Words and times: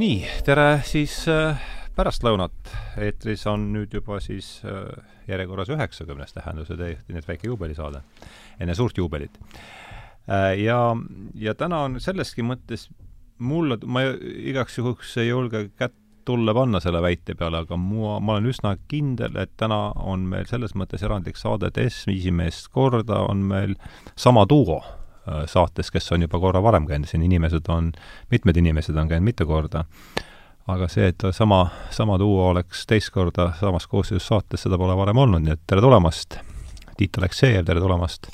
nii, 0.00 0.22
tere 0.46 0.80
siis 0.88 1.14
äh, 1.28 1.60
pärastlõunat. 1.96 2.70
eetris 3.02 3.44
on 3.50 3.68
nüüd 3.74 3.92
juba 3.92 4.20
siis 4.24 4.62
äh, 4.64 4.86
järjekorras 5.28 5.68
üheksakümnes 5.72 6.32
tähenduse 6.32 6.76
täiesti 6.80 7.12
nüüd 7.12 7.28
väike 7.28 7.50
juubelisaade, 7.50 8.00
enne 8.60 8.74
suurt 8.74 8.98
juubelit 8.98 9.36
äh,. 10.28 10.56
ja, 10.62 10.96
ja 11.34 11.54
täna 11.54 11.82
on 11.88 12.00
selleski 12.00 12.44
mõttes 12.46 12.88
mulle, 13.38 13.76
ma 13.84 14.06
igaks 14.22 14.78
juhuks 14.78 15.16
ei 15.20 15.28
julge 15.28 15.68
kätt 15.76 15.98
tulle 16.24 16.54
panna 16.54 16.80
selle 16.80 17.02
väite 17.02 17.34
peale, 17.34 17.64
aga 17.66 17.76
mua, 17.76 18.16
ma 18.22 18.36
olen 18.36 18.48
üsna 18.48 18.76
kindel, 18.88 19.34
et 19.42 19.50
täna 19.58 19.90
on 19.98 20.24
meil 20.30 20.46
selles 20.48 20.76
mõttes 20.78 21.02
erandlik 21.02 21.36
saade, 21.36 21.68
et 21.68 21.80
esimest 21.82 22.70
korda 22.72 23.24
on 23.26 23.42
meil 23.50 23.74
sama 24.16 24.46
duo 24.48 24.80
saates, 25.46 25.90
kes 25.94 26.12
on 26.12 26.26
juba 26.26 26.40
korra 26.42 26.62
varem 26.62 26.86
käinud, 26.88 27.06
siin 27.10 27.22
inimesed 27.22 27.68
on, 27.70 27.92
mitmed 28.30 28.56
inimesed 28.58 28.96
on 28.96 29.10
käinud 29.10 29.28
mitu 29.30 29.46
korda, 29.46 29.84
aga 30.70 30.88
see, 30.90 31.10
et 31.12 31.24
sama, 31.30 31.64
sama 31.90 32.18
duo 32.18 32.48
oleks 32.50 32.86
teist 32.90 33.12
korda 33.14 33.52
samas 33.60 33.86
koosseisus 33.90 34.26
saates, 34.28 34.64
seda 34.66 34.78
pole 34.78 34.96
varem 34.98 35.22
olnud, 35.22 35.44
nii 35.44 35.54
et 35.56 35.62
tere 35.66 35.84
tulemast, 35.84 36.40
Tiit 36.98 37.16
Aleksejev, 37.18 37.64
tere 37.66 37.80
tulemast, 37.80 38.28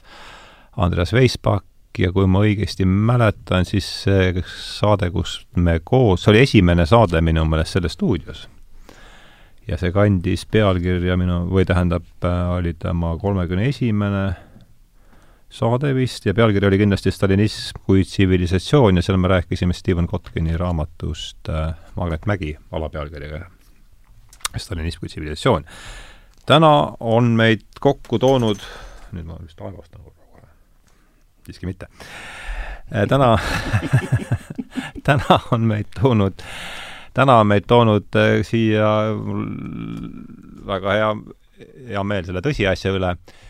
Andreas 0.83 1.13
Veispak 1.15 1.65
ja 1.99 2.11
kui 2.15 2.27
ma 2.31 2.43
õigesti 2.47 2.87
mäletan, 2.89 3.67
siis 3.69 3.87
see 4.05 4.43
saade, 4.49 5.11
kus 5.15 5.41
me 5.57 5.79
koos, 5.85 6.23
see 6.23 6.33
oli 6.33 6.45
esimene 6.47 6.87
saade 6.87 7.23
minu 7.25 7.45
meelest 7.49 7.79
selles 7.79 7.97
stuudios. 7.99 8.49
ja 9.69 9.77
see 9.77 9.93
kandis 9.93 10.47
pealkirja 10.49 11.17
minu, 11.21 11.43
või 11.53 11.67
tähendab, 11.69 12.05
äh, 12.25 12.37
oli 12.57 12.73
tema 12.81 13.11
kolmekümne 13.21 13.67
esimene 13.69 14.23
saade 15.51 15.95
vist 15.95 16.27
ja 16.27 16.35
pealkiri 16.35 16.67
oli 16.67 16.79
kindlasti 16.79 17.11
Stalinism 17.11 17.81
kui 17.87 18.03
tsivilisatsioon 18.05 18.97
ja 18.97 19.03
seal 19.03 19.17
me 19.17 19.29
rääkisime 19.29 19.73
Steven 19.73 20.07
Kotkini 20.07 20.57
raamatust 20.57 21.49
äh, 21.49 21.75
Magnet 21.97 22.27
Mägi 22.27 22.57
alapealkirjaga 22.73 23.47
Stalinism 24.57 25.01
kui 25.01 25.09
tsivilisatsioon. 25.09 25.65
täna 26.47 26.93
on 27.01 27.25
meid 27.25 27.65
kokku 27.81 28.19
toonud, 28.19 28.61
nüüd 29.13 29.25
ma 29.25 29.39
vist 29.43 29.61
aeglastan 29.61 30.03
korra 30.03 30.29
kohe, 30.33 30.47
siiski 31.47 31.67
mitte 31.67 31.89
äh,. 32.93 33.09
täna 33.09 33.39
täna 35.09 35.41
on 35.53 35.65
meid 35.65 35.89
toonud, 36.01 36.45
täna 37.15 37.41
on 37.41 37.47
meid 37.47 37.65
toonud 37.67 38.21
äh, 38.21 38.41
siia 38.45 38.95
väga 40.67 40.97
hea, 41.01 41.13
hea 41.89 42.05
meel 42.05 42.29
selle 42.29 42.45
tõsiasja 42.45 42.93
üle 42.93 43.17
Äh, 43.17 43.48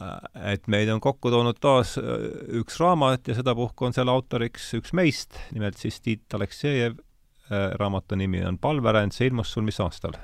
et 0.00 0.66
meid 0.66 0.90
on 0.90 1.00
kokku 1.02 1.30
toonud 1.30 1.58
taas 1.62 1.94
äh, 2.00 2.24
üks 2.58 2.80
raamat 2.82 3.28
ja 3.30 3.36
sedapuhku 3.38 3.86
on 3.88 3.94
selle 3.94 4.10
autoriks 4.14 4.72
üks 4.78 4.94
meist, 4.96 5.38
nimelt 5.54 5.78
siis 5.78 6.00
Tiit 6.02 6.34
Aleksejev. 6.34 6.98
Äh, 7.52 7.70
raamatu 7.78 8.16
nimi 8.18 8.42
on 8.44 8.58
Palveränd, 8.58 9.14
see 9.14 9.28
ilmus 9.30 9.52
sul 9.54 9.66
mis 9.66 9.78
aastal? 9.84 10.16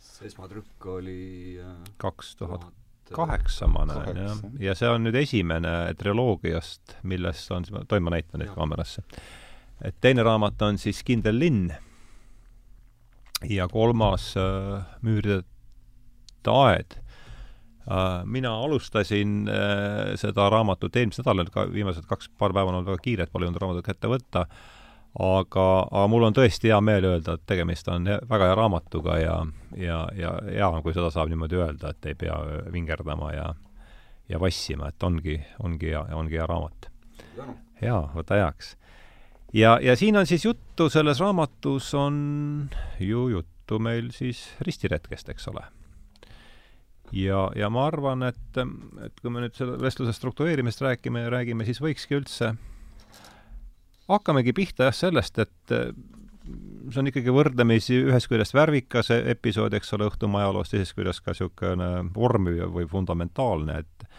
see 0.00 0.28
esmatrükk 0.28 0.86
oli 0.98 1.60
kaks 2.00 2.34
tuhat 2.36 2.66
kaheksa, 3.14 3.66
ma 3.70 3.86
näen, 3.88 4.18
jah. 4.20 4.40
ja 4.62 4.74
see 4.76 4.88
on 4.90 5.04
nüüd 5.06 5.16
esimene 5.18 5.72
triloogiast, 5.98 6.98
millest 7.08 7.50
on, 7.54 7.64
tohin 7.88 8.04
ma 8.04 8.12
näitan 8.14 8.42
neid 8.42 8.52
kaamerasse. 8.54 9.04
et 9.84 9.96
teine 10.00 10.24
raamat 10.26 10.62
on 10.66 10.78
siis 10.78 11.02
Kindel 11.06 11.38
linn 11.40 11.70
ja 13.48 13.68
kolmas 13.68 14.32
äh, 14.40 14.82
Müüride 15.06 15.44
aed 16.50 16.98
Äh, 16.98 17.09
mina 18.24 18.52
alustasin 18.64 19.48
äh, 19.48 20.12
seda 20.20 20.50
raamatut 20.52 20.96
eelmisel 20.96 21.24
nädalal, 21.24 21.48
ka 21.52 21.64
viimased 21.72 22.04
kaks, 22.06 22.28
paar 22.38 22.52
päeva 22.52 22.70
on 22.70 22.80
olnud 22.80 22.92
väga 22.92 23.02
kiired, 23.02 23.32
pole 23.32 23.48
jõudnud 23.48 23.62
raamatut 23.62 23.86
kätte 23.86 24.10
võtta, 24.10 24.44
aga, 25.18 25.64
aga 25.88 26.04
mul 26.12 26.28
on 26.28 26.36
tõesti 26.36 26.70
hea 26.70 26.80
meel 26.84 27.08
öelda, 27.08 27.34
et 27.34 27.46
tegemist 27.50 27.88
on 27.90 28.06
väga 28.06 28.50
hea 28.50 28.58
raamatuga 28.58 29.16
ja, 29.18 29.38
ja, 29.76 30.04
ja 30.16 30.36
hea 30.44 30.68
on, 30.68 30.84
kui 30.84 30.94
seda 30.94 31.10
saab 31.10 31.32
niimoodi 31.32 31.58
öelda, 31.58 31.94
et 31.94 32.12
ei 32.12 32.18
pea 32.20 32.36
vingerdama 32.72 33.32
ja 33.34 33.48
ja 34.30 34.38
vassima, 34.38 34.88
et 34.88 35.02
ongi, 35.02 35.40
ongi 35.58 35.90
hea, 35.90 36.04
ongi 36.14 36.38
hea 36.38 36.46
raamat. 36.46 36.86
jaa, 37.82 38.04
võta 38.14 38.38
heaks. 38.38 38.76
ja, 39.52 39.78
ja 39.82 39.96
siin 39.96 40.16
on 40.16 40.26
siis 40.26 40.44
juttu, 40.44 40.88
selles 40.88 41.20
raamatus 41.20 41.94
on 41.98 42.70
ju 43.00 43.28
juttu 43.34 43.78
meil 43.82 44.12
siis 44.14 44.46
ristiretkest, 44.60 45.28
eks 45.34 45.48
ole 45.50 45.66
ja, 47.16 47.44
ja 47.58 47.70
ma 47.72 47.86
arvan, 47.88 48.26
et, 48.28 48.60
et 49.04 49.20
kui 49.20 49.32
me 49.32 49.44
nüüd 49.44 49.56
selle 49.58 49.78
vestluse 49.82 50.14
struktureerimist 50.16 50.82
räägime, 50.84 51.26
räägime, 51.32 51.66
siis 51.68 51.82
võikski 51.82 52.18
üldse, 52.20 52.54
hakkamegi 54.10 54.54
pihta 54.56 54.88
jah 54.88 54.96
sellest, 54.96 55.38
et 55.42 55.74
see 56.90 57.00
on 57.02 57.10
ikkagi 57.10 57.32
võrdlemisi 57.34 57.98
ühest 58.08 58.30
küljest 58.30 58.54
värvikas 58.56 59.12
episood, 59.14 59.74
eks 59.76 59.94
ole, 59.96 60.08
Õhtumaa 60.10 60.44
ajaloost, 60.44 60.74
teisest 60.74 60.96
küljest 60.98 61.22
ka 61.24 61.34
niisugune 61.34 61.90
vormiv 62.14 62.66
või 62.74 62.88
fundamentaalne, 62.90 63.80
et 63.84 64.10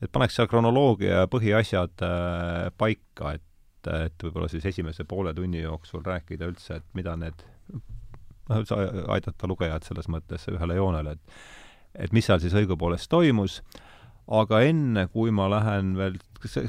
et 0.00 0.08
paneks 0.12 0.38
seal 0.38 0.48
kronoloogia 0.48 1.22
ja 1.22 1.28
põhiasjad 1.28 2.04
äh, 2.06 2.70
paika, 2.80 3.34
et, 3.36 3.88
et 3.92 4.24
võib-olla 4.24 4.48
siis 4.48 4.64
esimese 4.70 5.04
poole 5.08 5.34
tunni 5.36 5.60
jooksul 5.60 6.00
rääkida 6.06 6.48
üldse, 6.48 6.78
et 6.80 6.86
mida 6.96 7.16
need, 7.20 7.44
noh, 8.48 8.72
aidata 9.12 9.50
lugejad 9.50 9.84
selles 9.84 10.08
mõttes 10.08 10.48
ühele 10.52 10.78
joonele, 10.78 11.18
et 11.18 11.34
et 11.94 12.12
mis 12.12 12.26
seal 12.26 12.40
siis 12.42 12.54
õigupoolest 12.56 13.10
toimus, 13.10 13.60
aga 14.30 14.62
enne, 14.66 15.06
kui 15.10 15.32
ma 15.34 15.48
lähen 15.50 15.94
veel, 15.98 16.18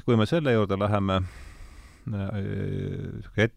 kui 0.06 0.18
me 0.18 0.28
selle 0.30 0.54
juurde 0.56 0.78
läheme, 0.82 1.22
äh, 2.14 3.48
et, 3.48 3.56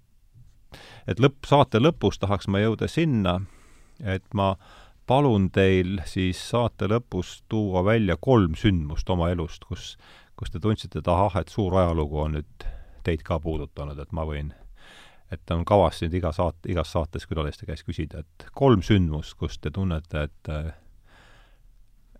et 1.08 1.20
lõpp, 1.20 1.44
saate 1.48 1.80
lõpus 1.80 2.20
tahaks 2.20 2.50
ma 2.52 2.60
jõuda 2.62 2.88
sinna, 2.90 3.38
et 4.04 4.26
ma 4.34 4.54
palun 5.06 5.50
teil 5.52 6.00
siis 6.08 6.40
saate 6.50 6.88
lõpus 6.88 7.42
tuua 7.48 7.84
välja 7.84 8.16
kolm 8.20 8.56
sündmust 8.56 9.10
oma 9.10 9.30
elust, 9.32 9.64
kus, 9.68 9.94
kus 10.36 10.52
te 10.52 10.60
tundsite, 10.60 11.00
et 11.00 11.08
ahah, 11.08 11.40
et 11.40 11.52
suur 11.52 11.76
ajalugu 11.80 12.20
on 12.24 12.38
nüüd 12.38 12.68
teid 13.04 13.24
ka 13.24 13.38
puudutanud, 13.40 13.98
et 14.00 14.12
ma 14.16 14.24
võin, 14.28 14.52
et 15.32 15.50
on 15.52 15.64
kavas 15.68 16.00
nüüd 16.04 16.16
iga 16.20 16.32
saat-, 16.32 16.68
igas 16.68 16.92
saates 16.92 17.28
külaliste 17.28 17.68
käest 17.68 17.84
küsida, 17.84 18.24
et 18.24 18.48
kolm 18.56 18.84
sündmust, 18.84 19.36
kus 19.40 19.58
te 19.60 19.72
tunnete, 19.72 20.28
et 20.28 20.52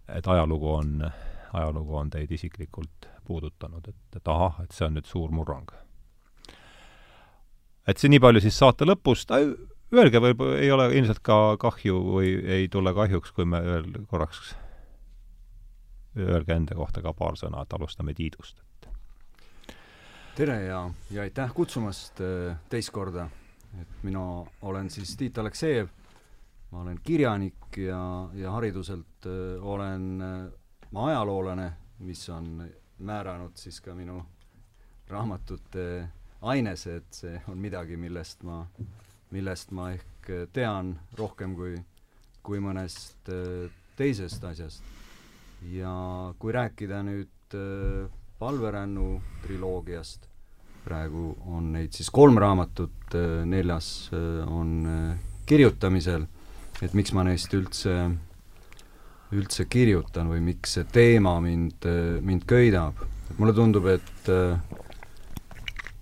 et 0.09 0.27
ajalugu 0.27 0.73
on, 0.75 1.11
ajalugu 1.53 1.97
on 1.97 2.11
teid 2.11 2.33
isiklikult 2.33 3.09
puudutanud, 3.25 3.89
et, 3.89 4.17
et 4.17 4.29
ahah, 4.29 4.61
et 4.65 4.73
see 4.73 4.87
on 4.87 4.99
nüüd 4.99 5.09
suur 5.09 5.33
murrang. 5.33 5.71
et 7.89 8.01
see 8.01 8.09
nii 8.13 8.21
palju 8.21 8.41
siis 8.45 8.59
saate 8.59 8.87
lõpust, 8.89 9.33
öelge, 9.95 10.21
võib, 10.21 10.45
ei 10.57 10.71
ole 10.73 10.91
ilmselt 10.97 11.21
ka 11.25 11.57
kahju 11.61 12.01
või 12.17 12.35
ei 12.59 12.69
tule 12.69 12.95
kahjuks, 12.97 13.33
kui 13.33 13.49
me 13.49 13.61
veel 13.65 13.91
korraks, 14.11 14.55
öelge 16.17 16.57
enda 16.57 16.77
kohta 16.77 17.03
ka 17.05 17.13
paar 17.17 17.37
sõna, 17.41 17.65
et 17.65 17.73
alustame 17.73 18.15
Tiidust. 18.15 18.61
tere 20.35 20.65
ja, 20.65 20.91
ja 21.11 21.23
aitäh 21.23 21.53
kutsumast 21.55 22.21
äh, 22.21 22.57
teist 22.69 22.91
korda, 22.91 23.29
et 23.81 24.03
mina 24.03 24.45
olen 24.63 24.91
siis 24.91 25.17
Tiit 25.17 25.39
Aleksejev 25.39 25.89
ma 26.75 26.81
olen 26.81 26.99
kirjanik 27.03 27.77
ja, 27.77 28.29
ja 28.35 28.51
hariduselt 28.51 29.27
olen 29.61 30.19
ma 30.91 31.07
ajaloolane, 31.07 31.69
mis 32.03 32.29
on 32.35 32.65
määranud 32.99 33.55
siis 33.55 33.79
ka 33.81 33.95
minu 33.95 34.19
raamatute 35.09 36.09
ainese, 36.43 36.97
et 36.97 37.15
see 37.23 37.39
on 37.49 37.63
midagi, 37.63 37.97
millest 37.97 38.43
ma, 38.43 38.65
millest 39.31 39.71
ma 39.71 39.93
ehk 39.95 40.33
tean 40.53 40.97
rohkem 41.15 41.55
kui, 41.55 41.79
kui 42.43 42.59
mõnest 42.59 43.31
teisest 43.95 44.45
asjast. 44.51 44.83
ja 45.71 45.95
kui 46.39 46.53
rääkida 46.53 47.03
nüüd 47.07 47.55
palverännu 48.39 49.21
triloogiast, 49.47 50.27
praegu 50.85 51.37
on 51.47 51.71
neid 51.73 51.95
siis 51.95 52.11
kolm 52.11 52.39
raamatut, 52.43 53.15
neljas 53.47 54.11
on 54.51 54.89
kirjutamisel 55.47 56.27
et 56.85 56.93
miks 56.93 57.15
ma 57.17 57.25
neist 57.25 57.53
üldse, 57.57 57.95
üldse 59.33 59.65
kirjutan 59.73 60.29
või 60.29 60.43
miks 60.45 60.77
see 60.77 60.85
teema 60.93 61.39
mind, 61.41 61.87
mind 62.21 62.45
köidab. 62.49 63.01
mulle 63.39 63.55
tundub, 63.57 63.87
et, 63.89 64.29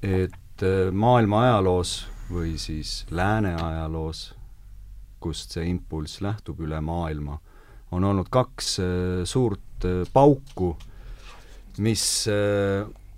et 0.03 0.65
maailma 0.93 1.45
ajaloos 1.47 1.93
või 2.33 2.57
siis 2.59 3.05
lääne 3.11 3.55
ajaloos, 3.55 4.33
kust 5.23 5.55
see 5.55 5.69
impulss 5.71 6.21
lähtub 6.21 6.61
üle 6.67 6.81
maailma, 6.83 7.39
on 7.93 8.05
olnud 8.05 8.29
kaks 8.33 8.75
suurt 9.29 9.87
pauku, 10.13 10.75
mis 11.79 12.27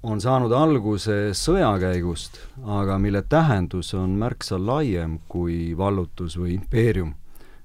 on 0.04 0.20
saanud 0.20 0.52
alguse 0.52 1.32
sõja 1.32 1.72
käigust, 1.80 2.36
aga 2.68 3.00
mille 3.00 3.24
tähendus 3.24 3.94
on 3.96 4.18
märksa 4.20 4.60
laiem 4.60 5.18
kui 5.28 5.72
vallutus 5.78 6.36
või 6.36 6.58
impeerium 6.58 7.14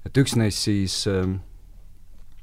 et 0.06 0.16
üks 0.16 0.36
neist 0.36 0.64
siis 0.66 1.02
äh, 1.10 1.26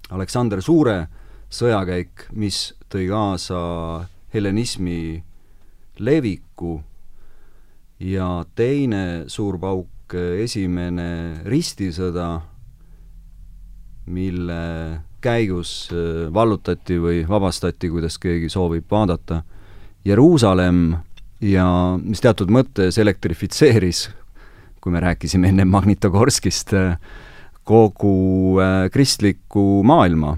Aleksander 0.10 0.62
Suure 0.62 1.08
sõjakäik, 1.52 2.28
mis 2.32 2.74
tõi 2.92 3.08
kaasa 3.10 3.60
helenismi 4.34 5.24
leviku. 6.00 6.78
Ja 8.00 8.46
teine 8.56 9.26
suur 9.32 9.58
pauk, 9.58 10.14
esimene 10.14 11.42
ristisõda, 11.50 12.28
mille 14.08 14.62
käigus 15.20 15.90
vallutati 16.34 17.00
või 17.02 17.24
vabastati, 17.28 17.90
kuidas 17.90 18.20
keegi 18.22 18.52
soovib 18.54 18.86
vaadata, 18.92 19.42
Jeruusalemm 20.06 20.94
ja 21.44 21.66
mis 22.00 22.22
teatud 22.24 22.54
mõttes 22.54 23.00
elektrifitseeris, 23.02 24.08
kui 24.80 24.94
me 24.94 25.02
rääkisime 25.04 25.50
enne 25.52 25.66
Magnitogorskist, 25.68 26.72
kogu 27.68 28.60
kristlikku 28.94 29.84
maailma 29.84 30.38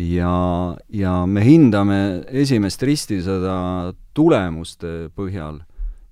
ja, 0.00 0.76
ja 0.88 1.14
me 1.28 1.44
hindame 1.44 1.98
esimest 2.44 2.82
ristisõda 2.84 3.92
tulemuste 4.16 5.10
põhjal 5.16 5.60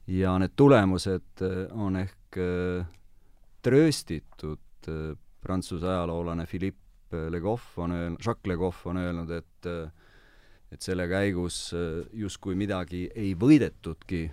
ja 0.06 0.36
need 0.40 0.54
tulemused 0.56 1.42
äh, 1.44 1.66
on 1.72 1.96
ehk 2.00 2.38
äh, 2.40 2.86
trööstitud, 3.64 4.88
äh, 4.88 5.12
prantsuse 5.40 5.88
ajaloolane 5.88 6.46
Philippe 6.46 7.28
Legoff 7.30 7.78
on 7.78 7.92
öelnud, 7.92 8.18
Jacques 8.24 8.48
Legoff 8.50 8.86
on 8.86 8.96
öelnud, 8.96 9.30
et 9.30 9.68
et 10.72 10.82
selle 10.82 11.04
käigus 11.06 11.70
justkui 12.12 12.56
midagi 12.58 13.04
ei 13.14 13.36
võidetudki 13.38 14.24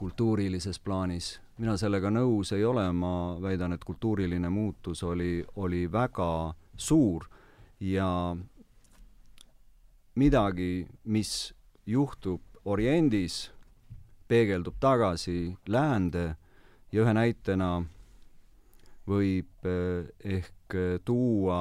kultuurilises 0.00 0.78
plaanis. 0.80 1.34
Mina 1.60 1.76
sellega 1.76 2.08
nõus 2.08 2.54
ei 2.56 2.64
ole, 2.64 2.86
ma 2.96 3.36
väidan, 3.40 3.74
et 3.76 3.84
kultuuriline 3.84 4.48
muutus 4.48 5.02
oli, 5.04 5.42
oli 5.60 5.84
väga 5.92 6.54
suur 6.76 7.26
ja 7.84 8.36
midagi, 10.16 10.86
mis 11.04 11.52
juhtub 11.86 12.40
Oriendis, 12.64 13.50
peegeldub 14.28 14.76
tagasi 14.80 15.56
läände 15.68 16.34
ja 16.92 17.04
ühe 17.04 17.14
näitena 17.16 17.70
võib 19.08 19.68
eh, 19.68 20.08
ehk 20.20 20.76
tuua 21.04 21.60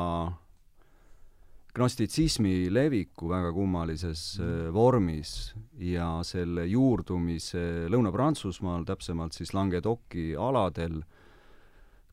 gnostitsismi 1.80 2.68
leviku 2.74 3.30
väga 3.32 3.54
kummalises 3.56 4.24
mm. 4.42 4.74
vormis 4.76 5.32
ja 5.80 6.18
selle 6.28 6.66
juurdumise 6.68 7.88
Lõuna-Prantsusmaal, 7.90 8.84
täpsemalt 8.88 9.38
siis 9.38 9.56
Languedoci 9.56 10.34
aladel 10.36 11.00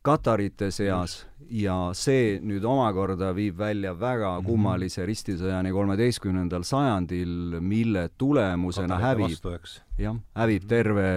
katarite 0.07 0.69
seas 0.71 1.17
ja 1.51 1.75
see 1.99 2.37
nüüd 2.45 2.65
omakorda 2.67 3.33
viib 3.35 3.59
välja 3.59 3.91
väga 3.99 4.37
mhm. 4.37 4.47
kummalise 4.47 5.07
ristisõjani 5.09 5.73
kolmeteistkümnendal 5.75 6.67
sajandil, 6.67 7.59
mille 7.61 8.09
tulemusena 8.19 9.01
Katarite 9.01 9.51
hävib, 9.51 9.75
jah, 9.99 10.21
hävib 10.39 10.63
mhm. 10.63 10.71
terve, 10.71 11.09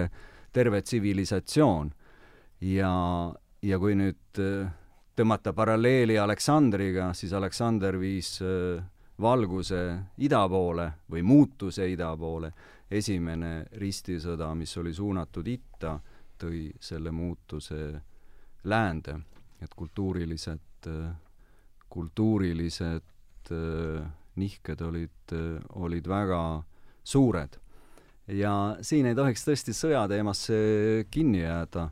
terve 0.52 0.82
tsivilisatsioon. 0.82 1.92
ja, 2.60 2.92
ja 3.62 3.78
kui 3.78 3.94
nüüd 3.96 4.42
äh, 4.42 4.72
tõmmata 5.20 5.52
paralleeli 5.52 6.16
Aleksandriga, 6.18 7.10
siis 7.12 7.32
Aleksander 7.36 7.98
viis 8.00 8.38
äh, 8.40 8.80
valguse 9.20 9.80
ida 10.24 10.40
poole 10.48 10.86
või 11.12 11.24
muutuse 11.26 11.88
ida 11.92 12.14
poole. 12.16 12.52
esimene 12.90 13.66
ristisõda, 13.78 14.48
mis 14.58 14.72
oli 14.76 14.90
suunatud 14.94 15.46
itta, 15.46 15.92
tõi 16.38 16.72
selle 16.80 17.10
muutuse 17.14 18.00
läände, 18.64 19.14
et 19.62 19.74
kultuurilised, 19.76 20.88
kultuurilised 21.88 23.52
äh, 23.52 24.10
nihked 24.34 24.80
olid, 24.80 25.32
äh, 25.32 25.60
olid 25.74 26.08
väga 26.08 26.62
suured. 27.04 27.60
ja 28.26 28.76
siin 28.80 29.06
ei 29.06 29.14
tohiks 29.14 29.44
tõesti 29.44 29.72
sõjateemasse 29.74 31.06
kinni 31.10 31.44
jääda, 31.44 31.90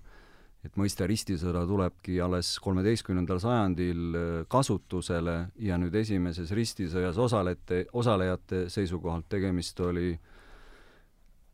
et 0.64 0.74
mõiste 0.76 1.06
ristisõda 1.06 1.62
tulebki 1.66 2.18
alles 2.20 2.56
kolmeteistkümnendal 2.62 3.40
sajandil 3.42 4.16
äh, 4.16 4.26
kasutusele 4.50 5.36
ja 5.64 5.78
nüüd 5.78 5.94
esimeses 5.94 6.50
ristisõjas 6.56 7.18
osalete, 7.18 7.84
osalejate 7.92 8.66
seisukohalt 8.72 9.28
tegemist 9.28 9.80
oli 9.80 10.12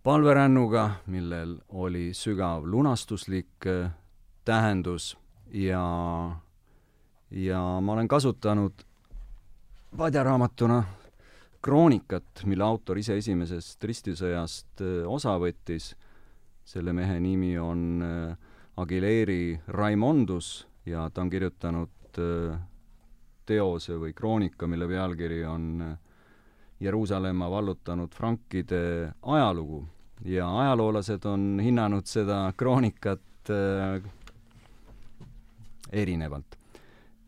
palverännuga, 0.04 0.88
millel 1.06 1.58
oli 1.68 2.10
sügav 2.16 2.66
lunastuslik 2.68 3.68
tähendus 4.44 5.14
ja, 5.52 5.84
ja 7.30 7.62
ma 7.80 7.92
olen 7.92 8.08
kasutanud 8.08 8.84
padjaraamatuna 9.96 10.82
kroonikat, 11.64 12.44
mille 12.44 12.64
autor 12.64 12.98
ise 13.00 13.16
esimesest 13.16 13.84
ristisõjast 13.84 14.82
äh, 14.84 15.04
osa 15.08 15.36
võttis. 15.40 15.94
selle 16.64 16.92
mehe 16.96 17.18
nimi 17.20 17.58
on 17.60 18.02
äh, 18.02 18.43
Aguileri 18.76 19.60
Raimondus 19.68 20.66
ja 20.86 21.08
ta 21.10 21.22
on 21.22 21.30
kirjutanud 21.30 22.18
äh, 22.18 22.58
teose 23.46 23.98
või 24.00 24.14
kroonika, 24.16 24.66
mille 24.66 24.88
pealkiri 24.88 25.44
on 25.46 25.96
Jeruusalemma 26.80 27.50
vallutanud 27.50 28.14
frankide 28.14 29.12
ajalugu 29.22 29.84
ja 30.24 30.48
ajaloolased 30.60 31.24
on 31.28 31.60
hinnanud 31.62 32.06
seda 32.08 32.52
kroonikat 32.56 33.50
erinevalt. 35.92 36.56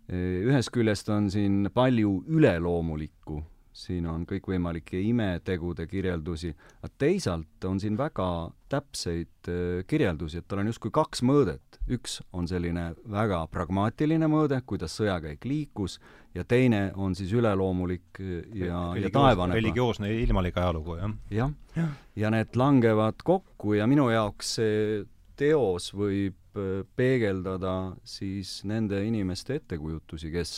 ühest 0.08 0.70
küljest 0.72 1.08
on 1.12 1.30
siin 1.30 1.70
palju 1.74 2.22
üleloomulikku, 2.26 3.42
siin 3.76 4.06
on 4.08 4.24
kõikvõimalikke 4.28 5.00
imetegude 5.10 5.86
kirjeldusi, 5.90 6.52
aga 6.80 6.92
teisalt 6.98 7.66
on 7.68 7.80
siin 7.82 7.98
väga 7.98 8.28
täpseid 8.72 9.50
äh, 9.52 9.82
kirjeldusi, 9.88 10.40
et 10.40 10.48
tal 10.48 10.62
on 10.62 10.70
justkui 10.72 10.94
kaks 10.94 11.22
mõõdet. 11.26 11.80
üks 11.92 12.20
on 12.32 12.48
selline 12.48 12.94
väga 13.10 13.44
pragmaatiline 13.52 14.26
mõõde, 14.26 14.58
kuidas 14.66 14.96
sõjakäik 14.98 15.44
liikus, 15.46 16.00
ja 16.34 16.44
teine 16.44 16.90
on 16.94 17.14
siis 17.14 17.32
üleloomulik 17.32 18.20
ja, 18.54 18.80
ja 18.98 19.10
taevane. 19.12 19.54
religioosne 19.54 20.10
ilmalik 20.22 20.56
ajalugu, 20.56 20.96
jah. 20.96 21.12
jah 21.30 21.52
ja., 21.76 21.88
ja 22.16 22.32
need 22.32 22.56
langevad 22.56 23.22
kokku 23.24 23.76
ja 23.76 23.86
minu 23.86 24.08
jaoks 24.10 24.56
see 24.58 25.04
teos 25.36 25.92
võib 25.94 26.58
äh, 26.58 26.80
peegeldada 26.96 27.96
siis 28.04 28.62
nende 28.64 29.02
inimeste 29.04 29.60
ettekujutusi, 29.60 30.32
kes 30.32 30.56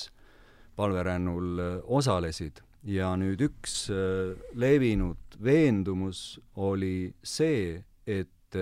palverännul 0.79 1.63
äh, 1.63 1.77
osalesid 1.85 2.63
ja 2.85 3.15
nüüd 3.17 3.41
üks 3.49 3.89
äh, 3.91 4.37
levinud 4.55 5.39
veendumus 5.45 6.41
oli 6.57 7.13
see, 7.23 7.85
et 8.07 8.57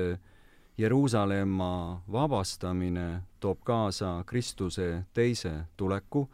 Jeruusalemma 0.78 2.02
vabastamine 2.12 3.22
toob 3.40 3.62
kaasa 3.64 4.24
Kristuse 4.26 5.04
teise 5.14 5.52
tuleku, 5.76 6.26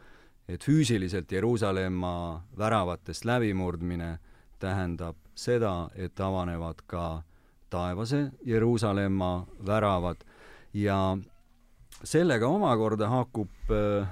et 0.47 0.63
füüsiliselt 0.63 1.31
Jeruusalemma 1.31 2.43
väravatest 2.57 3.25
läbimurdmine 3.25 4.17
tähendab 4.59 5.15
seda, 5.35 5.89
et 5.95 6.19
avanevad 6.19 6.83
ka 6.87 7.23
taevase 7.69 8.31
Jeruusalemma 8.45 9.45
väravad. 9.65 10.17
Ja 10.73 11.17
sellega 12.03 12.47
omakorda 12.47 13.07
haakub 13.09 13.71
äh, 13.71 14.07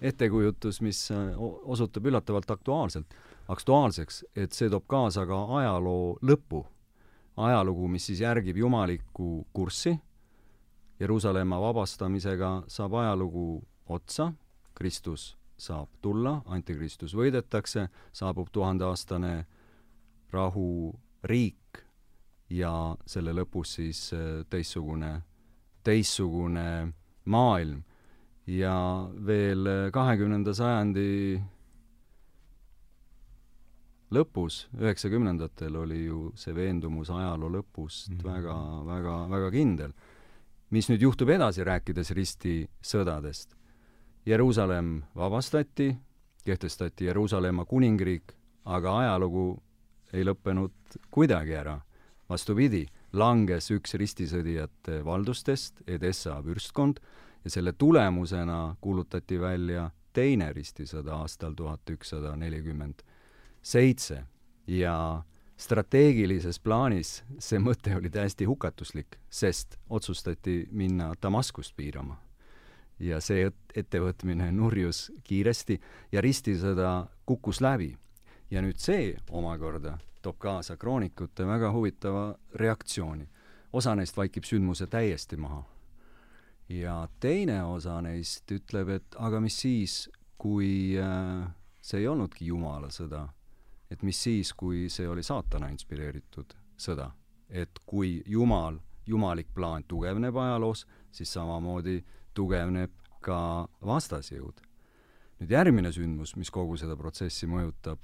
ettekujutus, 0.00 0.80
mis 0.80 1.10
äh, 1.10 1.34
osutub 1.64 2.06
üllatavalt 2.06 2.50
aktuaalselt, 2.50 3.14
aktuaalseks, 3.48 4.24
et 4.36 4.52
see 4.52 4.70
toob 4.70 4.86
kaasa 4.86 5.26
ka 5.26 5.44
ajaloo 5.60 6.18
lõpu. 6.22 6.64
ajalugu, 7.36 7.88
mis 7.88 8.06
siis 8.06 8.20
järgib 8.20 8.56
jumalikku 8.56 9.46
kurssi, 9.52 9.98
Jeruusalemma 11.00 11.60
vabastamisega 11.60 12.62
saab 12.72 12.94
ajalugu 12.94 13.62
otsa, 13.92 14.32
Kristus 14.74 15.36
saab 15.58 15.88
tulla, 16.00 16.42
antikristus 16.46 17.14
võidetakse, 17.16 17.88
saabub 18.12 18.48
tuhandeaastane 18.52 19.46
rahuriik 20.32 21.82
ja 22.50 22.72
selle 23.06 23.34
lõpus 23.36 23.76
siis 23.78 24.00
äh, 24.14 24.44
teistsugune, 24.50 25.20
teistsugune 25.84 26.92
maailm. 27.24 27.82
Ja 28.46 28.76
veel 29.26 29.66
äh, 29.66 29.84
kahekümnenda 29.92 30.54
sajandi 30.54 31.40
lõpus, 34.14 34.66
üheksakümnendatel 34.78 35.76
oli 35.82 36.04
ju 36.04 36.30
see 36.38 36.54
veendumus 36.54 37.10
ajaloo 37.10 37.50
lõpust 37.58 38.12
mm 38.12 38.18
-hmm. 38.18 38.24
väga, 38.24 38.56
väga, 38.86 39.16
väga 39.30 39.50
kindel. 39.50 39.92
mis 40.70 40.88
nüüd 40.88 41.02
juhtub 41.02 41.28
edasi, 41.28 41.64
rääkides 41.64 42.10
ristisõdadest? 42.10 43.54
Jeruusalemm 44.26 45.02
vabastati, 45.14 45.96
kehtestati 46.44 47.04
Jeruusalemma 47.04 47.64
kuningriik, 47.64 48.32
aga 48.64 48.98
ajalugu 48.98 49.62
ei 50.12 50.24
lõppenud 50.24 50.72
kuidagi 51.10 51.54
ära 51.54 51.80
vastupidi, 52.28 52.86
langes 53.12 53.70
üks 53.70 53.94
ristisõdijate 53.94 55.04
valdustest, 55.04 55.82
Edessa 55.86 56.44
vürstkond, 56.44 57.00
ja 57.46 57.50
selle 57.50 57.72
tulemusena 57.72 58.76
kuulutati 58.80 59.40
välja 59.40 59.90
teine 60.12 60.48
ristisõda 60.52 61.20
aastal 61.22 61.52
tuhat 61.54 61.90
ükssada 61.90 62.32
nelikümmend 62.36 63.04
seitse 63.62 64.24
ja 64.66 65.22
strateegilises 65.56 66.58
plaanis 66.58 67.20
see 67.38 67.60
mõte 67.62 67.94
oli 67.94 68.10
täiesti 68.10 68.48
hukatuslik, 68.50 69.20
sest 69.30 69.78
otsustati 69.90 70.64
minna 70.72 71.12
Damaskust 71.22 71.76
piirama. 71.76 72.18
ja 72.98 73.20
see 73.20 73.50
ettevõtmine 73.76 74.50
nurjus 74.52 75.12
kiiresti 75.22 75.80
ja 76.12 76.20
ristisõda 76.20 77.06
kukkus 77.26 77.60
läbi. 77.60 77.96
ja 78.50 78.62
nüüd 78.62 78.82
see 78.82 79.14
omakorda 79.30 79.98
toob 80.22 80.38
kaasa 80.38 80.76
kroonikute 80.76 81.46
väga 81.46 81.72
huvitava 81.72 82.34
reaktsiooni. 82.54 83.28
osa 83.72 83.94
neist 83.94 84.16
vaikib 84.16 84.44
sündmuse 84.44 84.86
täiesti 84.86 85.36
maha. 85.36 85.75
Ja 86.68 87.08
teine 87.20 87.60
osa 87.64 88.00
neist 88.02 88.50
ütleb, 88.52 88.90
et 88.96 89.16
aga 89.22 89.40
mis 89.40 89.58
siis, 89.62 89.96
kui 90.38 90.96
äh, 90.98 91.46
see 91.80 92.02
ei 92.02 92.08
olnudki 92.10 92.48
Jumala 92.50 92.90
sõda, 92.92 93.26
et 93.90 94.02
mis 94.02 94.18
siis, 94.18 94.52
kui 94.52 94.88
see 94.90 95.06
oli 95.08 95.22
saatana 95.26 95.70
inspireeritud 95.74 96.56
sõda. 96.76 97.12
et 97.48 97.78
kui 97.86 98.24
Jumal, 98.26 98.80
jumalik 99.06 99.52
plaan 99.54 99.84
tugevneb 99.86 100.34
ajaloos, 100.36 100.80
siis 101.14 101.30
samamoodi 101.32 102.00
tugevneb 102.34 102.90
ka 103.22 103.68
vastasjõud. 103.86 104.62
nüüd 105.38 105.52
järgmine 105.52 105.92
sündmus, 105.92 106.34
mis 106.36 106.50
kogu 106.50 106.78
seda 106.80 106.96
protsessi 106.96 107.46
mõjutab, 107.46 108.00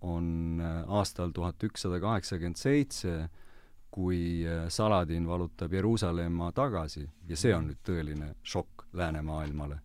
on 0.00 0.60
äh, 0.60 0.84
aastal 0.86 1.32
tuhat 1.32 1.62
ükssada 1.64 1.98
kaheksakümmend 2.00 2.60
seitse, 2.60 3.28
kui 3.94 4.42
äh, 4.46 4.66
Saladin 4.68 5.26
valutab 5.26 5.72
Jeruusalemma 5.72 6.50
tagasi 6.52 7.04
ja 7.28 7.36
see 7.38 7.54
on 7.54 7.68
nüüd 7.70 7.82
tõeline 7.86 8.32
šokk 8.42 8.88
läänemaailmale. 8.92 9.78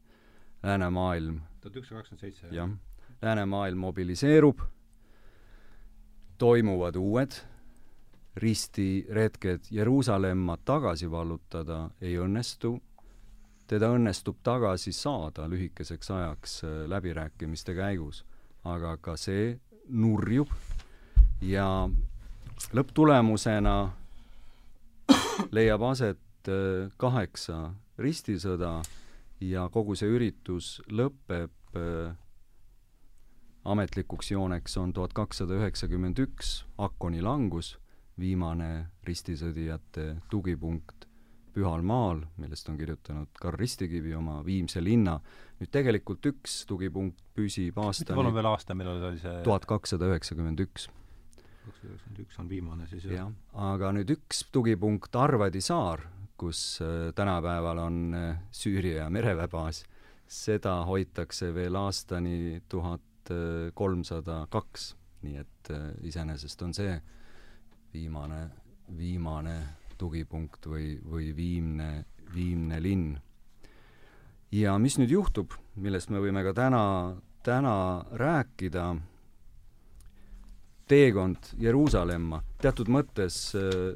läänemaailm 0.63 1.39
tuhat 1.61 1.75
ükssada 1.75 2.01
kakskümmend 2.01 2.21
seitse? 2.21 2.47
jah. 2.55 2.69
läänemaailm 3.21 3.77
mobiliseerub 3.77 4.65
toimuvad 6.37 6.95
uued 6.95 7.37
ristiretked 8.35 9.69
Jeruusalemma 9.71 10.57
tagasi 10.65 11.11
vallutada 11.11 11.89
ei 12.01 12.17
õnnestu, 12.17 12.79
teda 13.67 13.91
õnnestub 13.93 14.39
tagasi 14.43 14.93
saada 14.95 15.45
lühikeseks 15.49 16.11
ajaks 16.11 16.63
äh, 16.63 16.77
läbirääkimiste 16.87 17.75
käigus, 17.75 18.23
aga 18.63 18.97
ka 18.97 19.17
see 19.17 19.59
nurjub 19.89 20.49
ja 21.41 21.89
lõpptulemusena 22.73 23.75
leiab 25.55 25.83
aset 25.89 26.49
äh, 26.51 26.89
kaheksa 26.97 27.73
ristisõda 27.99 28.79
ja 29.43 29.67
kogu 29.73 29.95
see 29.99 30.09
üritus 30.11 30.77
lõpeb 30.91 31.77
äh, 31.79 32.15
ametlikuks 33.69 34.31
jooneks 34.31 34.77
on 34.77 34.93
tuhat 34.93 35.13
kakssada 35.13 35.57
üheksakümmend 35.59 36.19
üks, 36.23 36.63
Akkoni 36.77 37.21
langus, 37.21 37.75
viimane 38.19 38.89
ristisõdijate 39.07 40.15
tugipunkt 40.31 41.07
Pühal 41.49 41.81
maal, 41.81 42.21
millest 42.37 42.69
on 42.69 42.77
kirjutanud 42.77 43.31
Karl 43.41 43.57
Ristikivi 43.57 44.13
oma 44.15 44.39
Viimse 44.45 44.83
linna. 44.83 45.17
nüüd 45.59 45.71
tegelikult 45.73 46.23
üks 46.29 46.61
tugipunkt 46.69 47.19
püsib 47.35 47.77
aastani 47.81 48.15
palun 48.15 48.35
veel 48.35 48.47
aasta, 48.47 48.75
millal 48.77 49.01
oli 49.09 49.19
see 49.19 49.41
tuhat 49.43 49.65
kakssada 49.67 50.07
üheksakümmend 50.11 50.61
üks. 50.63 50.87
Kakssada 51.69 51.93
üheksakümmend 51.93 52.23
üks 52.25 52.39
on 52.41 52.49
viimane 52.49 52.88
siis, 52.91 53.05
jah? 53.05 53.21
jah, 53.21 53.35
aga 53.73 53.93
nüüd 53.95 54.15
üks 54.17 54.43
tugipunkt 54.53 55.15
Arvadi 55.15 55.61
saar, 55.63 56.03
kus 56.39 56.79
äh, 56.83 57.11
tänapäeval 57.15 57.85
on 57.85 58.01
äh, 58.17 58.41
Süüria 58.51 59.09
mereväebaas, 59.13 59.83
seda 60.29 60.81
hoitakse 60.85 61.53
veel 61.55 61.77
aastani 61.79 62.59
tuhat 62.69 63.05
tuhat 63.29 63.73
kolmsada 63.73 64.47
kaks, 64.49 64.95
nii 65.23 65.38
et 65.38 65.71
äh, 65.71 65.91
iseenesest 66.03 66.61
on 66.61 66.73
see 66.73 66.99
viimane, 67.93 68.49
viimane 68.97 69.57
tugipunkt 69.97 70.65
või, 70.65 70.99
või 71.03 71.35
viimne, 71.35 72.05
viimne 72.33 72.81
linn. 72.81 73.19
ja 74.51 74.77
mis 74.79 74.97
nüüd 74.97 75.11
juhtub, 75.11 75.53
millest 75.75 76.09
me 76.09 76.19
võime 76.19 76.43
ka 76.43 76.53
täna, 76.53 77.15
täna 77.43 78.05
rääkida, 78.11 78.95
teekond 80.89 81.53
Jeruusalemma, 81.62 82.41
teatud 82.62 82.89
mõttes 82.89 83.53
äh, 83.58 83.93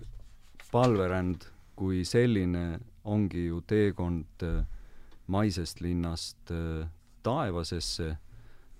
palveränd 0.72 1.50
kui 1.76 2.04
selline 2.06 2.80
ongi 3.10 3.48
ju 3.48 3.62
teekond 3.68 4.46
äh, 4.46 4.62
maisest 5.34 5.82
linnast 5.82 6.52
taevasesse 7.24 8.18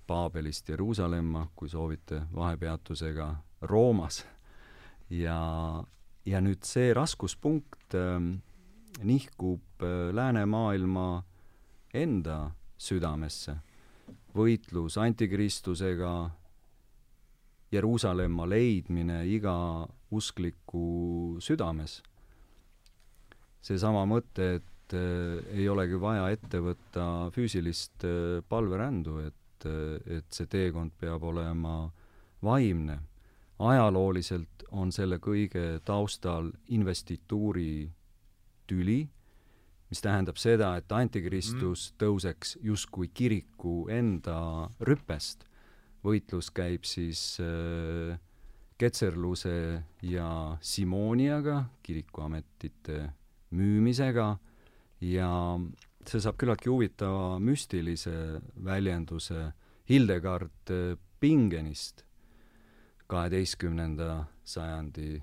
Paabelist 0.06 0.68
Jeruusalemma, 0.68 1.46
kui 1.56 1.68
soovite, 1.68 2.22
vahepeatusega 2.34 3.34
Roomas. 3.62 4.26
ja, 5.10 5.84
ja 6.26 6.40
nüüd 6.40 6.64
see 6.64 6.92
raskuspunkt 6.96 7.94
äh, 7.96 8.18
nihkub 9.02 9.82
äh, 9.82 10.10
läänemaailma 10.12 11.24
enda 11.94 12.50
südamesse. 12.76 13.56
võitlus 14.34 14.98
antikristusega, 14.98 16.30
Jeruusalemma 17.74 18.46
leidmine 18.48 19.24
iga 19.26 19.54
uskliku 20.14 21.38
südames. 21.42 22.02
seesama 23.64 24.04
mõte, 24.06 24.54
et 24.60 24.92
äh, 24.94 25.40
ei 25.56 25.68
olegi 25.68 26.00
vaja 26.00 26.28
ette 26.30 26.60
võtta 26.60 27.30
füüsilist 27.32 28.04
äh, 28.04 28.42
palverändu, 28.48 29.18
et 29.24 29.40
et, 29.64 30.12
et 30.18 30.36
see 30.36 30.46
teekond 30.50 30.94
peab 31.00 31.24
olema 31.24 31.90
vaimne. 32.44 33.00
ajalooliselt 33.58 34.64
on 34.74 34.90
selle 34.92 35.20
kõige 35.22 35.78
taustal 35.86 36.50
investituuri 36.74 37.88
tüli, 38.66 39.04
mis 39.88 40.00
tähendab 40.02 40.40
seda, 40.42 40.72
et 40.76 40.90
antikristus 40.92 41.92
mm. 41.92 41.98
tõuseks 42.02 42.56
justkui 42.60 43.08
kiriku 43.14 43.86
enda 43.88 44.68
rüpest. 44.80 45.46
Võitlus 46.04 46.50
käib 46.54 46.84
siis 46.88 47.38
äh, 47.42 48.18
ketserluse 48.78 49.56
ja 50.04 50.28
Simoniaga, 50.60 51.64
kirikuametite 51.82 53.00
müümisega. 53.54 54.34
Ja 55.04 55.30
see 56.08 56.20
saab 56.22 56.38
küllaltki 56.40 56.70
huvitava 56.72 57.38
müstilise 57.42 58.40
väljenduse 58.64 59.50
Hildegard 59.88 60.72
äh, 60.72 60.96
Pingenist, 61.20 62.04
kaheteistkümnenda 63.08 64.26
sajandi 64.44 65.22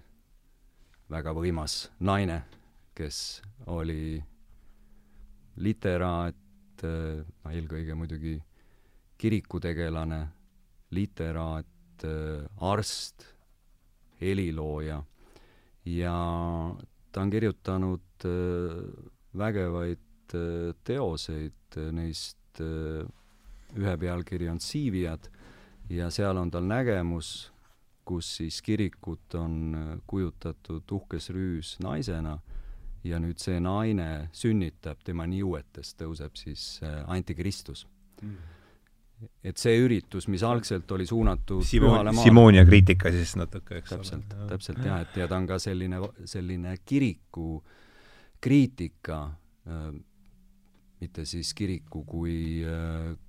väga 1.12 1.34
võimas 1.36 1.92
naine, 2.00 2.42
kes 2.98 3.42
oli 3.70 4.22
literaat, 5.62 6.86
äh, 6.88 7.26
eelkõige 7.52 7.98
muidugi 7.98 8.38
kirikutegelane, 9.22 10.22
literaat, 10.92 12.06
äh, 12.06 12.46
arst, 12.58 13.26
helilooja. 14.22 15.02
Ja 15.86 16.16
ta 17.12 17.22
on 17.22 17.32
kirjutanud 17.34 18.26
vägevaid 19.34 20.12
Äh, 20.34 20.74
teoseid, 20.84 21.54
äh, 21.76 21.92
neist 21.92 22.60
äh, 22.60 23.04
ühe 23.76 23.96
pealkiri 23.98 24.48
on 24.52 24.60
Siiviad 24.60 25.28
ja 25.92 26.10
seal 26.12 26.38
on 26.40 26.52
tal 26.52 26.68
nägemus, 26.68 27.52
kus 28.08 28.38
siis 28.38 28.62
kirikut 28.64 29.36
on 29.36 30.02
kujutatud 30.08 30.92
uhkes 30.92 31.30
rüüs 31.36 31.76
naisena. 31.84 32.40
Ja 33.04 33.18
nüüd 33.18 33.42
see 33.42 33.58
naine 33.60 34.30
sünnitab, 34.36 35.00
tema 35.04 35.26
niuetest 35.26 35.98
tõuseb 35.98 36.36
siis 36.38 36.80
antikristus. 37.10 37.88
Mm. 38.22 38.36
Et 39.44 39.58
see 39.62 39.75
üritus, 39.82 40.28
mis 40.32 40.44
algselt 40.44 40.92
oli 40.92 41.06
suunatud 41.06 41.66
Simon, 41.66 42.10
Simonia 42.24 42.66
kriitika 42.66 43.12
siis 43.13 43.36
natuke, 43.38 43.82
eks 43.82 43.94
täpselt, 43.96 44.34
ole. 44.38 44.48
täpselt 44.50 44.86
jah, 44.86 45.04
et 45.06 45.20
ja 45.22 45.28
ta 45.30 45.38
on 45.38 45.50
ka 45.50 45.60
selline, 45.62 46.00
selline 46.25 46.78
kiriku 46.86 47.60
kriitika 48.42 49.20
äh, 49.68 49.92
mitte 51.01 51.25
siis 51.25 51.54
kiriku 51.58 52.04
kui, 52.06 52.62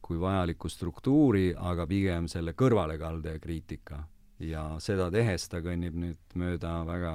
kui 0.02 0.20
vajalikku 0.20 0.68
struktuuri, 0.68 1.52
aga 1.56 1.86
pigem 1.88 2.28
selle 2.28 2.52
kõrvalekalde 2.52 3.38
kriitika. 3.40 4.04
ja 4.42 4.62
seda 4.82 5.06
tehes 5.14 5.44
ta 5.48 5.60
kõnnib 5.62 5.94
nüüd 5.94 6.34
mööda 6.34 6.80
väga, 6.86 7.12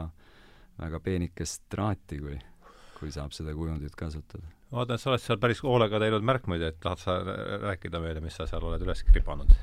väga 0.80 1.00
peenikest 1.04 1.66
traati, 1.70 2.20
kui, 2.24 2.38
kui 3.00 3.12
saab 3.12 3.36
seda 3.36 3.54
kujundit 3.54 3.96
kasutada. 4.00 4.48
Ma 4.72 4.82
vaatan, 4.82 5.00
sa 5.02 5.12
oled 5.14 5.24
seal 5.24 5.42
päris 5.42 5.64
hoolega 5.64 6.00
teinud 6.04 6.26
märkmeid, 6.28 6.64
et 6.70 6.80
tahad 6.84 7.02
sa 7.02 7.20
rääkida 7.64 8.02
meile, 8.04 8.24
mis 8.24 8.36
sa 8.40 8.48
seal 8.50 8.66
oled 8.68 8.84
üles 8.86 9.04
kribanud? 9.08 9.54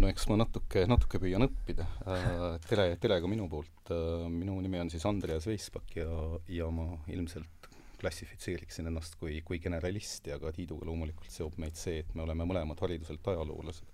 no 0.00 0.08
eks 0.08 0.24
ma 0.30 0.38
natuke, 0.40 0.86
natuke 0.88 1.20
püüan 1.20 1.44
õppida 1.46 1.86
äh,. 2.08 2.38
Tele, 2.64 2.86
telega 3.00 3.28
minu 3.28 3.48
poolt 3.52 3.92
äh,, 3.92 4.28
minu 4.32 4.56
nimi 4.64 4.80
on 4.80 4.90
siis 4.92 5.04
Andreas 5.08 5.46
Veispak 5.48 5.96
ja, 5.98 6.08
ja 6.48 6.68
ma 6.72 6.94
ilmselt 7.12 7.68
klassifitseeriksin 8.02 8.88
ennast 8.90 9.14
kui, 9.20 9.38
kui 9.46 9.60
generalisti, 9.62 10.32
aga 10.34 10.50
Tiiduga 10.54 10.88
loomulikult 10.88 11.30
seob 11.30 11.58
meid 11.62 11.78
see, 11.78 12.00
et 12.02 12.14
me 12.18 12.24
oleme 12.24 12.46
mõlemad 12.48 12.80
hariduselt 12.82 13.28
ajaloolased. 13.30 13.92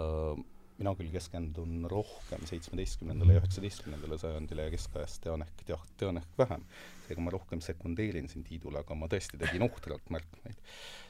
Äh, 0.00 0.44
mina 0.78 0.94
küll 0.98 1.12
keskendun 1.12 1.84
rohkem 1.90 2.46
seitsmeteistkümnendale 2.48 3.36
ja 3.36 3.42
üheksateistkümnendale 3.42 4.18
sajandile 4.18 4.66
ja 4.66 4.72
keskajast 4.74 5.22
tean, 5.26 5.44
tean 6.00 6.18
ehk 6.22 6.40
vähem. 6.40 6.64
Seega 7.04 7.24
ma 7.24 7.32
rohkem 7.34 7.60
sekundeerin 7.64 8.28
siin 8.30 8.44
Tiidule, 8.46 8.80
aga 8.80 8.96
ma 8.98 9.08
tõesti 9.10 9.40
tegin 9.40 9.64
ohtralt 9.66 10.10
märkmeid. 10.14 10.60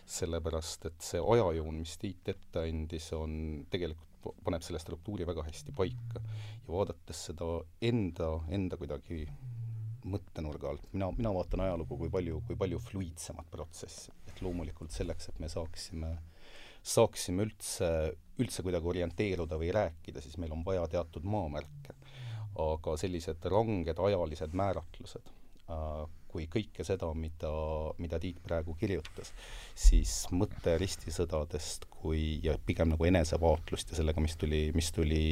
sellepärast, 0.04 0.84
et 0.90 1.00
see 1.00 1.20
ajajoon, 1.20 1.78
mis 1.80 1.96
Tiit 2.00 2.28
ette 2.34 2.66
andis, 2.68 3.12
on 3.16 3.64
tegelikult 3.70 4.10
paneb 4.44 4.64
selle 4.64 4.80
struktuuri 4.80 5.26
väga 5.28 5.44
hästi 5.46 5.72
paika. 5.76 6.20
ja 6.64 6.68
vaadates 6.68 7.26
seda 7.30 7.48
enda, 7.82 8.30
enda 8.48 8.76
kuidagi 8.80 9.24
mõttenurga 10.04 10.68
alt, 10.68 10.86
mina, 10.92 11.10
mina 11.16 11.32
vaatan 11.32 11.64
ajalugu 11.64 11.96
kui 12.02 12.10
palju, 12.12 12.42
kui 12.46 12.56
palju 12.56 12.80
fluiidsemat 12.90 13.50
protsessi. 13.50 14.12
et 14.28 14.42
loomulikult 14.42 14.92
selleks, 14.92 15.28
et 15.28 15.40
me 15.40 15.48
saaksime 15.48 16.16
saaksime 16.84 17.46
üldse, 17.46 17.86
üldse 18.38 18.62
kuidagi 18.62 18.90
orienteeruda 18.92 19.56
või 19.56 19.70
rääkida, 19.72 20.20
siis 20.20 20.36
meil 20.36 20.52
on 20.52 20.64
vaja 20.64 20.84
teatud 20.88 21.24
maamärke. 21.24 21.96
aga 22.54 22.92
sellised 23.00 23.46
ranged 23.50 23.98
ajalised 23.98 24.52
määratlused 24.54 25.30
kui 26.34 26.48
kõike 26.50 26.84
seda, 26.86 27.08
mida, 27.14 27.50
mida 28.02 28.18
Tiit 28.20 28.40
praegu 28.42 28.74
kirjutas, 28.78 29.30
siis 29.78 30.24
mõte 30.34 30.74
ristisõdadest 30.82 31.86
kui, 32.00 32.40
ja 32.42 32.56
pigem 32.66 32.90
nagu 32.90 33.06
enesevaatlust 33.06 33.92
ja 33.92 34.00
sellega, 34.00 34.22
mis 34.24 34.34
tuli, 34.40 34.66
mis 34.74 34.90
tuli 34.94 35.24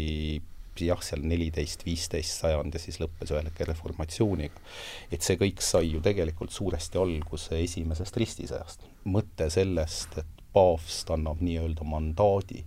jah, 0.81 1.03
seal 1.05 1.25
neliteist, 1.29 1.83
viisteist 1.85 2.39
sajand 2.45 2.79
ja 2.79 2.81
siis 2.81 3.01
lõppes 3.03 3.35
ühel 3.35 3.51
reformatsiooniga. 3.69 4.63
et 5.11 5.23
see 5.23 5.37
kõik 5.37 5.61
sai 5.61 5.91
ju 5.93 6.01
tegelikult 6.01 6.55
suuresti 6.55 6.99
alguse 6.99 7.59
esimesest 7.61 8.17
ristisõjast. 8.17 8.87
mõte 9.05 9.51
sellest, 9.51 10.19
et 10.19 10.43
paavst 10.53 11.11
annab 11.11 11.41
nii-öelda 11.41 11.85
mandaadi 11.85 12.65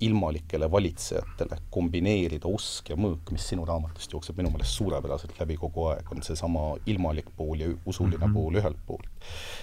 ilmalikele 0.00 0.68
valitsejatele 0.70 1.58
kombineerida 1.72 2.48
usk 2.48 2.90
ja 2.92 2.96
mõõk, 3.00 3.32
mis 3.32 3.46
sinu 3.52 3.64
raamatust 3.68 4.12
jookseb 4.12 4.36
minu 4.40 4.50
meelest 4.52 4.76
suurepäraselt 4.76 5.38
läbi 5.40 5.56
kogu 5.60 5.86
aeg, 5.92 6.10
on 6.12 6.24
seesama 6.26 6.66
ilmalik 6.86 7.30
pool 7.36 7.62
ja 7.62 7.70
usuline 7.86 8.18
mm 8.18 8.22
-hmm. 8.22 8.34
pool 8.34 8.60
ühelt 8.60 8.82
poolt. 8.86 9.08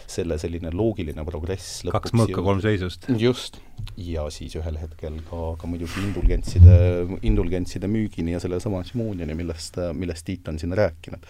selle 0.07 0.37
selline 0.37 0.71
loogiline 0.73 1.23
progress 1.25 1.83
kaks 1.91 2.11
mõõka, 2.13 2.43
kolm 2.43 2.61
seisust. 2.61 3.05
just, 3.17 3.59
ja 3.97 4.29
siis 4.29 4.55
ühel 4.55 4.77
hetkel 4.77 5.21
ka, 5.29 5.55
ka 5.57 5.67
muidugi 5.67 6.01
indulgentside, 6.07 6.77
indulgentside 7.21 7.87
müügini 7.87 8.31
ja 8.31 8.39
sellesama 8.39 8.83
Simoniani, 8.83 9.35
millest, 9.35 9.77
millest 9.93 10.25
Tiit 10.25 10.47
on 10.47 10.59
siin 10.59 10.73
rääkinud 10.73 11.25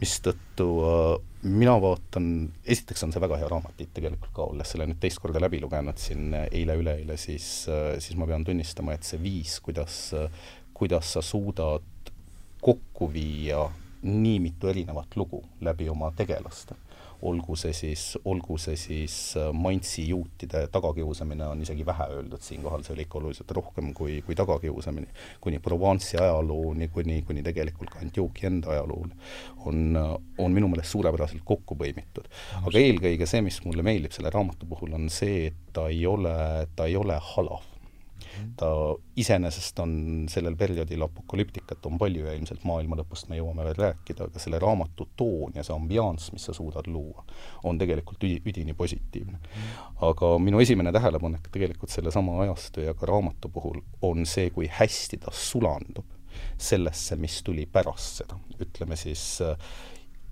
mistõttu 0.00 0.68
äh, 0.86 1.12
mina 1.46 1.76
vaatan, 1.82 2.28
esiteks 2.66 3.06
on 3.06 3.14
see 3.14 3.22
väga 3.22 3.40
hea 3.40 3.50
raamat 3.50 3.80
tegelikult 3.80 4.32
ka, 4.34 4.48
olles 4.52 4.72
selle 4.72 4.88
nüüd 4.90 5.00
teist 5.02 5.20
korda 5.22 5.42
läbi 5.42 5.60
lugenud 5.62 6.00
siin 6.00 6.34
eile-üleeile, 6.44 7.18
siis, 7.20 7.48
äh, 7.72 7.96
siis 8.02 8.18
ma 8.20 8.28
pean 8.28 8.44
tunnistama, 8.46 8.96
et 8.96 9.06
see 9.08 9.20
viis, 9.22 9.58
kuidas, 9.64 10.00
kuidas 10.76 11.16
sa 11.16 11.24
suudad 11.24 12.12
kokku 12.62 13.10
viia 13.12 13.66
nii 14.06 14.40
mitu 14.42 14.68
erinevat 14.70 15.16
lugu 15.16 15.42
läbi 15.64 15.88
oma 15.90 16.10
tegelaste 16.16 16.76
olgu 17.26 17.56
see 17.58 17.74
siis, 17.76 18.04
olgu 18.24 18.58
see 18.60 18.76
siis 18.80 19.16
äh, 19.40 19.50
Mainzi 19.54 20.06
juutide 20.10 20.66
tagakiusamine, 20.72 21.46
on 21.50 21.62
isegi 21.64 21.86
vähe 21.86 22.08
öeldud 22.16 22.42
siinkohal, 22.44 22.84
see 22.86 22.94
oli 22.96 23.06
ikka 23.06 23.20
oluliselt 23.20 23.54
rohkem 23.58 23.92
kui, 23.96 24.20
kui 24.26 24.38
tagakiusamine, 24.38 25.12
kuni 25.42 25.60
Provence'i 25.62 26.20
ajalooni, 26.22 26.90
kuni, 26.94 27.20
kuni 27.26 27.44
tegelikult 27.46 27.92
ka 27.94 28.02
Antioquia 28.04 28.50
enda 28.50 28.72
ajaloole, 28.76 29.14
on, 29.68 30.00
on 30.38 30.58
minu 30.58 30.70
meelest 30.72 30.94
suurepäraselt 30.94 31.44
kokku 31.44 31.78
põimitud. 31.78 32.28
aga 32.62 32.82
eelkõige 32.82 33.28
see, 33.28 33.44
mis 33.46 33.62
mulle 33.66 33.86
meeldib 33.86 34.14
selle 34.16 34.32
raamatu 34.34 34.68
puhul, 34.68 34.94
on 34.98 35.10
see, 35.12 35.48
et 35.50 35.72
ta 35.76 35.88
ei 35.92 36.04
ole, 36.08 36.36
ta 36.76 36.88
ei 36.90 36.96
ole 36.98 37.18
halav 37.34 37.75
ta 38.56 38.68
iseenesest 39.16 39.78
on 39.78 39.92
sellel 40.30 40.56
perioodil 40.56 41.02
apokalüptikat 41.06 41.86
on 41.86 41.98
palju 41.98 42.26
ja 42.26 42.34
ilmselt 42.36 42.64
maailma 42.68 42.98
lõpust 43.00 43.30
me 43.30 43.38
jõuame 43.40 43.64
veel 43.68 43.78
rääkida, 43.80 44.28
aga 44.30 44.42
selle 44.42 44.60
raamatu 44.62 45.08
toon 45.16 45.56
ja 45.56 45.64
see 45.66 45.74
ambianss, 45.76 46.32
mis 46.32 46.46
sa 46.48 46.54
suudad 46.56 46.88
luua, 46.90 47.24
on 47.64 47.78
tegelikult 47.78 48.24
üdi, 48.28 48.40
üdini 48.46 48.74
positiivne. 48.74 49.40
aga 50.10 50.36
minu 50.38 50.60
esimene 50.60 50.92
tähelepanek 50.92 51.48
tegelikult 51.52 51.90
sellesama 51.90 52.40
ajastu 52.42 52.84
ja 52.84 52.94
ka 52.94 53.06
raamatu 53.06 53.48
puhul 53.48 53.80
on 54.02 54.26
see, 54.26 54.50
kui 54.50 54.68
hästi 54.70 55.20
ta 55.24 55.32
sulandub 55.32 56.04
sellesse, 56.58 57.16
mis 57.16 57.42
tuli 57.42 57.66
pärast 57.66 58.22
seda, 58.22 58.36
ütleme 58.60 58.96
siis 58.96 59.40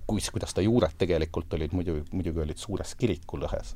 kuis, 0.06 0.30
kuidas 0.30 0.54
ta 0.54 0.60
juured 0.64 0.96
tegelikult 0.98 1.52
olid 1.56 1.72
muidu, 1.72 1.98
muidugi 2.12 2.42
olid 2.44 2.60
suures 2.60 2.94
kirikulõhes. 3.00 3.74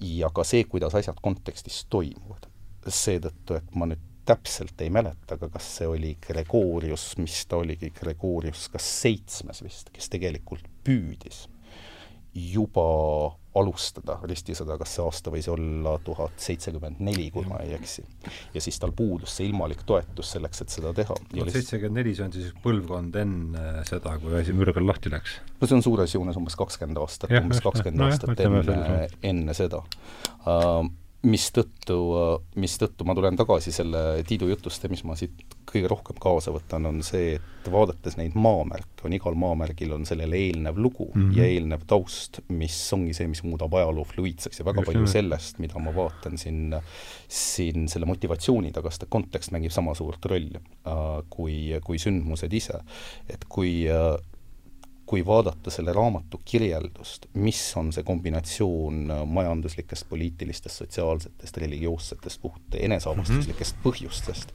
ja 0.00 0.30
ka 0.34 0.44
see, 0.44 0.64
kuidas 0.64 0.94
asjad 0.98 1.20
kontekstis 1.22 1.84
toimuvad 1.90 2.47
seetõttu, 2.94 3.58
et 3.58 3.74
ma 3.78 3.88
nüüd 3.90 4.04
täpselt 4.28 4.80
ei 4.84 4.90
mäleta, 4.92 5.38
aga 5.38 5.48
kas 5.54 5.68
see 5.78 5.88
oli 5.88 6.16
Gregorius, 6.20 7.14
mis 7.20 7.40
ta 7.48 7.62
oligi, 7.62 7.88
Gregorius 7.96 8.66
kas 8.72 8.88
seitsmes 9.02 9.62
vist, 9.64 9.88
kes 9.94 10.10
tegelikult 10.12 10.66
püüdis 10.84 11.46
juba 12.38 12.82
alustada 13.58 14.18
ristisõda, 14.28 14.76
kas 14.78 14.92
see 14.94 15.02
aasta 15.02 15.32
võis 15.34 15.48
olla 15.50 15.96
tuhat 16.04 16.36
seitsekümmend 16.42 17.00
neli, 17.02 17.26
kui 17.34 17.46
ma 17.48 17.58
ei 17.64 17.72
eksi. 17.74 18.04
ja 18.54 18.62
siis 18.62 18.78
tal 18.78 18.92
puudus 18.94 19.34
see 19.38 19.48
ilmalik 19.48 19.82
toetus 19.88 20.34
selleks, 20.36 20.62
et 20.62 20.74
seda 20.76 20.92
teha. 20.94 21.16
tuhat 21.32 21.50
seitsekümmend 21.56 21.98
neli, 21.98 22.14
see 22.14 22.26
on 22.28 22.36
siis 22.36 22.52
põlvkond 22.62 23.18
enne 23.18 23.64
seda, 23.88 24.14
kui 24.22 24.36
asi 24.38 24.54
mürgel 24.54 24.86
lahti 24.86 25.10
läks? 25.12 25.40
no 25.58 25.66
see 25.70 25.78
on 25.80 25.84
suures 25.86 26.14
joones 26.14 26.38
umbes 26.38 26.58
kakskümmend 26.60 27.02
aastat, 27.02 27.34
umbes 27.40 27.64
kakskümmend 27.64 28.04
no, 28.04 28.12
aastat 28.12 28.44
jah, 28.44 28.58
enne, 28.76 29.10
enne 29.32 29.58
seda 29.58 29.82
uh, 29.82 30.84
mistõttu, 31.26 31.96
mistõttu 32.62 33.06
ma 33.06 33.14
tulen 33.18 33.36
tagasi 33.38 33.72
selle 33.74 34.22
Tiidu 34.26 34.46
jutust 34.52 34.84
ja 34.84 34.90
mis 34.90 35.02
ma 35.06 35.16
siit 35.18 35.56
kõige 35.68 35.88
rohkem 35.90 36.16
kaasa 36.22 36.52
võtan, 36.54 36.86
on 36.88 37.00
see, 37.02 37.34
et 37.36 37.70
vaadates 37.72 38.14
neid 38.20 38.36
maamärke, 38.38 39.02
on 39.04 39.16
igal 39.16 39.34
maamärgil 39.38 39.96
on 39.96 40.06
sellele 40.08 40.38
eelnev 40.38 40.78
lugu 40.78 41.08
mm 41.10 41.24
-hmm. 41.24 41.36
ja 41.36 41.48
eelnev 41.50 41.82
taust, 41.90 42.40
mis 42.48 42.76
ongi 42.94 43.16
see, 43.18 43.26
mis 43.28 43.42
muudab 43.42 43.74
ajaloo 43.74 44.04
fluiidseks 44.04 44.62
ja 44.62 44.64
väga 44.64 44.80
Just 44.80 44.86
palju 44.86 45.04
nii. 45.04 45.12
sellest, 45.12 45.58
mida 45.58 45.82
ma 45.82 45.94
vaatan 45.94 46.38
siin, 46.38 46.76
siin 47.28 47.88
selle 47.88 48.06
motivatsiooni 48.06 48.72
taga, 48.72 48.90
sest 48.90 49.08
kontekst 49.08 49.50
mängib 49.50 49.74
sama 49.74 49.94
suurt 49.94 50.24
rolli 50.24 50.54
äh, 50.54 51.02
kui, 51.30 51.74
kui 51.84 51.98
sündmused 51.98 52.52
ise. 52.52 52.78
et 53.28 53.44
kui 53.48 53.90
äh, 53.90 54.14
kui 55.08 55.22
vaadata 55.26 55.72
selle 55.72 55.92
raamatu 55.96 56.40
kirjeldust, 56.44 57.26
mis 57.40 57.60
on 57.80 57.88
see 57.96 58.04
kombinatsioon 58.04 59.12
majanduslikest, 59.32 60.04
poliitilistest, 60.10 60.82
sotsiaalsetest, 60.82 61.60
religioossetest, 61.64 62.40
puht 62.42 62.76
eneseavastuslikest 62.76 63.76
mm 63.76 63.80
-hmm. 63.80 63.86
põhjustest, 63.86 64.52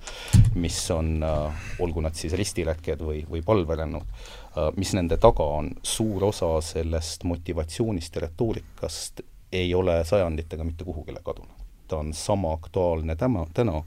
mis 0.56 0.78
on, 0.92 1.24
äh, 1.24 1.66
olgu 1.80 2.02
nad 2.06 2.14
siis 2.14 2.38
ristiräkked 2.38 3.02
või, 3.02 3.26
või 3.30 3.42
palverännud, 3.46 4.06
äh, 4.06 4.70
mis 4.78 4.94
nende 4.94 5.18
taga 5.18 5.44
on, 5.44 5.72
suur 5.84 6.24
osa 6.30 6.62
sellest 6.62 7.24
motivatsioonist 7.24 8.16
ja 8.16 8.22
retoorikast 8.28 9.22
ei 9.52 9.74
ole 9.76 10.04
sajanditega 10.06 10.64
mitte 10.64 10.84
kuhugile 10.84 11.20
kadunud 11.24 11.53
ta 11.94 12.00
on 12.02 12.14
sama 12.14 12.54
aktuaalne 12.54 13.16
täna, 13.16 13.46
täna 13.54 13.84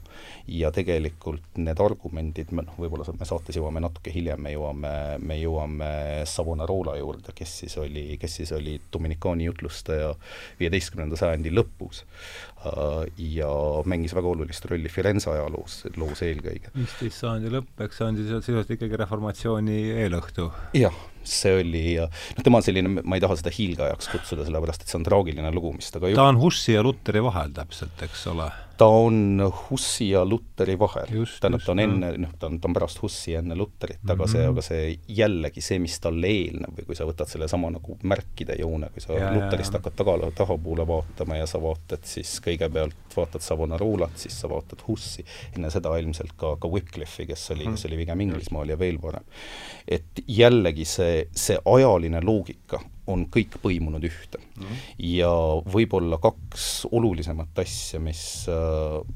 ja 0.47 0.71
tegelikult 0.71 1.57
need 1.59 1.79
argumendid, 1.83 2.53
me 2.55 2.63
noh, 2.63 2.77
võib-olla 2.79 3.03
me 3.19 3.27
saates 3.27 3.57
jõuame 3.59 3.81
natuke 3.83 4.13
hiljem, 4.15 4.39
me 4.45 4.53
jõuame, 4.53 4.91
me 5.19 5.35
jõuame 5.41 5.89
Savonarola 6.29 6.95
juurde, 7.01 7.35
kes 7.35 7.57
siis 7.63 7.75
oli, 7.81 8.05
kes 8.21 8.39
siis 8.39 8.53
oli 8.55 8.77
Dominikaani 8.93 9.49
jutlustaja 9.49 10.13
viieteistkümnenda 10.61 11.19
sajandi 11.19 11.51
lõpus 11.51 12.05
äh, 12.05 13.03
ja 13.35 13.51
mängis 13.83 14.15
väga 14.15 14.31
olulist 14.31 14.71
rolli 14.71 14.91
Firenze 14.93 15.33
ajaloos, 15.33 15.81
loos 15.99 16.23
eelkõige. 16.23 16.71
viisteist 16.77 17.25
sajandi 17.25 17.51
lõpp, 17.57 17.75
eks 17.83 17.99
see 17.99 18.07
on 18.07 18.21
siis 18.21 18.31
sisuliselt 18.39 18.75
ikkagi 18.77 19.03
reformatsiooni 19.03 19.81
eelõhtu? 20.05 20.47
jah 20.79 20.95
see 21.31 21.57
oli, 21.61 21.83
noh, 22.01 22.45
tema 22.45 22.61
selline, 22.65 23.01
ma 23.03 23.17
ei 23.17 23.23
taha 23.23 23.37
seda 23.39 23.53
hiilgajaks 23.53 24.11
kutsuda, 24.13 24.47
sellepärast 24.47 24.85
et 24.85 24.93
see 24.93 24.99
on 24.99 25.07
traagiline 25.07 25.51
lugu, 25.55 25.73
mis 25.77 25.91
ta 25.93 26.01
ka 26.03 26.13
ta 26.17 26.29
on 26.31 26.39
Hussi 26.41 26.75
ja 26.75 26.85
Luteri 26.85 27.23
vahel 27.23 27.53
täpselt, 27.55 27.99
eks 28.07 28.27
ole 28.33 28.49
ta 28.77 28.85
on 28.85 29.51
Hussi 29.69 30.09
ja 30.09 30.25
Luteri 30.25 30.79
vahel. 30.79 31.07
tähendab, 31.39 31.61
ta 31.65 31.71
on 31.71 31.79
enne, 31.79 32.11
noh, 32.17 32.33
ta 32.39 32.47
on, 32.47 32.59
ta 32.61 32.69
on 32.69 32.75
pärast 32.77 33.01
Hussi 33.01 33.31
ja 33.31 33.39
enne 33.39 33.55
Luterit 33.55 34.03
mm, 34.03 34.09
-hmm. 34.09 34.13
aga 34.13 34.27
see, 34.27 34.41
mhm. 34.41 34.51
aga 34.51 34.61
see 34.61 34.99
jällegi 35.07 35.61
see, 35.61 35.79
mis 35.79 35.99
talle 35.99 36.27
eelneb 36.27 36.79
või 36.79 36.85
kui 36.89 36.95
sa 36.95 37.07
võtad 37.09 37.29
sellesama 37.31 37.71
nagu 37.73 37.97
märkide 38.03 38.55
joone, 38.59 38.89
kui 38.93 39.01
sa 39.01 39.13
ja, 39.13 39.31
Luterist 39.33 39.73
ja, 39.73 39.79
hakkad 39.79 39.97
taga, 40.01 40.31
tahapoole 40.35 40.87
vaatama 40.87 41.37
ja 41.37 41.47
sa 41.47 41.61
vaatad 41.61 42.03
siis 42.03 42.37
kõigepealt, 42.45 43.15
vaatad 43.15 43.41
Savonarolat, 43.41 44.17
siis 44.17 44.39
sa 44.41 44.49
vaatad 44.49 44.83
Hussi, 44.87 45.25
enne 45.55 45.71
seda 45.73 45.95
ilmselt 45.97 46.35
ka, 46.37 46.55
ka 46.61 46.67
Wycliffe'i, 46.67 47.27
kes 47.27 47.51
oli 47.51 47.65
mm, 47.65 47.71
-hmm. 47.71 47.75
kes 47.75 47.85
oli 47.85 47.97
pigem 48.03 48.21
Inglismaal 48.21 48.69
ja 48.69 48.79
veel 48.79 49.01
varem. 49.01 49.23
et 49.87 50.23
jällegi 50.27 50.85
see, 50.85 51.27
see 51.35 51.57
ajaline 51.65 52.21
loogika 52.21 52.79
on 53.07 53.25
kõik 53.31 53.57
põimunud 53.63 54.03
ühte 54.07 54.39
mm. 54.39 54.63
-hmm. 54.63 54.81
ja 55.09 55.31
võib-olla 55.73 56.19
kaks 56.21 56.87
olulisemat 56.91 57.59
asja, 57.63 57.99
mis, 58.03 58.21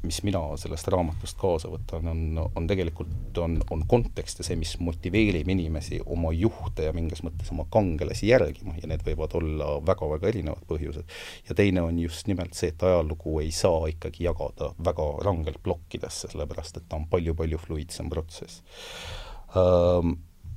mis 0.03 0.21
mina 0.27 0.41
sellest 0.61 0.87
raamatust 0.93 1.37
kaasa 1.41 1.71
võtan, 1.71 2.07
on, 2.11 2.23
on 2.55 2.67
tegelikult, 2.67 3.37
on, 3.43 3.59
on 3.69 3.85
kontekst 3.87 4.41
ja 4.41 4.47
see, 4.47 4.59
mis 4.59 4.77
motiveerib 4.79 5.49
inimesi 5.49 6.01
oma 6.05 6.31
juhte 6.35 6.87
ja 6.87 6.95
mingis 6.95 7.23
mõttes 7.25 7.51
oma 7.51 7.67
kangelasi 7.73 8.31
järgima 8.31 8.77
ja 8.81 8.89
need 8.91 9.05
võivad 9.05 9.35
olla 9.41 9.73
väga-väga 9.85 10.31
erinevad 10.31 10.65
põhjused. 10.69 11.05
ja 11.49 11.55
teine 11.55 11.85
on 11.85 11.99
just 11.99 12.27
nimelt 12.31 12.57
see, 12.57 12.71
et 12.71 12.83
ajalugu 12.83 13.39
ei 13.43 13.51
saa 13.51 13.87
ikkagi 13.91 14.25
jagada 14.27 14.73
väga 14.79 15.07
rangelt 15.25 15.61
plokkidesse, 15.63 16.31
sellepärast 16.31 16.77
et 16.77 16.89
ta 16.89 16.99
on 16.99 17.07
palju-palju 17.11 17.59
fluiidsem 17.67 18.09
protsess 18.09 18.63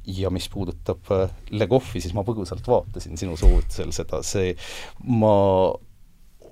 ja 0.06 0.30
mis 0.30 0.48
puudutab 0.52 1.10
äh, 1.14 1.32
Legofi, 1.50 2.00
siis 2.00 2.14
ma 2.16 2.24
põgusalt 2.26 2.66
vaatasin 2.68 3.18
sinu 3.20 3.36
soovitusel 3.40 3.92
seda, 3.96 4.22
see, 4.26 4.54
ma 5.08 5.34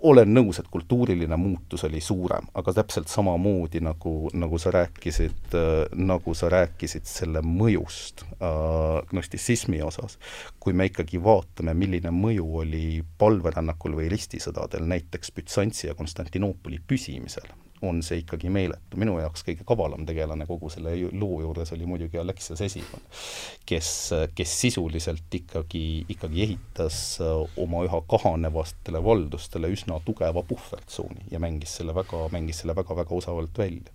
olen 0.03 0.33
nõus, 0.35 0.59
et 0.59 0.69
kultuuriline 0.71 1.37
muutus 1.39 1.85
oli 1.87 2.01
suurem, 2.03 2.49
aga 2.59 2.75
täpselt 2.75 3.11
samamoodi, 3.11 3.83
nagu, 3.85 4.15
nagu 4.35 4.59
sa 4.59 4.73
rääkisid 4.75 5.55
äh,, 5.59 5.85
nagu 5.95 6.35
sa 6.35 6.51
rääkisid 6.53 7.07
selle 7.09 7.43
mõjust 7.47 8.25
äh, 8.35 9.03
gnostitsismi 9.11 9.83
osas, 9.87 10.19
kui 10.61 10.75
me 10.75 10.89
ikkagi 10.91 11.23
vaatame, 11.23 11.75
milline 11.79 12.13
mõju 12.15 12.49
oli 12.65 12.87
palverännakul 13.19 13.95
või 14.01 14.11
ristisõdadel 14.13 14.89
näiteks 14.91 15.35
Bütsantsi 15.37 15.89
ja 15.91 15.99
Konstantinoopoli 15.99 16.83
püsimisel, 16.87 17.47
on 17.83 18.03
see 18.03 18.23
ikkagi 18.23 18.51
meeletu. 18.53 18.99
minu 19.01 19.17
jaoks 19.21 19.45
kõige 19.47 19.67
kavalam 19.67 20.07
tegelane 20.07 20.47
kogu 20.47 20.71
selle 20.73 20.95
loo 21.13 21.41
juures 21.43 21.73
oli 21.75 21.87
muidugi 21.89 22.19
Alexias 22.21 22.61
Esimene, 22.65 23.03
kes, 23.67 23.91
kes 24.35 24.55
sisuliselt 24.61 25.35
ikkagi, 25.35 25.85
ikkagi 26.13 26.45
ehitas 26.47 26.99
äh, 27.23 27.33
oma 27.63 27.85
üha 27.87 28.03
kahanevatele 28.11 29.03
valdustele 29.05 29.71
üsna 29.75 30.01
tugeva 30.07 30.45
puhvertsooni 30.47 31.29
ja 31.31 31.43
mängis 31.43 31.77
selle 31.81 31.95
väga, 31.97 32.27
mängis 32.35 32.63
selle 32.63 32.77
väga-väga 32.79 33.17
osavalt 33.19 33.59
välja. 33.59 33.95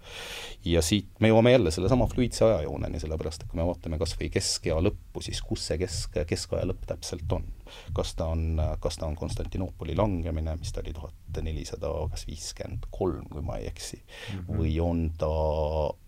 ja 0.65 0.81
siit 0.81 1.07
me 1.19 1.31
jõuame 1.31 1.55
jälle 1.55 1.71
sellesama 1.71 2.09
fluiidse 2.11 2.45
ajajooneni, 2.45 2.99
sellepärast 2.99 3.43
et 3.43 3.51
kui 3.51 3.61
me 3.61 3.67
vaatame 3.67 3.99
kas 4.01 4.17
või 4.19 4.31
keskea 4.33 4.81
lõppu, 4.89 5.23
siis 5.23 5.41
kus 5.41 5.69
see 5.69 5.79
kesk, 5.81 6.19
keskaja 6.27 6.67
lõpp 6.67 6.85
täpselt 6.89 7.39
on? 7.39 7.47
Kas 7.93 8.15
ta 8.15 8.29
on, 8.33 8.61
kas 8.79 8.97
ta 8.97 9.05
on 9.05 9.15
Konstantinoopoli 9.15 9.95
langemine, 9.95 10.55
mis 10.59 10.73
ta 10.73 10.81
oli 10.83 10.93
tuhat 10.93 11.41
nelisada 11.43 11.91
kas 12.11 12.25
viiskümmend 12.27 12.87
kolm, 12.91 13.25
kui 13.31 13.41
ma 13.45 13.57
ei 13.57 13.67
eksi 13.67 13.99
mm, 13.99 14.39
-hmm. 14.39 14.57
või 14.57 14.79
on 14.81 15.11
ta 15.17 15.31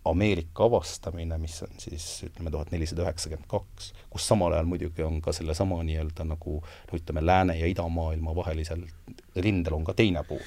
Ameerika 0.10 0.64
avastamine, 0.66 1.38
mis 1.38 1.62
on 1.64 1.76
siis 1.78 2.24
ütleme, 2.26 2.52
tuhat 2.52 2.72
nelisada 2.72 3.04
üheksakümmend 3.04 3.48
kaks, 3.48 3.94
kus 4.10 4.28
samal 4.28 4.54
ajal 4.54 4.66
muidugi 4.66 5.04
on 5.04 5.22
ka 5.22 5.34
sellesama 5.36 5.84
nii-öelda 5.84 6.26
nagu 6.26 6.60
no 6.64 6.98
ütleme, 6.98 7.26
lääne- 7.26 7.60
ja 7.60 7.68
idamaailma 7.68 8.36
vahelisel 8.36 8.86
rindel 9.40 9.76
on 9.78 9.84
ka 9.88 9.94
teine 9.98 10.24
pool. 10.28 10.42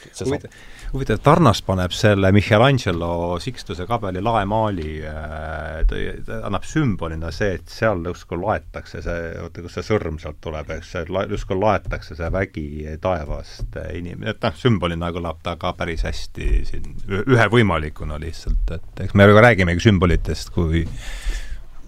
huvitav, 0.92 1.20
Tarnas 1.24 1.62
paneb 1.64 1.94
selle 1.96 2.32
Michelangelo 2.32 3.38
Sixtuse 3.40 3.86
kabeli 3.88 4.22
laemaali 4.22 4.96
äh,, 5.08 5.82
ta 5.88 6.40
annab 6.46 6.66
sümbolina 6.68 7.32
see, 7.34 7.56
et 7.58 7.72
seal 7.72 8.04
justkui 8.06 8.40
laetakse 8.42 9.02
see, 9.04 9.30
oota, 9.42 9.64
kust 9.64 9.78
see 9.78 9.86
sõrm 9.86 10.18
sealt 10.22 10.40
tuleb, 10.44 10.74
eks 10.76 10.94
justkui 11.32 11.58
laetakse 11.60 12.18
see 12.18 12.32
vägi 12.34 12.66
taevast 13.02 13.78
inimene, 13.94 14.34
et 14.34 14.42
noh, 14.44 14.58
sümbolina 14.58 15.12
kõlab 15.14 15.40
ta 15.42 15.56
ka 15.60 15.74
päris 15.78 16.04
hästi 16.08 16.50
siin 16.68 16.92
ühe 17.22 17.48
võimalikuna 17.52 18.20
lihtsalt, 18.22 18.76
et 18.76 19.06
eks 19.06 19.16
me 19.18 19.28
räägimegi 19.32 19.88
sümbolitest 19.88 20.52
kui 20.54 20.84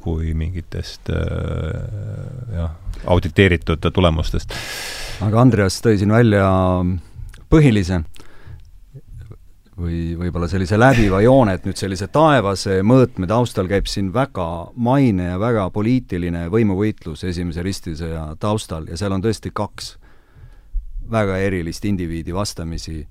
kui 0.04 0.34
mingitest 0.36 1.10
äh, 1.12 2.58
jah, 2.58 2.74
auditeeritud 3.10 3.90
tulemustest. 3.92 4.52
aga 5.24 5.40
Andreas 5.40 5.80
tõi 5.84 5.96
siin 6.00 6.12
välja 6.12 6.48
põhilise 7.50 8.02
või 9.74 10.14
võib-olla 10.18 10.46
sellise 10.46 10.78
läbiva 10.78 11.18
joone, 11.24 11.56
et 11.56 11.64
nüüd 11.66 11.78
sellise 11.78 12.06
taevase 12.14 12.78
mõõtme 12.86 13.26
taustal 13.26 13.66
käib 13.70 13.88
siin 13.90 14.12
väga 14.14 14.46
maine 14.76 15.32
ja 15.32 15.40
väga 15.42 15.66
poliitiline 15.74 16.46
võimuvõitlus 16.52 17.24
esimese 17.26 17.64
ristisõja 17.66 18.28
taustal 18.40 18.86
ja 18.90 18.98
seal 19.00 19.16
on 19.16 19.24
tõesti 19.24 19.50
kaks 19.54 19.96
väga 21.10 21.38
erilist 21.42 21.84
indiviidi 21.84 22.34
vastamisi, 22.34 23.02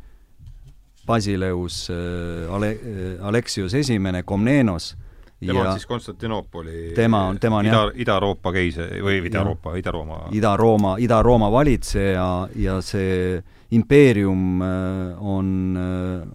Basileus 1.06 1.90
äh, 1.92 2.54
Ale-, 2.56 2.78
äh, 2.80 3.26
Aleksius 3.28 3.74
Esimene, 3.76 4.24
Komnenos 4.24 4.94
tema 5.46 5.60
ja 5.60 5.70
on 5.70 5.80
siis 5.80 5.86
Konstantinoopoli 5.90 6.92
tema 6.96 7.26
on, 7.32 7.40
tema 7.40 7.58
on 7.62 7.66
Ida, 7.66 7.84
Ida-Euroopa 7.96 8.52
keiser 8.56 8.96
või 9.04 9.20
Ida-Euroopa, 9.28 9.76
Ida-Rooma 9.80 10.22
Ida-Rooma, 10.32 10.96
Ida-Rooma 11.04 11.52
valitseja 11.52 12.30
ja 12.56 12.80
see 12.82 13.42
impeerium 13.74 14.62
äh, 14.62 14.68
on, 15.24 15.78
äh, 15.78 16.28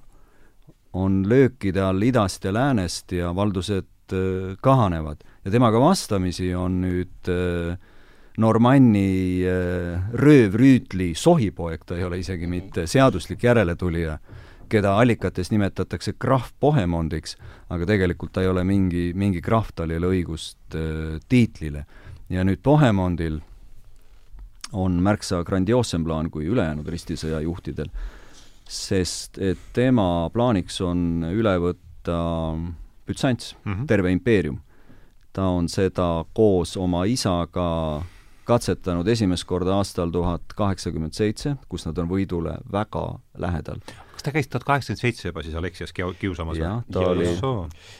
on 0.93 1.23
löökide 1.29 1.83
all 1.83 2.03
idast 2.03 2.45
ja 2.45 2.53
läänest 2.53 3.13
ja 3.13 3.35
valdused 3.37 4.13
äh, 4.13 4.57
kahanevad. 4.61 5.17
ja 5.45 5.51
temaga 5.51 5.81
vastamisi 5.81 6.55
on 6.55 6.81
nüüd 6.83 7.29
Normanni 8.39 9.43
röövrüütli 10.13 11.15
sohipoeg, 11.17 11.87
ta 11.87 11.97
ei 11.97 12.05
ole 12.05 12.19
isegi 12.21 12.47
mitte 12.47 12.85
seaduslik 12.87 13.43
järeletulija 13.43 14.19
keda 14.71 14.95
allikates 15.01 15.51
nimetatakse 15.53 16.15
krahv 16.21 16.53
Bohemondiks, 16.61 17.37
aga 17.73 17.87
tegelikult 17.89 18.33
ta 18.33 18.45
ei 18.45 18.51
ole 18.51 18.65
mingi, 18.65 19.13
mingi 19.15 19.43
krahv, 19.45 19.73
tal 19.75 19.93
ei 19.93 20.01
ole 20.01 20.13
õigust 20.19 20.77
äh, 20.77 21.19
tiitlile. 21.29 21.85
ja 22.29 22.45
nüüd 22.45 22.61
Bohemondil 22.63 23.41
on 24.73 24.99
märksa 25.03 25.41
grandioossem 25.45 26.05
plaan 26.05 26.31
kui 26.31 26.45
ülejäänud 26.45 26.89
ristisõja 26.89 27.41
juhtidel, 27.41 27.89
sest 28.69 29.39
et 29.41 29.61
tema 29.73 30.29
plaaniks 30.33 30.81
on 30.85 31.25
üle 31.33 31.57
võtta 31.59 32.19
Bütsants 33.09 33.55
mm, 33.65 33.73
-hmm. 33.73 33.87
terve 33.87 34.13
impeerium. 34.13 34.61
ta 35.33 35.43
on 35.43 35.69
seda 35.69 36.25
koos 36.35 36.77
oma 36.77 37.05
isaga 37.05 38.03
katsetanud 38.45 39.09
esimest 39.09 39.45
korda 39.45 39.77
aastal 39.77 40.11
tuhat 40.11 40.43
kaheksakümmend 40.57 41.13
seitse, 41.13 41.57
kus 41.69 41.87
nad 41.87 41.99
on 41.99 42.09
võidule 42.09 42.59
väga 42.73 43.21
lähedal 43.39 43.81
kas 44.19 44.27
ta 44.27 44.35
käis 44.35 44.51
tuhat 44.51 44.67
kaheksakümmend 44.67 45.03
seitse 45.03 45.29
juba 45.29 45.45
siis 45.47 45.59
Aleksias 45.59 45.95
kiusamas? 45.95 46.59
jah, 46.59 46.81
ta 46.93 47.05
ja, 47.05 47.13
oli 47.15 47.29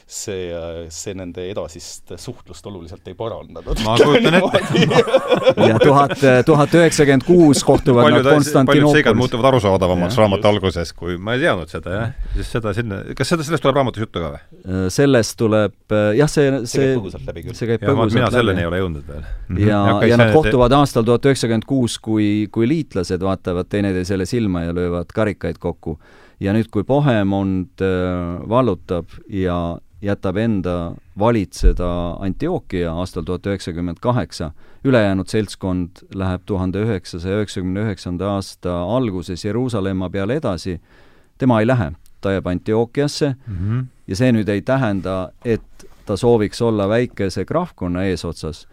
see, 0.07 0.49
see 0.93 1.15
nende 1.15 1.45
edasist 1.51 2.15
suhtlust 2.19 2.65
oluliselt 2.67 3.07
ei 3.07 3.15
parandanud. 3.19 3.83
ma 3.85 3.95
kujutan 4.01 4.39
ette 4.39 4.83
ja 5.69 5.79
tuhat, 5.79 6.17
tuhat 6.45 6.77
üheksakümmend 6.81 7.27
kuus 7.27 7.63
kohtuvad 7.63 8.11
nad 8.11 8.27
Konstantinoopolis. 8.27 8.73
paljud 8.73 8.97
seigad 8.97 9.19
muutuvad 9.19 9.51
arusaadavamaks 9.53 10.19
raamatu 10.19 10.51
alguses, 10.51 10.93
kui 10.97 11.17
ma 11.17 11.37
ei 11.37 11.45
teadnud 11.45 11.71
seda, 11.71 11.95
jah. 11.95 12.29
siis 12.35 12.51
seda 12.57 12.75
sinna, 12.75 13.01
kas 13.15 13.33
seda, 13.35 13.47
sellest 13.47 13.63
tuleb 13.63 13.79
raamatus 13.79 14.05
juttu 14.07 14.23
ka 14.23 14.33
või? 14.35 14.43
Äh, 14.59 14.85
sellest 14.93 15.37
tuleb, 15.39 15.77
äh, 15.95 16.11
jah, 16.19 16.31
see, 16.31 16.51
see 16.65 16.79
see 16.79 16.87
käib 16.87 16.99
põgusalt 16.99 17.27
läbi 17.29 17.43
küll. 17.45 17.57
see 17.57 17.69
käib 17.69 17.83
põgusalt 17.83 18.13
läbi. 18.13 18.19
mina 18.19 18.31
selleni 18.33 18.63
ei 18.63 18.69
ole 18.69 18.81
jõudnud 18.81 19.09
veel. 19.09 19.25
Mhm. 19.47 19.61
ja, 19.65 19.81
ja, 19.89 19.97
ja 20.11 20.19
nad 20.21 20.33
kohtuvad 20.35 20.75
aastal 20.79 21.05
tuhat 21.07 21.27
üheksakümmend 21.29 21.67
kuus, 21.69 21.97
kui, 22.03 22.29
kui 22.53 22.69
liitlased 22.69 23.23
vaatavad 23.25 23.69
teineteisele 23.71 24.27
silma 24.29 24.65
ja 24.67 24.75
löövad 24.75 25.13
karikaid 25.15 25.59
kokku 25.61 25.97
ja 26.39 26.53
nüüd, 26.55 26.69
kui 26.71 26.83
Pohemond 26.87 27.83
äh, 27.83 28.49
vallutab 28.49 29.11
ja 29.27 29.79
jätab 30.01 30.37
enda 30.39 30.75
valitseda 31.19 31.89
Antioquia 32.23 32.93
aastal 32.95 33.25
tuhat 33.27 33.47
üheksakümmend 33.51 33.99
kaheksa, 34.01 34.51
ülejäänud 34.87 35.27
seltskond 35.27 36.03
läheb 36.15 36.45
tuhande 36.47 36.83
üheksasaja 36.85 37.41
üheksakümne 37.41 37.83
üheksanda 37.83 38.35
aasta 38.37 38.77
alguses 38.95 39.43
Jeruusalemma 39.45 40.09
peale 40.09 40.39
edasi, 40.39 40.79
tema 41.37 41.59
ei 41.59 41.67
lähe, 41.67 41.91
ta 42.21 42.31
jääb 42.31 42.47
Antioquiasse 42.47 43.35
mm 43.35 43.55
-hmm. 43.55 43.85
ja 44.07 44.15
see 44.15 44.31
nüüd 44.31 44.49
ei 44.49 44.61
tähenda, 44.61 45.31
et 45.45 45.85
ta 46.05 46.17
sooviks 46.17 46.61
olla 46.61 46.89
väikese 46.89 47.45
krahvkonna 47.45 48.03
eesotsas, 48.03 48.67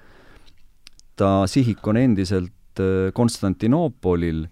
ta 1.16 1.46
sihik 1.46 1.86
on 1.86 1.96
endiselt 1.96 2.80
äh, 2.80 3.12
Konstantinoopolil 3.12 4.46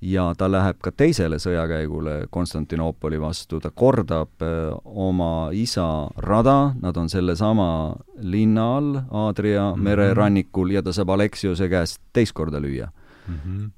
ja 0.00 0.30
ta 0.36 0.48
läheb 0.48 0.78
ka 0.82 0.92
teisele 0.96 1.36
sõjakäigule 1.40 2.26
Konstantinoopoli 2.32 3.20
vastu, 3.20 3.60
ta 3.60 3.70
kordab 3.70 4.42
äh, 4.44 4.70
oma 4.84 5.50
isa 5.52 6.08
rada, 6.24 6.72
nad 6.80 6.96
on 6.96 7.10
sellesama 7.12 7.96
linna 8.20 8.64
all, 8.76 8.94
Aadria 9.10 9.70
mm 9.70 9.74
-hmm. 9.74 9.84
mererannikul, 9.84 10.70
ja 10.70 10.82
ta 10.82 10.92
saab 10.92 11.10
Aleksiuse 11.10 11.68
käest 11.68 12.00
teist 12.12 12.32
korda 12.32 12.60
lüüa 12.60 12.88
mm. 13.28 13.34
-hmm. 13.34 13.70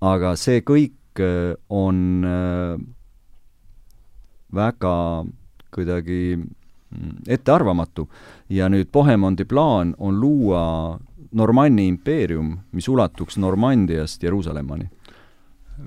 aga 0.00 0.36
see 0.36 0.60
kõik 0.60 1.20
äh, 1.20 1.54
on 1.68 2.24
äh, 2.24 2.80
väga 4.54 5.24
kuidagi 5.74 6.36
mm, 6.36 7.16
ettearvamatu 7.28 8.08
ja 8.48 8.68
nüüd 8.68 8.90
Bohemondi 8.92 9.44
plaan 9.44 9.94
on 9.98 10.20
luua 10.20 10.98
Normanni 11.32 11.88
impeerium, 11.88 12.58
mis 12.72 12.88
ulatuks 12.88 13.38
Normandiast 13.38 14.22
Jeruusalemmani 14.22 14.90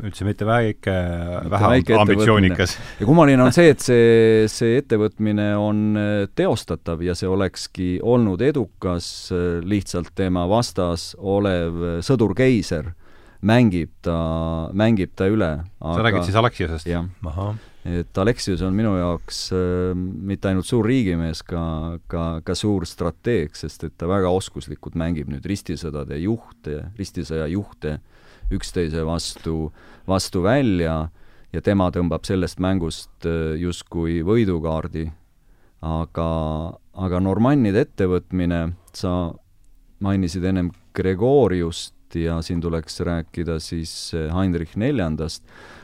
üldse 0.04 0.28
mitte 0.28 0.48
väike, 0.48 0.96
vähe 1.52 1.72
väike 1.76 1.96
ambitsioonikas. 2.00 2.76
ja 3.00 3.08
kummaline 3.08 3.44
on 3.46 3.56
see, 3.56 3.72
et 3.72 3.84
see, 3.84 4.46
see 4.52 4.80
ettevõtmine 4.82 5.52
on 5.60 5.86
äh, 6.00 6.12
teostatav 6.36 7.04
ja 7.06 7.16
see 7.18 7.30
olekski 7.32 7.90
olnud 8.04 8.44
edukas, 8.46 9.08
äh, 9.32 9.64
lihtsalt 9.64 10.14
tema 10.18 10.48
vastas 10.52 11.14
olev 11.20 11.82
äh, 11.82 11.98
sõdur 12.06 12.36
Keiser 12.38 12.94
mängib 13.46 13.94
ta, 14.06 14.18
mängib 14.74 15.14
ta 15.18 15.30
üle. 15.30 15.52
sa 15.80 16.02
räägid 16.04 16.28
siis 16.28 16.36
Aleksiusest? 16.40 16.88
jah. 16.88 17.06
et 17.86 18.18
Aleksius 18.18 18.62
on 18.66 18.74
minu 18.74 18.96
jaoks 18.98 19.50
äh, 19.54 19.94
mitte 19.96 20.50
ainult 20.50 20.66
suur 20.66 20.86
riigimees, 20.88 21.44
ka, 21.46 22.00
ka, 22.08 22.26
ka 22.46 22.56
suur 22.58 22.88
strateeg, 22.90 23.56
sest 23.56 23.88
et 23.88 23.98
ta 23.98 24.10
väga 24.10 24.32
oskuslikult 24.34 24.98
mängib 24.98 25.30
nüüd 25.32 25.46
ristisõdade 25.46 26.20
juhte, 26.24 26.90
ristisõja 26.98 27.48
juhte 27.52 28.00
üksteise 28.54 29.06
vastu, 29.06 29.72
vastu 30.08 30.44
välja 30.44 31.08
ja 31.54 31.62
tema 31.64 31.90
tõmbab 31.94 32.26
sellest 32.28 32.60
mängust 32.64 33.28
äh, 33.28 33.56
justkui 33.60 34.22
võidukaardi. 34.26 35.10
aga, 35.86 36.30
aga 36.98 37.20
Normannide 37.22 37.84
ettevõtmine, 37.86 38.74
sa 38.94 39.34
mainisid 40.02 40.44
ennem 40.44 40.72
Gregoriust 40.96 42.16
ja 42.16 42.40
siin 42.42 42.62
tuleks 42.62 43.00
rääkida 43.00 43.60
siis 43.60 44.14
äh, 44.16 44.32
Heinrich 44.34 44.78
Neljandast, 44.78 45.44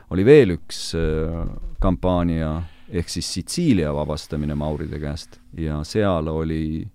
oli 0.10 0.26
veel 0.26 0.56
üks 0.58 0.94
äh, 0.96 1.44
kampaania, 1.80 2.64
ehk 2.90 3.10
siis 3.10 3.30
Sitsiilia 3.34 3.94
vabastamine 3.96 4.56
Mauride 4.56 5.00
käest 5.00 5.40
ja 5.58 5.84
seal 5.88 6.28
oli 6.28 6.88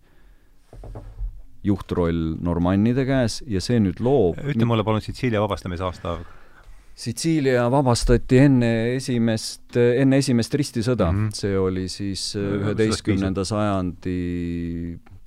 juhtroll 1.67 2.37
normannide 2.43 3.05
käes 3.09 3.41
ja 3.51 3.63
see 3.65 3.81
nüüd 3.83 4.01
loob 4.05 4.39
ütle 4.53 4.69
mulle 4.69 4.85
palun 4.87 5.05
Sitsiilia 5.05 5.43
vabastamise 5.43 5.87
aastaarv. 5.87 6.27
Sitsiilia 6.97 7.67
vabastati 7.69 8.39
enne 8.41 8.71
esimest, 8.95 9.77
enne 9.77 10.21
esimest 10.23 10.55
ristisõda 10.57 11.11
mm, 11.13 11.27
-hmm. 11.27 11.35
see 11.37 11.59
oli 11.59 11.89
siis 11.93 12.31
üheteistkümnenda 12.41 13.45
sajandi 13.45 14.17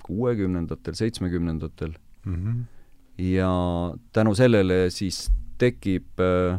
kuuekümnendatel, 0.02 0.96
seitsmekümnendatel 0.98 1.92
mm. 2.24 2.34
-hmm. 2.34 2.64
ja 3.22 3.52
tänu 4.12 4.34
sellele 4.34 4.90
siis 4.90 5.28
tekib 5.58 6.18
äh, 6.20 6.58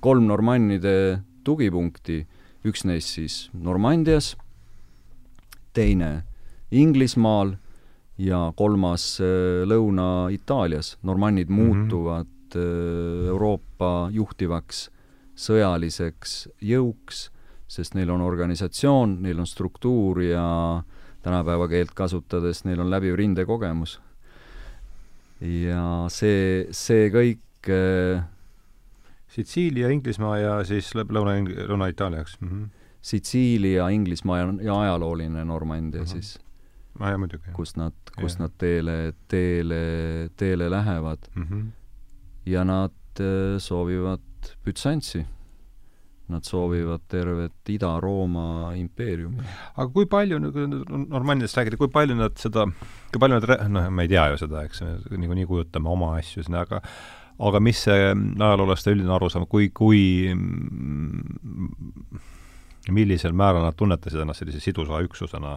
kolm 0.00 0.26
normannide 0.26 1.22
tugipunkti, 1.44 2.26
üks 2.64 2.84
neist 2.84 3.14
siis 3.16 3.50
Normandias, 3.54 4.34
teine 5.72 6.22
Inglismaal 6.70 7.56
ja 8.20 8.52
kolmas 8.56 9.20
äh, 9.20 9.64
Lõuna-Itaalias. 9.68 10.98
normannid 11.02 11.48
mm 11.48 11.58
-hmm. 11.58 11.74
muutuvad 11.76 12.56
äh, 12.56 13.28
Euroopa 13.28 14.10
juhtivaks 14.12 14.90
sõjaliseks 15.36 16.48
jõuks, 16.60 17.30
sest 17.68 17.94
neil 17.94 18.10
on 18.10 18.20
organisatsioon, 18.20 19.22
neil 19.22 19.38
on 19.38 19.46
struktuur 19.46 20.20
ja 20.22 20.82
tänapäeva 21.22 21.68
keelt 21.68 21.94
kasutades 21.94 22.64
neil 22.64 22.80
on 22.80 22.90
läbiv 22.90 23.14
rindekogemus. 23.16 24.00
ja 25.40 26.06
see, 26.08 26.66
see 26.70 27.08
kõik 27.10 27.68
äh, 27.68 28.24
Sitsiilia, 29.30 29.88
Inglismaa 29.88 30.38
ja 30.38 30.64
siis 30.64 30.90
Lõuna, 30.94 31.38
Lõuna-Itaalia, 31.68 32.20
eks 32.20 32.40
mm? 32.40 32.48
-hmm. 32.48 32.68
Sitsiilia, 33.00 33.88
Inglismaa 33.88 34.38
ja, 34.38 34.54
ja 34.62 34.80
ajalooline 34.80 35.44
Normandia 35.44 36.02
uh 36.02 36.06
-huh. 36.06 36.10
siis. 36.10 36.38
Muidugi. 37.00 37.52
kus 37.56 37.74
nad, 37.76 37.96
kus 38.16 38.36
ja. 38.36 38.44
nad 38.44 38.54
teele, 38.60 38.96
teele, 39.28 39.82
teele 40.36 40.70
lähevad 40.70 41.28
mm. 41.34 41.44
-hmm. 41.44 41.68
ja 42.46 42.64
nad 42.64 43.20
äh, 43.20 43.58
soovivad 43.58 44.20
Bütsantsi. 44.64 45.26
Nad 46.30 46.44
soovivad 46.46 47.00
tervet 47.08 47.68
Ida-Rooma 47.68 48.72
impeeriumi. 48.76 49.42
aga 49.76 49.88
kui 49.92 50.06
palju, 50.06 50.38
Normandiast 51.08 51.56
räägida, 51.56 51.76
kui 51.76 51.88
palju 51.88 52.14
nad 52.14 52.36
seda, 52.38 52.66
kui 53.12 53.18
palju 53.18 53.40
nad, 53.40 53.68
noh, 53.68 53.90
me 53.90 54.02
ei 54.02 54.08
tea 54.08 54.28
ju 54.30 54.36
seda, 54.36 54.62
eks, 54.62 54.82
niikuinii 55.10 55.46
kujutame 55.46 55.88
oma 55.88 56.14
asju 56.16 56.42
sinna, 56.42 56.60
aga 56.60 56.80
aga 57.40 57.60
mis 57.60 57.82
see 57.86 58.12
ajaloolaste 58.12 58.92
üldine 58.94 59.14
arusaam, 59.16 59.46
kui, 59.50 59.70
kui 59.74 60.02
millisel 62.90 63.36
määral 63.36 63.64
nad 63.64 63.76
tunnetasid 63.78 64.22
ennast 64.22 64.42
sellise 64.42 64.60
sidusa 64.62 65.00
üksusena, 65.04 65.56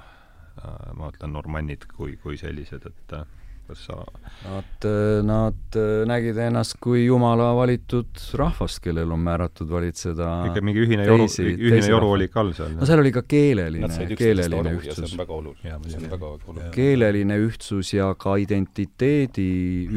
ma 0.62 1.08
mõtlen 1.08 1.34
normannid 1.34 1.88
kui, 1.90 2.18
kui 2.22 2.38
sellised, 2.38 2.86
et 2.86 3.16
äh, 3.18 3.26
kas 3.68 3.86
sa 3.88 4.04
Nad, 4.44 4.86
nad 5.24 5.78
nägid 6.08 6.38
ennast 6.38 6.76
kui 6.84 7.06
Jumala 7.06 7.54
valitud 7.56 8.20
rahvast, 8.40 8.82
kellel 8.84 9.12
on 9.16 9.22
määratud 9.24 9.70
valitseda 9.72 10.30
ikka 10.50 10.64
mingi 10.66 10.84
ühine 10.84 11.06
joru, 11.08 11.28
ühine 11.30 11.88
joru 11.88 12.12
oli 12.18 12.28
ikka 12.28 12.42
all 12.44 12.52
seal? 12.58 12.74
no 12.76 12.88
seal 12.90 13.04
oli 13.04 13.14
ka 13.16 13.24
keeleline, 13.24 13.90
keeleline 14.20 14.76
ühtsus. 14.76 15.00
see 15.00 15.16
on 15.16 15.24
väga 15.24 15.38
oluline. 15.38 15.78
see 15.88 16.02
on 16.02 16.12
väga 16.12 16.34
oluline. 16.34 16.74
keeleline 16.76 17.40
ühtsus 17.46 17.94
ja 17.96 18.12
ka 18.20 18.36
identiteedi 18.42 19.48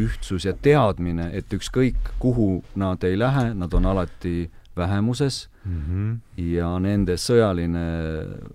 ühtsus 0.07 0.47
ja 0.47 0.55
teadmine, 0.55 1.33
et 1.35 1.59
ükskõik, 1.59 2.15
kuhu 2.23 2.63
nad 2.79 3.03
ei 3.09 3.19
lähe, 3.19 3.51
nad 3.59 3.75
on 3.75 3.91
alati 3.93 4.39
vähemuses 4.79 5.47
mm 5.67 5.83
-hmm. 5.83 6.19
ja 6.55 6.79
nende 6.79 7.17
sõjaline 7.17 7.85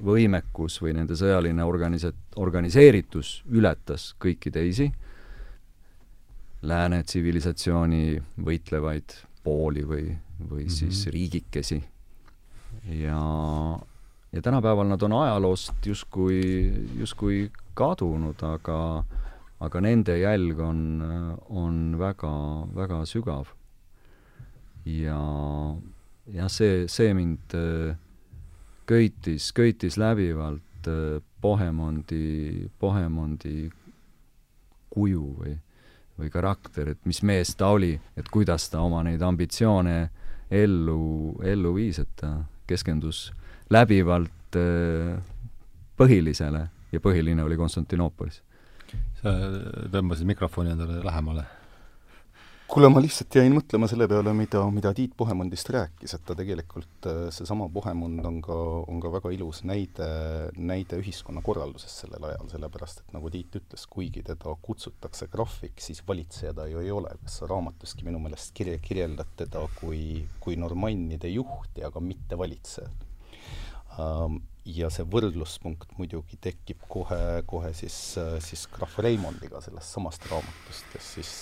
võimekus 0.03 0.81
või 0.81 0.93
nende 0.93 1.15
sõjaline 1.15 1.63
organisa-, 1.63 2.13
organiseeritus 2.35 3.43
ületas 3.51 4.15
kõiki 4.19 4.51
teisi 4.51 4.91
lääne 6.61 7.03
tsivilisatsiooni 7.03 8.21
võitlevaid 8.45 9.15
pooli 9.43 9.83
või, 9.83 10.17
või 10.49 10.63
mm 10.63 10.67
-hmm. 10.67 10.69
siis 10.69 11.07
riigikesi. 11.07 11.83
ja, 12.85 13.21
ja 14.31 14.41
tänapäeval 14.41 14.87
nad 14.87 15.01
on 15.01 15.13
ajaloost 15.13 15.85
justkui, 15.85 16.73
justkui 16.97 17.51
kadunud, 17.73 18.43
aga 18.43 19.03
aga 19.61 19.81
nende 19.81 20.17
jälg 20.17 20.59
on, 20.59 21.01
on 21.49 21.97
väga, 21.99 22.33
väga 22.75 23.05
sügav. 23.05 23.47
ja, 24.85 25.17
jah, 26.27 26.49
see, 26.49 26.85
see 26.87 27.13
mind 27.17 27.55
äh, 27.57 27.95
köitis, 28.85 29.51
köitis 29.53 29.97
läbivalt 29.97 30.87
äh, 30.87 31.21
Bohemondi, 31.41 32.69
Bohemondi 32.79 33.69
kuju 34.91 35.27
või 35.39 35.57
või 36.21 36.29
karakter, 36.29 36.91
et 36.91 37.05
mis 37.09 37.23
mees 37.25 37.55
ta 37.57 37.71
oli, 37.73 37.95
et 38.17 38.27
kuidas 38.29 38.67
ta 38.69 38.83
oma 38.85 38.99
neid 39.07 39.21
ambitsioone 39.25 39.95
ellu, 40.51 41.39
ellu 41.41 41.71
viis, 41.73 41.97
et 42.03 42.11
ta 42.19 42.35
keskendus 42.69 43.31
läbivalt 43.73 44.59
äh, 44.59 45.15
põhilisele 45.97 46.67
ja 46.91 47.01
põhiline 47.01 47.43
oli 47.43 47.57
Konstantinoopolis. 47.57 48.41
sa 49.21 49.33
tõmbasid 49.91 50.27
mikrofoni 50.27 50.73
endale 50.73 50.99
lähemale 51.03 51.45
kuule, 52.71 52.87
ma 52.87 53.01
lihtsalt 53.03 53.35
jäin 53.35 53.51
mõtlema 53.51 53.87
selle 53.91 54.05
peale, 54.07 54.31
mida, 54.35 54.61
mida 54.71 54.93
Tiit 54.95 55.11
Pohemondist 55.19 55.67
rääkis, 55.75 56.13
et 56.15 56.23
ta 56.27 56.35
tegelikult, 56.39 57.07
äh, 57.09 57.25
seesama 57.35 57.67
Pohemond 57.73 58.23
on 58.29 58.37
ka, 58.45 58.55
on 58.87 59.01
ka 59.03 59.11
väga 59.17 59.33
ilus 59.35 59.63
näide, 59.67 60.07
näide 60.55 61.01
ühiskonnakorraldusest 61.01 62.05
sellel 62.05 62.29
ajal, 62.29 62.47
sellepärast 62.53 63.03
et 63.03 63.13
nagu 63.17 63.31
Tiit 63.33 63.59
ütles, 63.59 63.85
kuigi 63.91 64.23
teda 64.23 64.55
kutsutakse 64.63 65.27
graafiks, 65.33 65.91
siis 65.91 66.03
valitseja 66.07 66.55
ta 66.55 66.69
ju 66.71 66.79
ei 66.79 66.95
ole, 66.95 67.11
kas 67.25 67.41
sa 67.41 67.51
raamatuski 67.51 68.07
minu 68.07 68.23
meelest 68.23 68.55
kirje, 68.55 68.79
kirjeldad 68.85 69.35
teda 69.43 69.67
kui, 69.81 70.23
kui 70.39 70.55
normannide 70.59 71.31
juhti, 71.33 71.83
aga 71.83 72.03
mitte 72.03 72.39
valitsejat 72.39 73.10
ja 74.71 74.89
see 74.93 75.05
võrdluspunkt 75.09 75.95
muidugi 75.97 76.37
tekib 76.41 76.83
kohe, 76.91 77.41
kohe 77.49 77.71
siis, 77.77 77.97
siis 78.45 78.67
krahv 78.71 79.01
Reimondiga 79.01 79.61
sellest 79.63 79.97
samast 79.97 80.27
raamatust, 80.29 80.87
kes 80.93 81.11
siis, 81.17 81.33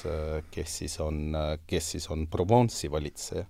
kes 0.54 0.78
siis 0.84 0.98
on, 1.04 1.36
kes 1.68 1.94
siis 1.96 2.10
on 2.14 2.28
Provence'i 2.32 2.92
valitseja. 2.92 3.46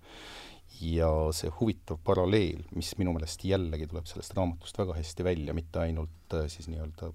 ja 0.79 1.09
see 1.35 1.49
huvitav 1.59 1.97
paralleel, 2.05 2.61
mis 2.71 2.93
minu 2.97 3.11
meelest 3.13 3.43
jällegi 3.43 3.87
tuleb 3.89 4.05
sellest 4.07 4.35
raamatust 4.37 4.77
väga 4.79 4.95
hästi 4.95 5.25
välja, 5.27 5.53
mitte 5.53 5.81
ainult 5.83 6.37
siis 6.47 6.69
nii-öelda 6.71 7.11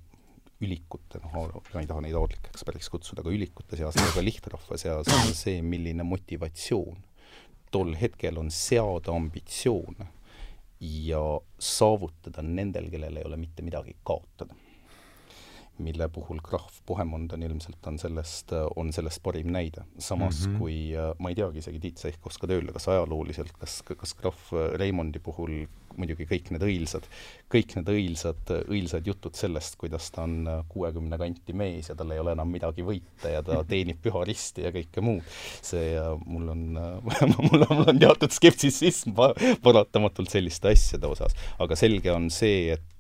ülikute, 0.64 1.20
noh, 1.24 1.34
ma 1.74 1.80
ei 1.80 1.88
taha 1.88 2.02
neid 2.04 2.16
aadlikeks 2.16 2.64
päris 2.64 2.88
kutsuda, 2.92 3.24
aga 3.24 3.32
ülikute 3.34 3.76
seas, 3.76 3.96
aga 3.98 4.12
ka 4.14 4.22
lihtrahva 4.24 4.78
seas 4.80 5.10
on 5.12 5.32
see, 5.36 5.62
milline 5.64 6.06
motivatsioon 6.06 7.02
tol 7.74 7.96
hetkel 7.98 8.38
on 8.38 8.52
seada 8.54 9.14
ambitsioone 9.16 10.06
ja 10.80 11.22
saavutada 11.58 12.42
nendel, 12.42 12.90
kellel 12.90 13.16
ei 13.16 13.26
ole 13.26 13.36
mitte 13.36 13.62
midagi 13.62 13.96
kaotada. 14.04 14.54
mille 15.78 16.06
puhul 16.08 16.38
krahv 16.38 16.74
Pohemond 16.86 17.32
on 17.34 17.42
ilmselt, 17.42 17.86
on 17.86 17.96
sellest, 17.98 18.52
on 18.76 18.92
sellest 18.92 19.22
parim 19.22 19.48
näide. 19.50 19.82
samas 19.98 20.46
mm 20.46 20.54
-hmm. 20.54 20.58
kui, 20.58 20.92
ma 21.18 21.28
ei 21.28 21.34
teagi 21.34 21.58
isegi, 21.58 21.80
Tiit, 21.80 21.98
sa 21.98 22.08
ehk 22.08 22.26
oskad 22.26 22.50
öelda, 22.50 22.72
kas 22.72 22.88
ajalooliselt, 22.88 23.52
kas, 23.52 23.82
kas 23.82 24.14
krahv 24.14 24.52
Reimondi 24.74 25.18
puhul 25.18 25.66
muidugi 26.00 26.26
kõik 26.30 26.50
need 26.54 26.64
õilsad, 26.66 27.08
kõik 27.52 27.76
need 27.78 27.90
õilsad, 27.94 28.52
õilsad 28.68 29.10
jutud 29.10 29.36
sellest, 29.38 29.76
kuidas 29.80 30.10
ta 30.14 30.24
on 30.26 30.48
kuuekümne 30.70 31.18
kanti 31.20 31.56
mees 31.56 31.90
ja 31.90 31.98
tal 31.98 32.14
ei 32.14 32.22
ole 32.22 32.34
enam 32.36 32.50
midagi 32.50 32.86
võita 32.86 33.32
ja 33.32 33.42
ta 33.46 33.60
teenib 33.70 34.00
püha 34.04 34.24
risti 34.26 34.66
ja 34.66 34.72
kõike 34.74 35.04
muud. 35.04 35.36
see, 35.64 35.94
mul 36.26 36.50
on 36.54 36.64
mul 37.50 37.66
on, 37.66 37.76
mul 37.78 37.92
on 37.94 38.00
teatud 38.00 38.34
skepsisism 38.34 39.14
paratamatult 39.64 40.32
selliste 40.32 40.72
asjade 40.72 41.08
osas, 41.08 41.36
aga 41.62 41.78
selge 41.78 42.12
on 42.12 42.30
see, 42.32 42.74
et 42.74 42.90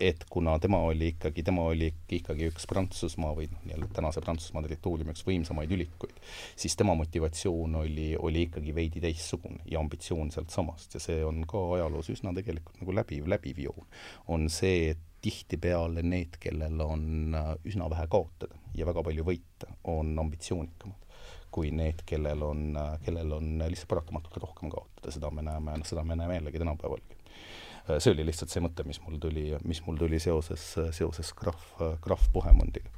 et 0.00 0.24
kuna 0.30 0.58
tema 0.58 0.78
oli 0.88 1.10
ikkagi, 1.12 1.42
tema 1.44 1.66
oli 1.68 1.90
ikkagi 2.16 2.48
üks 2.48 2.66
Prantsusmaa 2.68 3.34
või 3.36 3.48
noh, 3.50 3.60
nii-öelda 3.66 3.90
tänase 3.94 4.22
Prantsusmaa 4.24 4.62
territooriumi 4.64 5.12
üks 5.12 5.24
võimsamaid 5.26 5.72
ülikuid, 5.74 6.14
siis 6.56 6.76
tema 6.78 6.94
motivatsioon 6.98 7.76
oli, 7.82 8.14
oli 8.16 8.46
ikkagi 8.48 8.74
veidi 8.74 9.02
teistsugune 9.04 9.60
ja 9.68 9.82
ambitsioon 9.82 10.32
sealt 10.34 10.54
samast 10.54 10.96
ja 10.96 11.02
see 11.02 11.20
on 11.26 11.42
ka 11.48 11.60
ajaloos 11.76 12.07
üsna 12.14 12.32
tegelikult 12.36 12.80
nagu 12.82 12.94
läbiv, 12.94 13.28
läbiv 13.30 13.60
joon. 13.66 13.86
on 14.28 14.48
see, 14.52 14.90
et 14.94 15.04
tihtipeale 15.22 16.02
need, 16.06 16.38
kellel 16.40 16.80
on 16.80 17.34
äh, 17.34 17.52
üsna 17.66 17.88
vähe 17.90 18.06
kaotada 18.10 18.54
ja 18.78 18.86
väga 18.86 19.02
palju 19.02 19.26
võita, 19.26 19.70
on 19.90 20.14
ambitsioonikamad 20.18 21.06
kui 21.50 21.70
need, 21.72 22.04
kellel 22.06 22.42
on, 22.44 22.64
äh, 22.76 22.98
kellel 23.04 23.32
on 23.34 23.56
lihtsalt 23.64 23.90
paratamatult 23.90 24.36
rohkem 24.44 24.70
kaotada, 24.70 25.12
seda 25.14 25.30
me 25.34 25.42
näeme, 25.42 25.78
noh 25.80 25.88
seda 25.88 26.04
me 26.06 26.16
näeme 26.18 26.38
jällegi 26.38 26.62
tänapäevalgi 26.62 27.16
äh, 27.16 27.96
see 27.98 28.12
oli 28.14 28.28
lihtsalt 28.28 28.54
see 28.54 28.62
mõte, 28.62 28.86
mis 28.86 29.00
mul 29.02 29.18
tuli, 29.22 29.48
mis 29.66 29.82
mul 29.86 29.98
tuli 29.98 30.20
seoses, 30.22 30.70
seoses 30.94 31.32
Graf, 31.34 31.72
Graf 32.04 32.28
Bohemondiga. 32.32 32.92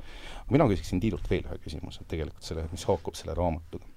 mina 0.51 0.69
küsiksin 0.69 1.01
Tiidult 1.01 1.31
veel 1.31 1.49
ühe 1.49 1.61
küsimuse, 1.65 2.05
tegelikult 2.11 2.45
selle, 2.45 2.69
mis 2.75 2.85
haakub 2.91 3.17
selle 3.17 3.39
raamatuga 3.39 3.89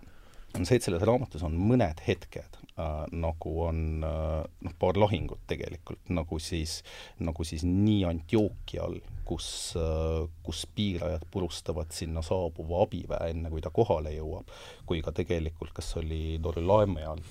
on 0.57 0.67
see, 0.69 0.77
et 0.77 0.85
selles 0.85 1.03
raamatus 1.05 1.43
on 1.45 1.55
mõned 1.57 2.01
hetked 2.07 2.59
äh,, 2.79 3.05
nagu 3.11 3.53
on 3.67 4.03
äh, 4.03 4.43
noh, 4.65 4.75
paar 4.79 4.99
lahingut 4.99 5.43
tegelikult, 5.47 6.01
nagu 6.09 6.39
siis, 6.39 6.81
nagu 7.19 7.45
siis 7.47 7.65
nii 7.67 8.03
Antiookial, 8.09 8.99
kus 9.27 9.47
äh,, 9.79 10.23
kus 10.43 10.65
piirajad 10.75 11.25
purustavad 11.31 11.93
sinna 11.95 12.23
saabuva 12.25 12.83
abiväe, 12.87 13.31
enne 13.33 13.53
kui 13.53 13.63
ta 13.63 13.73
kohale 13.73 14.15
jõuab, 14.15 14.51
kui 14.89 15.03
ka 15.05 15.15
tegelikult, 15.15 15.73
kas 15.75 15.93
oli 16.01 16.39
Dorlaeme 16.43 17.05
all, 17.07 17.23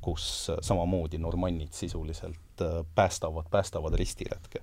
kus 0.00 0.48
äh, 0.50 0.62
samamoodi 0.64 1.18
normannid 1.18 1.72
sisuliselt 1.72 2.62
äh, 2.62 2.80
päästavad, 2.94 3.50
päästavad 3.50 3.98
ristiretke 3.98 4.62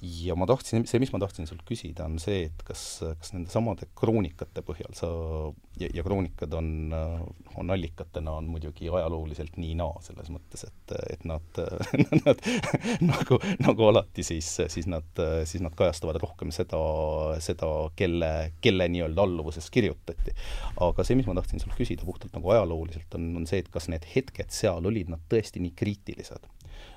ja 0.00 0.34
ma 0.38 0.46
tahtsin, 0.48 0.86
see, 0.88 0.98
mis 1.02 1.12
ma 1.14 1.20
tahtsin 1.22 1.46
sult 1.46 1.62
küsida, 1.68 2.06
on 2.08 2.18
see, 2.22 2.46
et 2.48 2.62
kas, 2.66 2.82
kas 3.20 3.32
nende 3.34 3.52
samade 3.52 3.86
kroonikate 3.98 4.64
põhjal 4.66 4.94
sa, 4.98 5.08
ja, 5.78 5.90
ja 5.94 6.04
kroonikad 6.06 6.54
on, 6.58 6.70
on 7.60 7.74
allikatena, 7.74 8.34
on 8.40 8.48
muidugi 8.50 8.90
ajalooliselt 8.90 9.58
nii-naa, 9.62 10.02
selles 10.06 10.32
mõttes, 10.34 10.64
et, 10.66 10.94
et 11.14 11.26
nad, 11.28 11.60
nad 12.24 12.42
nagu, 13.04 13.38
nagu 13.62 13.88
alati, 13.90 14.24
siis, 14.26 14.48
siis 14.72 14.88
nad, 14.90 15.22
siis 15.48 15.62
nad 15.64 15.76
kajastavad 15.78 16.18
rohkem 16.22 16.54
seda, 16.54 16.80
seda, 17.44 17.70
kelle, 17.98 18.32
kelle 18.64 18.88
nii-öelda 18.92 19.26
alluvuses 19.26 19.70
kirjutati. 19.74 20.34
aga 20.82 21.06
see, 21.06 21.18
mis 21.20 21.28
ma 21.30 21.36
tahtsin 21.38 21.62
sult 21.62 21.76
küsida 21.78 22.08
puhtalt 22.08 22.34
nagu 22.34 22.54
ajalooliselt, 22.56 23.12
on, 23.18 23.30
on 23.42 23.46
see, 23.50 23.62
et 23.62 23.70
kas 23.72 23.90
need 23.92 24.08
hetked 24.16 24.50
seal 24.54 24.90
olid 24.90 25.12
nad 25.12 25.22
tõesti 25.30 25.62
nii 25.62 25.76
kriitilised 25.78 26.50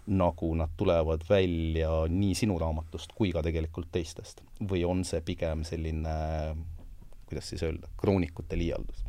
nagu 0.07 0.51
nad 0.55 0.69
tulevad 0.77 1.23
välja 1.29 2.05
nii 2.09 2.35
sinu 2.37 2.59
raamatust 2.61 3.15
kui 3.15 3.31
ka 3.33 3.43
tegelikult 3.45 3.89
teistest? 3.91 4.43
või 4.61 4.85
on 4.85 5.03
see 5.07 5.21
pigem 5.25 5.65
selline, 5.67 6.13
kuidas 7.25 7.49
siis 7.49 7.65
öelda, 7.65 7.89
kroonikute 7.97 8.57
liialdus? 8.59 9.03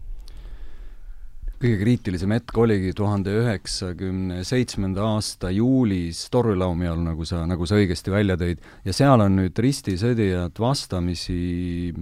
kõige 1.57 1.79
kriitilisem 1.81 2.33
hetk 2.37 2.59
oligi 2.61 2.93
tuhande 2.97 3.33
üheksakümne 3.41 4.43
seitsmenda 4.45 5.07
aasta 5.15 5.51
juulis 5.55 6.27
Torulaumi 6.33 6.89
all, 6.91 7.01
nagu 7.05 7.25
sa, 7.29 7.45
nagu 7.49 7.69
sa 7.69 7.79
õigesti 7.81 8.13
välja 8.13 8.37
tõid, 8.41 8.61
ja 8.85 8.93
seal 8.97 9.25
on 9.25 9.39
nüüd 9.41 9.57
ristisõdijad 9.65 10.61
vastamisi 10.61 11.93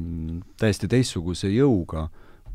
täiesti 0.58 0.90
teistsuguse 0.90 1.52
jõuga, 1.54 2.08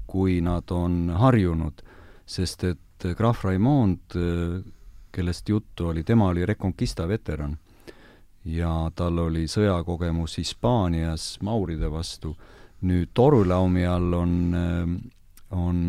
kui 0.09 0.39
nad 0.43 0.71
on 0.75 1.13
harjunud, 1.15 1.79
sest 2.27 2.67
et 2.67 3.07
Graf 3.15 3.45
Raimond 3.47 4.19
kellest 5.11 5.49
juttu 5.49 5.87
oli, 5.91 6.03
tema 6.03 6.29
oli 6.29 6.45
Reconquista 6.45 7.07
veteran 7.07 7.57
ja 8.45 8.91
tal 8.95 9.17
oli 9.19 9.47
sõjakogemus 9.47 10.37
Hispaanias 10.39 11.37
Mauride 11.43 11.91
vastu. 11.91 12.37
nüüd 12.81 13.09
Torulaumi 13.13 13.83
all 13.85 14.13
on, 14.15 14.35
on 15.51 15.79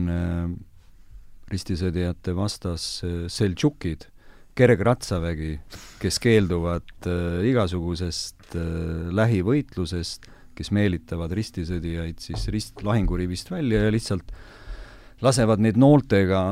ristisõdijate 1.51 2.35
vastas 2.35 3.03
Seldžukid, 3.31 4.09
kergratsavägi, 4.59 5.55
kes 6.01 6.19
keelduvad 6.23 7.09
äh, 7.09 7.41
igasugusest 7.51 8.57
äh, 8.59 9.11
lähivõitlusest, 9.17 10.27
kes 10.59 10.73
meelitavad 10.77 11.33
ristisõdijaid 11.37 12.21
siis 12.21 12.49
rist-, 12.53 12.83
lahingurivist 12.85 13.53
välja 13.53 13.87
ja 13.87 13.95
lihtsalt 13.95 14.35
lasevad 15.25 15.63
neid 15.63 15.79
nooltega 15.81 16.43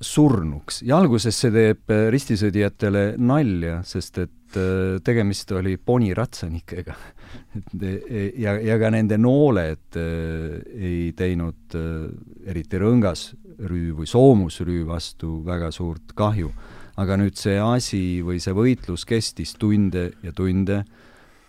surnuks 0.00 0.82
ja 0.86 0.98
alguses 0.98 1.36
see 1.38 1.52
teeb 1.54 1.92
äh, 1.92 2.08
ristisõdijatele 2.12 3.04
nalja, 3.22 3.80
sest 3.86 4.18
et 4.24 4.58
äh, 4.58 4.98
tegemist 5.04 5.52
oli 5.54 5.76
poniratsanikega. 5.78 6.96
et 7.58 7.84
e, 7.86 8.24
ja, 8.42 8.56
ja 8.58 8.78
ka 8.80 8.90
nende 8.94 9.18
nooled 9.20 9.98
äh, 10.00 10.58
ei 10.74 11.12
teinud 11.16 11.76
eriti 12.46 12.80
rõngasrüü 12.80 13.94
või 14.00 14.10
soomusrüü 14.10 14.82
vastu 14.88 15.38
väga 15.46 15.70
suurt 15.74 16.14
kahju. 16.14 16.52
aga 16.96 17.16
nüüd 17.18 17.34
see 17.34 17.56
asi 17.58 18.22
või 18.22 18.38
see 18.38 18.54
võitlus 18.54 19.02
kestis 19.04 19.56
tunde 19.58 20.12
ja 20.22 20.30
tunde, 20.30 20.84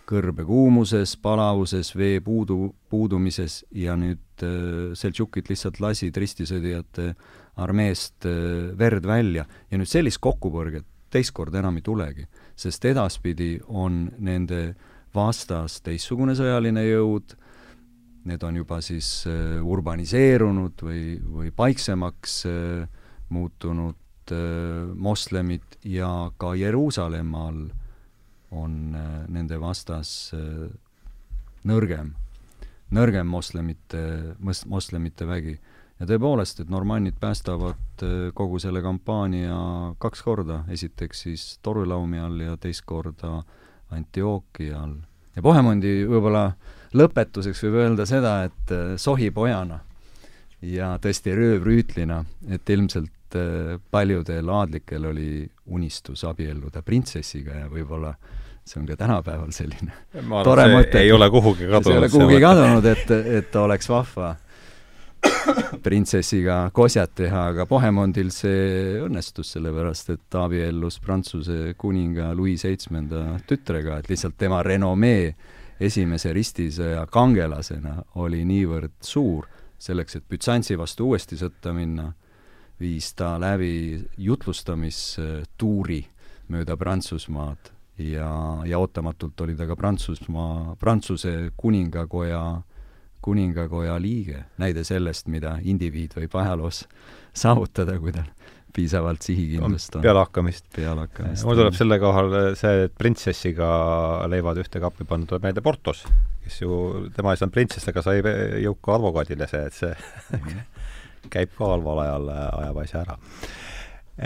kõrbekuumuses, 0.10 1.16
palavuses, 1.22 1.92
vee 1.96 2.20
puudu, 2.22 2.74
puudumises 2.90 3.64
ja 3.72 3.96
nüüd 3.98 4.22
Seltšukid 4.36 5.48
lihtsalt 5.48 5.78
lasid 5.80 6.18
ristisõdijate 6.18 7.14
armeest 7.56 8.26
äh, 8.26 8.76
verd 8.78 9.06
välja. 9.08 9.46
Ja 9.72 9.80
nüüd 9.80 9.90
sellist 9.90 10.22
kokkupõrget 10.24 10.88
teist 11.14 11.32
korda 11.36 11.62
enam 11.62 11.78
ei 11.80 11.86
tulegi, 11.86 12.26
sest 12.60 12.86
edaspidi 12.90 13.56
on 13.68 14.10
nende 14.20 14.76
vastas 15.16 15.80
teistsugune 15.86 16.36
sõjaline 16.36 16.84
jõud, 16.90 17.38
need 18.28 18.44
on 18.44 18.58
juba 18.60 18.82
siis 18.84 19.10
äh, 19.30 19.62
urbaniseerunud 19.64 20.84
või, 20.84 21.04
või 21.22 21.54
paiksemaks 21.56 22.42
äh, 22.50 23.06
muutunud 23.30 24.02
moslemid 24.98 25.76
ja 25.86 26.08
ka 26.42 26.56
Jeruusalemma 26.58 27.42
all 27.46 27.68
on 28.58 28.96
nende 29.30 29.60
vastas 29.62 30.32
nõrgem, 31.62 32.10
nõrgem 32.98 33.30
moslemite, 33.30 34.02
moslemite 34.42 35.28
vägi 35.30 35.54
ja 36.00 36.08
tõepoolest, 36.10 36.62
et 36.62 36.72
normannid 36.72 37.18
päästavad 37.20 38.04
äh, 38.04 38.14
kogu 38.36 38.60
selle 38.60 38.82
kampaania 38.84 39.58
kaks 40.02 40.24
korda, 40.26 40.64
esiteks 40.72 41.26
siis 41.28 41.48
Torulaumi 41.64 42.20
all 42.20 42.42
ja 42.44 42.58
teist 42.60 42.84
korda 42.86 43.42
Antiochia 43.96 44.82
all. 44.82 44.98
ja 45.36 45.44
Bohemondi 45.46 46.02
võib-olla 46.10 46.50
lõpetuseks 46.96 47.66
võib 47.68 47.82
öelda 47.84 48.08
seda, 48.10 48.38
et 48.50 48.76
äh, 48.76 48.96
sohipojana 49.00 49.80
ja 50.66 50.96
tõesti 51.02 51.36
röövrüütlina, 51.36 52.24
et 52.52 52.70
ilmselt 52.70 53.40
äh, 53.40 53.76
paljudel 53.92 54.50
aadlikel 54.50 55.12
oli 55.12 55.46
unistus 55.66 56.26
abielluda 56.28 56.84
printsessiga 56.84 57.64
ja 57.64 57.70
võib-olla 57.72 58.16
see 58.66 58.80
on 58.82 58.88
ka 58.90 58.96
tänapäeval 58.98 59.52
selline 59.54 59.94
ma 60.26 60.42
arvan, 60.42 60.58
see 60.66 60.78
mõte, 60.80 61.02
ei 61.06 61.12
ole 61.14 61.30
kuhugi 61.30 61.68
kadunud. 61.70 61.86
see 61.86 61.94
ei 61.94 62.02
ole 62.02 62.10
kuhugi 62.10 62.40
kadunud, 62.42 62.88
et, 62.90 63.12
et 63.40 63.56
oleks 63.62 63.90
vahva 63.90 64.34
printsessiga 65.86 66.70
kosjat 66.74 67.14
teha, 67.20 67.42
aga 67.52 67.66
Bohemondil 67.70 68.32
see 68.34 68.98
õnnestus, 69.06 69.52
sellepärast 69.56 70.10
et 70.16 70.24
ta 70.34 70.46
abiellus 70.48 70.98
Prantsuse 71.04 71.76
kuninga 71.78 72.32
Louis 72.34 72.62
Seitsmenda 72.62 73.38
tütrega, 73.48 74.00
et 74.00 74.10
lihtsalt 74.10 74.38
tema 74.40 74.64
renomee 74.66 75.36
esimese 75.80 76.34
ristisõja 76.34 77.06
kangelasena 77.12 78.00
oli 78.24 78.44
niivõrd 78.48 78.96
suur, 79.04 79.48
selleks, 79.78 80.18
et 80.18 80.28
Bütsantsi 80.32 80.78
vastu 80.80 81.12
uuesti 81.12 81.38
sõtta 81.38 81.74
minna, 81.76 82.10
viis 82.80 83.14
ta 83.16 83.36
läbi 83.40 84.00
jutlustamistuuri 84.18 86.02
mööda 86.52 86.76
Prantsusmaad 86.78 87.72
ja, 87.98 88.30
ja 88.68 88.80
ootamatult 88.80 89.42
oli 89.42 89.56
ta 89.56 89.68
ka 89.68 89.76
Prantsusmaa, 89.80 90.76
Prantsuse 90.80 91.52
kuningakoja 91.58 92.42
kuningakoja 93.26 93.98
liige, 94.02 94.46
näide 94.62 94.86
sellest, 94.88 95.30
mida 95.34 95.58
indiviid 95.66 96.14
võib 96.18 96.38
ajaloos 96.42 96.84
saavutada, 97.36 97.98
kui 98.00 98.14
tal 98.16 98.30
piisavalt 98.76 99.24
sihikindlust 99.24 99.96
on. 99.96 100.04
pealehakkamist. 100.04 100.66
pealehakkamist. 100.76 101.46
mul 101.48 101.60
tuleb 101.62 101.78
selle 101.78 101.98
kohal 102.04 102.34
see, 102.60 102.86
et 102.90 102.96
printsessiga 103.00 103.68
leivad 104.32 104.60
ühte 104.62 104.82
kappi 104.84 105.08
panna, 105.08 105.30
tuleb 105.30 105.48
meelde 105.48 105.64
Portos, 105.64 106.04
kes 106.44 106.62
ju, 106.62 106.80
tema 107.16 107.34
ei 107.34 107.40
saanud 107.40 107.56
printsess, 107.56 107.88
aga 107.92 108.04
sai 108.04 108.20
jõuka 108.66 108.98
advokaadile 109.00 109.48
see, 109.52 109.64
et 109.72 109.80
see 109.80 109.94
mhm. 110.40 110.66
käib 111.34 111.56
ka 111.58 111.72
halval 111.72 112.04
ajal, 112.04 112.34
ajab 112.64 112.82
asja 112.84 113.06
ära. 113.06 113.20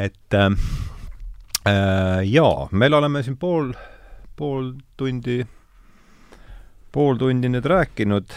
et 0.08 0.40
äh, 0.40 0.50
Äh, 1.68 2.24
jaa, 2.24 2.70
meil 2.72 2.94
oleme 2.94 3.20
siin 3.24 3.36
pool, 3.38 3.74
pool 4.40 4.72
tundi, 4.98 5.42
pool 6.96 7.18
tundi 7.20 7.50
nüüd 7.52 7.66
rääkinud, 7.68 8.32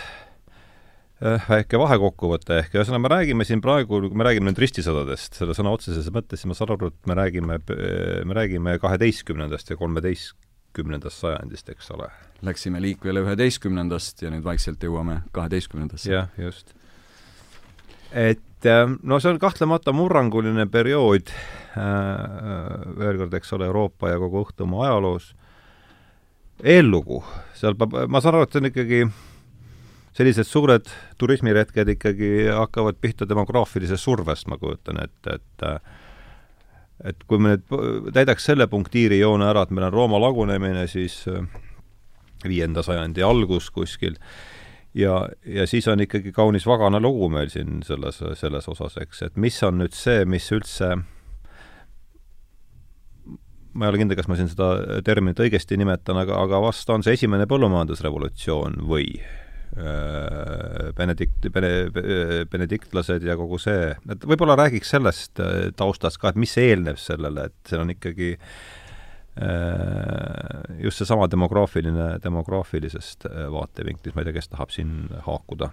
väike 1.22 1.78
vahekokkuvõte 1.78 2.58
ehk 2.58 2.76
ühesõnaga, 2.76 3.02
me 3.04 3.10
räägime 3.12 3.46
siin 3.46 3.62
praegu, 3.62 4.00
kui 4.02 4.18
me 4.18 4.26
räägime 4.26 4.50
nüüd 4.50 4.58
ristisõdadest, 4.62 5.38
selle 5.38 5.54
sõna 5.54 5.74
otseses 5.76 6.08
mõttes, 6.14 6.42
siis 6.42 6.50
ma 6.50 6.56
saan 6.58 6.74
aru, 6.74 6.90
et 6.90 7.10
me 7.10 7.16
räägime, 7.18 7.58
me 8.26 8.38
räägime 8.38 8.76
kaheteistkümnendast 8.82 9.70
ja 9.70 9.78
kolmeteistkümnendast 9.78 11.22
sajandist, 11.22 11.70
eks 11.70 11.92
ole. 11.94 12.10
Läksime 12.42 12.82
liikvele 12.82 13.22
üheteistkümnendast 13.22 14.24
ja 14.24 14.34
nüüd 14.34 14.42
vaikselt 14.46 14.82
jõuame 14.82 15.20
kaheteistkümnendasse. 15.36 16.10
jah, 16.10 16.30
just. 16.38 16.74
et 18.10 18.66
äh, 18.66 18.86
no 19.02 19.20
see 19.22 19.30
on 19.30 19.38
kahtlemata 19.42 19.94
murranguline 19.94 20.66
periood 20.66 21.30
Äh, 21.72 22.96
veel 23.00 23.16
kord, 23.16 23.32
eks 23.38 23.54
ole, 23.56 23.64
Euroopa 23.70 24.10
ja 24.10 24.18
kogu 24.20 24.42
Õhtumaa 24.44 24.90
ajaloos. 24.90 25.32
eellugu, 26.62 27.22
seal 27.58 27.74
peab, 27.74 27.96
ma 28.12 28.20
saan 28.20 28.36
aru, 28.36 28.44
et 28.44 28.52
see 28.52 28.60
on 28.60 28.68
ikkagi 28.68 28.98
sellised 30.16 30.48
suured 30.48 30.88
turismiretked 31.20 31.88
ikkagi 31.94 32.30
hakkavad 32.52 32.98
pihta 33.00 33.28
demograafilisest 33.28 34.04
survest, 34.04 34.48
ma 34.50 34.58
kujutan 34.60 35.00
ette, 35.04 35.38
et 35.38 35.68
et 37.02 37.24
kui 37.26 37.40
me 37.42 37.56
nüüd 37.56 38.10
täidaks 38.14 38.44
selle 38.46 38.68
punktiirijoone 38.70 39.46
ära, 39.48 39.64
et 39.64 39.72
meil 39.74 39.88
on 39.88 39.94
Rooma 39.94 40.20
lagunemine, 40.22 40.84
siis 40.86 41.24
äh, 41.30 41.42
viienda 42.46 42.84
sajandi 42.86 43.24
algus 43.26 43.70
kuskil, 43.74 44.14
ja, 44.94 45.24
ja 45.42 45.66
siis 45.66 45.88
on 45.90 46.04
ikkagi 46.04 46.30
kaunis 46.36 46.66
vagana 46.68 47.00
lugu 47.02 47.26
meil 47.32 47.50
siin 47.50 47.82
selles, 47.86 48.20
selles 48.38 48.68
osas, 48.70 49.00
eks, 49.02 49.24
et 49.26 49.40
mis 49.40 49.58
on 49.66 49.80
nüüd 49.82 49.96
see, 49.96 50.22
mis 50.28 50.46
üldse 50.54 50.94
ma 53.72 53.86
ei 53.86 53.92
ole 53.92 54.02
kindel, 54.02 54.18
kas 54.18 54.28
ma 54.28 54.36
siin 54.36 54.50
seda 54.52 55.00
terminit 55.04 55.40
õigesti 55.40 55.78
nimetan, 55.80 56.18
aga, 56.20 56.42
aga 56.44 56.60
vast 56.62 56.90
on 56.92 57.04
see 57.04 57.16
esimene 57.16 57.48
põllumajandusrevolutsioon 57.50 58.82
või 58.86 59.08
Benedikt, 59.72 61.46
Bene-, 61.52 61.90
benediktlased 62.52 63.24
ja 63.24 63.36
kogu 63.40 63.56
see, 63.62 63.92
et 64.12 64.26
võib-olla 64.28 64.56
räägiks 64.60 64.90
sellest 64.92 65.40
äh, 65.40 65.70
taustast 65.76 66.20
ka, 66.20 66.32
et 66.32 66.40
mis 66.40 66.52
eelneb 66.60 66.98
sellele, 67.00 67.46
et 67.48 67.70
see 67.70 67.80
on 67.80 67.92
ikkagi 67.94 68.34
äh, 68.36 68.42
just 70.84 71.00
seesama 71.00 71.28
demograafiline, 71.32 72.18
demograafilisest 72.24 73.24
vaatevinklist, 73.54 74.16
ma 74.16 74.20
ei 74.20 74.28
tea, 74.28 74.36
kes 74.36 74.52
tahab 74.52 74.74
siin 74.74 74.92
haakuda. 75.24 75.70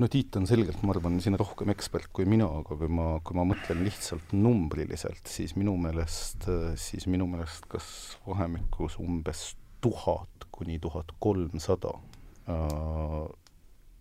No 0.00 0.08
Tiit 0.10 0.34
on 0.40 0.48
selgelt, 0.50 0.80
ma 0.82 0.90
arvan, 0.96 1.20
siin 1.22 1.36
rohkem 1.38 1.70
ekspert 1.70 2.08
kui 2.16 2.24
mina, 2.26 2.48
aga 2.62 2.74
kui 2.80 2.88
ma, 2.90 3.20
kui 3.22 3.36
ma 3.38 3.44
mõtlen 3.52 3.84
lihtsalt 3.86 4.32
numbriliselt, 4.34 5.28
siis 5.30 5.52
minu 5.60 5.76
meelest, 5.84 6.48
siis 6.80 7.06
minu 7.12 7.28
meelest 7.30 7.68
kas 7.70 7.86
vahemikus 8.26 8.98
umbes 9.04 9.52
tuhat 9.84 10.48
kuni 10.54 10.80
tuhat 10.82 11.12
kolmsada 11.22 11.92
äh, 11.94 12.13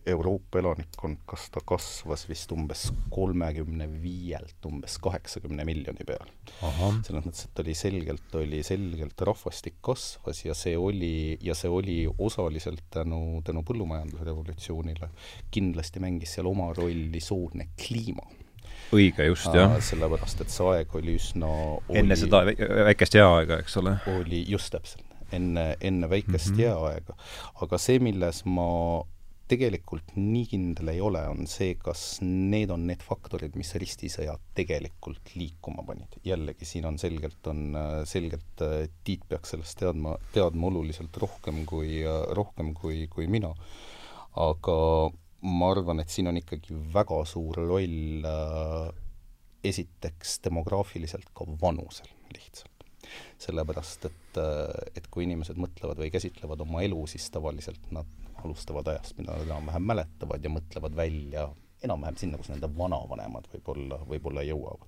Euroopa 0.04 0.60
elanikkond, 0.60 1.22
kas 1.26 1.46
ta 1.54 1.62
kasvas 1.64 2.26
vist 2.28 2.52
umbes 2.52 2.90
kolmekümne 3.14 3.86
viielt 4.04 4.66
umbes 4.68 4.98
kaheksakümne 5.04 5.64
miljoni 5.64 6.04
peale. 6.08 6.28
selles 6.60 7.24
mõttes, 7.24 7.46
et 7.48 7.62
oli 7.64 7.76
selgelt, 7.78 8.36
oli 8.36 8.60
selgelt, 8.68 9.24
rahvastik 9.30 9.80
kasvas 9.82 10.44
ja 10.44 10.56
see 10.58 10.76
oli, 10.76 11.38
ja 11.42 11.56
see 11.56 11.72
oli 11.72 11.98
osaliselt 12.18 12.84
tänu, 12.92 13.42
tänu 13.48 13.64
põllumajandusrevolutsioonile. 13.64 15.10
kindlasti 15.52 16.04
mängis 16.04 16.36
seal 16.36 16.52
oma 16.52 16.74
rolli 16.76 17.24
soodne 17.24 17.70
kliima 17.80 18.28
õige, 18.94 19.26
just, 19.30 19.50
jah. 19.56 19.78
sellepärast, 19.84 20.44
et 20.44 20.52
see 20.54 20.68
aeg 20.70 20.96
oli 21.00 21.16
üsna 21.18 21.50
oli, 21.50 21.98
enne 22.02 22.18
seda 22.20 22.44
väikest 22.90 23.18
jääaega, 23.18 23.60
eks 23.64 23.78
ole. 23.82 23.96
oli, 24.14 24.44
just 24.50 24.74
täpselt, 24.74 25.06
enne, 25.36 25.66
enne 25.82 26.10
väikest 26.10 26.54
mm 26.54 26.56
-hmm. 26.56 26.62
jääaega. 26.62 27.18
aga 27.66 27.78
see, 27.78 28.00
milles 28.00 28.44
ma 28.46 28.68
tegelikult 29.54 30.14
nii 30.16 30.46
kindel 30.50 30.90
ei 30.94 31.02
ole, 31.04 31.22
on 31.30 31.48
see, 31.52 31.76
kas 31.80 32.22
need 32.24 32.72
on 32.74 32.86
need 32.88 33.04
faktorid, 33.04 33.58
mis 33.60 33.74
ristisõja 33.82 34.38
tegelikult 34.58 35.34
liikuma 35.36 35.84
panid. 35.88 36.18
jällegi, 36.24 36.66
siin 36.66 36.88
on 36.90 36.98
selgelt, 36.98 37.48
on 37.52 37.76
selgelt, 38.10 38.64
Tiit 39.04 39.28
peaks 39.28 39.54
sellest 39.54 39.78
teadma, 39.80 40.16
teadma 40.34 40.68
oluliselt 40.68 41.18
rohkem 41.18 41.66
kui, 41.70 42.02
rohkem 42.32 42.74
kui, 42.74 43.08
kui 43.08 43.28
mina. 43.28 43.54
aga 44.36 44.78
ma 45.44 45.72
arvan, 45.72 46.00
et 46.00 46.10
siin 46.10 46.32
on 46.32 46.40
ikkagi 46.40 46.74
väga 46.94 47.20
suur 47.30 47.60
roll 47.68 48.24
esiteks 49.64 50.40
demograafiliselt 50.44 51.30
ka 51.36 51.46
vanusel 51.62 52.10
lihtsalt 52.34 52.73
sellepärast 53.42 54.08
et, 54.10 54.40
et 54.98 55.08
kui 55.14 55.28
inimesed 55.28 55.60
mõtlevad 55.60 56.00
või 56.02 56.12
käsitlevad 56.14 56.64
oma 56.66 56.84
elu, 56.86 57.00
siis 57.12 57.30
tavaliselt 57.34 57.92
nad 57.96 58.10
alustavad 58.44 58.88
ajast, 58.94 59.18
mida 59.18 59.36
nad 59.36 59.46
enam-vähem 59.48 59.86
mäletavad 59.94 60.44
ja 60.44 60.52
mõtlevad 60.52 60.96
välja 60.98 61.48
enam-vähem 61.84 62.18
sinna, 62.20 62.40
kus 62.40 62.50
nende 62.52 62.70
vanavanemad 62.78 63.48
võib-olla, 63.54 64.00
võib-olla 64.08 64.44
jõuavad 64.48 64.88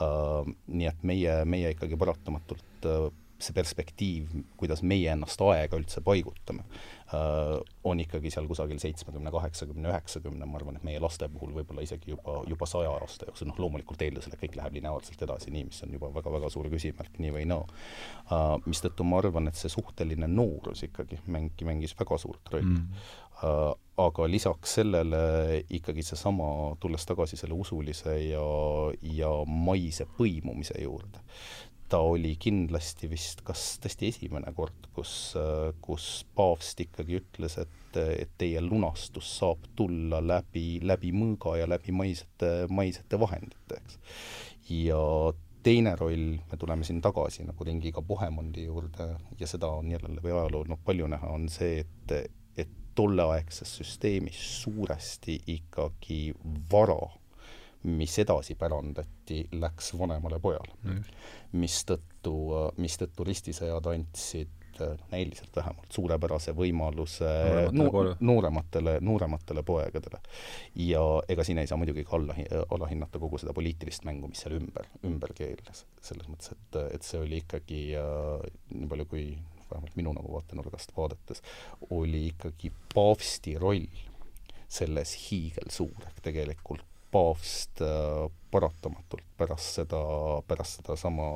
uh,. 0.00 0.52
Nii 0.72 0.88
et 0.88 1.02
meie, 1.06 1.34
meie 1.48 1.72
ikkagi 1.74 1.98
paratamatult 2.00 2.88
uh, 2.88 3.10
see 3.42 3.56
perspektiiv, 3.56 4.32
kuidas 4.60 4.82
meie 4.86 5.12
ennast 5.12 5.40
aega 5.46 5.78
üldse 5.80 6.02
paigutame 6.04 6.64
uh,, 6.64 7.58
on 7.88 8.00
ikkagi 8.02 8.30
seal 8.32 8.46
kusagil 8.50 8.80
seitsmekümne, 8.82 9.32
kaheksakümne, 9.34 9.90
üheksakümne, 9.90 10.48
ma 10.48 10.60
arvan, 10.60 10.78
et 10.78 10.86
meie 10.86 11.02
laste 11.02 11.28
puhul 11.32 11.54
võib-olla 11.56 11.84
isegi 11.84 12.14
juba, 12.14 12.40
juba 12.48 12.68
saja 12.70 12.92
aasta 13.00 13.28
jooksul, 13.28 13.50
noh 13.50 13.60
loomulikult 13.62 14.02
eeldusel, 14.06 14.36
et 14.36 14.44
kõik 14.44 14.58
läheb 14.58 14.78
lineaarselt 14.78 15.26
edasi 15.26 15.54
nii, 15.54 15.66
mis 15.70 15.82
on 15.86 15.96
juba 15.98 16.12
väga-väga 16.14 16.50
suur 16.52 16.70
küsimärk 16.72 17.18
nii 17.22 17.34
või 17.38 17.48
naa 17.50 17.66
uh,. 17.66 18.56
Mistõttu 18.66 19.04
ma 19.06 19.18
arvan, 19.22 19.48
et 19.50 19.58
see 19.58 19.70
suhteline 19.72 20.28
noorus 20.30 20.84
ikkagi 20.86 21.18
mängi, 21.32 21.66
mängis 21.66 21.96
väga 21.98 22.18
suurt 22.20 22.54
rolli 22.54 22.78
mm. 22.78 23.04
Uh, 23.42 23.72
aga 23.98 24.26
lisaks 24.30 24.76
sellele 24.76 25.18
ikkagi 25.74 26.04
seesama, 26.06 26.46
tulles 26.80 27.02
tagasi 27.08 27.36
selle 27.40 27.56
usulise 27.58 28.14
ja, 28.22 28.44
ja 29.16 29.30
maise 29.48 30.06
põimumise 30.18 30.78
juurde, 30.78 31.18
ta 31.92 31.98
oli 32.00 32.32
kindlasti 32.40 33.08
vist 33.10 33.42
kas 33.44 33.76
tõesti 33.82 34.08
esimene 34.08 34.54
kord, 34.56 34.86
kus, 34.96 35.34
kus 35.84 36.06
paavst 36.36 36.80
ikkagi 36.86 37.18
ütles, 37.20 37.58
et, 37.60 37.98
et 38.00 38.32
teie 38.40 38.62
lunastus 38.64 39.28
saab 39.42 39.66
tulla 39.76 40.22
läbi, 40.24 40.80
läbi 40.80 41.12
mõõga 41.12 41.58
ja 41.60 41.68
läbi 41.68 41.92
maisete, 41.92 42.52
maisete 42.72 43.20
vahendite, 43.20 43.82
eks. 43.82 43.98
ja 44.72 45.02
teine 45.62 45.92
roll, 46.00 46.38
me 46.50 46.58
tuleme 46.58 46.88
siin 46.88 47.02
tagasi 47.04 47.44
nagu 47.44 47.64
ringiga 47.68 48.02
Bohemondi 48.02 48.64
juurde 48.64 49.12
ja 49.38 49.46
seda 49.46 49.68
on 49.76 49.92
jälle 49.92 50.14
läbi 50.16 50.32
ajaloo 50.32 50.64
noh, 50.72 50.80
palju 50.84 51.10
näha, 51.12 51.28
on 51.36 51.48
see, 51.52 51.84
et, 51.84 52.16
et 52.56 52.72
tolleaegses 52.96 53.76
süsteemis 53.82 54.40
suuresti 54.62 55.42
ikkagi 55.58 56.22
vara 56.72 57.02
mis 57.84 58.18
edasi 58.22 58.54
pärandati, 58.58 59.46
läks 59.58 59.92
vanemale 59.98 60.38
pojale 60.42 60.76
mm.. 60.82 61.04
mistõttu, 61.58 62.34
mistõttu 62.78 63.26
ristisõjad 63.26 63.88
andsid 63.94 64.62
noh, 64.80 64.98
näiliselt 65.10 65.56
vähemalt 65.56 65.92
suurepärase 65.92 66.52
võimaluse 66.56 67.28
noorematele, 67.72 68.16
noorematele, 68.20 68.96
noorematele 69.00 69.62
poegadele. 69.62 70.20
ja 70.74 71.02
ega 71.28 71.44
siin 71.44 71.58
ei 71.58 71.66
saa 71.66 71.78
muidugi 71.80 72.04
ka 72.04 72.16
alla, 72.16 72.36
alahinnata 72.70 73.20
kogu 73.22 73.38
seda 73.38 73.54
poliitilist 73.56 74.06
mängu, 74.08 74.28
mis 74.28 74.44
seal 74.44 74.56
ümber, 74.58 74.88
ümber 75.08 75.34
keerles. 75.36 75.84
selles 76.00 76.28
mõttes, 76.28 76.54
et, 76.54 76.78
et 76.96 77.02
see 77.06 77.20
oli 77.20 77.42
ikkagi 77.42 77.82
äh, 77.98 78.46
nii 78.74 78.88
palju, 78.88 79.08
kui 79.10 79.26
vähemalt 79.70 79.96
minu 79.96 80.14
nagu 80.16 80.32
vaatenurgast 80.32 80.96
vaadates, 80.96 81.42
oli 81.90 82.26
ikkagi 82.32 82.72
paavsti 82.94 83.58
roll 83.60 83.86
selles 84.72 85.14
hiigelsuur, 85.26 86.08
ehk 86.08 86.24
tegelikult 86.24 86.88
paavst 87.12 87.82
äh, 87.84 88.26
paratamatult 88.52 89.24
pärast 89.38 89.78
seda, 89.80 90.00
pärast 90.48 90.80
sedasama, 90.80 91.28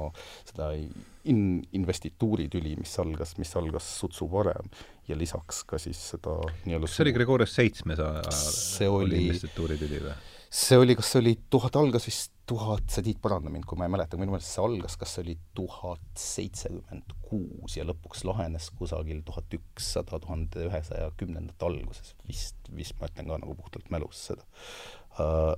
seda 0.49 0.71
in-, 0.77 1.65
investituuritüli, 1.79 2.77
mis 2.81 2.93
algas, 3.03 3.37
mis 3.41 3.55
algas 3.59 3.89
sutsu 4.01 4.29
varem. 4.33 4.71
Ja 5.09 5.17
lisaks 5.19 5.63
ka 5.69 5.79
siis 5.81 6.01
seda 6.13 6.39
nii-öelda 6.65 6.89
kas 6.89 6.97
see 6.99 7.05
oli 7.07 7.13
Gregorius 7.15 7.53
seitsmes 7.55 8.01
see 8.35 8.89
oli 8.91 9.21
investituuritüli 9.29 10.01
või? 10.03 10.17
see 10.57 10.79
oli, 10.79 10.97
kas 10.99 11.13
see 11.13 11.21
oli 11.21 11.35
tuhat, 11.51 11.77
algas 11.79 12.07
vist 12.09 12.33
tuhat, 12.47 12.87
sa 12.91 13.03
Tiit 13.03 13.19
paranda 13.23 13.51
mind, 13.51 13.67
kui 13.67 13.79
ma 13.79 13.89
ei 13.89 13.93
mäleta, 13.93 14.19
minu 14.19 14.35
meelest 14.35 14.55
see 14.55 14.63
algas, 14.63 14.97
kas 14.99 15.17
see 15.17 15.25
oli 15.25 15.35
tuhat 15.59 16.21
seitsekümmend 16.23 17.15
kuus 17.27 17.77
ja 17.77 17.87
lõpuks 17.87 18.23
lahenes 18.27 18.71
kusagil 18.79 19.23
tuhat 19.27 19.57
ükssada, 19.59 20.21
tuhande 20.23 20.69
ühesaja 20.69 21.11
kümnendate 21.19 21.67
alguses, 21.67 22.15
vist, 22.29 22.59
vist 22.75 22.99
ma 23.01 23.11
ütlen 23.11 23.31
ka 23.31 23.41
nagu 23.43 23.57
puhtalt 23.59 23.91
mälus 23.95 24.23
seda. 24.31 24.47
Äh, 24.47 25.06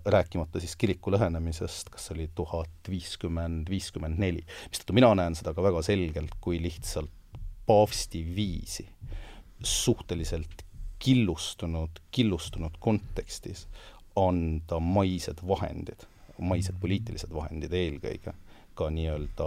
rääkimata 0.04 0.61
siis 0.62 0.76
kiriku 0.78 1.11
lõhenemisest, 1.14 1.90
kas 1.90 2.09
see 2.09 2.14
oli 2.16 2.28
tuhat 2.38 2.90
viiskümmend, 2.90 3.70
viiskümmend 3.70 4.20
neli, 4.22 4.44
mistõttu 4.70 4.96
mina 4.96 5.11
näen 5.18 5.34
seda 5.38 5.54
ka 5.56 5.64
väga 5.64 5.82
selgelt 5.86 6.36
kui 6.44 6.61
lihtsalt 6.62 7.11
paavsti 7.68 8.22
viisi 8.36 8.86
suhteliselt 9.62 10.62
killustunud, 10.98 12.00
killustunud 12.11 12.78
kontekstis 12.80 13.66
anda 14.18 14.80
maised 14.82 15.42
vahendid, 15.46 16.06
maised 16.38 16.78
poliitilised 16.80 17.34
vahendid 17.34 17.74
eelkõige 17.74 18.34
ka 18.78 18.88
nii-öelda 18.94 19.46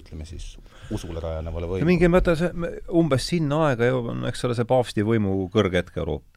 ütleme 0.00 0.24
siis, 0.24 0.54
usule 0.94 1.20
rajanevale 1.20 1.68
võimule. 1.68 1.88
mingi 1.88 2.08
mõte, 2.08 2.32
see, 2.40 2.70
umbes 2.96 3.26
sinna 3.28 3.66
aega 3.68 3.90
on, 3.98 4.24
eks 4.30 4.46
ole, 4.48 4.56
see 4.56 4.68
paavsti 4.68 5.04
võimu 5.04 5.42
kõrghetk 5.52 6.00
Euroopas 6.00 6.33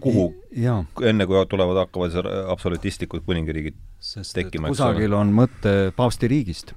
kuhu, 0.00 0.26
enne 1.10 1.26
kui 1.26 1.46
tulevad, 1.50 1.84
hakkavad 1.84 2.30
absolutistlikud 2.52 3.24
kuningriigid 3.26 3.78
sest 4.00 4.34
tekkima, 4.36 4.70
kusagil 4.72 5.14
on 5.16 5.32
mõte 5.36 5.92
paavstiriigist. 5.96 6.74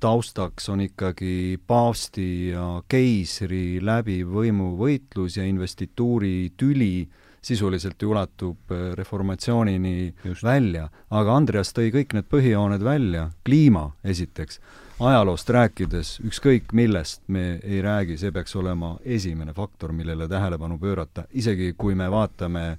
taustaks 0.00 0.68
on 0.68 0.80
ikkagi 0.82 1.58
paavsti 1.66 2.28
ja 2.54 2.66
keisri 2.90 3.78
läbiv 3.82 4.32
võimuvõitlus 4.34 5.38
ja 5.38 5.46
investituuri 5.46 6.52
tüli 6.58 7.08
sisuliselt 7.42 8.02
ulatub 8.02 8.72
äh, 8.72 8.92
reformatsioonini 8.98 10.14
Just. 10.24 10.42
välja. 10.42 10.88
aga 11.10 11.36
Andreas 11.36 11.72
tõi 11.72 11.92
kõik 11.94 12.16
need 12.16 12.26
põhijooned 12.30 12.82
välja, 12.84 13.30
kliima 13.46 13.92
esiteks, 14.04 14.60
ajaloost 15.00 15.50
rääkides, 15.50 16.18
ükskõik 16.26 16.72
millest 16.72 17.22
me 17.28 17.58
ei 17.62 17.82
räägi, 17.82 18.16
see 18.18 18.32
peaks 18.34 18.56
olema 18.56 18.96
esimene 19.04 19.54
faktor, 19.54 19.92
millele 19.92 20.28
tähelepanu 20.28 20.78
pöörata, 20.78 21.24
isegi 21.30 21.72
kui 21.78 21.94
me 21.94 22.10
vaatame 22.10 22.78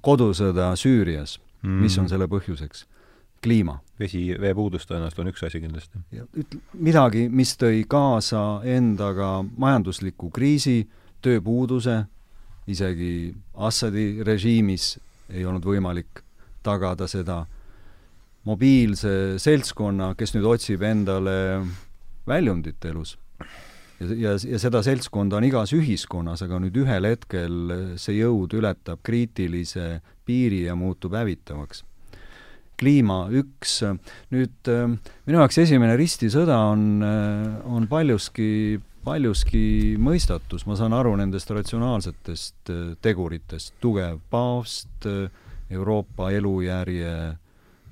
kodusõda 0.00 0.74
Süürias 0.76 1.38
mm., 1.62 1.80
mis 1.82 1.98
on 1.98 2.08
selle 2.08 2.28
põhjuseks? 2.28 2.86
kliima. 3.42 3.78
vesi, 4.00 4.34
veepuudus 4.40 4.86
tõenäoliselt 4.88 5.20
on 5.22 5.28
üks 5.30 5.44
asi 5.46 5.60
kindlasti. 5.60 5.98
üt-, 6.36 6.58
midagi, 6.72 7.28
mis 7.28 7.54
tõi 7.56 7.84
kaasa 7.88 8.60
endaga 8.64 9.44
majandusliku 9.56 10.30
kriisi, 10.30 10.88
tööpuuduse, 11.22 12.04
isegi 12.66 13.34
Assadi 13.54 14.24
režiimis 14.24 14.96
ei 15.30 15.46
olnud 15.46 15.64
võimalik 15.64 16.24
tagada 16.66 17.06
seda 17.06 17.44
mobiilse 18.46 19.36
seltskonna, 19.42 20.12
kes 20.18 20.34
nüüd 20.36 20.46
otsib 20.46 20.84
endale 20.86 21.36
väljundit 22.28 22.84
elus. 22.86 23.16
ja, 24.00 24.06
ja, 24.06 24.36
ja 24.36 24.60
seda 24.60 24.82
seltskonda 24.86 25.38
on 25.38 25.48
igas 25.48 25.72
ühiskonnas, 25.76 26.44
aga 26.46 26.60
nüüd 26.62 26.76
ühel 26.84 27.10
hetkel 27.10 27.74
see 28.00 28.20
jõud 28.20 28.54
ületab 28.58 29.02
kriitilise 29.06 30.00
piiri 30.26 30.66
ja 30.66 30.76
muutub 30.78 31.16
hävitavaks. 31.16 31.84
kliima 32.76 33.30
üks, 33.32 33.80
nüüd 34.34 34.68
minu 34.68 35.40
jaoks 35.40 35.58
esimene 35.62 35.96
ristisõda 35.96 36.58
on, 36.74 37.00
on 37.64 37.88
paljuski 37.88 38.78
paljuski 39.06 39.94
mõistatus, 40.02 40.64
ma 40.66 40.74
saan 40.74 40.94
aru 40.96 41.14
nendest 41.18 41.50
ratsionaalsetest 41.54 42.72
teguritest, 43.02 43.76
tugev 43.80 44.18
paavst, 44.30 45.06
Euroopa 45.70 46.30
elujärje 46.34 47.12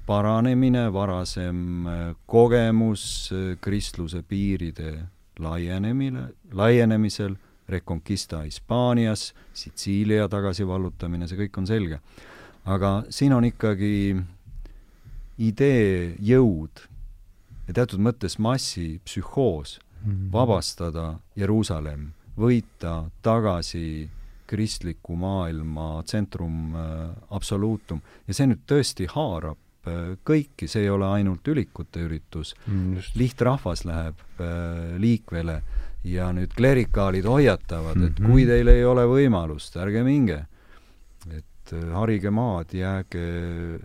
paranemine, 0.06 0.92
varasem 0.92 1.86
äh, 1.86 2.14
kogemus 2.26 3.32
äh, 3.32 3.56
kristluse 3.60 4.22
piiride 4.22 5.08
laienemine, 5.38 6.28
laienemisel, 6.52 7.36
Reconquista 7.68 8.42
Hispaanias, 8.44 9.32
Sitsiilia 9.56 10.28
tagasivallutamine, 10.28 11.24
see 11.28 11.38
kõik 11.38 11.58
on 11.58 11.66
selge. 11.66 12.00
aga 12.64 13.04
siin 13.12 13.32
on 13.32 13.44
ikkagi 13.44 14.16
idee 15.38 16.14
jõud 16.20 16.84
ja 17.68 17.74
teatud 17.76 18.00
mõttes 18.00 18.38
massipsühhoos 18.38 19.78
mm 19.78 20.12
-hmm. 20.12 20.32
vabastada 20.32 21.18
Jeruusalemm, 21.36 22.12
võita 22.36 23.10
tagasi 23.22 24.10
kristliku 24.46 25.16
maailma 25.16 26.02
tsentrum 26.02 26.76
äh, 26.76 27.10
absoluutum 27.30 28.00
ja 28.28 28.34
see 28.34 28.46
nüüd 28.46 28.64
tõesti 28.68 29.08
haarab 29.08 29.58
kõiki, 30.24 30.68
see 30.68 30.86
ei 30.86 30.90
ole 30.90 31.06
ainult 31.18 31.46
ülikute 31.48 32.04
üritus 32.06 32.54
mm,. 32.66 33.10
lihtrahvas 33.20 33.84
läheb 33.84 34.20
äh, 34.40 34.94
liikvele 35.00 35.60
ja 36.04 36.28
nüüd 36.36 36.52
klerikaalid 36.56 37.24
hoiatavad 37.24 37.96
mm, 37.96 38.02
-hmm. 38.02 38.10
et 38.10 38.20
mhm. 38.20 38.30
kui 38.30 38.46
teil 38.46 38.68
ei 38.68 38.84
ole 38.84 39.06
võimalust, 39.08 39.76
ärge 39.76 40.02
minge. 40.04 40.44
et 41.30 41.72
äh, 41.72 41.92
harige 41.92 42.30
maad, 42.30 42.72
jääge, 42.72 43.26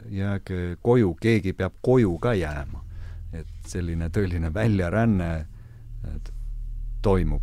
jääge 0.10 0.78
koju, 0.82 1.16
keegi 1.22 1.54
peab 1.54 1.74
koju 1.82 2.18
ka 2.18 2.34
jääma. 2.34 2.84
et 3.34 3.48
selline 3.68 4.10
tõeline 4.10 4.54
väljaränne 4.54 5.46
toimub. 7.02 7.42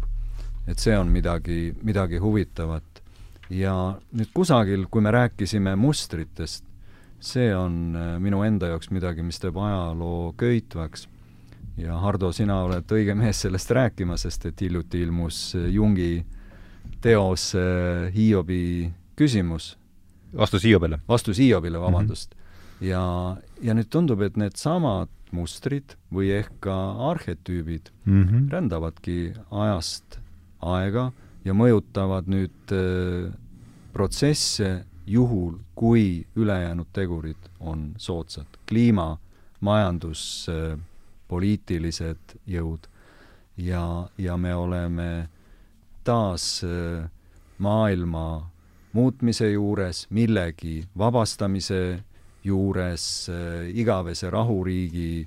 et 0.66 0.78
see 0.78 0.98
on 0.98 1.08
midagi, 1.08 1.74
midagi 1.82 2.18
huvitavat. 2.18 3.02
ja 3.50 3.98
nüüd 4.12 4.30
kusagil, 4.34 4.86
kui 4.90 5.00
me 5.00 5.10
rääkisime 5.10 5.76
mustritest, 5.76 6.65
see 7.26 7.50
on 7.56 7.96
äh, 7.96 8.16
minu 8.22 8.42
enda 8.46 8.70
jaoks 8.72 8.90
midagi, 8.94 9.24
mis 9.26 9.40
teeb 9.42 9.56
ajaloo 9.58 10.32
köitvaks. 10.38 11.08
ja 11.76 11.98
Hardo, 12.00 12.30
sina 12.32 12.62
oled 12.64 12.92
õige 12.92 13.14
mees 13.14 13.42
sellest 13.44 13.70
rääkima, 13.70 14.16
sest 14.16 14.46
et 14.46 14.60
hiljuti 14.60 15.02
ilmus 15.04 15.54
äh, 15.58 15.68
Jungi 15.74 16.24
teos 17.04 17.52
äh, 17.54 18.12
Hiobi 18.14 18.92
küsimus. 19.16 19.76
vastus 20.36 20.64
Hiobile? 20.64 21.00
vastus 21.08 21.38
Hiobile, 21.38 21.80
vabandust 21.80 22.34
mm. 22.34 22.40
-hmm. 22.40 22.86
ja, 22.86 23.36
ja 23.62 23.74
nüüd 23.74 23.90
tundub, 23.90 24.22
et 24.22 24.36
needsamad 24.36 25.08
mustrid 25.32 25.96
või 26.12 26.30
ehk 26.38 26.52
ka 26.60 26.74
arhetüübid 27.10 27.90
mm 28.04 28.24
-hmm. 28.24 28.50
rändavadki 28.52 29.32
ajast 29.50 30.20
aega 30.62 31.12
ja 31.44 31.54
mõjutavad 31.54 32.28
nüüd 32.30 32.72
äh, 32.72 33.32
protsesse 33.92 34.84
juhul, 35.06 35.58
kui 35.74 36.26
ülejäänud 36.36 36.86
tegurid 36.92 37.50
on 37.60 37.94
soodsad. 37.96 38.46
kliima, 38.68 39.18
majandus, 39.60 40.46
poliitilised 41.28 42.38
jõud 42.46 42.88
ja, 43.56 44.08
ja 44.18 44.36
me 44.36 44.54
oleme 44.54 45.28
taas 46.04 46.64
äh, 46.64 47.08
maailma 47.58 48.50
muutmise 48.92 49.50
juures, 49.50 50.06
millegi 50.10 50.84
vabastamise 50.98 52.02
juures, 52.44 53.28
äh, 53.28 53.66
igavese 53.74 54.30
rahuriigi 54.30 55.26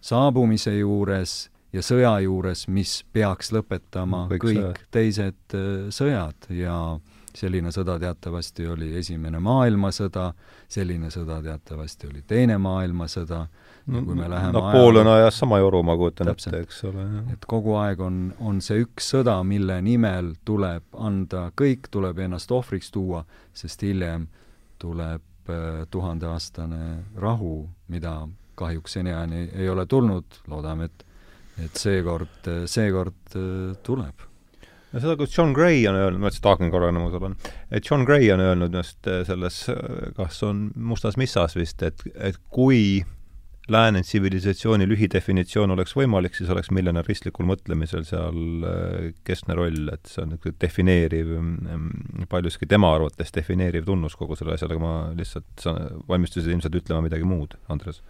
saabumise 0.00 0.76
juures 0.78 1.50
ja 1.72 1.82
sõja 1.82 2.18
juures, 2.20 2.66
mis 2.68 3.00
peaks 3.12 3.52
lõpetama 3.54 4.26
kõik, 4.28 4.44
kõik 4.44 4.58
sõjad. 4.58 4.82
teised 4.90 5.56
äh, 5.56 5.70
sõjad 5.94 6.50
ja 6.52 6.76
selline 7.34 7.72
sõda 7.72 7.98
teatavasti 8.00 8.66
oli 8.68 8.92
Esimene 8.98 9.40
maailmasõda, 9.42 10.30
selline 10.68 11.10
sõda 11.12 11.40
teatavasti 11.42 12.08
oli 12.10 12.22
Teine 12.26 12.58
maailmasõda. 12.62 13.42
No, 13.92 14.02
kui 14.06 14.14
me 14.14 14.28
läheme 14.30 14.54
Napoleon 14.54 15.08
ajas 15.10 15.40
sama 15.42 15.58
joru, 15.58 15.82
ma 15.82 15.96
kujutan 15.98 16.30
ette, 16.30 16.60
eks 16.62 16.84
ole. 16.86 17.06
et 17.32 17.46
kogu 17.50 17.74
aeg 17.82 18.00
on, 18.00 18.18
on 18.38 18.60
see 18.62 18.84
üks 18.84 19.10
sõda, 19.14 19.40
mille 19.46 19.80
nimel 19.82 20.34
tuleb 20.46 20.94
anda 20.94 21.48
kõik, 21.58 21.90
tuleb 21.90 22.20
ennast 22.22 22.52
ohvriks 22.54 22.92
tuua, 22.94 23.24
sest 23.54 23.82
hiljem 23.82 24.28
tuleb 24.82 25.50
äh, 25.50 25.82
tuhandeaastane 25.90 26.82
rahu, 27.18 27.56
mida 27.90 28.20
kahjuks 28.54 29.00
seniajani 29.00 29.48
ei 29.58 29.68
ole 29.68 29.86
tulnud, 29.86 30.42
loodame, 30.46 30.90
et 30.90 31.08
et 31.60 31.76
seekord, 31.76 32.46
seekord 32.70 33.34
äh, 33.36 33.74
tuleb 33.84 34.22
no 34.92 35.00
seda, 35.00 35.16
kus 35.20 35.32
John 35.36 35.54
Gray 35.56 35.86
on 35.88 35.96
öelnud, 35.98 36.22
ma 36.22 36.30
et 36.30 36.50
hakan 36.52 36.72
korra 36.72 36.92
nõus 36.94 37.16
olen, 37.18 37.36
et 37.72 37.88
John 37.88 38.06
Gray 38.08 38.30
on 38.34 38.44
öelnud 38.44 38.76
just 38.76 39.08
äh, 39.10 39.22
selles, 39.28 39.64
äh, 39.72 40.12
kas 40.18 40.42
on 40.46 40.68
Mustas 40.76 41.18
missas 41.20 41.56
vist, 41.58 41.82
et, 41.86 42.04
et 42.14 42.38
kui 42.52 43.02
lääne 43.70 44.02
tsivilisatsiooni 44.02 44.88
lühidefinitsioon 44.90 45.70
oleks 45.70 45.94
võimalik, 45.94 46.34
siis 46.34 46.50
oleks 46.50 46.72
miljonäristlikul 46.74 47.46
mõtlemisel 47.46 48.04
seal 48.08 48.66
äh, 48.68 49.12
keskne 49.26 49.56
roll, 49.58 49.86
et 49.94 50.10
see 50.10 50.24
on 50.24 50.34
niisugune 50.34 50.58
defineeriv, 50.60 51.36
mm, 51.38 52.26
paljuski 52.32 52.68
tema 52.70 52.90
arvates 52.96 53.32
defineeriv 53.34 53.86
tunnus 53.88 54.18
kogu 54.18 54.36
selle 54.38 54.56
asjale, 54.56 54.76
aga 54.76 54.82
ma 54.84 54.96
lihtsalt, 55.16 55.48
sa 55.62 55.76
valmistusid 56.10 56.52
ilmselt 56.52 56.82
ütlema 56.82 57.06
midagi 57.06 57.28
muud, 57.28 57.56
Andres 57.72 58.02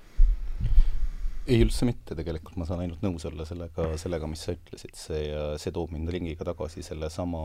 ei, 1.47 1.59
üldse 1.65 1.87
mitte, 1.89 2.17
tegelikult 2.19 2.57
ma 2.61 2.67
saan 2.69 2.85
ainult 2.85 3.03
nõus 3.05 3.25
olla 3.29 3.47
sellega, 3.49 3.89
sellega, 4.01 4.29
mis 4.31 4.45
sa 4.47 4.55
ütlesid, 4.55 4.95
see, 4.99 5.23
see 5.63 5.75
toob 5.75 5.95
mind 5.95 6.11
ringiga 6.15 6.47
tagasi 6.47 6.85
sellesama 6.87 7.41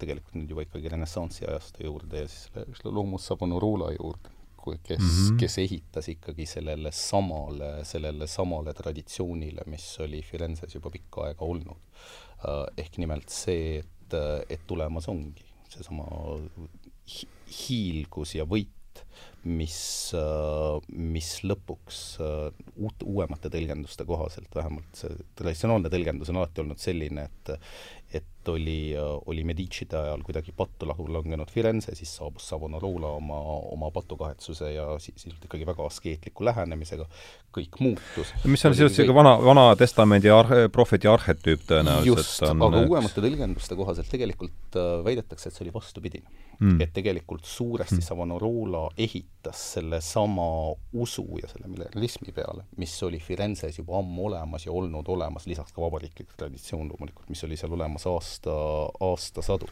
tegelikult 0.00 0.38
nüüd 0.38 0.54
juba 0.54 0.64
ikkagi 0.66 0.92
renessansi 0.94 1.46
ajastu 1.48 1.86
juurde 1.88 2.24
ja 2.24 2.30
siis 2.30 2.84
Loomus 2.88 3.26
Savonarola 3.28 3.92
juurde, 3.96 4.32
kes 4.62 4.98
mm, 4.98 5.06
-hmm. 5.12 5.38
kes 5.42 5.58
ehitas 5.58 6.08
ikkagi 6.08 6.46
sellele 6.46 6.92
samale, 6.92 7.84
sellele 7.84 8.26
samale 8.26 8.74
traditsioonile, 8.74 9.66
mis 9.66 9.88
oli 10.00 10.22
Firenzes 10.22 10.74
juba 10.74 10.90
pikka 10.90 11.26
aega 11.28 11.44
olnud. 11.44 11.80
Äh, 12.46 12.66
ehk 12.84 12.98
nimelt 12.98 13.28
see, 13.28 13.80
et, 13.82 14.20
et 14.48 14.66
tulemas 14.66 15.08
ongi 15.08 15.44
seesama 15.68 16.06
hiilgus 17.52 18.36
ja 18.36 18.44
võit 18.44 19.04
mis, 19.44 19.78
mis 20.92 21.30
lõpuks 21.46 22.00
uut, 22.20 23.02
uuemate 23.02 23.50
tõlgenduste 23.52 24.06
kohaselt, 24.08 24.50
vähemalt 24.54 25.02
see 25.02 25.16
traditsionaalne 25.38 25.90
tõlgendus 25.92 26.30
on 26.32 26.40
alati 26.42 26.62
olnud 26.62 26.82
selline, 26.82 27.26
et 27.26 27.54
et 28.14 28.48
oli, 28.48 28.94
oli 29.26 29.44
Medicite 29.44 29.96
ajal 29.96 30.22
kuidagi 30.26 30.52
pattu 30.56 30.86
langenud 30.88 31.50
Firenze, 31.50 31.94
siis 31.94 32.10
saabus 32.16 32.48
Savonarola 32.48 33.12
oma, 33.18 33.38
oma 33.72 33.90
patukahetsuse 33.94 34.72
ja 34.72 34.86
siis 34.98 35.26
ilmselt 35.26 35.46
ikkagi 35.46 35.66
väga 35.66 35.86
askeetliku 35.86 36.44
lähenemisega, 36.44 37.06
kõik 37.54 37.78
muutus. 37.80 38.32
mis 38.44 38.64
on 38.66 38.74
siis 38.74 38.90
niisugune 38.90 39.14
vana, 39.14 39.36
vana 39.44 39.66
testamendi 39.78 40.32
ar-, 40.32 40.68
prohveti 40.74 41.10
arhetüüp 41.10 41.66
tõenäoliselt 41.68 42.10
just, 42.10 42.42
aga 42.48 42.82
uuemate 42.82 43.22
tõlgenduste 43.22 43.78
kohaselt 43.78 44.10
tegelikult 44.10 44.78
äh, 44.80 44.92
väidetakse, 45.06 45.48
et 45.48 45.58
see 45.58 45.66
oli 45.66 45.74
vastupidine. 45.74 46.40
Mm.. 46.62 46.78
et 46.84 46.92
tegelikult 46.94 47.46
suuresti 47.48 47.96
mm. 47.96 48.04
Savonarola 48.06 48.84
ehitas 49.00 49.58
sellesama 49.72 50.44
usu 50.94 51.24
ja 51.40 51.48
selle 51.50 51.66
millerismi 51.66 52.30
peale, 52.34 52.68
mis 52.78 52.92
oli 53.02 53.18
Firenzes 53.18 53.80
juba 53.80 53.98
ammu 53.98 54.28
olemas 54.28 54.66
ja 54.68 54.74
olnud 54.74 55.08
olemas, 55.10 55.48
lisaks 55.50 55.74
ka 55.74 55.82
vabariiklik 55.82 56.36
traditsioon 56.38 56.86
loomulikult, 56.92 57.26
mis 57.32 57.42
oli 57.48 57.58
seal 57.58 57.74
olemas 57.74 58.01
aasta, 58.10 58.54
aastasadu. 59.08 59.68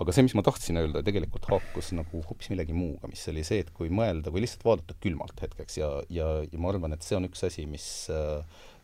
aga 0.00 0.14
see, 0.14 0.26
mis 0.26 0.36
ma 0.38 0.44
tahtsin 0.46 0.80
öelda, 0.80 1.02
tegelikult 1.06 1.48
haakus 1.50 1.92
nagu 1.96 2.22
hoopis 2.28 2.50
millegi 2.52 2.76
muuga, 2.76 3.10
mis 3.10 3.24
oli 3.32 3.44
see, 3.46 3.64
et 3.64 3.72
kui 3.74 3.90
mõelda, 3.92 4.32
kui 4.34 4.44
lihtsalt 4.44 4.64
vaadata 4.66 4.98
külmalt 5.00 5.42
hetkeks 5.46 5.80
ja, 5.80 5.90
ja, 6.12 6.28
ja 6.50 6.62
ma 6.62 6.72
arvan, 6.72 6.96
et 6.96 7.06
see 7.06 7.18
on 7.18 7.28
üks 7.28 7.44
asi, 7.46 7.66
mis 7.70 7.88
äh, 8.12 8.40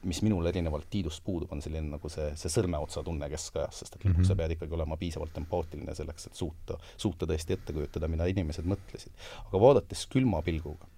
mis 0.09 0.23
minul 0.25 0.47
erinevalt 0.49 0.89
Tiidust 0.91 1.23
puudub, 1.25 1.51
on 1.53 1.61
selline 1.61 1.93
nagu 1.93 2.11
see, 2.13 2.31
see 2.41 2.53
sõrmeotsatunne 2.53 3.29
keskajas, 3.33 3.83
sest 3.83 3.97
et 3.97 4.05
lõpuks 4.05 4.15
mm 4.15 4.23
-hmm. 4.23 4.29
sa 4.31 4.37
pead 4.39 4.55
ikkagi 4.57 4.77
olema 4.77 4.97
piisavalt 5.01 5.37
empaatiline 5.37 5.95
selleks, 5.95 6.27
et 6.31 6.41
suuta, 6.41 6.79
suuta 6.97 7.29
tõesti 7.29 7.57
ette 7.57 7.77
kujutada, 7.77 8.09
mida 8.09 8.27
inimesed 8.27 8.65
mõtlesid. 8.65 9.13
aga 9.47 9.61
vaadates 9.61 10.07
külma 10.07 10.43
pilguga, 10.43 10.89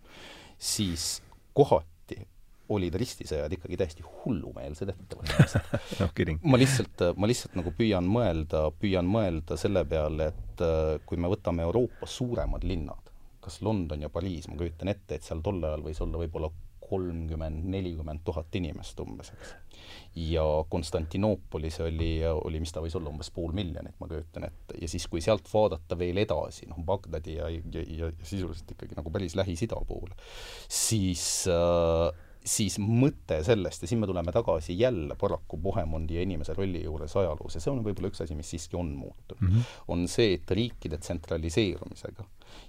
siis 0.59 1.23
kohati 1.53 1.92
olid 2.73 2.95
ristisõjad 2.95 3.53
ikkagi 3.57 3.79
täiesti 3.81 4.05
hullumeelsed 4.07 4.93
ettevõtmised 4.93 6.01
no 6.01 6.37
ma 6.53 6.61
lihtsalt, 6.61 7.07
ma 7.17 7.31
lihtsalt 7.31 7.57
nagu 7.59 7.73
püüan 7.77 8.07
mõelda, 8.09 8.69
püüan 8.79 9.09
mõelda 9.09 9.59
selle 9.61 9.85
peale, 9.89 10.31
et 10.33 10.65
äh, 10.65 10.97
kui 11.07 11.21
me 11.21 11.31
võtame 11.33 11.67
Euroopa 11.67 12.09
suuremad 12.09 12.67
linnad, 12.67 13.11
kas 13.43 13.61
London 13.67 14.07
ja 14.07 14.13
Pariis, 14.13 14.49
ma 14.49 14.59
kujutan 14.61 14.93
ette, 14.93 15.19
et 15.19 15.27
seal 15.27 15.43
tol 15.45 15.63
ajal 15.65 15.83
võis 15.89 16.01
olla 16.05 16.23
võib-olla 16.23 16.53
kolmkümmend, 16.93 17.65
nelikümmend 17.73 18.21
tuhat 18.25 18.55
inimest 18.59 18.99
umbes, 19.01 19.31
eks. 19.33 19.53
ja 20.29 20.43
Konstantinoopolis 20.69 21.79
oli, 21.81 22.11
oli, 22.29 22.61
mis 22.61 22.75
ta 22.75 22.83
võis 22.85 22.97
olla, 22.99 23.09
umbes 23.09 23.31
pool 23.33 23.55
miljonit, 23.57 23.97
ma 24.01 24.11
kujutan 24.11 24.45
ette, 24.51 24.77
ja 24.83 24.91
siis, 24.91 25.07
kui 25.09 25.23
sealt 25.25 25.49
vaadata 25.49 25.97
veel 25.99 26.21
edasi, 26.21 26.69
noh, 26.69 26.83
Bagdadi 26.85 27.39
ja, 27.39 27.49
ja, 27.49 27.63
ja, 27.73 28.11
ja 28.11 28.29
sisuliselt 28.29 28.75
ikkagi 28.75 28.99
nagu 28.99 29.15
päris 29.15 29.39
Lähis-Ida 29.41 29.81
poole, 29.89 30.19
siis 30.69 31.25
äh, 31.49 32.11
siis 32.45 32.79
mõte 32.83 33.39
sellest 33.47 33.85
ja 33.85 33.89
siin 33.89 34.01
me 34.03 34.07
tuleme 34.11 34.33
tagasi 34.35 34.75
jälle 34.79 35.15
paraku 35.19 35.57
Bohemondi 35.57 36.17
ja 36.17 36.23
inimese 36.27 36.55
rolli 36.55 36.83
juures 36.83 37.17
ajaloos 37.17 37.55
ja 37.55 37.63
see 37.63 37.71
on 37.71 37.83
võib-olla 37.85 38.11
üks 38.11 38.23
asi, 38.25 38.35
mis 38.35 38.51
siiski 38.51 38.77
on 38.77 38.91
muutunud 38.99 39.43
mm, 39.43 39.49
-hmm. 39.49 39.77
on 39.95 40.09
see, 40.09 40.35
et 40.35 40.51
riikide 40.51 40.99
tsentraliseerumisega 40.99 42.25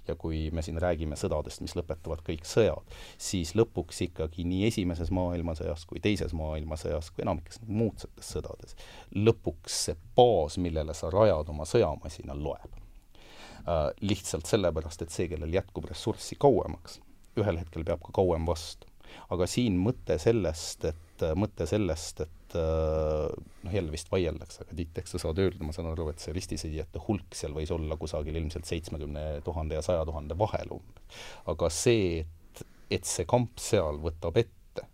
ja 0.08 0.14
kui 0.14 0.50
me 0.50 0.62
siin 0.62 0.78
räägime 0.80 1.18
sõdadest, 1.18 1.60
mis 1.64 1.74
lõpetavad 1.76 2.22
kõik 2.26 2.46
sõjad, 2.48 2.94
siis 3.18 3.54
lõpuks 3.58 4.00
ikkagi 4.06 4.46
nii 4.48 4.66
Esimeses 4.70 5.10
maailmasõjas 5.10 5.84
kui 5.90 6.00
Teises 6.00 6.32
maailmasõjas 6.32 7.10
kui 7.10 7.26
enamikes 7.26 7.60
muudsetes 7.66 8.30
sõdades, 8.36 8.78
lõpuks 9.14 9.82
see 9.88 9.98
baas, 10.16 10.58
millele 10.58 10.94
sa 10.94 11.10
rajad 11.10 11.50
oma 11.50 11.66
sõjamasina, 11.68 12.38
loeb 12.38 12.70
äh,. 12.70 13.90
Lihtsalt 14.00 14.46
sellepärast, 14.46 15.02
et 15.02 15.10
see, 15.10 15.28
kellel 15.28 15.52
jätkub 15.52 15.84
ressurssi 15.88 16.36
kauemaks, 16.38 17.00
ühel 17.40 17.58
hetkel 17.58 17.84
peab 17.84 18.02
ka 18.04 18.12
kauem 18.12 18.46
vastu 18.46 18.86
aga 19.34 19.48
siin 19.50 19.76
mõte 19.80 20.18
sellest, 20.22 20.88
et, 20.90 21.24
mõte 21.38 21.66
sellest, 21.70 22.24
et 22.24 22.56
noh, 22.56 23.72
jälle 23.74 23.90
vist 23.90 24.10
vaieldakse, 24.12 24.62
aga 24.62 24.76
Tiit, 24.78 24.98
eks 25.00 25.16
sa 25.16 25.22
saad 25.24 25.40
öelda, 25.42 25.64
ma 25.66 25.74
saan 25.74 25.90
aru, 25.90 26.08
et 26.12 26.22
see 26.22 26.34
ristisõidjate 26.36 27.02
hulk 27.08 27.34
seal 27.34 27.54
võis 27.56 27.72
olla 27.74 27.98
kusagil 27.98 28.36
ilmselt 28.38 28.68
seitsmekümne 28.68 29.24
tuhande 29.46 29.78
ja 29.78 29.82
saja 29.82 30.04
tuhande 30.06 30.38
vahel 30.38 30.76
umbes. 30.78 31.24
aga 31.50 31.70
see, 31.74 32.20
et, 32.22 32.62
et 32.94 33.08
see 33.08 33.26
kamp 33.30 33.58
seal 33.62 33.98
võtab 34.04 34.38
ette 34.38 34.86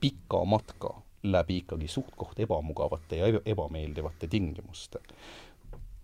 pika 0.00 0.44
matka 0.48 0.94
läbi 1.28 1.62
ikkagi 1.64 1.88
suht-koht 1.90 2.38
ebamugavate 2.44 3.18
ja 3.18 3.28
ebameeldivate 3.44 4.28
tingimuste, 4.30 5.00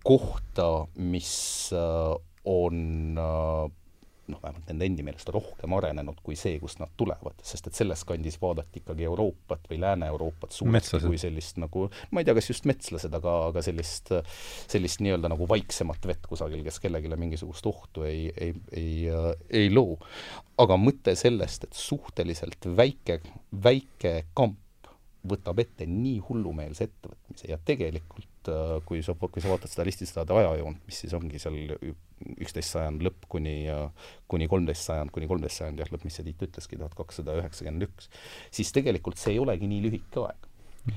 kohta, 0.05 0.87
mis 0.97 1.71
äh, 1.73 2.15
on 2.45 3.19
äh, 3.19 3.71
noh, 4.33 4.41
vähemalt 4.43 4.69
nende 4.71 4.87
endi 4.89 5.05
meelest 5.07 5.29
rohkem 5.35 5.75
arenenud 5.77 6.21
kui 6.25 6.37
see, 6.39 6.57
kust 6.63 6.81
nad 6.81 6.93
tulevad, 6.99 7.37
sest 7.45 7.69
et 7.69 7.77
selles 7.77 8.05
kandis 8.09 8.39
vaadati 8.43 8.81
ikkagi 8.81 9.07
Euroopat 9.09 9.69
või 9.71 9.81
Lääne-Euroopat 9.83 10.57
suuresti 10.57 11.03
kui 11.05 11.21
sellist 11.21 11.61
nagu, 11.63 11.87
ma 12.11 12.23
ei 12.23 12.29
tea, 12.29 12.37
kas 12.39 12.51
just 12.53 12.69
metslased, 12.71 13.15
aga, 13.21 13.37
aga 13.51 13.65
sellist, 13.65 14.13
sellist 14.73 15.05
nii-öelda 15.05 15.31
nagu 15.33 15.49
vaiksemat 15.51 16.09
vett 16.09 16.29
kusagil, 16.31 16.65
kes 16.67 16.81
kellelegi 16.83 17.13
mingisugust 17.21 17.69
ohtu 17.71 18.07
ei, 18.09 18.29
ei, 18.37 18.55
ei, 18.73 18.93
ei 19.63 19.73
loo. 19.73 19.99
aga 20.59 20.77
mõte 20.79 21.17
sellest, 21.19 21.69
et 21.69 21.75
suhteliselt 21.77 22.69
väike, 22.77 23.21
väike 23.65 24.15
kamp 24.35 24.61
võtab 25.29 25.61
ette 25.63 25.87
nii 25.89 26.21
hullumeelse 26.29 26.89
ettevõtmise 26.89 27.51
ja 27.51 27.59
tegelikult 27.65 28.29
kui 28.87 29.03
sa, 29.05 29.15
kui 29.19 29.43
sa 29.43 29.51
vaatad 29.53 29.73
seda 29.73 29.87
ristisõdade 29.87 30.37
ajajoont, 30.41 30.81
mis 30.89 31.01
siis 31.05 31.15
ongi 31.17 31.41
seal 31.43 31.57
üksteist 32.35 32.75
sajand 32.75 33.05
lõpp 33.05 33.29
kuni, 33.33 33.57
kuni 34.31 34.49
kolmteist 34.51 34.89
sajand, 34.89 35.13
kuni 35.15 35.29
kolmteist 35.31 35.63
sajand 35.63 35.83
jah, 35.83 35.91
lõpp, 35.93 36.07
mis 36.07 36.19
see 36.19 36.27
Tiit 36.29 36.45
ütleski, 36.49 36.79
tuhat 36.81 36.97
kakssada 36.99 37.37
üheksakümmend 37.41 37.89
üks, 37.89 38.11
siis 38.55 38.73
tegelikult 38.77 39.21
see 39.21 39.37
ei 39.37 39.43
olegi 39.43 39.69
nii 39.71 39.83
lühike 39.89 40.25
aeg. 40.25 40.49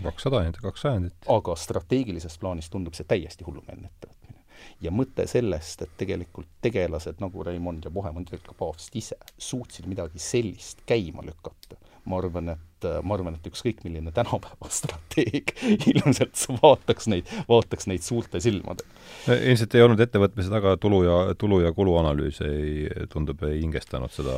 kakssada 0.04 0.44
ainult, 0.44 0.62
kaks 0.64 0.86
sajandit. 0.86 1.18
aga 1.38 1.58
strateegilises 1.60 2.38
plaanis 2.42 2.72
tundub 2.74 2.98
see 2.98 3.08
täiesti 3.08 3.48
hullumeelne 3.48 3.92
ettevõtmine. 3.92 4.44
ja 4.84 4.94
mõte 4.94 5.28
sellest, 5.28 5.84
et 5.86 5.98
tegelikult 6.00 6.50
tegelased 6.62 7.24
nagu 7.24 7.44
Raimond 7.48 7.90
ja 7.90 8.40
ka 8.44 8.58
paavst 8.58 8.96
ise 8.96 9.18
suutsid 9.38 9.88
midagi 9.88 10.20
sellist 10.20 10.84
käima 10.86 11.24
lükata, 11.26 11.80
ma 12.06 12.20
arvan, 12.22 12.56
et 12.56 12.67
ma 13.04 13.16
arvan, 13.18 13.38
et 13.38 13.48
ükskõik 13.50 13.84
milline 13.86 14.12
tänapäeva 14.16 14.70
strateeg 14.80 15.54
ilmselt 15.94 16.44
vaataks 16.62 17.10
neid, 17.12 17.30
vaataks 17.50 17.90
neid 17.90 18.06
suurte 18.06 18.42
silmadega. 18.44 18.90
ilmselt 19.38 19.76
ei 19.76 19.86
olnud 19.86 20.04
ettevõtmise 20.06 20.54
taga 20.54 20.76
tulu 20.82 21.04
ja, 21.08 21.20
tulu 21.40 21.62
ja 21.66 21.74
kuluanalüüs 21.76 22.42
ei, 22.46 22.90
tundub, 23.14 23.44
ei 23.48 23.62
hingestanud 23.64 24.14
seda 24.14 24.38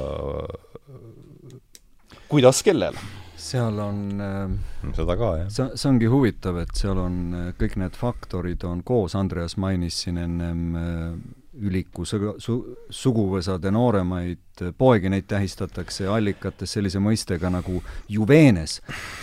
kuidas, 2.29 2.63
kellel? 2.63 2.97
seal 3.39 3.79
on 3.79 4.21
äh, 4.21 4.93
seda 4.93 5.15
ka, 5.17 5.29
jah. 5.39 5.51
see, 5.53 5.67
see 5.79 5.89
ongi 5.89 6.09
huvitav, 6.11 6.59
et 6.61 6.73
seal 6.77 6.99
on 6.99 7.19
äh, 7.33 7.45
kõik 7.59 7.77
need 7.79 7.95
faktorid 7.97 8.65
on 8.67 8.83
koos, 8.85 9.15
Andreas 9.17 9.55
mainis 9.57 10.01
siin 10.03 10.19
ennem 10.19 10.65
äh, 10.75 11.13
üliku 11.59 12.05
su-, 12.07 12.35
su-, 12.41 12.61
suguvõsade 12.89 13.71
nooremaid 13.73 14.63
poegi, 14.77 15.09
neid 15.11 15.27
tähistatakse 15.29 16.07
allikates 16.11 16.73
sellise 16.75 16.99
mõistega 17.03 17.51
nagu 17.53 17.79
juvenes, 18.11 18.79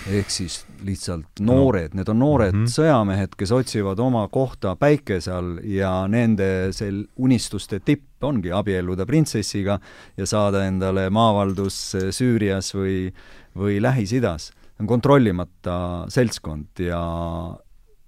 ehk 0.08 0.32
siis 0.32 0.62
lihtsalt 0.86 1.42
noored, 1.44 1.96
need 1.96 2.08
on 2.12 2.20
noored 2.22 2.54
mm 2.54 2.64
-hmm. 2.64 2.72
sõjamehed, 2.72 3.36
kes 3.36 3.52
otsivad 3.52 4.00
oma 4.00 4.26
kohta 4.32 4.76
päikese 4.76 5.32
all 5.32 5.58
ja 5.64 6.06
nende 6.08 6.72
sel 6.72 7.04
unistuste 7.16 7.80
tipp 7.80 8.24
ongi 8.24 8.52
abielluda 8.52 9.06
printsessiga 9.06 9.78
ja 10.16 10.26
saada 10.26 10.64
endale 10.64 11.10
maavaldus 11.10 11.96
Süürias 12.10 12.72
või, 12.74 13.12
või 13.56 13.80
Lähis-Idas. 13.80 14.52
on 14.80 14.86
kontrollimata 14.86 16.04
seltskond 16.08 16.78
ja 16.78 17.00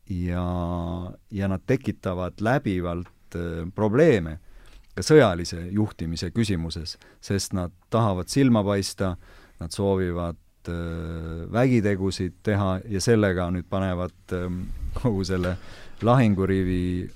ja, 0.08 0.44
ja 1.30 1.48
nad 1.48 1.60
tekitavad 1.66 2.40
läbivalt 2.40 3.08
Äh, 3.36 3.66
probleeme 3.74 4.38
ka 4.96 5.04
sõjalise 5.06 5.68
juhtimise 5.70 6.32
küsimuses, 6.34 6.96
sest 7.22 7.54
nad 7.54 7.74
tahavad 7.92 8.30
silma 8.32 8.64
paista, 8.66 9.14
nad 9.60 9.74
soovivad 9.74 10.38
äh, 10.70 11.44
vägitegusid 11.54 12.40
teha 12.46 12.78
ja 12.88 13.02
sellega 13.02 13.50
nüüd 13.54 13.68
panevad 13.70 14.34
ähm, 14.34 14.64
kogu 14.98 15.24
selle 15.28 15.56
lahingurivi 16.02 17.08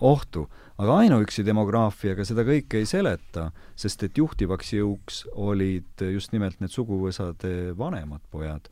ohtu. 0.00 0.48
aga 0.78 0.94
ainuüksi 1.02 1.42
demograafiaga 1.42 2.22
seda 2.24 2.44
kõike 2.46 2.78
ei 2.78 2.86
seleta, 2.86 3.48
sest 3.74 4.04
et 4.06 4.18
juhtivaks 4.18 4.76
jõuks 4.76 5.24
olid 5.34 6.04
just 6.14 6.30
nimelt 6.32 6.60
need 6.62 6.70
suguvõsade 6.70 7.74
vanemad 7.76 8.22
pojad. 8.30 8.68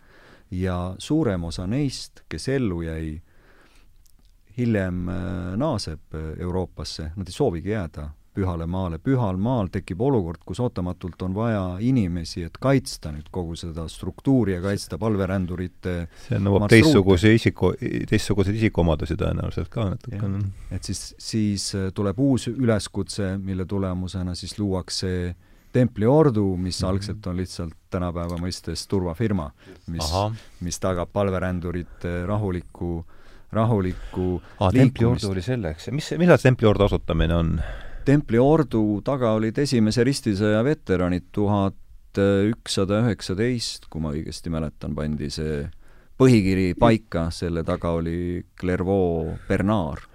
ja 0.50 0.94
suurem 0.98 1.44
osa 1.44 1.66
neist, 1.66 2.22
kes 2.28 2.48
ellu 2.48 2.82
jäi, 2.82 3.20
hiljem 4.58 5.08
äh, 5.08 5.56
naaseb 5.56 6.14
äh, 6.14 6.30
Euroopasse, 6.40 7.10
nad 7.16 7.28
ei 7.28 7.36
soovigi 7.36 7.74
jääda 7.74 8.10
pühale 8.36 8.66
maale. 8.68 8.98
pühal 9.00 9.38
maal 9.40 9.70
tekib 9.72 10.00
olukord, 10.04 10.42
kus 10.44 10.60
ootamatult 10.60 11.22
on 11.24 11.34
vaja 11.36 11.62
inimesi, 11.80 12.44
et 12.46 12.58
kaitsta 12.60 13.12
nüüd 13.14 13.30
kogu 13.32 13.56
seda 13.56 13.86
struktuuri 13.88 14.56
ja 14.56 14.60
kaitsta 14.64 14.98
palverändurite 15.00 15.96
see 16.26 16.40
nõuab 16.42 16.68
teistsuguse 16.72 17.32
isiku, 17.36 17.72
teistsuguseid 18.10 18.60
isikuomadusi 18.60 19.16
tõenäoliselt 19.20 19.72
ka 19.72 19.88
natukene. 19.94 20.44
et 20.70 20.84
siis, 20.84 21.08
siis 21.18 21.70
äh, 21.78 21.90
tuleb 21.96 22.20
uus 22.20 22.48
üleskutse, 22.52 23.36
mille 23.40 23.68
tulemusena 23.68 24.36
siis 24.36 24.58
luuakse 24.60 25.34
Templi 25.76 26.06
ordu, 26.08 26.54
mis 26.56 26.78
algselt 26.88 27.26
on 27.28 27.36
lihtsalt 27.36 27.74
tänapäeva 27.92 28.38
mõistes 28.40 28.86
turvafirma, 28.88 29.50
mis, 29.92 30.12
mis 30.64 30.78
tagab 30.80 31.10
palverändurite 31.12 32.22
rahuliku, 32.24 33.02
rahuliku 33.56 34.36
aa, 34.60 34.70
Templi 34.74 35.08
ordu 35.08 35.32
oli 35.32 35.44
selleks, 35.44 35.90
mis, 35.96 36.12
millal 36.20 36.40
Templi 36.42 36.68
ordu 36.68 36.86
asutamine 36.86 37.36
on? 37.36 37.56
Templi 38.06 38.38
ordu 38.38 39.00
taga 39.04 39.32
olid 39.38 39.58
esimese 39.58 40.04
ristisõja 40.06 40.62
veteranid, 40.66 41.26
tuhat 41.34 41.74
ükssada 42.16 43.02
üheksateist, 43.04 43.90
kui 43.92 44.00
ma 44.00 44.14
õigesti 44.14 44.52
mäletan, 44.52 44.94
pandi 44.96 45.28
see 45.32 45.64
põhikiri 46.16 46.70
paika, 46.80 47.26
selle 47.34 47.60
taga 47.66 47.90
oli 47.98 48.44
Clairvaux 48.56 49.34
Bernard 49.48 50.06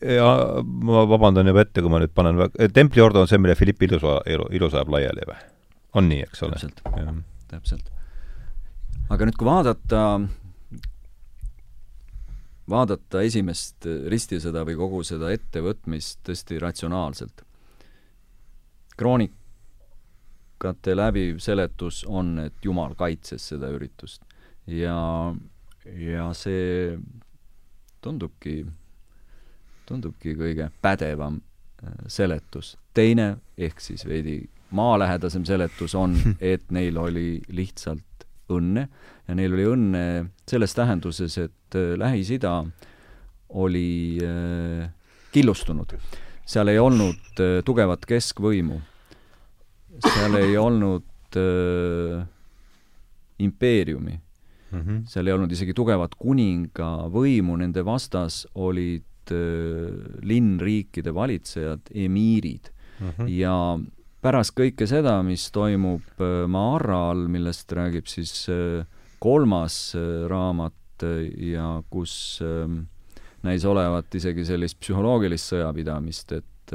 ja 0.00 0.28
ma 0.64 1.04
vabandan 1.08 1.48
juba 1.48 1.64
ette, 1.64 1.82
kui 1.82 1.92
ma 1.92 2.00
nüüd 2.02 2.14
panen 2.16 2.38
väga, 2.40 2.68
Templi 2.74 3.02
ordu 3.04 3.22
on 3.22 3.30
see, 3.30 3.40
mille 3.40 3.56
Philipp 3.58 3.82
Ilusa, 3.84 4.20
Ilus 4.26 4.76
ajab 4.76 4.94
laiali 4.94 5.26
või? 5.28 5.36
on 6.00 6.08
nii, 6.10 6.24
eks 6.26 6.42
ole? 6.46 6.58
täpselt, 6.58 6.80
täpselt. 7.50 7.92
aga 9.12 9.28
nüüd, 9.28 9.38
kui 9.38 9.48
vaadata, 9.48 10.00
vaadata 12.70 13.22
esimest 13.22 13.86
ristisõda 14.08 14.64
või 14.64 14.76
kogu 14.78 15.02
seda 15.04 15.32
ettevõtmist 15.34 16.22
tõesti 16.24 16.58
ratsionaalselt, 16.62 17.42
kroonikate 18.96 20.94
läbiv 20.96 21.42
seletus 21.44 22.04
on, 22.08 22.38
et 22.46 22.64
Jumal 22.64 22.94
kaitses 22.96 23.48
seda 23.52 23.68
üritust 23.74 24.22
ja, 24.70 24.96
ja 25.84 26.30
see 26.38 26.96
tundubki 28.04 28.62
tundubki 29.86 30.34
kõige 30.38 30.70
pädevam 30.82 31.40
äh, 31.84 31.92
seletus. 32.08 32.76
teine, 32.94 33.36
ehk 33.58 33.80
siis 33.80 34.06
veidi 34.06 34.48
maalähedasem 34.70 35.44
seletus 35.44 35.94
on, 35.94 36.16
et 36.40 36.70
neil 36.70 36.96
oli 36.98 37.42
lihtsalt 37.48 38.13
õnne 38.52 38.88
ja 39.28 39.36
neil 39.36 39.54
oli 39.56 39.66
õnne 39.68 40.02
selles 40.48 40.74
tähenduses, 40.76 41.38
et 41.38 41.78
äh, 41.78 41.94
Lähis-Ida 42.00 42.58
oli 43.54 44.18
äh, 44.24 44.90
killustunud. 45.32 45.96
seal 46.46 46.68
ei 46.68 46.78
olnud 46.78 47.40
tugevat 47.64 48.04
keskvõimu. 48.06 48.80
seal 50.04 50.36
ei 50.40 50.56
olnud 50.56 51.36
äh, 51.38 52.26
impeeriumi 53.38 54.20
mm. 54.70 54.80
-hmm. 54.80 55.02
seal 55.06 55.26
ei 55.26 55.32
olnud 55.32 55.52
isegi 55.52 55.74
tugevat 55.74 56.14
kuningavõimu, 56.14 57.56
nende 57.56 57.84
vastas 57.84 58.46
olid 58.54 59.04
Äh, 59.32 60.20
linnriikide 60.20 61.14
valitsejad, 61.14 61.80
emiirid 61.94 62.68
mm. 63.00 63.08
-hmm. 63.08 63.28
ja 63.28 63.78
pärast 64.24 64.54
kõike 64.56 64.88
seda, 64.88 65.18
mis 65.26 65.50
toimub 65.52 66.22
äh, 66.22 66.44
Maarra 66.50 67.10
all, 67.10 67.26
millest 67.32 67.72
räägib 67.76 68.08
siis 68.10 68.46
äh, 68.52 68.86
kolmas 69.20 69.94
raamat 70.28 71.04
ja 71.40 71.68
kus 71.90 72.38
näis 73.44 73.64
olevat 73.66 74.14
isegi 74.14 74.44
sellist 74.46 74.76
psühholoogilist 74.80 75.50
sõjapidamist, 75.54 76.34
et 76.36 76.74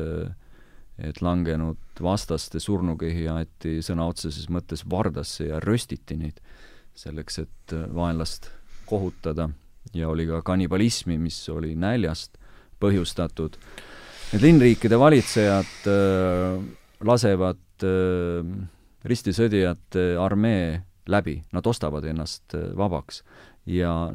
et 1.00 1.22
langenud 1.24 2.02
vastaste 2.04 2.60
surnukehi 2.60 3.30
aeti 3.32 3.78
sõna 3.86 4.10
otseses 4.12 4.50
mõttes 4.52 4.84
vardasse 4.90 5.48
ja 5.48 5.62
röstiti 5.64 6.18
neid 6.20 6.42
selleks, 6.98 7.40
et 7.46 7.76
vaenlast 7.96 8.50
kohutada 8.90 9.48
ja 9.94 10.10
oli 10.10 10.28
ka 10.28 10.42
kannibalismi, 10.46 11.18
mis 11.18 11.38
oli 11.50 11.76
näljast 11.80 12.38
põhjustatud. 12.80 13.58
Need 14.34 14.44
linnriikide 14.46 15.00
valitsejad 15.00 15.90
äh, 15.90 16.60
lasevad 17.06 17.84
äh, 17.84 18.68
ristisõdijate 19.04 20.14
armee 20.20 20.82
läbi, 21.10 21.40
nad 21.52 21.68
ostavad 21.68 22.06
ennast 22.06 22.56
äh, 22.56 22.72
vabaks. 22.78 23.24
ja 23.66 24.12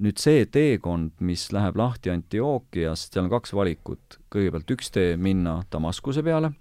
nüüd 0.00 0.18
see 0.18 0.46
teekond, 0.48 1.12
mis 1.20 1.50
läheb 1.52 1.76
lahti 1.76 2.10
Antiookiast, 2.10 3.12
seal 3.12 3.26
on 3.26 3.30
kaks 3.30 3.52
valikut. 3.54 4.18
kõigepealt 4.32 4.74
üks 4.76 4.90
tee 4.90 5.16
minna 5.16 5.60
Damaskuse 5.72 6.22
peale, 6.22 6.52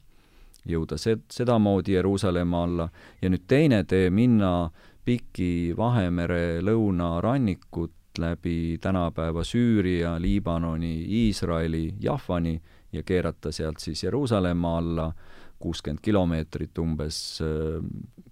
jõuda 0.68 0.98
se-, 0.98 1.20
sedamoodi 1.32 1.96
Jeruusalemma 1.96 2.64
alla, 2.64 2.90
ja 3.22 3.30
nüüd 3.30 3.48
teine 3.48 3.84
tee 3.84 4.10
minna 4.10 4.70
Piki 5.06 5.74
Vahemere 5.78 6.60
lõunarannikut 6.62 8.20
läbi 8.20 8.78
tänapäeva 8.82 9.44
Süüria, 9.44 10.18
Liibanoni, 10.22 11.06
Iisraeli, 11.24 11.96
Jahvani 12.00 12.60
ja 12.92 13.04
keerata 13.04 13.52
sealt 13.52 13.80
siis 13.80 14.04
Jeruusalemma 14.04 14.78
alla 14.78 15.14
kuuskümmend 15.60 16.02
kilomeetrit 16.04 16.78
umbes, 16.82 17.20
äh, 17.44 17.80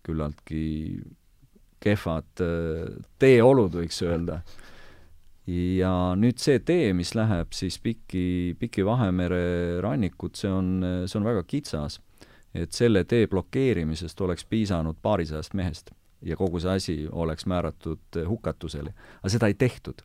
küllaltki 0.06 0.64
kehvad 1.84 2.44
äh, 2.44 2.96
teeolud, 3.20 3.78
võiks 3.82 4.02
öelda. 4.06 4.42
ja 5.48 5.92
nüüd 6.20 6.42
see 6.44 6.60
tee, 6.60 6.92
mis 6.92 7.14
läheb 7.16 7.54
siis 7.56 7.78
Piki, 7.80 8.56
Piki 8.60 8.84
Vahemere 8.84 9.80
rannikut, 9.84 10.36
see 10.36 10.52
on, 10.52 10.74
see 11.08 11.20
on 11.20 11.28
väga 11.28 11.46
kitsas. 11.48 12.02
et 12.54 12.74
selle 12.74 13.04
tee 13.06 13.28
blokeerimisest 13.28 14.22
oleks 14.22 14.44
piisanud 14.46 14.98
paarisajast 15.02 15.54
mehest 15.54 15.92
ja 16.26 16.36
kogu 16.36 16.60
see 16.60 16.72
asi 16.72 16.96
oleks 17.12 17.46
määratud 17.46 18.20
hukatusele. 18.28 18.94
aga 19.22 19.30
seda 19.30 19.48
ei 19.48 19.54
tehtud, 19.54 20.02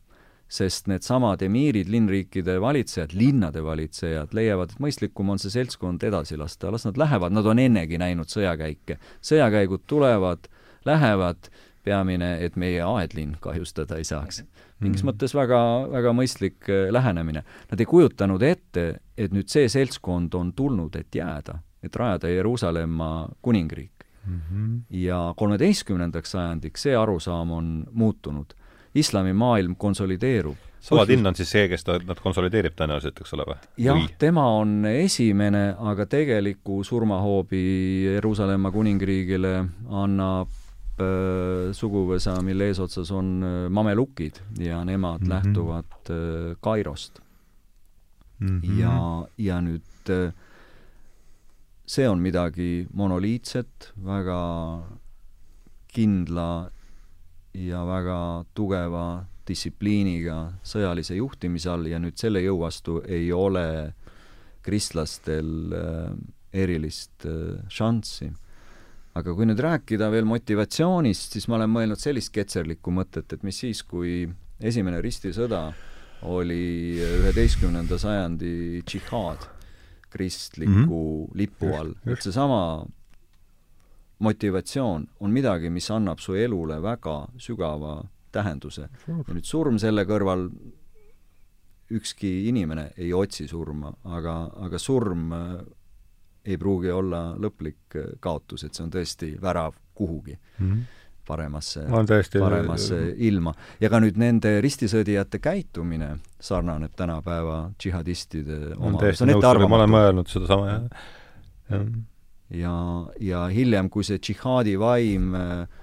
sest 0.53 0.87
needsamad 0.91 1.41
emiirid, 1.41 1.89
linnriikide 1.89 2.59
valitsejad, 2.61 3.15
linnade 3.17 3.63
valitsejad 3.65 4.35
leiavad, 4.37 4.73
et 4.73 4.83
mõistlikum 4.83 5.33
on 5.33 5.41
see 5.41 5.53
seltskond 5.53 6.03
edasi 6.05 6.37
lasta, 6.37 6.71
las 6.73 6.85
nad 6.85 6.99
lähevad, 6.99 7.33
nad 7.33 7.47
on 7.49 7.61
ennegi 7.61 7.97
näinud 8.01 8.29
sõjakäike. 8.29 8.99
sõjakäigud 9.25 9.87
tulevad, 9.89 10.49
lähevad, 10.85 11.49
peamine, 11.83 12.37
et 12.45 12.55
meie 12.59 12.81
aedlinn 12.85 13.37
kahjustada 13.43 13.97
ei 13.99 14.07
saaks. 14.07 14.43
mingis 14.79 15.03
mm. 15.03 15.09
mõttes 15.09 15.33
väga, 15.35 15.59
väga 15.91 16.13
mõistlik 16.15 16.69
äh, 16.69 16.87
lähenemine. 16.91 17.43
Nad 17.71 17.79
ei 17.79 17.87
kujutanud 17.87 18.43
ette, 18.43 18.85
et 19.17 19.35
nüüd 19.35 19.51
see 19.51 19.69
seltskond 19.71 20.35
on 20.35 20.53
tulnud, 20.53 20.95
et 20.99 21.15
jääda, 21.15 21.59
et 21.83 21.95
rajada 21.95 22.31
Jeruusalemma 22.31 23.29
kuningriik 23.41 24.05
mm. 24.25 24.39
-hmm. 24.39 24.81
ja 24.89 25.33
kolmeteistkümnendaks 25.37 26.31
sajandiks 26.31 26.81
see 26.87 26.95
arusaam 26.95 27.51
on 27.51 27.83
muutunud. 27.91 28.53
Islamimaailm 28.95 29.75
konsolideerub. 29.75 30.69
Saladin 30.83 31.27
on 31.27 31.35
siis 31.35 31.51
see, 31.53 31.67
kes 31.71 31.85
ta, 31.87 31.95
nad 32.03 32.19
konsolideerib 32.19 32.73
tõenäoliselt, 32.75 33.21
eks 33.23 33.33
ole 33.37 33.45
või? 33.47 33.55
jah, 33.79 34.01
tema 34.19 34.43
on 34.57 34.83
esimene, 34.89 35.69
aga 35.79 36.05
tegeliku 36.11 36.81
surmahoobi 36.83 37.61
Jeruusalemma 38.03 38.71
kuningriigile 38.71 39.53
annab 40.03 40.51
äh, 40.51 41.71
suguvõsa, 41.71 42.35
mille 42.43 42.67
eesotsas 42.73 43.13
on 43.15 43.31
äh, 43.47 43.55
mamelukid 43.71 44.41
ja 44.59 44.83
nemad 44.83 45.21
mm 45.21 45.25
-hmm. 45.25 45.33
lähtuvad 45.33 46.11
äh, 46.11 46.57
Kairost 46.59 47.19
mm. 48.39 48.59
-hmm. 48.59 48.79
ja, 48.81 49.27
ja 49.37 49.61
nüüd 49.61 50.21
see 51.85 52.09
on 52.09 52.19
midagi 52.19 52.87
monoliitset, 52.93 53.93
väga 54.05 54.39
kindla 55.93 56.69
ja 57.53 57.83
väga 57.85 58.17
tugeva 58.55 59.25
distsipliiniga 59.47 60.37
sõjalise 60.65 61.17
juhtimise 61.17 61.69
all 61.69 61.89
ja 61.91 61.99
nüüd 61.99 62.17
selle 62.19 62.41
jõu 62.43 62.61
vastu 62.61 63.01
ei 63.07 63.31
ole 63.35 63.93
kristlastel 64.63 65.73
äh, 65.75 66.13
erilist 66.53 67.27
äh, 67.27 67.59
šanssi. 67.69 68.31
aga 69.13 69.33
kui 69.37 69.45
nüüd 69.45 69.59
rääkida 69.61 70.07
veel 70.09 70.25
motivatsioonist, 70.25 71.35
siis 71.35 71.45
ma 71.45 71.59
olen 71.59 71.69
mõelnud 71.69 72.01
sellist 72.01 72.31
ketserlikku 72.33 72.89
mõtet, 72.89 73.35
et 73.35 73.43
mis 73.45 73.59
siis, 73.61 73.83
kui 73.85 74.23
esimene 74.57 75.01
ristisõda 75.05 75.67
oli 76.33 76.97
üheteistkümnenda 76.97 77.99
sajandi 78.01 78.81
džihaad 78.87 79.45
kristliku 80.09 80.71
mm 80.71 80.87
-hmm. 80.87 81.37
lipu 81.37 81.73
all. 81.75 81.93
et 82.05 82.21
seesama 82.21 82.85
motivatsioon 84.23 85.07
on 85.19 85.33
midagi, 85.33 85.69
mis 85.73 85.89
annab 85.91 86.21
su 86.23 86.37
elule 86.39 86.79
väga 86.81 87.17
sügava 87.41 87.97
tähenduse. 88.33 88.89
ja 89.07 89.35
nüüd 89.35 89.45
surm 89.45 89.77
selle 89.81 90.05
kõrval, 90.09 90.47
ükski 91.93 92.47
inimene 92.49 92.89
ei 92.97 93.13
otsi 93.13 93.47
surma, 93.47 93.93
aga, 94.03 94.37
aga 94.65 94.79
surm 94.81 95.31
äh, 95.35 95.53
ei 96.45 96.57
pruugi 96.57 96.91
olla 96.91 97.33
lõplik 97.39 97.97
äh, 97.99 98.11
kaotus, 98.19 98.65
et 98.65 98.73
see 98.73 98.85
on 98.87 98.91
tõesti 98.93 99.33
värav 99.41 99.77
kuhugi 99.93 100.37
mm. 100.37 100.67
-hmm 100.67 100.99
paremasse, 101.27 101.85
paremasse 102.39 102.97
ilma. 103.17 103.53
ja 103.79 103.89
ka 103.89 103.99
nüüd 104.03 104.17
nende 104.19 104.57
ristisõdijate 104.63 105.39
käitumine 105.39 106.17
sarnaneb 106.43 106.91
tänapäeva 106.99 107.71
džihadistide 107.79 108.57
ettearvamatu. 108.73 109.69
ma 109.69 109.77
olen 109.77 109.93
mõelnud 109.93 110.27
sedasama, 110.27 110.73
jah. 110.73 111.85
Ja, 112.53 112.75
ja, 113.19 113.47
hiljem, 113.53 113.89
kui 113.93 114.05
see 114.07 114.19
džihaadi 114.21 114.75
vaim 114.79 115.33
äh, 115.37 115.81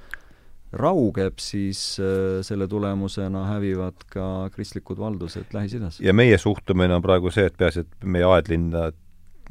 raugeb, 0.72 1.38
siis 1.42 1.82
äh, 2.02 2.40
selle 2.46 2.68
tulemusena 2.70 3.46
hävivad 3.50 4.06
ka 4.12 4.48
kristlikud 4.54 4.98
valdused 4.98 5.54
Lähis-Idas. 5.56 6.00
ja 6.00 6.14
meie 6.14 6.38
suhtumine 6.38 6.94
on 6.94 7.02
praegu 7.02 7.32
see, 7.34 7.48
et 7.50 7.56
peaasi, 7.58 7.86
et 7.86 8.04
meie 8.04 8.26
aedlinna 8.28 8.90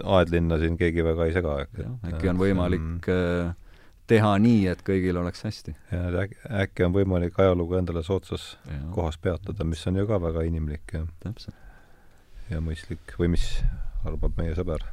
aedlinna 0.03 0.57
siin 0.59 0.77
keegi 0.79 1.03
väga 1.03 1.25
ei 1.27 1.33
sega, 1.35 1.57
äkki 2.07 2.29
on 2.31 2.39
võimalik 2.39 3.07
mm, 3.09 3.55
teha 4.09 4.33
nii, 4.41 4.61
et 4.71 4.83
kõigil 4.85 5.17
oleks 5.21 5.43
hästi. 5.45 5.75
ja 5.91 6.05
äk, 6.23 6.37
äkki 6.63 6.87
on 6.87 6.95
võimalik 6.95 7.39
ajalugu 7.39 7.79
endale 7.79 8.03
soodsas 8.03 8.53
ja. 8.67 8.79
kohas 8.95 9.19
peatada, 9.21 9.67
mis 9.67 9.85
on 9.91 9.99
ju 9.99 10.07
ka 10.09 10.21
väga 10.23 10.45
inimlik 10.47 10.95
ja 10.95 11.03
ja 12.49 12.61
mõistlik 12.63 13.13
või 13.19 13.35
mis 13.35 13.49
arvab 14.07 14.39
meie 14.39 14.55
sõber? 14.57 14.87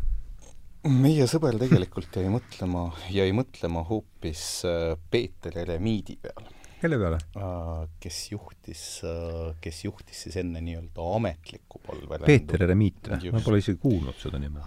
Meie 0.90 1.26
sõber 1.30 1.56
tegelikult 1.60 2.18
jäi 2.18 2.28
mõtlema, 2.32 2.88
jäi 3.12 3.32
mõtlema 3.36 3.82
hoopis 3.88 4.44
äh, 4.68 4.92
Peeter 5.10 5.58
Eremiidi 5.62 6.18
peale. 6.22 6.52
kelle 6.80 6.98
peale? 7.00 7.18
Äh, 7.40 7.82
kes 8.02 8.20
juhtis, 8.32 8.84
äh, 9.06 9.56
kes 9.62 9.82
juhtis 9.86 10.26
siis 10.26 10.38
enne 10.42 10.62
nii-öelda 10.64 11.10
ametlikku 11.16 11.82
palverändu. 11.86 12.30
Peeter 12.30 12.66
Eremiit 12.68 13.12
või? 13.12 13.34
ma 13.34 13.42
pole 13.44 13.60
isegi 13.62 13.80
kuulnud 13.82 14.18
seda 14.20 14.40
nime 14.42 14.64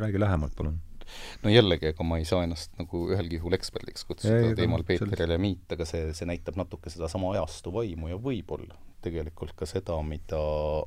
räägi 0.00 0.20
lähemalt, 0.20 0.56
palun 0.58 0.78
no 1.42 1.50
jällegi, 1.50 1.90
ega 1.90 2.06
ma 2.06 2.20
ei 2.20 2.26
saa 2.28 2.44
ennast 2.46 2.76
nagu 2.78 3.02
ühelgi 3.10 3.40
juhul 3.40 3.56
eksperdiks 3.56 4.06
kutsuda 4.08 4.52
teemal 4.58 4.84
Peeter 4.86 5.24
Eremiit, 5.26 5.66
aga 5.74 5.86
see, 5.88 6.12
see 6.16 6.28
näitab 6.30 6.58
natuke 6.60 6.92
sedasama 6.92 7.34
ajastu 7.34 7.72
vaimu 7.74 8.12
ja 8.12 8.18
võib-olla 8.20 8.78
tegelikult 9.04 9.54
ka 9.56 9.68
seda, 9.68 9.96
mida, 10.06 10.42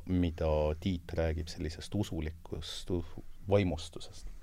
mida 0.06 0.50
Tiit 0.80 1.16
räägib 1.18 1.50
sellisest 1.50 1.94
usulikust 1.98 2.92
vaimustusest. 3.50 4.33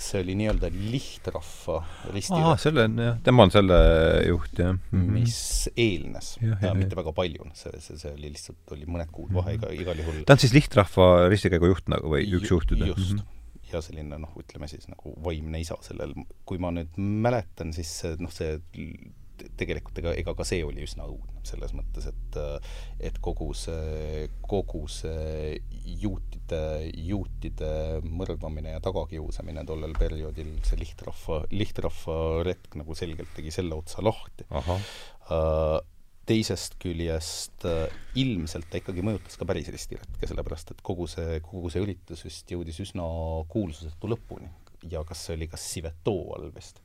See 0.00 0.22
oli 0.22 0.36
nii-öelda 0.40 0.70
lihtrahva 0.74 1.78
ristiräpp. 2.14 2.48
aa, 2.50 2.56
selle 2.60 2.86
on 2.88 2.98
jah, 3.06 3.20
tema 3.26 3.46
on 3.46 3.54
selle 3.54 3.78
juht, 4.28 4.58
jah 4.58 4.72
mm. 4.74 4.80
-hmm. 4.92 5.18
mis 5.18 5.38
eelnes, 5.76 6.34
mitte 6.78 6.98
väga 6.98 7.14
palju, 7.16 7.50
see, 7.58 7.80
see, 7.84 8.00
see 8.00 8.12
oli 8.12 8.32
lihtsalt, 8.34 8.62
oli 8.76 8.88
mõned 8.90 9.12
kuud 9.14 9.32
vahe 9.34 9.56
iga, 9.58 9.72
igal 9.74 10.00
juhul 10.02 10.24
ta 10.28 10.36
on 10.36 10.44
siis 10.44 10.56
lihtrahva 10.56 11.28
ristikäigu 11.32 11.72
juht 11.72 11.88
nagu 11.92 12.12
või 12.16 12.28
üks 12.28 12.52
juhtide? 12.52 12.90
just 12.92 13.14
mm. 13.14 13.22
-hmm 13.22 13.32
ja 13.74 13.80
selline 13.82 14.18
noh, 14.22 14.32
ütleme 14.38 14.68
siis 14.70 14.86
nagu 14.86 15.16
vaimne 15.24 15.58
isa 15.58 15.74
sellel, 15.82 16.12
kui 16.46 16.60
ma 16.62 16.70
nüüd 16.74 16.98
mäletan, 17.00 17.72
siis 17.74 17.90
see 18.02 18.16
noh, 18.22 18.30
see 18.30 18.58
tegelikult 19.58 19.98
ega, 19.98 20.14
ega 20.20 20.34
ka 20.38 20.46
see 20.46 20.62
oli 20.66 20.84
üsna 20.86 21.06
õudne, 21.08 21.42
selles 21.46 21.74
mõttes, 21.76 22.06
et 22.10 22.38
et 23.10 23.18
kogu 23.24 23.50
see, 23.58 24.28
kogu 24.46 24.84
see 24.90 25.58
juutide, 25.84 26.60
juutide 27.06 27.70
mõrvamine 28.04 28.74
ja 28.74 28.82
tagakiusamine 28.84 29.64
tollel 29.68 29.94
perioodil, 29.98 30.54
see 30.66 30.80
lihtrahva, 30.80 31.42
lihtrahva 31.52 32.18
retk 32.46 32.78
nagu 32.80 32.96
selgelt 32.98 33.34
tegi 33.36 33.52
selle 33.54 33.76
otsa 33.78 34.04
lahti. 34.04 34.46
Uh, 34.54 35.78
teisest 36.28 36.78
küljest 36.80 37.66
uh, 37.68 37.86
ilmselt 38.20 38.70
ta 38.72 38.80
ikkagi 38.80 39.04
mõjutas 39.04 39.36
ka 39.40 39.46
päris 39.48 39.68
ristiretke, 39.72 40.28
sellepärast 40.28 40.74
et 40.74 40.84
kogu 40.84 41.08
see, 41.10 41.40
kogu 41.44 41.72
see 41.72 41.84
üritus 41.84 42.24
vist 42.24 42.50
jõudis 42.50 42.80
üsna 42.84 43.06
kuulsusetu 43.52 44.10
lõpuni. 44.14 44.50
Ja 44.90 45.00
kas 45.08 45.22
see 45.24 45.38
oli 45.38 45.46
kas 45.48 45.62
Sivetoo 45.64 46.34
all 46.36 46.50
vist, 46.52 46.82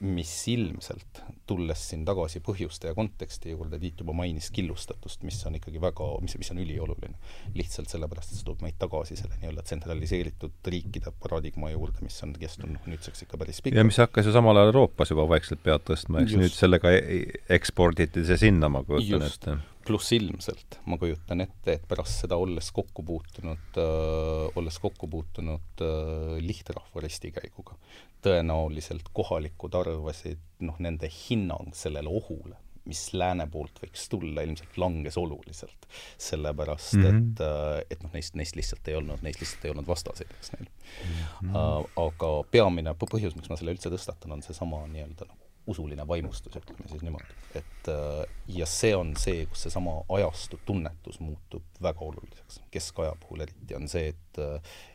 mis 0.00 0.32
ilmselt, 0.48 1.20
tulles 1.48 1.82
siin 1.90 2.06
tagasi 2.08 2.40
põhjuste 2.44 2.88
ja 2.88 2.96
konteksti 2.96 3.52
juurde, 3.52 3.78
Tiit 3.80 4.00
juba 4.00 4.14
mainis 4.16 4.48
killustatust, 4.54 5.22
mis 5.28 5.38
on 5.48 5.58
ikkagi 5.58 5.80
väga, 5.82 6.06
mis, 6.24 6.36
mis 6.40 6.50
on 6.54 6.62
ülioluline. 6.62 7.16
lihtsalt 7.54 7.92
sellepärast, 7.92 8.32
et 8.32 8.40
see 8.40 8.46
toob 8.48 8.64
meid 8.64 8.78
tagasi 8.80 9.18
selle 9.20 9.36
nii-öelda 9.42 9.64
tsentraliseeritud 9.68 10.70
riikide 10.74 11.12
paradigma 11.22 11.72
juurde, 11.74 12.00
mis 12.06 12.16
on 12.24 12.32
kestnud 12.40 12.72
noh, 12.76 12.86
nüüdseks 12.88 13.26
ikka 13.26 13.40
päris 13.40 13.60
pikalt. 13.60 13.80
ja 13.80 13.84
mis 13.84 14.00
hakkas 14.00 14.30
ju 14.30 14.36
samal 14.36 14.56
ajal 14.56 14.72
Euroopas 14.72 15.12
juba 15.12 15.28
vaikselt 15.34 15.62
pead 15.64 15.84
tõstma, 15.88 16.24
eks 16.24 16.36
Just. 16.36 16.44
nüüd 16.44 16.56
sellega 16.56 16.94
e-, 16.96 17.42
eksporditi 17.60 18.24
see 18.28 18.40
sinna, 18.48 18.72
ma 18.72 18.84
kujutan 18.86 19.28
ette 19.28 19.58
pluss 19.90 20.12
ilmselt 20.14 20.78
ma 20.86 20.98
kujutan 21.00 21.42
ette, 21.42 21.74
et 21.74 21.86
pärast 21.90 22.22
seda 22.24 22.38
olles 22.38 22.70
kokku 22.74 23.02
puutunud 23.06 23.78
äh,, 23.82 24.46
olles 24.58 24.78
kokku 24.82 25.08
puutunud 25.10 25.82
äh, 25.84 26.38
lihtrahva 26.44 27.02
ristikäiguga, 27.02 27.74
tõenäoliselt 28.22 29.10
kohalikud 29.16 29.74
arvasid, 29.80 30.42
noh, 30.66 30.78
nende 30.82 31.10
hinnang 31.10 31.74
sellele 31.76 32.12
ohule, 32.20 32.58
mis 32.88 33.02
lääne 33.18 33.46
poolt 33.50 33.82
võiks 33.82 34.06
tulla, 34.12 34.44
ilmselt 34.46 34.78
langes 34.80 35.18
oluliselt. 35.20 35.88
sellepärast 36.18 36.94
mm, 36.94 37.02
-hmm. 37.02 37.18
et, 37.18 37.44
äh, 37.46 37.82
et 37.90 38.06
noh, 38.06 38.14
neist, 38.14 38.38
neist 38.38 38.56
lihtsalt 38.56 38.88
ei 38.88 38.98
olnud, 39.00 39.26
neist 39.26 39.42
lihtsalt 39.42 39.66
ei 39.66 39.74
olnud 39.74 39.90
vastaseid, 39.90 40.30
eks 40.38 40.54
neil 40.54 40.66
mm. 40.68 41.10
-hmm. 41.10 41.50
Uh, 41.50 42.06
aga 42.06 42.32
peamine 42.50 42.94
põhjus, 42.94 43.34
miks 43.36 43.50
ma 43.50 43.58
selle 43.58 43.74
üldse 43.74 43.90
tõstatan, 43.90 44.38
on 44.38 44.46
seesama 44.46 44.84
nii-öelda 44.86 45.26
noh, 45.26 45.39
usuline 45.66 46.06
vaimustus, 46.08 46.56
ütleme 46.56 46.88
siis 46.88 47.02
niimoodi. 47.02 47.36
et 47.54 47.88
äh, 47.88 48.24
ja 48.48 48.66
see 48.66 48.94
on 48.96 49.12
see, 49.18 49.44
kus 49.50 49.66
seesama 49.66 50.00
ajastu 50.16 50.60
tunnetus 50.66 51.20
muutub 51.20 51.62
väga 51.82 52.06
oluliseks. 52.06 52.60
keskaja 52.70 53.12
puhul 53.20 53.44
eriti 53.46 53.76
on 53.76 53.88
see, 53.88 54.08
et 54.14 54.40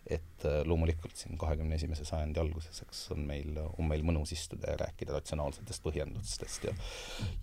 et 0.06 0.46
äh, 0.46 0.62
loomulikult 0.66 1.16
siin 1.18 1.38
kahekümne 1.38 1.76
esimese 1.76 2.06
sajandi 2.06 2.40
alguses, 2.40 2.82
eks, 2.86 3.02
on 3.16 3.24
meil, 3.28 3.58
on 3.78 3.88
meil 3.90 4.04
mõnus 4.06 4.32
istuda 4.36 4.74
ja 4.74 4.78
rääkida 4.86 5.16
ratsionaalsetest 5.18 5.84
põhjendustest 5.86 6.68
ja 6.70 6.76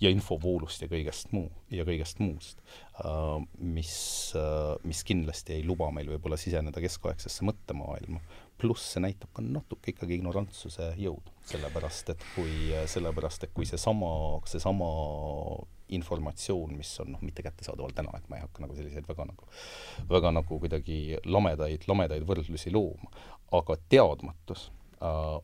ja 0.00 0.12
infovoolust 0.14 0.82
ja 0.82 0.88
kõigest 0.90 1.34
muu, 1.36 1.50
ja 1.70 1.86
kõigest 1.88 2.22
muust, 2.22 2.62
äh, 3.02 3.34
mis, 3.58 3.96
mis 4.86 5.02
kindlasti 5.06 5.58
ei 5.58 5.66
luba 5.66 5.90
meil 5.94 6.10
võib-olla 6.14 6.38
siseneda 6.40 6.82
keskaegsesse 6.82 7.46
mõttemaailma, 7.46 8.22
pluss 8.62 8.94
see 8.94 9.02
näitab 9.02 9.32
ka 9.34 9.42
natuke 9.44 9.92
ikkagi 9.92 10.20
ignorantsuse 10.20 10.92
jõudu, 11.00 11.34
sellepärast 11.50 12.12
et 12.14 12.26
kui, 12.36 12.70
sellepärast 12.90 13.48
et 13.48 13.54
kui 13.56 13.66
seesama, 13.68 14.12
seesama 14.48 14.90
informatsioon, 15.92 16.76
mis 16.78 16.92
on 17.02 17.12
noh, 17.16 17.24
mitte 17.26 17.44
kättesaadaval 17.44 17.94
täna, 17.96 18.14
et 18.16 18.28
ma 18.30 18.38
ei 18.38 18.46
hakka 18.46 18.64
nagu 18.64 18.76
selliseid 18.76 19.08
väga 19.08 19.26
nagu, 19.28 19.48
väga 20.10 20.32
nagu 20.38 20.60
kuidagi 20.62 21.00
lamedaid, 21.26 21.88
lamedaid 21.90 22.24
võrdlusi 22.28 22.72
looma, 22.72 23.10
aga 23.58 23.76
teadmatus 23.92 24.70
äh, 25.02 25.36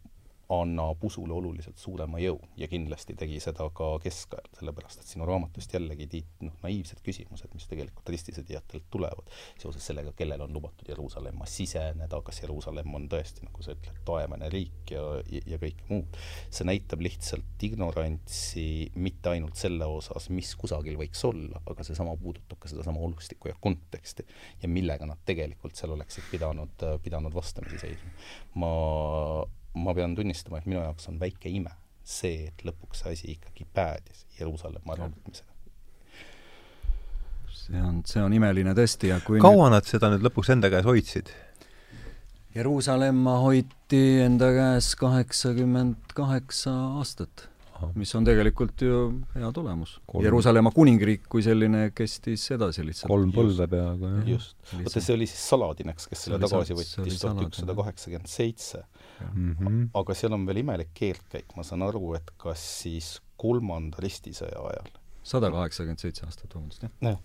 annab 0.49 1.03
usule 1.05 1.34
oluliselt 1.36 1.76
suurema 1.76 2.20
jõu 2.22 2.38
ja 2.57 2.68
kindlasti 2.70 3.12
tegi 3.18 3.36
seda 3.42 3.66
ka 3.76 3.90
keskajal, 4.01 4.49
sellepärast 4.57 5.03
et 5.03 5.11
sinu 5.11 5.26
raamatust 5.28 5.74
jällegi, 5.76 6.07
Tiit, 6.09 6.30
noh, 6.40 6.55
naiivsed 6.62 7.03
küsimused, 7.05 7.53
mis 7.53 7.66
tegelikult 7.68 8.09
ristisõdijatelt 8.09 8.86
tulevad 8.90 9.28
seoses 9.61 9.84
sellega, 9.90 10.14
kellel 10.16 10.46
on 10.46 10.55
lubatud 10.57 10.88
Jeruusalemma 10.88 11.44
siseneda, 11.49 12.22
kas 12.24 12.40
Jeruusalemm 12.40 12.96
on 12.96 13.09
tõesti, 13.12 13.44
nagu 13.44 13.64
sa 13.64 13.74
ütled, 13.76 14.01
taevane 14.09 14.49
riik 14.53 14.94
ja, 14.94 15.03
ja, 15.28 15.42
ja 15.53 15.61
kõike 15.61 15.84
muud. 15.90 16.16
see 16.49 16.64
näitab 16.68 17.05
lihtsalt 17.05 17.68
ignorantsi 17.68 18.66
mitte 18.96 19.34
ainult 19.34 19.61
selle 19.61 19.84
osas, 19.99 20.30
mis 20.32 20.55
kusagil 20.57 20.96
võiks 20.96 21.20
olla, 21.28 21.61
aga 21.68 21.84
seesama 21.84 22.16
puudutab 22.16 22.57
ka 22.62 22.72
sedasama 22.72 23.05
olustikku 23.05 23.53
ja 23.53 23.59
konteksti 23.61 24.24
ja 24.62 24.72
millega 24.72 25.05
nad 25.09 25.20
tegelikult 25.28 25.76
seal 25.76 25.92
oleksid 25.92 26.24
pidanud, 26.32 26.88
pidanud 27.05 27.36
vastamisi 27.36 27.84
seisma. 27.84 28.16
ma 28.57 28.72
ma 29.75 29.95
pean 29.95 30.14
tunnistama, 30.16 30.59
et 30.59 30.66
minu 30.66 30.81
jaoks 30.81 31.09
on 31.11 31.21
väike 31.21 31.51
ime 31.53 31.75
see, 32.09 32.49
et 32.49 32.64
lõpuks 32.66 33.03
see 33.03 33.14
asi 33.16 33.35
ikkagi 33.35 33.66
päädis 33.77 34.25
Jeruusalemma 34.39 34.97
äravõtmisega. 34.97 35.53
see 37.59 37.83
on, 37.85 38.01
see 38.09 38.23
on 38.23 38.33
imeline 38.33 38.73
tõesti 38.77 39.12
ja 39.12 39.19
kui 39.25 39.43
kaua 39.43 39.69
nüüd... 39.69 39.77
nad 39.77 39.91
seda 39.91 40.09
nüüd 40.14 40.25
lõpuks 40.25 40.55
enda 40.55 40.71
käes 40.73 40.89
hoidsid? 40.89 41.35
Jeruusalemma 42.57 43.37
hoiti 43.45 44.03
enda 44.25 44.49
käes 44.57 44.95
kaheksakümmend 44.99 46.14
kaheksa 46.16 46.73
aastat, 46.99 47.45
mis 47.95 48.14
on 48.16 48.25
tegelikult 48.27 48.81
ju 48.83 49.03
hea 49.37 49.51
tulemus. 49.55 49.99
Jeruusalemma 50.25 50.73
kuningriik 50.75 51.29
kui 51.31 51.45
selline 51.45 51.91
kestis 51.95 52.49
edasi 52.57 52.87
lihtsalt. 52.89 53.12
kolm 53.12 53.35
põlve 53.37 53.69
peaaegu, 53.71 54.14
jah. 54.14 54.33
just. 54.33 54.57
vaata, 54.73 54.97
see 54.97 55.19
oli 55.19 55.29
siis 55.29 55.45
Saladineks, 55.53 56.09
kes 56.09 56.25
selle 56.27 56.41
tagasi 56.47 56.79
võttis 56.79 57.21
tuhat 57.21 57.45
ükssada 57.51 57.77
kaheksakümmend 57.83 58.33
seitse 58.33 58.83
mm. 59.27 59.57
-hmm. 59.59 59.89
aga 59.95 60.14
seal 60.14 60.33
on 60.33 60.47
veel 60.47 60.62
imelik 60.64 60.95
keerdkäik, 60.95 61.57
ma 61.57 61.66
saan 61.66 61.83
aru, 61.83 62.14
et 62.14 62.31
kas 62.37 62.64
siis 62.83 63.19
kolmanda 63.37 64.01
ristisõja 64.03 64.62
ajal 64.71 64.95
sada 65.29 65.51
kaheksakümmend 65.53 66.03
seitse 66.03 66.27
aastat, 66.27 66.55
vabandust, 66.55 66.87
jah? 66.87 67.19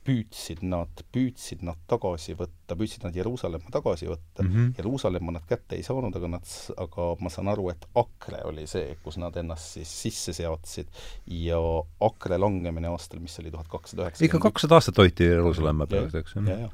püüdsid 0.00 0.62
nad, 0.64 1.02
püüdsid 1.12 1.60
nad 1.66 1.78
tagasi 1.90 2.32
võtta, 2.38 2.74
püüdsid 2.78 3.04
nad 3.04 3.16
Jeruusalemma 3.16 3.68
tagasi 3.74 4.08
võtta 4.08 4.42
mm, 4.42 4.54
-hmm. 4.54 4.70
Jeruusalemma 4.78 5.34
nad 5.36 5.44
kätte 5.48 5.76
ei 5.76 5.84
saanud, 5.84 6.16
aga 6.16 6.30
nad, 6.38 6.54
aga 6.80 7.08
ma 7.20 7.32
saan 7.32 7.50
aru, 7.52 7.68
et 7.74 7.84
Akre 8.00 8.40
oli 8.48 8.64
see, 8.70 8.96
kus 9.04 9.20
nad 9.20 9.36
ennast 9.36 9.76
siis 9.76 9.92
sisse 10.06 10.32
seadsid 10.40 10.88
ja 11.36 11.60
Akre 12.08 12.40
langemine 12.40 12.88
aastal, 12.88 13.20
mis 13.20 13.36
oli 13.44 13.52
tuhat 13.52 13.68
kakssada 13.68 14.08
üheksakümmend 14.08 14.30
ikka 14.30 14.42
kakssada 14.48 14.80
aastat 14.80 15.02
hoiti 15.04 15.28
Jeruusalemma 15.28 15.86
peal, 15.86 16.08
eks 16.22 16.38
ju? 16.38 16.70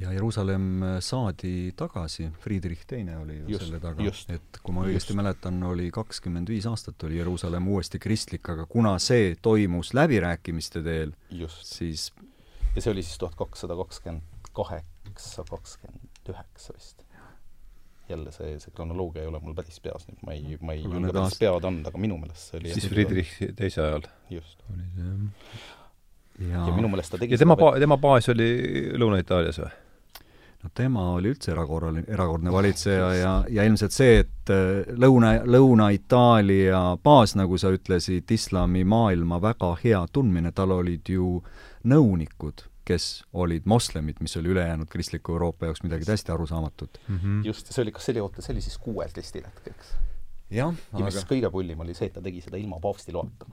Ja 0.00 0.12
Jeruusalemm 0.12 0.82
äh, 0.82 0.96
saadi 1.00 1.72
tagasi, 1.76 2.28
Friedrich 2.42 2.86
Teine 2.86 3.18
oli 3.18 3.36
ju 3.38 3.54
just, 3.54 3.64
selle 3.66 3.80
taga, 3.80 4.06
et 4.34 4.58
kui 4.62 4.74
ma 4.74 4.86
õigesti 4.88 5.12
just. 5.12 5.18
mäletan, 5.20 5.62
oli 5.70 5.90
kakskümmend 5.94 6.50
viis 6.50 6.66
aastat 6.66 7.06
oli 7.06 7.20
Jeruusalemm 7.20 7.68
uuesti 7.70 8.00
kristlik, 8.02 8.48
aga 8.50 8.66
kuna 8.66 8.96
see 9.02 9.34
toimus 9.42 9.94
läbirääkimiste 9.94 10.82
teel, 10.82 11.14
siis 11.62 12.10
ja 12.74 12.82
see 12.82 12.92
oli 12.92 13.06
siis 13.06 13.18
tuhat 13.22 13.38
kakssada 13.38 13.76
kakskümmend 13.78 14.50
kaheksa, 14.54 15.44
kakskümmend 15.50 16.30
üheksa 16.30 16.74
vist. 16.74 17.04
jälle 18.08 18.32
see, 18.32 18.58
see 18.60 18.74
kronoloogia 18.74 19.22
ei 19.22 19.30
ole 19.30 19.40
mul 19.40 19.54
päris 19.56 19.78
peas 19.80 20.04
nüüd, 20.10 20.18
ma 20.26 20.34
ei, 20.34 20.58
ma 20.60 20.74
ei 20.74 20.82
julge 20.82 21.14
päris 21.14 21.38
pead 21.40 21.70
anda, 21.70 21.88
aga 21.88 22.02
minu 22.02 22.18
meelest 22.20 22.50
see 22.50 22.58
oli 22.60 22.74
siis 22.74 22.90
Friedrich 22.90 23.38
teise 23.56 23.80
ajal? 23.80 24.10
just. 24.30 24.60
oli 24.74 24.90
see, 24.90 25.06
jah. 25.06 25.70
ja, 26.50 26.66
ja 26.66 26.74
minu 26.76 26.90
meelest 26.92 27.14
ta 27.14 27.22
tegi 27.22 27.38
ja 27.38 27.40
tema 27.40 27.56
ba-, 27.56 27.76
tema 27.80 27.96
baas 28.00 28.28
oli 28.34 28.50
Lõuna-Itaalias 28.98 29.62
või? 29.62 29.72
No 30.64 30.70
tema 30.74 31.04
oli 31.14 31.32
üldse 31.34 31.52
erakorraline, 31.52 32.06
erakordne 32.10 32.52
valitseja 32.52 33.08
ja, 33.18 33.32
ja 33.52 33.64
ilmselt 33.68 33.94
see, 33.94 34.20
et 34.24 34.52
äh, 34.52 34.84
Lõuna, 35.00 35.36
Lõuna-Itaalia 35.44 36.82
baas, 37.04 37.36
nagu 37.38 37.58
sa 37.60 37.72
ütlesid, 37.74 38.30
islamimaailma 38.32 39.40
väga 39.44 39.74
hea 39.84 40.04
tundmine, 40.12 40.54
tal 40.56 40.72
olid 40.78 41.12
ju 41.12 41.36
nõunikud, 41.84 42.66
kes 42.88 43.24
olid 43.32 43.68
moslemid, 43.68 44.18
mis 44.24 44.36
oli 44.40 44.52
ülejäänud 44.52 44.88
kristliku 44.92 45.36
Euroopa 45.36 45.68
jaoks 45.68 45.84
midagi 45.84 46.08
täiesti 46.08 46.32
arusaamatut 46.32 46.98
mm. 47.06 47.18
-hmm. 47.18 47.46
just, 47.48 47.72
see 47.72 47.82
oli, 47.82 47.92
kas 47.92 48.08
see 48.08 48.16
oli, 48.16 48.24
oota, 48.24 48.42
see 48.44 48.52
oli 48.56 48.64
siis 48.64 48.78
kuuel 48.78 49.12
testihetk, 49.12 49.68
eks? 49.72 49.94
Jah, 50.52 50.74
ja 50.92 51.04
mis 51.04 51.16
aga... 51.16 51.26
kõige 51.28 51.50
pullim 51.52 51.80
oli 51.84 51.94
see, 51.96 52.08
et 52.10 52.16
ta 52.16 52.22
tegi 52.24 52.42
seda 52.44 52.58
ilma 52.60 52.80
paavsti 52.82 53.14
loata, 53.14 53.48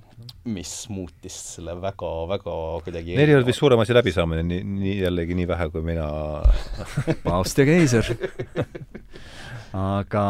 mis 0.51 0.73
muutis 0.91 1.37
selle 1.55 1.75
väga, 1.81 2.09
väga 2.31 2.57
kuidagi 2.85 3.15
Neil 3.17 3.31
ei 3.31 3.37
olnud 3.37 3.49
vist 3.49 3.61
suurem 3.61 3.81
asi 3.83 3.95
läbisaamine, 3.95 4.43
nii, 4.47 4.65
nii 4.81 4.97
jällegi 5.05 5.37
nii 5.39 5.47
vähe 5.49 5.69
kui 5.73 5.85
mina 5.85 6.09
paavst 7.27 7.61
ja 7.61 7.67
keiser. 7.69 8.11
Aga 9.77 10.25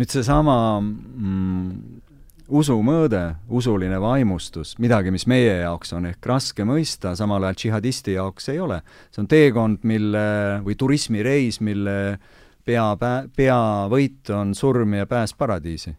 nüüd 0.00 0.08
seesama 0.08 0.56
mm, 0.80 2.00
usumõõde, 2.48 3.22
usuline 3.52 3.98
vaimustus, 4.00 4.76
midagi, 4.80 5.12
mis 5.12 5.26
meie 5.28 5.58
jaoks 5.60 5.92
on 5.98 6.08
ehk 6.08 6.30
raske 6.32 6.64
mõista, 6.64 7.12
samal 7.18 7.44
ajal 7.44 7.60
džihadisti 7.60 8.16
jaoks 8.16 8.48
ei 8.54 8.62
ole. 8.64 8.80
see 9.12 9.20
on 9.24 9.28
teekond, 9.28 9.84
mille, 9.84 10.24
või 10.64 10.78
turismireis, 10.80 11.60
mille 11.60 12.16
pea, 12.64 12.88
peavõit 13.36 14.32
on 14.32 14.56
surm 14.56 14.96
ja 14.96 15.06
pääs 15.10 15.36
paradiisi 15.36 15.92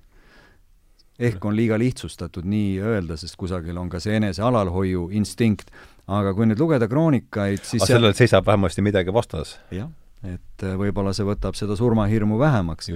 ehk 1.19 1.45
on 1.45 1.55
liiga 1.57 1.77
lihtsustatud 1.81 2.45
nii 2.45 2.77
öelda, 2.83 3.17
sest 3.17 3.37
kusagil 3.39 3.77
on 3.77 3.89
ka 3.89 4.01
see 4.03 4.17
enese 4.19 4.43
alalhoiu 4.45 5.07
instinkt, 5.17 5.71
aga 6.07 6.33
kui 6.37 6.47
nüüd 6.49 6.61
lugeda 6.61 6.89
kroonikaid, 6.89 7.63
siis 7.65 7.81
aga 7.83 7.93
sellel 7.95 8.17
seisab 8.17 8.45
vähemasti 8.47 8.85
midagi 8.85 9.13
vastas? 9.13 9.57
jah, 9.73 9.89
et 10.25 10.65
äh, 10.65 10.75
võib-olla 10.79 11.13
see 11.17 11.25
võtab 11.27 11.57
seda 11.57 11.77
surmahirmu 11.77 12.37
vähemaks. 12.39 12.91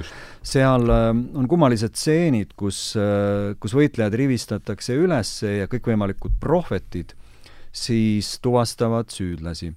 seal 0.46 0.86
äh, 0.94 1.10
on 1.10 1.50
kummalised 1.50 1.98
stseenid, 1.98 2.54
kus, 2.58 2.92
äh, 3.00 3.56
kus 3.62 3.74
võitlejad 3.78 4.16
rivistatakse 4.22 4.96
üles 5.02 5.34
ja 5.46 5.72
kõikvõimalikud 5.72 6.38
prohvetid 6.42 7.16
siis 7.72 8.36
tuvastavad 8.44 9.10
süüdlasi 9.10 9.70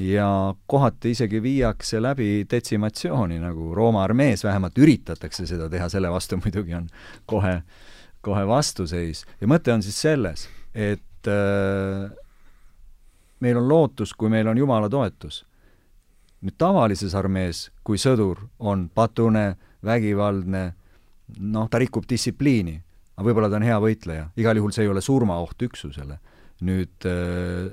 ja 0.00 0.26
kohati 0.66 1.12
isegi 1.12 1.42
viiakse 1.44 2.00
läbi 2.00 2.46
detsimatsiooni, 2.48 3.36
nagu 3.42 3.74
Rooma 3.76 4.06
armees 4.06 4.42
vähemalt 4.46 4.78
üritatakse 4.80 5.46
seda 5.46 5.68
teha, 5.70 5.90
selle 5.92 6.10
vastu 6.10 6.40
muidugi 6.40 6.78
on 6.78 6.88
kohe 7.28 7.58
äh, 7.60 7.90
kohe 8.22 8.42
vastuseis 8.46 9.24
ja 9.40 9.48
mõte 9.50 9.72
on 9.74 9.82
siis 9.84 9.98
selles, 10.00 10.46
et 10.74 11.28
äh, 11.30 12.10
meil 13.42 13.58
on 13.58 13.68
lootus, 13.68 14.14
kui 14.14 14.30
meil 14.32 14.48
on 14.48 14.58
Jumala 14.58 14.90
toetus. 14.90 15.44
nüüd 16.42 16.56
tavalises 16.58 17.14
armees, 17.14 17.68
kui 17.86 18.00
sõdur 18.02 18.40
on 18.58 18.88
patune, 18.90 19.54
vägivaldne, 19.86 20.62
noh, 21.38 21.68
ta 21.70 21.78
rikub 21.78 22.08
distsipliini, 22.10 22.74
aga 23.14 23.26
võib-olla 23.28 23.50
ta 23.50 23.60
on 23.60 23.66
hea 23.66 23.76
võitleja, 23.78 24.24
igal 24.36 24.58
juhul 24.58 24.74
see 24.74 24.82
ei 24.82 24.90
ole 24.90 25.00
surmaoht 25.00 25.62
üksusele. 25.62 26.18
nüüd 26.62 27.06
äh, 27.06 27.70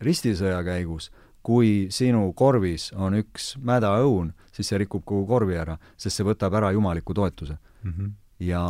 ristisõja 0.00 0.62
käigus, 0.64 1.10
kui 1.42 1.88
sinu 1.90 2.32
korvis 2.36 2.90
on 2.92 3.16
üks 3.20 3.56
mädaõun, 3.64 4.32
siis 4.52 4.68
see 4.68 4.80
rikub 4.84 5.04
kogu 5.04 5.26
korvi 5.26 5.56
ära, 5.56 5.78
sest 5.96 6.20
see 6.20 6.26
võtab 6.26 6.56
ära 6.56 6.72
jumaliku 6.72 7.14
toetuse 7.14 7.56
mm. 7.56 7.92
-hmm 7.92 8.16
ja, 8.40 8.62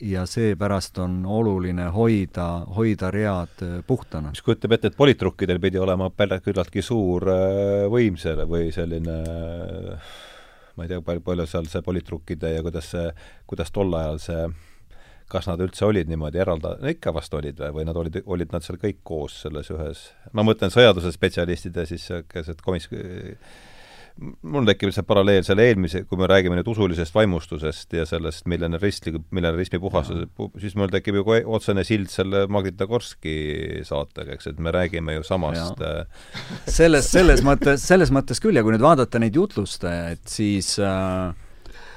ja 0.00 0.24
seepärast 0.26 0.98
on 0.98 1.20
oluline 1.26 1.90
hoida, 1.94 2.48
hoida 2.76 3.10
read 3.10 3.62
äh, 3.62 3.76
puhtana. 3.86 4.32
mis 4.34 4.42
kujutab 4.42 4.72
ette, 4.76 4.92
et 4.92 4.96
politrukkidel 4.96 5.60
pidi 5.60 5.78
olema 5.78 6.10
küllaltki 6.16 6.82
suur 6.82 7.28
äh, 7.28 7.86
võim 7.92 8.16
selle 8.20 8.48
või 8.48 8.72
selline 8.72 9.20
ma 10.76 10.86
ei 10.86 10.88
tea, 10.88 11.02
palju, 11.04 11.20
palju 11.26 11.46
seal 11.46 11.68
see 11.68 11.82
politrukkide 11.84 12.54
ja 12.56 12.64
kuidas 12.64 12.90
see, 12.94 13.06
kuidas 13.46 13.72
tol 13.74 13.94
ajal 13.94 14.20
see 14.22 14.44
kas 15.30 15.46
nad 15.46 15.60
üldse 15.62 15.84
olid 15.86 16.08
niimoodi 16.10 16.40
eralda-, 16.42 16.76
no 16.80 16.90
ikka 16.90 17.12
vast 17.14 17.34
olid 17.38 17.60
või, 17.60 17.74
või 17.78 17.86
nad 17.86 17.98
olid, 18.00 18.20
olid 18.26 18.54
nad 18.54 18.66
seal 18.66 18.80
kõik 18.82 19.02
koos 19.06 19.36
selles 19.44 19.70
ühes, 19.70 20.08
ma 20.34 20.44
mõtlen 20.46 20.72
sõjanduse 20.74 21.12
spetsialistid 21.14 21.76
ja 21.76 21.86
siis 21.86 22.08
niisugused 22.10 22.64
komis-, 22.66 22.88
mul 24.20 24.66
tekib 24.68 24.92
see 24.94 25.04
paralleel 25.06 25.44
selle 25.46 25.66
eelmise, 25.70 26.04
kui 26.08 26.20
me 26.20 26.28
räägime 26.30 26.58
nüüd 26.58 26.68
usulisest 26.70 27.14
vaimustusest 27.14 27.96
ja 27.96 28.06
sellest 28.08 28.46
millenarismi, 28.50 29.14
millenarismi 29.32 29.80
puhastus, 29.82 30.24
siis 30.60 30.76
mul 30.78 30.92
tekib 30.92 31.20
ju 31.20 31.26
otsene 31.56 31.84
sild 31.88 32.10
selle 32.12 32.46
Magnitogorski 32.52 33.36
saatega, 33.86 34.36
eks, 34.36 34.50
et 34.52 34.62
me 34.62 34.74
räägime 34.74 35.18
ju 35.18 35.26
samast 35.26 35.80
äh, 35.84 36.02
selles, 36.66 37.10
selles 37.12 37.44
mõttes, 37.46 37.84
selles 37.86 38.12
mõttes 38.14 38.42
küll 38.42 38.58
ja 38.58 38.64
kui 38.66 38.74
nüüd 38.76 38.84
vaadata 38.84 39.22
neid 39.22 39.36
jutlustajaid, 39.38 40.24
siis 40.28 40.74
äh, 40.82 41.30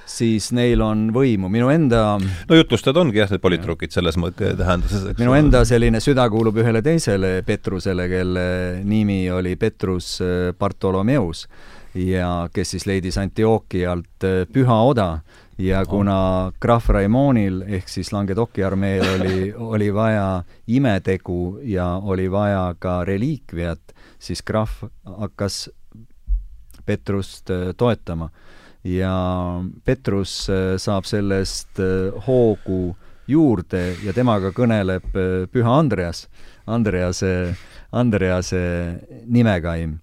siis 0.09 0.49
neil 0.55 0.82
on 0.84 1.07
võimu, 1.16 1.49
minu 1.51 1.70
enda 1.74 2.03
no 2.20 2.57
jutlustajad 2.57 2.99
ongi 2.99 3.22
jah, 3.22 3.32
need 3.32 3.43
politrukid 3.43 3.93
selles 3.95 4.18
mõttes 4.20 4.57
tähenduses, 4.59 5.05
eks. 5.11 5.22
Minu 5.22 5.36
enda 5.38 5.64
selline 5.68 6.01
süda 6.03 6.28
kuulub 6.32 6.59
ühele 6.61 6.84
teisele 6.86 7.36
Petrusele, 7.47 8.07
kelle 8.11 8.47
nimi 8.88 9.26
oli 9.34 9.55
Petrus 9.59 10.18
äh, 10.24 10.51
Bartolomeus 10.59 11.47
ja 11.95 12.49
kes 12.53 12.73
siis 12.73 12.85
leidis 12.89 13.17
Antiochialt 13.17 14.25
äh, 14.25 14.43
püha 14.53 14.81
oda. 14.83 15.19
Ja 15.57 15.83
kuna 15.85 16.51
krahv 16.59 16.89
Raimonil 16.89 17.61
ehk 17.77 17.89
siis 17.89 18.09
Languedoci 18.11 18.63
armeel 18.65 19.03
oli, 19.05 19.53
oli 19.75 19.91
vaja 19.93 20.43
imetegu 20.67 21.59
ja 21.69 21.85
oli 22.01 22.25
vaja 22.31 22.73
ka 22.79 23.03
reliikviat, 23.05 23.93
siis 24.19 24.41
krahv 24.41 24.89
hakkas 25.05 25.69
Petrust 26.85 27.49
äh, 27.49 27.73
toetama. 27.77 28.29
ja 28.83 29.13
Petrus 29.85 30.49
äh, 30.49 30.77
saab 30.77 31.05
sellest 31.05 31.79
hoogu 32.27 32.95
juurde 33.27 33.95
ja 34.03 34.11
temaga 34.13 34.49
kõneleb 34.51 35.05
püha 35.53 35.77
Andreas, 35.79 36.27
Andrease, 36.67 37.55
Andrease 37.91 38.59
nimekaim 39.25 39.99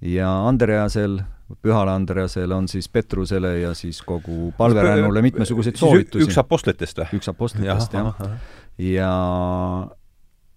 ja 0.00 0.30
Andreasel, 0.48 1.20
pühal 1.62 1.88
Andreasel 1.88 2.52
on 2.52 2.68
siis 2.68 2.88
Petrusele 2.88 3.58
ja 3.60 3.74
siis 3.74 4.02
kogu 4.02 4.52
palverännule 4.58 5.22
mitmesuguseid 5.22 5.76
soovitusi. 5.76 6.26
üks 6.26 6.38
apostlitest 6.42 7.02
või? 7.02 7.20
üks 7.20 7.30
apostlitest, 7.32 7.96
jah, 7.96 8.38
ja, 8.78 9.12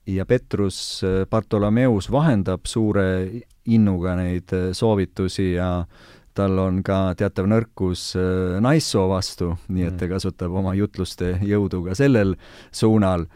ja 0.05 0.25
Petrus 0.25 1.01
Bartolomeus 1.29 2.11
vahendab 2.11 2.67
suure 2.67 3.09
innuga 3.69 4.15
neid 4.19 4.55
soovitusi 4.73 5.53
ja 5.53 5.85
tal 6.39 6.59
on 6.61 6.79
ka 6.85 7.13
teatav 7.19 7.49
nõrkus 7.49 8.13
äh, 8.17 8.57
naissoo 8.63 9.07
vastu, 9.11 9.53
nii 9.67 9.87
et 9.89 9.97
ta 9.97 10.05
mm. 10.05 10.15
kasutab 10.15 10.55
oma 10.61 10.75
jutluste 10.77 11.35
jõudu 11.45 11.83
ka 11.89 11.97
sellel 11.97 12.35
suunal 12.71 13.27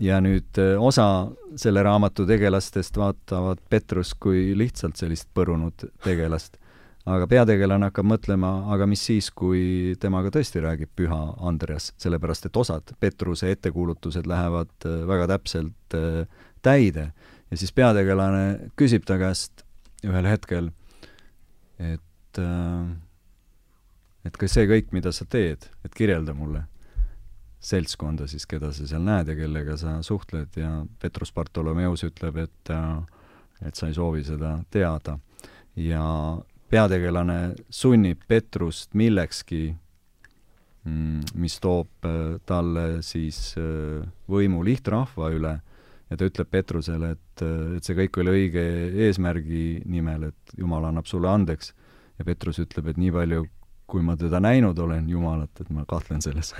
ja 0.00 0.20
nüüd 0.24 0.58
äh, 0.58 0.80
osa 0.80 1.30
selle 1.60 1.82
raamatu 1.84 2.24
tegelastest 2.28 2.96
vaatavad 2.96 3.60
Petrust 3.70 4.16
kui 4.22 4.50
lihtsalt 4.58 4.98
sellist 5.00 5.28
põrunud 5.36 5.86
tegelast. 6.04 6.56
aga 7.10 7.26
peategelane 7.26 7.88
hakkab 7.88 8.06
mõtlema, 8.06 8.50
aga 8.70 8.86
mis 8.86 9.02
siis, 9.08 9.30
kui 9.34 9.96
temaga 10.00 10.30
tõesti 10.30 10.60
räägib 10.62 10.90
püha 10.96 11.18
Andreas, 11.48 11.90
sellepärast 11.98 12.46
et 12.46 12.56
osad 12.56 12.92
Petruse 13.00 13.50
ettekuulutused 13.50 14.28
lähevad 14.28 14.72
äh, 14.86 15.00
väga 15.08 15.28
täpselt 15.34 15.96
äh, 15.96 16.26
täide. 16.62 17.12
ja 17.50 17.56
siis 17.56 17.72
peategelane 17.72 18.70
küsib 18.76 19.04
ta 19.04 19.18
käest 19.18 19.64
ühel 20.04 20.26
hetkel, 20.28 20.70
et 21.78 22.38
et 24.24 24.36
kas 24.38 24.52
see 24.54 24.68
kõik, 24.70 24.92
mida 24.94 25.10
sa 25.12 25.24
teed, 25.26 25.66
et 25.84 25.94
kirjelda 25.96 26.32
mulle 26.36 26.62
seltskonda 27.60 28.26
siis, 28.30 28.46
keda 28.48 28.72
sa 28.72 28.86
seal 28.88 29.02
näed 29.04 29.28
ja 29.28 29.36
kellega 29.36 29.76
sa 29.76 29.98
suhtled 30.04 30.56
ja 30.56 30.80
Petrus 31.00 31.32
Bartolomeus 31.36 32.04
ütleb, 32.08 32.40
et 32.44 32.72
et 33.60 33.76
sa 33.76 33.90
ei 33.90 33.94
soovi 33.94 34.24
seda 34.24 34.54
teada. 34.72 35.18
ja 35.76 36.02
peategelane 36.70 37.54
sunnib 37.70 38.22
Petrust 38.28 38.94
millekski, 38.94 39.74
mm, 40.84 41.34
mis 41.34 41.58
toob 41.62 42.06
äh, 42.06 42.38
talle 42.46 43.02
siis 43.06 43.54
äh, 43.58 44.06
võimu 44.30 44.62
lihtrahva 44.66 45.30
üle 45.34 45.54
ja 46.10 46.18
ta 46.18 46.26
ütleb 46.26 46.50
Petrusele, 46.50 47.14
et, 47.16 47.44
äh, 47.46 47.76
et 47.78 47.86
see 47.86 47.98
kõik 47.98 48.20
oli 48.22 48.36
õige 48.36 48.66
eesmärgi 49.06 49.82
nimel, 49.86 50.30
et 50.30 50.54
Jumal 50.58 50.88
annab 50.90 51.10
sulle 51.10 51.30
andeks. 51.30 51.74
ja 52.18 52.24
Petrus 52.24 52.58
ütleb, 52.60 52.90
et 52.90 52.98
nii 53.00 53.12
palju, 53.14 53.46
kui 53.90 54.04
ma 54.06 54.16
teda 54.18 54.40
näinud 54.42 54.78
olen, 54.78 55.08
Jumalat, 55.10 55.52
et 55.60 55.70
ma 55.74 55.84
kahtlen 55.88 56.22
selles. 56.22 56.54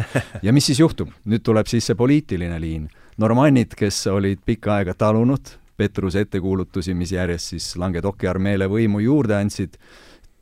ja 0.46 0.52
mis 0.52 0.66
siis 0.70 0.82
juhtub? 0.82 1.12
nüüd 1.24 1.44
tuleb 1.46 1.70
siis 1.70 1.86
see 1.86 1.98
poliitiline 1.98 2.58
liin. 2.60 2.88
normannid, 3.20 3.74
kes 3.78 4.06
olid 4.10 4.42
pikka 4.46 4.80
aega 4.80 4.94
talunud 4.94 5.56
Petruse 5.80 6.26
ettekuulutusi, 6.26 6.92
mis 6.94 7.14
järjest 7.14 7.54
siis 7.54 7.66
Languedoci 7.80 8.28
armeele 8.28 8.66
võimu 8.68 9.00
juurde 9.00 9.38
andsid, 9.38 9.78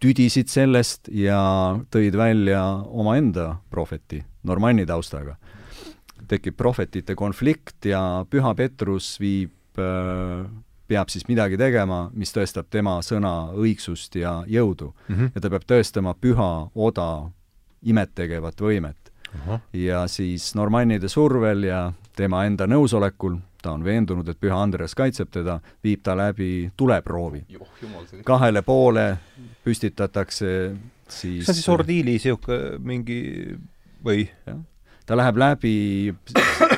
tüdisid 0.02 0.50
sellest 0.50 1.10
ja 1.14 1.38
tõid 1.94 2.16
välja 2.18 2.62
omaenda 2.90 3.52
prohveti, 3.70 4.22
normanni 4.42 4.86
taustaga. 4.86 5.36
tekib 6.28 6.56
prohvetite 6.58 7.14
konflikt 7.14 7.86
ja 7.88 8.26
püha 8.30 8.50
Petrus 8.54 9.14
viib 9.20 9.78
äh, 9.78 10.42
peab 10.88 11.10
siis 11.12 11.26
midagi 11.28 11.58
tegema, 11.60 12.08
mis 12.14 12.32
tõestab 12.34 12.68
tema 12.70 12.98
sõna 13.04 13.52
õigsust 13.56 14.16
ja 14.16 14.42
jõudu 14.46 14.92
mm. 15.08 15.14
-hmm. 15.14 15.30
ja 15.34 15.40
ta 15.40 15.50
peab 15.50 15.66
tõestama 15.68 16.14
püha 16.20 16.70
oda 16.74 17.30
imet 17.82 18.14
tegevat 18.14 18.60
võimet. 18.60 19.12
ja 19.72 20.06
siis 20.08 20.54
normannide 20.54 21.08
survel 21.08 21.64
ja 21.64 21.92
tema 22.16 22.44
enda 22.44 22.66
nõusolekul, 22.66 23.36
ta 23.62 23.72
on 23.72 23.84
veendunud, 23.84 24.28
et 24.28 24.40
püha 24.40 24.62
Andres 24.62 24.94
kaitseb 24.94 25.28
teda, 25.30 25.60
viib 25.84 26.02
ta 26.02 26.16
läbi 26.16 26.70
tuleproovi. 26.76 27.44
kahele 28.24 28.62
poole 28.62 29.18
püstitatakse 29.64 30.76
siis 31.08 31.44
see 31.44 31.52
on 31.52 31.54
siis 31.54 31.68
ordiili 31.68 32.16
niisugune 32.16 32.78
mingi 32.84 33.20
või? 34.04 34.28
Ta 35.08 35.16
läheb 35.16 35.36
läbi, 35.40 36.14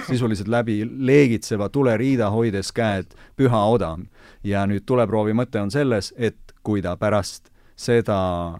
sisuliselt 0.06 0.48
läbi 0.48 0.84
leegitseva 0.98 1.68
tuleriida, 1.68 2.30
hoides 2.30 2.72
käed 2.72 3.14
püha 3.36 3.64
oda. 3.66 3.96
ja 4.44 4.62
nüüd 4.66 4.86
tuleproovi 4.86 5.34
mõte 5.36 5.60
on 5.60 5.70
selles, 5.70 6.14
et 6.16 6.54
kui 6.62 6.82
ta 6.82 6.94
pärast 6.96 7.50
seda, 7.76 8.58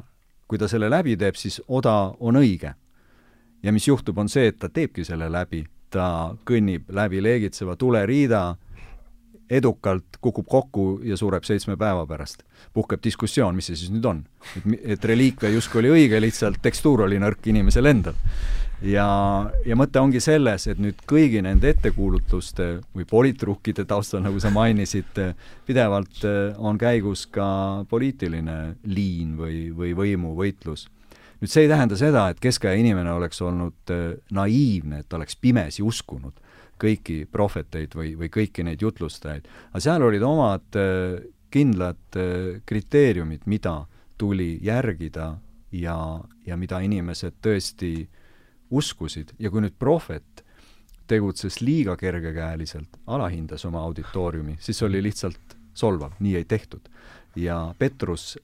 kui 0.49 0.59
ta 0.59 0.69
selle 0.69 0.91
läbi 0.91 1.17
teeb, 1.17 1.39
siis 1.39 1.61
oda 1.69 2.13
on 2.21 2.37
õige. 2.37 2.75
ja 3.63 3.73
mis 3.73 3.87
juhtub, 3.89 4.19
on 4.19 4.29
see, 4.29 4.49
et 4.51 4.59
ta 4.59 4.69
teebki 4.69 5.05
selle 5.05 5.31
läbi, 5.31 5.65
ta 5.91 6.35
kõnnib 6.45 6.91
läbi 6.91 7.23
leegitseva 7.23 7.77
tuleriida, 7.77 8.57
edukalt 9.51 10.19
kukub 10.21 10.47
kokku 10.47 11.01
ja 11.05 11.17
sureb 11.17 11.45
seitsme 11.45 11.77
päeva 11.77 12.07
pärast. 12.07 12.43
puhkeb 12.73 13.03
diskussioon, 13.05 13.55
mis 13.55 13.71
see 13.71 13.77
siis 13.77 13.91
nüüd 13.95 14.05
on. 14.05 14.25
et, 14.57 14.67
et 14.83 15.05
reliikvia 15.05 15.51
justkui 15.51 15.85
oli 15.85 15.91
õige, 15.91 16.21
lihtsalt 16.21 16.59
tekstuur 16.63 17.07
oli 17.07 17.23
nõrk 17.23 17.47
inimesel 17.47 17.87
endal. 17.87 18.19
Ja, 18.83 19.07
ja 19.67 19.77
mõte 19.79 20.01
ongi 20.01 20.21
selles, 20.23 20.67
et 20.71 20.81
nüüd 20.83 21.03
kõigi 21.09 21.43
nende 21.45 21.73
ettekuulutuste 21.75 22.71
või 22.97 23.07
politrukkide 23.09 23.85
taustal, 23.89 24.23
nagu 24.25 24.41
sa 24.41 24.53
mainisid, 24.55 25.19
pidevalt 25.67 26.25
eh, 26.25 26.55
on 26.59 26.79
käigus 26.81 27.27
ka 27.33 27.85
poliitiline 27.91 28.77
liin 28.89 29.37
või, 29.39 29.69
või 29.77 29.95
võimuvõitlus 29.99 30.89
nüüd 31.41 31.49
see 31.49 31.65
ei 31.65 31.71
tähenda 31.73 31.97
seda, 31.97 32.27
et 32.29 32.41
keskaja 32.41 32.77
inimene 32.77 33.13
oleks 33.17 33.41
olnud 33.45 33.93
eh, 33.95 34.15
naiivne, 34.37 35.01
et 35.01 35.09
ta 35.09 35.17
oleks 35.21 35.39
pimesi 35.41 35.83
uskunud 35.83 36.37
kõiki 36.81 37.25
prohveteid 37.31 37.95
või, 37.97 38.15
või 38.19 38.31
kõiki 38.33 38.65
neid 38.67 38.83
jutlustajaid. 38.83 39.49
aga 39.71 39.83
seal 39.85 40.03
olid 40.03 40.25
omad 40.25 40.79
äh, 40.79 41.21
kindlad 41.53 42.17
äh, 42.17 42.61
kriteeriumid, 42.67 43.47
mida 43.47 43.85
tuli 44.21 44.59
järgida 44.63 45.35
ja, 45.73 45.97
ja 46.47 46.57
mida 46.57 46.81
inimesed 46.85 47.39
tõesti 47.43 48.09
uskusid 48.71 49.35
ja 49.39 49.51
kui 49.51 49.65
nüüd 49.65 49.77
prohvet 49.79 50.45
tegutses 51.11 51.61
liiga 51.61 51.97
kergekäeliselt, 51.99 53.01
alahindas 53.07 53.65
oma 53.67 53.83
auditooriumi, 53.89 54.57
siis 54.61 54.83
oli 54.87 55.03
lihtsalt 55.03 55.57
solvav, 55.75 56.13
nii 56.21 56.37
ei 56.37 56.45
tehtud. 56.45 56.89
ja 57.37 57.75
Petrus 57.79 58.39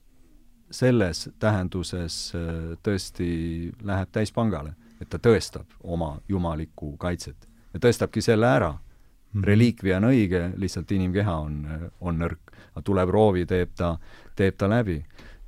selles 0.71 1.29
tähenduses 1.39 2.33
äh, 2.35 2.77
tõesti 2.83 3.71
läheb 3.83 4.11
täispangale, 4.11 4.73
et 5.01 5.09
ta 5.09 5.19
tõestab 5.19 5.65
oma 5.83 6.17
jumalikku 6.29 6.97
kaitset 6.97 7.47
ja 7.73 7.79
tõestabki 7.79 8.21
selle 8.21 8.47
ära 8.47 8.71
mm. 8.73 9.43
reliikvia 9.43 9.97
on 9.97 10.09
õige, 10.09 10.43
lihtsalt 10.57 10.91
inimkeha 10.91 11.37
on, 11.45 11.57
on 12.01 12.19
nõrk. 12.19 12.53
aga 12.73 12.83
tuleproovi 12.83 13.45
teeb 13.45 13.73
ta, 13.75 13.97
teeb 14.35 14.57
ta 14.57 14.69
läbi 14.69 15.01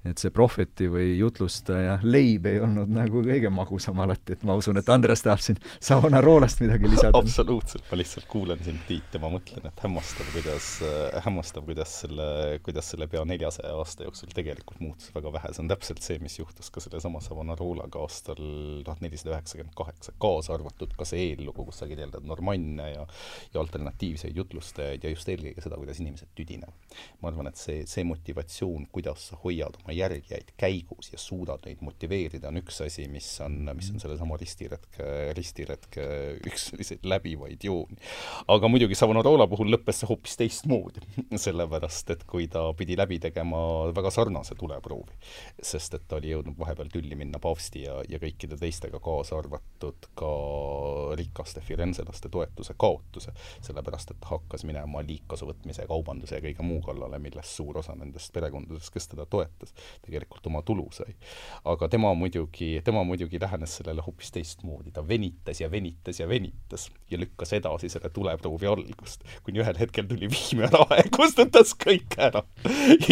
et 0.08 0.22
see 0.22 0.32
prohveti 0.32 0.88
või 0.92 1.18
jutlustaja 1.20 1.98
leib 2.04 2.46
ei 2.48 2.62
olnud 2.64 2.92
nagu 2.94 3.24
kõige 3.26 3.52
magusam 3.52 4.00
alati, 4.00 4.38
et 4.38 4.46
ma 4.48 4.56
usun, 4.60 4.80
et 4.80 4.92
Andres 4.94 5.26
tahab 5.26 5.42
siin 5.44 5.60
Savonaroolast 5.84 6.64
midagi 6.64 6.92
lisada. 6.92 7.20
absoluutselt, 7.20 7.84
ma 7.92 8.00
lihtsalt 8.00 8.30
kuulan 8.32 8.64
sind, 8.64 8.80
Tiit, 8.88 9.12
ja 9.14 9.20
ma 9.22 9.32
mõtlen, 9.34 9.66
et 9.68 9.84
hämmastav, 9.84 10.30
kuidas 10.32 10.70
äh,, 10.88 11.20
hämmastav, 11.26 11.66
kuidas 11.68 11.98
selle, 12.06 12.30
kuidas 12.64 12.94
selle 12.94 13.10
pea 13.12 13.26
neljasaja 13.28 13.74
aasta 13.76 14.08
jooksul 14.08 14.32
tegelikult 14.36 14.80
muutus 14.84 15.12
väga 15.16 15.34
vähe, 15.36 15.52
see 15.54 15.66
on 15.66 15.74
täpselt 15.74 16.02
see, 16.06 16.20
mis 16.24 16.40
juhtus 16.40 16.72
ka 16.72 16.84
sellesama 16.84 17.22
Savonaroolaga 17.26 18.00
aastal 18.00 18.40
tuhat 18.86 19.04
nelisada 19.04 19.36
üheksakümmend 19.36 19.76
kaheksa, 19.78 20.16
kaasa 20.22 20.56
arvatud 20.56 20.96
ka 20.98 21.08
see 21.08 21.28
eellugu, 21.34 21.68
kus 21.68 21.84
sa 21.84 21.90
kirjeldad 21.92 22.24
normanne 22.28 22.88
ja 22.94 23.06
ja 23.54 23.60
alternatiivseid 23.60 24.36
jutlustajaid 24.36 25.04
ja 25.04 25.12
just 25.12 25.30
eelkõige 25.30 25.64
seda, 25.64 25.78
kuidas 25.80 26.00
inimesed 26.00 26.32
tüdinevad. 26.38 26.96
ma 27.22 27.32
arvan, 27.32 27.50
et 27.52 27.60
see, 27.60 27.84
see 27.90 28.06
motivatsioon, 28.08 28.88
kuidas 28.94 29.30
sa 29.30 29.40
hoiad 29.44 29.78
oma 29.82 29.89
järgijaid 29.96 30.54
käigus 30.60 31.12
ja 31.14 31.20
suudad 31.22 31.66
neid 31.66 31.82
motiveerida, 31.86 32.50
on 32.50 32.62
üks 32.62 32.82
asi, 32.86 33.08
mis 33.12 33.28
on, 33.46 33.62
mis 33.76 33.92
on 33.94 34.02
sellesama 34.02 34.38
ristiretke, 34.40 35.08
ristiretke 35.38 36.06
üks 36.50 36.70
selliseid 36.72 37.06
läbivaid 37.10 37.64
jooni. 37.64 37.98
aga 38.48 38.72
muidugi 38.72 38.98
Savonarola 38.98 39.48
puhul 39.50 39.72
lõppes 39.74 40.02
see 40.02 40.10
hoopis 40.10 40.38
teistmoodi 40.40 41.04
sellepärast 41.46 42.14
et 42.16 42.26
kui 42.30 42.48
ta 42.52 42.66
pidi 42.78 42.98
läbi 43.00 43.20
tegema 43.24 43.60
väga 43.96 44.12
sarnase 44.14 44.58
tuleproovi, 44.60 45.16
sest 45.62 45.98
et 45.98 46.08
ta 46.08 46.20
oli 46.20 46.34
jõudnud 46.34 46.58
vahepeal 46.60 46.92
tülli 46.94 47.18
minna 47.20 47.42
paavsti 47.42 47.86
ja, 47.86 48.00
ja 48.10 48.20
kõikide 48.22 48.58
teistega, 48.60 49.02
kaasa 49.04 49.38
arvatud 49.40 50.10
ka 50.20 50.32
rikaste 51.20 51.64
firenzelaste 51.66 52.32
toetuse 52.34 52.76
kaotuse, 52.80 53.34
sellepärast 53.66 54.14
et 54.14 54.22
ta 54.22 54.34
hakkas 54.34 54.66
minema 54.68 55.04
liigkasu 55.06 55.50
võtmise 55.50 55.86
ja 55.86 55.90
kaubanduse 55.90 56.38
ja 56.38 56.44
kõige 56.44 56.66
muu 56.66 56.82
kallale, 56.86 57.20
millest 57.22 57.56
suur 57.56 57.80
osa 57.82 57.96
nendest 57.98 58.34
perekondadest, 58.36 58.92
kes 58.94 59.12
teda 59.14 59.26
toetas, 59.30 59.74
tegelikult 60.06 60.48
oma 60.52 60.62
tulu 60.66 60.88
sai. 60.96 61.16
aga 61.66 61.90
tema 61.90 62.14
muidugi, 62.18 62.82
tema 62.86 63.04
muidugi 63.08 63.42
lähenes 63.42 63.78
sellele 63.80 64.04
hoopis 64.06 64.32
teistmoodi, 64.36 64.92
ta 64.96 65.06
venitas 65.08 65.62
ja 65.62 65.72
venitas 65.72 66.20
ja 66.20 66.28
venitas 66.30 66.90
ja 67.12 67.20
lükkas 67.20 67.54
edasi 67.58 67.90
selle 67.90 68.10
tuleproovi 68.14 68.70
algust, 68.70 69.26
kuni 69.44 69.64
ühel 69.64 69.80
hetkel 69.80 70.08
tuli 70.10 70.30
viimane 70.32 70.84
aeg, 70.90 71.12
kustutas 71.16 71.76
kõik 71.80 72.18
ära. 72.18 72.44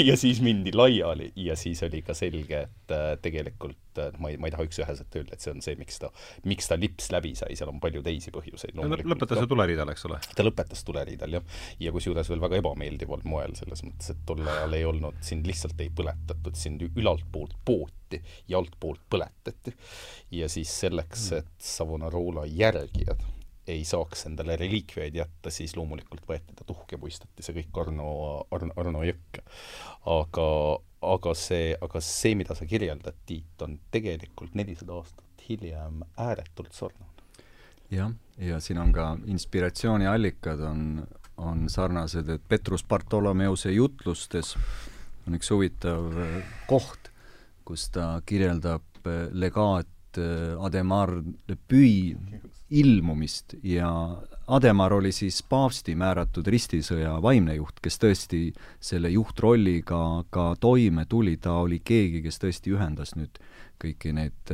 ja 0.10 0.18
siis 0.18 0.42
mindi 0.44 0.74
laiali 0.76 1.32
ja 1.36 1.56
siis 1.60 1.84
oli 1.88 2.04
ka 2.06 2.16
selge, 2.18 2.68
et 2.68 2.96
äh, 2.96 3.14
tegelikult 3.22 3.78
äh, 4.02 4.12
ma 4.22 4.32
ei, 4.32 4.40
ma 4.42 4.50
ei 4.50 4.56
taha 4.56 4.66
üks-üheselt 4.68 5.18
öelda, 5.20 5.36
et 5.36 5.44
see 5.44 5.54
on 5.54 5.64
see, 5.64 5.78
miks 5.80 6.02
ta, 6.02 6.12
miks 6.48 6.70
ta 6.70 6.78
lips 6.80 7.12
läbi 7.14 7.34
sai, 7.38 7.58
seal 7.60 7.72
on 7.72 7.82
palju 7.84 8.04
teisi 8.06 8.34
põhjuseid. 8.36 8.78
lõpetas 8.78 9.44
ju 9.44 9.52
tuleriidal, 9.52 9.94
eks 9.94 10.08
ole? 10.10 10.20
ta 10.34 10.46
lõpetas 10.46 10.84
tuleriidal, 10.88 11.38
jah. 11.40 11.62
ja 11.84 11.94
kusjuures 11.96 12.32
veel 12.32 12.44
väga 12.44 12.62
ebameeldival 12.62 13.26
moel, 13.28 13.56
selles 13.60 13.84
mõttes, 13.86 14.14
et 14.14 14.26
tol 14.28 14.44
ajal 14.46 14.78
ei 14.78 14.86
olnud, 14.90 15.22
sind 15.26 15.48
lihtsalt 15.50 15.82
ei 15.84 15.94
põletatud, 15.94 16.58
sind 16.58 16.86
ülalt 16.90 17.26
poolt 17.32 17.58
pooti 17.66 18.22
ja 18.48 18.60
altpoolt 18.62 19.04
põletati. 19.10 19.74
ja 20.32 20.50
siis 20.52 20.72
selleks, 20.86 21.32
mm. 21.32 21.42
et 21.42 21.72
Savonarola 21.74 22.46
järgijad 22.50 23.26
ei 23.68 23.84
saaks 23.86 24.26
endale 24.30 24.56
reliikviaid 24.60 25.16
jätta, 25.16 25.52
siis 25.52 25.76
loomulikult 25.78 26.24
võeti 26.30 26.56
ta 26.56 26.66
tuhk 26.68 26.92
ja 26.96 27.00
puistati 27.02 27.44
see 27.44 27.56
kõik 27.60 27.82
Arno, 27.84 28.10
Arno, 28.52 28.74
Arno 28.80 29.04
jõkke. 29.08 29.44
aga, 30.14 30.48
aga 31.14 31.34
see, 31.36 31.74
aga 31.82 32.02
see, 32.04 32.36
mida 32.40 32.56
sa 32.56 32.66
kirjeldad, 32.66 33.18
Tiit, 33.26 33.62
on 33.62 33.78
tegelikult 33.92 34.56
nelisada 34.56 34.98
aastat 34.98 35.48
hiljem 35.50 36.04
ääretult 36.18 36.74
sarnane. 36.74 37.12
jah, 37.92 38.12
ja 38.38 38.60
siin 38.60 38.80
on 38.84 38.94
ka 38.94 39.18
inspiratsiooniallikad 39.26 40.64
on, 40.70 41.08
on 41.38 41.70
sarnased, 41.70 42.30
et 42.30 42.48
Petrus 42.50 42.84
Bartolomeuse 42.84 43.72
jutlustes 43.72 44.56
on 45.28 45.36
üks 45.36 45.52
huvitav 45.52 46.18
äh, 46.24 46.42
koht, 46.68 47.12
kus 47.68 47.90
ta 47.92 48.18
kirjeldab 48.26 49.08
äh, 49.08 49.28
legaat 49.32 50.20
äh, 50.20 50.56
Ademar 50.64 51.20
de 51.48 51.56
Puy 51.68 52.16
ilmumist 52.70 53.56
ja 53.64 53.90
Ademar 54.48 54.94
oli 54.94 55.12
siis 55.12 55.42
paavsti 55.44 55.96
määratud 55.96 56.48
ristisõja 56.48 57.18
vaimne 57.24 57.56
juht, 57.56 57.80
kes 57.84 58.00
tõesti 58.00 58.42
selle 58.84 59.10
juhtrolliga 59.12 60.24
ka 60.32 60.50
toime 60.60 61.06
tuli, 61.10 61.38
ta 61.38 61.58
oli 61.64 61.80
keegi, 61.80 62.22
kes 62.24 62.40
tõesti 62.44 62.76
ühendas 62.76 63.16
nüüd 63.16 63.40
kõiki 63.82 64.14
neid 64.16 64.54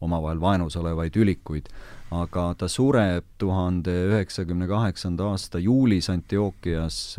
omavahel 0.00 0.40
vaenus 0.40 0.76
olevaid 0.80 1.16
ülikuid. 1.16 1.68
aga 2.12 2.54
ta 2.58 2.68
sureb 2.68 3.24
tuhande 3.38 3.92
üheksakümne 4.10 4.66
kaheksanda 4.68 5.30
aasta 5.32 5.58
juulis 5.58 6.10
Antiookias 6.10 7.16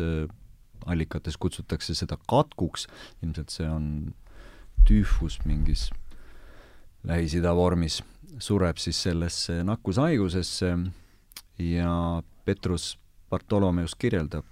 allikates 0.86 1.36
kutsutakse 1.36 1.94
seda 1.94 2.16
katkuks, 2.28 2.86
ilmselt 3.22 3.50
see 3.50 3.68
on 3.68 4.14
tüüfus 4.86 5.40
mingis 5.44 5.90
Lähis-Ida 7.04 7.52
vormis, 7.56 8.02
sureb 8.38 8.78
siis 8.82 9.02
sellesse 9.06 9.62
nakkushaigusesse 9.64 10.74
ja 11.58 12.22
Petrus 12.44 12.94
Bartolomeus 13.30 13.94
kirjeldab, 13.98 14.44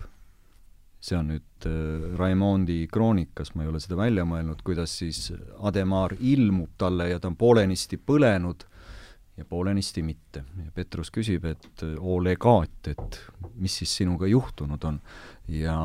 see 1.02 1.18
on 1.18 1.32
nüüd 1.32 1.66
äh, 1.68 2.12
Raimondi 2.18 2.86
kroonikas, 2.92 3.54
ma 3.54 3.64
ei 3.64 3.70
ole 3.72 3.80
seda 3.82 3.98
välja 3.98 4.24
mõelnud, 4.28 4.62
kuidas 4.64 4.94
siis 5.02 5.32
Ademar 5.62 6.14
ilmub 6.18 6.76
talle 6.78 7.10
ja 7.10 7.20
ta 7.20 7.30
on 7.30 7.38
poolenisti 7.38 7.98
põlenud 7.98 8.66
ja 9.36 9.44
poolenisti 9.48 10.02
mitte. 10.02 10.44
ja 10.64 10.70
Petrus 10.74 11.10
küsib, 11.10 11.44
et 11.48 11.84
oo 11.98 12.18
legaat, 12.22 12.92
et 12.92 13.20
mis 13.54 13.76
siis 13.82 13.96
sinuga 14.02 14.26
juhtunud 14.26 14.84
on. 14.84 15.00
ja 15.48 15.76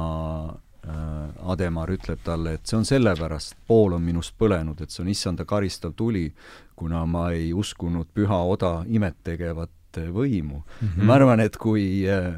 Ademar 1.47 1.89
ütleb 1.91 2.19
talle, 2.23 2.53
et 2.57 2.65
see 2.67 2.77
on 2.77 2.85
sellepärast, 2.87 3.55
pool 3.67 3.93
on 3.97 4.03
minust 4.03 4.35
põlenud, 4.39 4.81
et 4.81 4.91
see 4.91 5.03
on 5.03 5.09
issanda 5.11 5.45
karistav 5.45 5.93
tuli, 5.95 6.29
kuna 6.75 7.05
ma 7.05 7.31
ei 7.35 7.53
uskunud 7.53 8.07
püha 8.13 8.37
oda 8.47 8.85
imet 8.87 9.17
tegevat 9.23 9.71
võimu 9.97 10.61
mm. 10.61 10.87
-hmm. 10.87 11.03
ma 11.03 11.13
arvan, 11.13 11.39
et 11.39 11.57
kui 11.57 12.05
äh, 12.09 12.35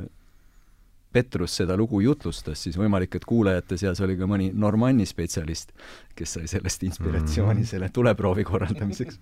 Petrus 1.12 1.56
seda 1.58 1.78
lugu 1.78 2.02
jutlustas, 2.02 2.64
siis 2.64 2.78
võimalik, 2.78 3.16
et 3.16 3.26
kuulajate 3.26 3.78
seas 3.78 4.02
oli 4.06 4.18
ka 4.18 4.28
mõni 4.30 4.52
Normanni 4.54 5.06
spetsialist, 5.10 5.72
kes 6.16 6.34
sai 6.38 6.48
sellest 6.48 6.84
inspiratsiooni 6.84 7.60
mm 7.60 7.64
-hmm. 7.64 7.70
selle 7.70 7.90
tuleproovi 7.90 8.44
korraldamiseks 8.44 9.20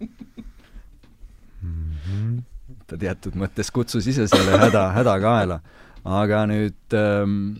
mm. 1.61 1.91
-hmm. 2.07 2.41
ta 2.87 2.97
teatud 2.97 3.35
mõttes 3.35 3.71
kutsus 3.71 4.07
ise 4.07 4.27
selle 4.27 4.57
häda, 4.57 4.91
häda 4.91 5.19
kaela. 5.19 5.59
aga 6.03 6.45
nüüd 6.45 6.93
ähm, 6.93 7.55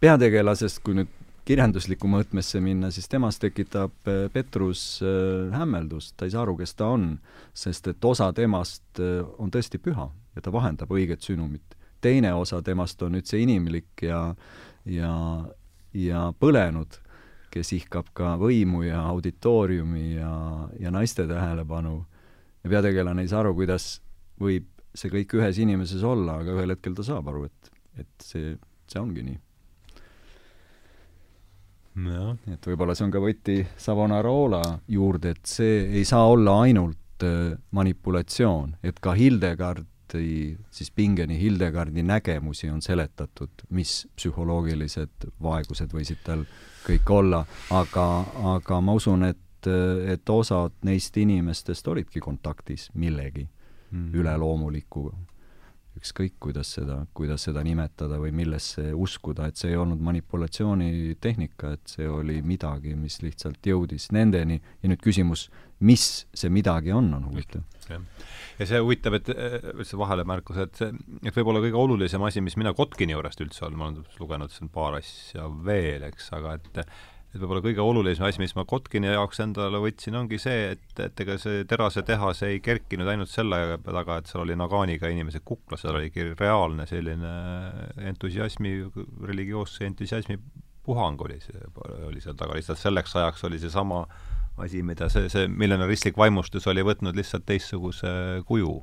peategelasest, 0.00 0.80
kui 0.84 0.96
nüüd 0.96 1.10
kirjanduslikku 1.48 2.08
mõõtmesse 2.10 2.60
minna, 2.62 2.90
siis 2.94 3.08
temas 3.10 3.40
tekitab 3.42 4.08
äh, 4.08 4.26
Petrus 4.32 5.00
äh, 5.02 5.50
hämmeldust, 5.54 6.14
ta 6.16 6.28
ei 6.28 6.34
saa 6.34 6.44
aru, 6.44 6.56
kes 6.60 6.76
ta 6.78 6.92
on, 6.94 7.12
sest 7.56 7.90
et 7.90 8.06
osa 8.06 8.30
temast 8.36 9.00
äh, 9.02 9.20
on 9.40 9.52
tõesti 9.52 9.80
püha 9.82 10.10
ja 10.36 10.44
ta 10.44 10.52
vahendab 10.54 10.92
õiget 10.94 11.26
sõnumit. 11.26 11.76
teine 12.00 12.32
osa 12.34 12.62
temast 12.62 13.02
on 13.02 13.12
nüüd 13.12 13.26
see 13.28 13.42
inimlik 13.44 14.02
ja, 14.02 14.34
ja, 14.88 15.12
ja 15.92 16.22
põlenud, 16.40 17.00
kes 17.50 17.72
ihkab 17.76 18.12
ka 18.14 18.36
võimu 18.40 18.84
ja 18.86 19.02
auditooriumi 19.10 20.14
ja, 20.14 20.32
ja 20.78 20.90
naiste 20.94 21.26
tähelepanu 21.28 21.98
ja 22.62 22.70
peategelane 22.70 23.26
ei 23.26 23.28
saa 23.28 23.42
aru, 23.42 23.56
kuidas 23.58 23.98
võib 24.40 24.68
see 24.94 25.10
kõik 25.10 25.34
ühes 25.38 25.58
inimeses 25.60 26.02
olla, 26.06 26.40
aga 26.40 26.56
ühel 26.56 26.76
hetkel 26.76 26.94
ta 26.94 27.04
saab 27.06 27.28
aru, 27.32 27.46
et, 27.50 27.72
et 28.04 28.24
see, 28.24 28.54
see 28.90 29.02
ongi 29.02 29.26
nii. 29.26 29.38
Et 32.52 32.66
võib-olla 32.66 32.94
see 32.94 33.06
on 33.08 33.12
ka 33.14 33.22
võti 33.22 33.60
Savonarola 33.76 34.62
juurde, 34.88 35.34
et 35.34 35.46
see 35.46 35.84
ei 36.00 36.04
saa 36.08 36.26
olla 36.30 36.60
ainult 36.64 37.26
äh, 37.26 37.58
manipulatsioon, 37.76 38.76
et 38.82 39.00
ka 39.02 39.14
Hildegardi, 39.18 40.56
siis 40.70 40.90
Pingeni 40.90 41.38
Hildegardi 41.40 42.02
nägemusi 42.02 42.70
on 42.70 42.82
seletatud, 42.82 43.66
mis 43.70 44.06
psühholoogilised 44.16 45.30
vaegused 45.42 45.92
võisid 45.94 46.22
tal 46.24 46.46
kõik 46.86 47.10
olla, 47.10 47.44
aga, 47.70 48.06
aga 48.56 48.80
ma 48.80 48.96
usun, 48.98 49.28
et 49.28 49.38
et, 49.60 50.30
osad 50.30 50.72
neist 50.88 51.16
inimestest 51.16 51.88
olidki 51.88 52.20
kontaktis 52.20 52.90
millegi 52.94 53.48
mm. 53.90 54.14
üleloomulikuga. 54.14 55.16
Ükskõik, 55.98 56.36
kuidas 56.42 56.70
seda, 56.76 57.00
kuidas 57.16 57.44
seda 57.48 57.62
nimetada 57.66 58.20
või 58.20 58.30
millesse 58.34 58.90
uskuda, 58.96 59.48
et 59.50 59.60
see 59.60 59.72
ei 59.72 59.78
olnud 59.80 60.00
manipulatsioonitehnika, 60.06 61.74
et 61.76 61.94
see 61.96 62.08
oli 62.08 62.38
midagi, 62.46 62.94
mis 62.98 63.20
lihtsalt 63.24 63.66
jõudis 63.66 64.10
nendeni 64.14 64.60
ja 64.60 64.90
nüüd 64.90 65.02
küsimus, 65.02 65.48
mis 65.84 66.06
see 66.36 66.52
midagi 66.52 66.94
on, 66.94 67.10
on 67.16 67.26
huvitav. 67.30 67.64
ja 67.90 68.68
see 68.68 68.80
huvitav, 68.80 69.18
et 69.18 69.30
üldse 69.34 69.98
vahelemärkus, 70.00 70.62
et 70.64 70.82
see, 70.82 70.90
et 71.24 71.36
võib-olla 71.36 71.62
kõige 71.64 71.80
olulisem 71.80 72.22
asi, 72.28 72.44
mis 72.44 72.58
mina 72.60 72.74
Kotkini 72.76 73.16
juurest 73.16 73.42
üldse 73.42 73.66
olen, 73.66 73.78
ma 73.80 73.90
olen 73.90 74.04
lugenud 74.20 74.54
siin 74.54 74.70
paar 74.72 75.00
asja 75.00 75.48
veel, 75.66 76.06
eks, 76.12 76.30
aga 76.38 76.58
et 76.60 76.84
et 77.30 77.38
võib-olla 77.38 77.62
kõige 77.62 77.82
olulisem 77.84 78.26
asi, 78.26 78.40
mis 78.42 78.56
ma 78.58 78.64
Kotkini 78.68 79.12
jaoks 79.12 79.38
endale 79.44 79.78
võtsin, 79.82 80.16
ongi 80.18 80.38
see, 80.42 80.72
et, 80.74 81.02
et 81.02 81.22
ega 81.22 81.36
see 81.38 81.62
terasetehas 81.70 82.42
ei 82.48 82.58
kerkinud 82.64 83.08
ainult 83.10 83.30
selle 83.30 83.78
taga, 83.86 84.18
et 84.18 84.30
seal 84.30 84.42
oli 84.42 84.56
Naganiga 84.58 85.10
inimesed 85.12 85.44
kuklas, 85.46 85.84
seal 85.84 85.98
oligi 86.00 86.32
reaalne 86.32 86.88
selline 86.90 87.36
entusiasmi, 88.10 88.74
religioosse 89.30 89.86
entusiasmi 89.86 90.40
puhang 90.86 91.22
oli 91.22 91.38
see, 91.44 91.62
oli 92.08 92.22
seal 92.24 92.38
taga, 92.38 92.56
lihtsalt 92.58 92.80
selleks 92.80 93.14
ajaks 93.20 93.46
oli 93.46 93.62
seesama 93.62 94.02
asi, 94.60 94.82
mida 94.82 95.08
see, 95.12 95.28
see 95.32 95.46
milline 95.48 95.86
ristlik 95.88 96.18
vaimustus 96.20 96.66
oli 96.70 96.82
võtnud 96.84 97.16
lihtsalt 97.16 97.46
teistsuguse 97.48 98.10
kuju. 98.48 98.74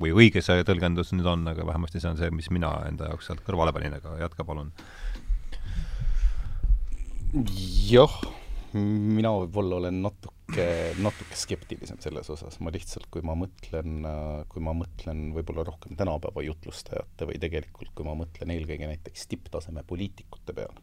või 0.00 0.14
õige 0.14 0.42
see 0.44 0.64
tõlgendus 0.66 1.12
nüüd 1.16 1.26
on, 1.28 1.46
aga 1.50 1.66
vähemasti 1.66 2.00
see 2.00 2.12
on 2.12 2.20
see, 2.20 2.30
mis 2.30 2.50
mina 2.54 2.72
enda 2.88 3.10
jaoks 3.10 3.30
sealt 3.30 3.42
kõrvale 3.46 3.74
panin, 3.76 3.98
aga 3.98 4.16
jätka 4.22 4.46
palun 4.46 4.72
jah, 7.90 8.14
mina 8.74 9.30
võib-olla 9.34 9.78
olen 9.80 10.00
natuke, 10.02 10.66
natuke 11.02 11.36
skeptilisem 11.38 12.00
selles 12.02 12.30
osas, 12.32 12.58
ma 12.62 12.72
lihtsalt, 12.74 13.06
kui 13.12 13.22
ma 13.26 13.36
mõtlen, 13.38 14.06
kui 14.50 14.62
ma 14.64 14.74
mõtlen 14.76 15.28
võib-olla 15.36 15.64
rohkem 15.68 15.98
tänapäeva 15.98 16.44
jutlustajate 16.46 17.28
või 17.30 17.40
tegelikult 17.42 17.92
kui 17.94 18.06
ma 18.06 18.16
mõtlen 18.18 18.54
eelkõige 18.54 18.88
näiteks 18.90 19.28
tipptaseme 19.30 19.84
poliitikute 19.86 20.56
peale, 20.56 20.82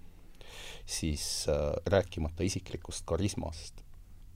siis 0.88 1.48
äh, 1.52 1.74
rääkimata 1.92 2.48
isiklikust 2.48 3.06
karismast, 3.08 3.84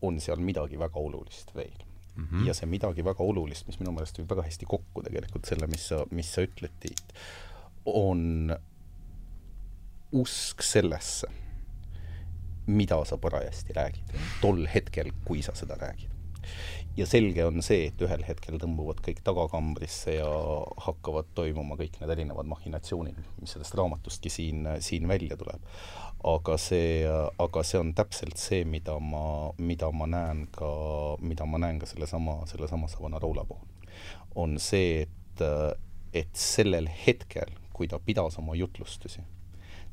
on 0.01 0.19
seal 0.19 0.41
midagi 0.43 0.79
väga 0.81 0.99
olulist 0.99 1.53
veel 1.55 1.75
mm. 2.15 2.25
-hmm. 2.25 2.47
ja 2.47 2.55
see 2.57 2.67
midagi 2.67 3.05
väga 3.05 3.23
olulist, 3.23 3.67
mis 3.67 3.79
minu 3.79 3.93
meelest 3.95 4.17
viib 4.17 4.31
väga 4.31 4.47
hästi 4.47 4.67
kokku 4.67 5.03
tegelikult 5.05 5.47
selle, 5.47 5.67
mis 5.71 5.87
sa, 5.93 6.03
mis 6.11 6.33
sa 6.33 6.43
ütled, 6.43 6.73
Tiit, 6.79 7.13
on 7.85 8.51
usk 10.11 10.61
sellesse 10.65 11.29
mida 12.65 13.05
sa 13.05 13.17
parajasti 13.17 13.73
räägid, 13.73 14.17
tol 14.41 14.65
hetkel, 14.73 15.11
kui 15.25 15.41
sa 15.41 15.55
seda 15.55 15.75
räägid. 15.75 16.09
ja 16.97 17.05
selge 17.07 17.45
on 17.45 17.61
see, 17.63 17.85
et 17.87 18.01
ühel 18.03 18.23
hetkel 18.27 18.57
tõmbuvad 18.59 18.99
kõik 19.05 19.21
tagakambrisse 19.23 20.17
ja 20.17 20.27
hakkavad 20.83 21.29
toimuma 21.37 21.77
kõik 21.79 21.99
need 22.01 22.11
erinevad 22.17 22.49
mahhinatsioonid, 22.51 23.19
mis 23.39 23.53
sellest 23.55 23.77
raamatustki 23.79 24.29
siin, 24.29 24.67
siin 24.79 25.07
välja 25.07 25.37
tuleb. 25.37 25.61
aga 26.23 26.57
see, 26.57 27.05
aga 27.39 27.63
see 27.63 27.79
on 27.79 27.93
täpselt 27.97 28.37
see, 28.37 28.65
mida 28.65 28.99
ma, 28.99 29.51
mida 29.57 29.91
ma 29.91 30.09
näen 30.09 30.47
ka, 30.51 30.71
mida 31.21 31.45
ma 31.45 31.61
näen 31.63 31.79
ka 31.79 31.89
sellesama, 31.89 32.41
sellesama 32.51 32.87
Savonarola 32.87 33.45
puhul. 33.45 33.67
on 34.35 34.59
see, 34.59 35.07
et, 35.07 35.45
et 36.13 36.35
sellel 36.35 36.89
hetkel, 37.05 37.55
kui 37.73 37.87
ta 37.87 37.99
pidas 37.99 38.37
oma 38.37 38.55
jutlustusi 38.55 39.23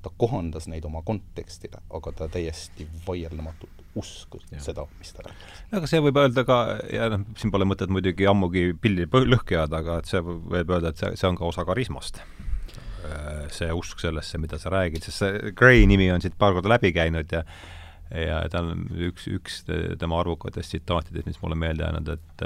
ta 0.03 0.11
kohandas 0.17 0.69
neid 0.71 0.85
oma 0.87 1.03
kontekstile, 1.07 1.81
aga 1.95 2.13
ta 2.15 2.29
täiesti 2.31 2.87
vaieldamatult 3.07 3.85
uskus 3.99 4.45
ja. 4.53 4.61
seda, 4.63 4.85
mis 4.99 5.11
ta 5.15 5.25
rääkis. 5.27 5.63
aga 5.75 5.91
see 5.91 6.03
võib 6.05 6.21
öelda 6.23 6.45
ka, 6.47 6.59
ja 6.95 7.09
noh, 7.13 7.25
siin 7.41 7.53
pole 7.55 7.67
mõtet 7.69 7.91
muidugi 7.93 8.29
ammugi 8.31 8.71
pilli 8.81 9.09
lõhki 9.09 9.59
ajada, 9.59 9.83
aga 9.83 9.99
et 10.03 10.11
see 10.11 10.23
võib 10.23 10.71
öelda, 10.71 10.93
et 10.93 11.03
see, 11.03 11.15
see 11.19 11.31
on 11.31 11.39
ka 11.39 11.49
osa 11.49 11.67
karismast. 11.69 12.23
see 13.55 13.73
usk 13.73 14.03
sellesse, 14.03 14.39
mida 14.39 14.59
sa 14.61 14.71
räägid, 14.75 15.07
sest 15.07 15.23
see 15.23 15.53
Gray 15.57 15.87
nimi 15.89 16.11
on 16.13 16.21
siit 16.21 16.35
paar 16.39 16.53
korda 16.53 16.75
läbi 16.77 16.93
käinud 16.93 17.31
ja 17.33 17.45
ja 18.09 18.41
tal 18.53 18.71
on 18.73 18.85
üks, 19.09 19.27
üks 19.29 19.63
tema 19.69 20.21
arvukatest 20.21 20.73
tsitaatidest, 20.73 21.27
mis 21.29 21.41
mulle 21.43 21.57
meelde 21.61 21.85
jäänud, 21.85 22.09
et 22.15 22.45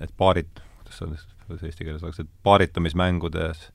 et 0.00 0.12
paarit-, 0.16 0.62
kuidas 0.80 0.98
see 0.98 1.06
on, 1.06 1.16
kuidas 1.46 1.66
eesti 1.68 1.86
keeles 1.86 2.04
oleks, 2.04 2.20
et 2.22 2.32
paaritumismängudes 2.46 3.68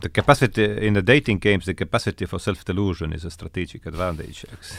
The 0.00 0.08
capacity 0.08 0.64
in 0.86 0.94
the 0.94 1.02
dating 1.02 1.38
games, 1.38 1.66
the 1.66 1.74
capacity 1.74 2.26
for 2.26 2.40
self-delusion 2.40 3.12
is 3.12 3.24
a 3.24 3.30
strategic 3.30 3.86
advantage, 3.86 4.44
eks 4.52 4.76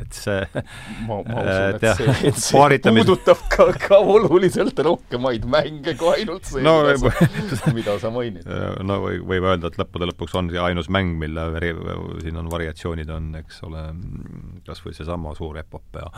et 0.00 0.16
see 0.16 0.40
ma, 1.06 1.18
ma 1.26 1.42
usun, 1.42 1.76
et 1.76 1.84
see, 1.96 2.14
et 2.28 2.38
see 2.38 2.56
paaritamis... 2.56 3.06
puudutab 3.06 3.42
ka, 3.52 3.66
ka 3.80 3.98
oluliselt 4.14 4.78
rohkemaid 4.86 5.44
mänge 5.48 5.94
kui 6.00 6.12
ainult 6.16 6.48
see 6.48 6.64
no,, 6.64 6.76
mida, 6.88 7.58
sa, 7.58 7.74
mida 7.76 7.96
sa 8.02 8.12
mainid. 8.14 8.48
no 8.88 8.98
või, 9.04 9.20
võib 9.32 9.48
öelda, 9.50 9.72
et 9.72 9.78
lõppude 9.80 10.08
lõpuks 10.12 10.36
on 10.40 10.50
see 10.52 10.62
ainus 10.62 10.90
mäng, 10.92 11.14
mille 11.20 11.46
veri, 11.54 11.72
siin 12.24 12.40
on 12.40 12.50
variatsioonid 12.52 13.12
on, 13.12 13.30
eks 13.42 13.62
ole, 13.68 13.86
kas 14.66 14.82
või 14.84 14.96
seesama 14.96 15.36
suur 15.38 15.60
epopöa. 15.62 16.10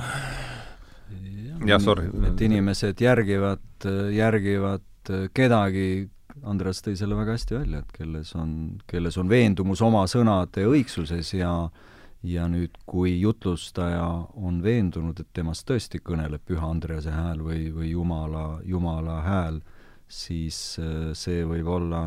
jah, 1.66 1.82
sorry. 1.82 2.08
et 2.30 2.44
inimesed 2.48 3.04
järgivad, 3.04 3.88
järgivad 4.14 5.14
kedagi, 5.36 5.88
Andres 6.44 6.82
tõi 6.84 6.96
selle 6.98 7.16
väga 7.16 7.36
hästi 7.36 7.56
välja, 7.56 7.80
et 7.80 7.92
kelles 7.96 8.34
on, 8.36 8.54
kelles 8.90 9.16
on 9.20 9.28
veendumus 9.30 9.82
oma 9.84 10.04
sõnade 10.10 10.66
õigsuses 10.68 11.34
ja 11.38 11.54
ja 12.24 12.46
nüüd, 12.48 12.78
kui 12.88 13.18
jutlustaja 13.20 14.04
on 14.40 14.62
veendunud, 14.64 15.18
et 15.20 15.28
temast 15.36 15.66
tõesti 15.68 16.00
kõneleb 16.00 16.40
Püha 16.48 16.70
Andrease 16.72 17.12
hääl 17.12 17.42
või, 17.44 17.68
või 17.74 17.90
Jumala, 17.90 18.60
Jumala 18.64 19.18
hääl, 19.26 19.60
siis 20.08 20.78
äh, 20.80 21.10
see 21.12 21.44
võib 21.44 21.68
olla 21.68 22.06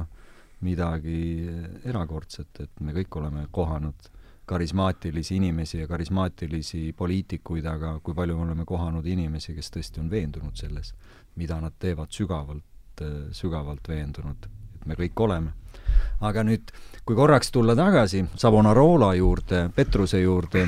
midagi 0.65 1.45
erakordset, 1.85 2.63
et 2.63 2.79
me 2.81 2.95
kõik 2.97 3.19
oleme 3.19 3.45
kohanud 3.53 4.09
karismaatilisi 4.47 5.35
inimesi 5.37 5.83
ja 5.83 5.87
karismaatilisi 5.87 6.93
poliitikuid, 6.97 7.67
aga 7.69 7.97
kui 8.01 8.15
palju 8.17 8.37
me 8.37 8.47
oleme 8.47 8.65
kohanud 8.65 9.05
inimesi, 9.05 9.53
kes 9.53 9.69
tõesti 9.75 10.01
on 10.01 10.09
veendunud 10.09 10.57
selles, 10.57 10.93
mida 11.35 11.59
nad 11.61 11.75
teevad 11.77 12.09
sügavalt 12.15 12.65
sügavalt, 12.99 13.33
sügavalt 13.35 13.87
veendunud, 13.87 14.45
et 14.47 14.85
me 14.85 14.95
kõik 14.95 15.19
oleme. 15.25 15.53
aga 16.21 16.43
nüüd, 16.43 16.71
kui 17.05 17.15
korraks 17.15 17.51
tulla 17.51 17.75
tagasi 17.75 18.25
Savonarola 18.35 19.13
juurde, 19.15 19.69
Petruse 19.75 20.21
juurde 20.21 20.65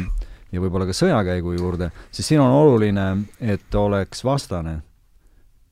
ja 0.51 0.61
võib-olla 0.61 0.85
ka 0.85 0.93
sõjakäigu 0.93 1.55
juurde, 1.57 1.89
siis 2.11 2.27
siin 2.27 2.41
on 2.41 2.51
oluline, 2.51 3.25
et 3.39 3.75
oleks 3.75 4.23
vastane, 4.23 4.79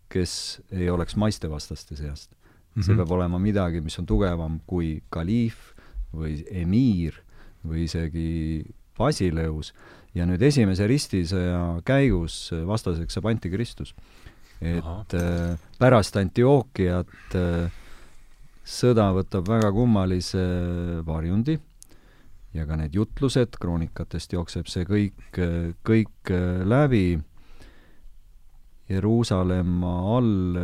kes 0.09 0.61
ei 0.71 0.89
oleks 0.89 1.15
maistevastaste 1.15 1.95
seast 1.95 2.31
mm. 2.31 2.81
-hmm. 2.81 2.85
see 2.85 2.95
peab 2.95 3.11
olema 3.11 3.39
midagi, 3.39 3.81
mis 3.81 3.99
on 3.99 4.05
tugevam 4.05 4.59
kui 4.67 5.01
kaliif 5.09 5.73
või 6.13 6.45
emiir 6.51 7.21
või 7.65 7.83
isegi 7.83 8.65
Basileus 8.97 9.73
ja 10.15 10.25
nüüd 10.25 10.41
esimese 10.41 10.87
ristisõja 10.87 11.81
käigus 11.85 12.51
vastaseks 12.65 13.13
saab 13.13 13.25
antikristus 13.25 13.93
et 14.61 14.83
Aha. 14.83 15.57
pärast 15.77 16.17
Antiookiat 16.17 17.35
sõda 18.67 19.07
võtab 19.15 19.47
väga 19.47 19.71
kummalise 19.71 20.43
varjundi 21.07 21.57
ja 22.57 22.65
ka 22.67 22.77
need 22.79 22.95
jutlused, 22.97 23.57
kroonikatest 23.61 24.33
jookseb 24.33 24.69
see 24.71 24.87
kõik, 24.87 25.39
kõik 25.87 26.31
läbi. 26.67 27.19
Jeruusalemma 28.87 29.93
all 30.15 30.59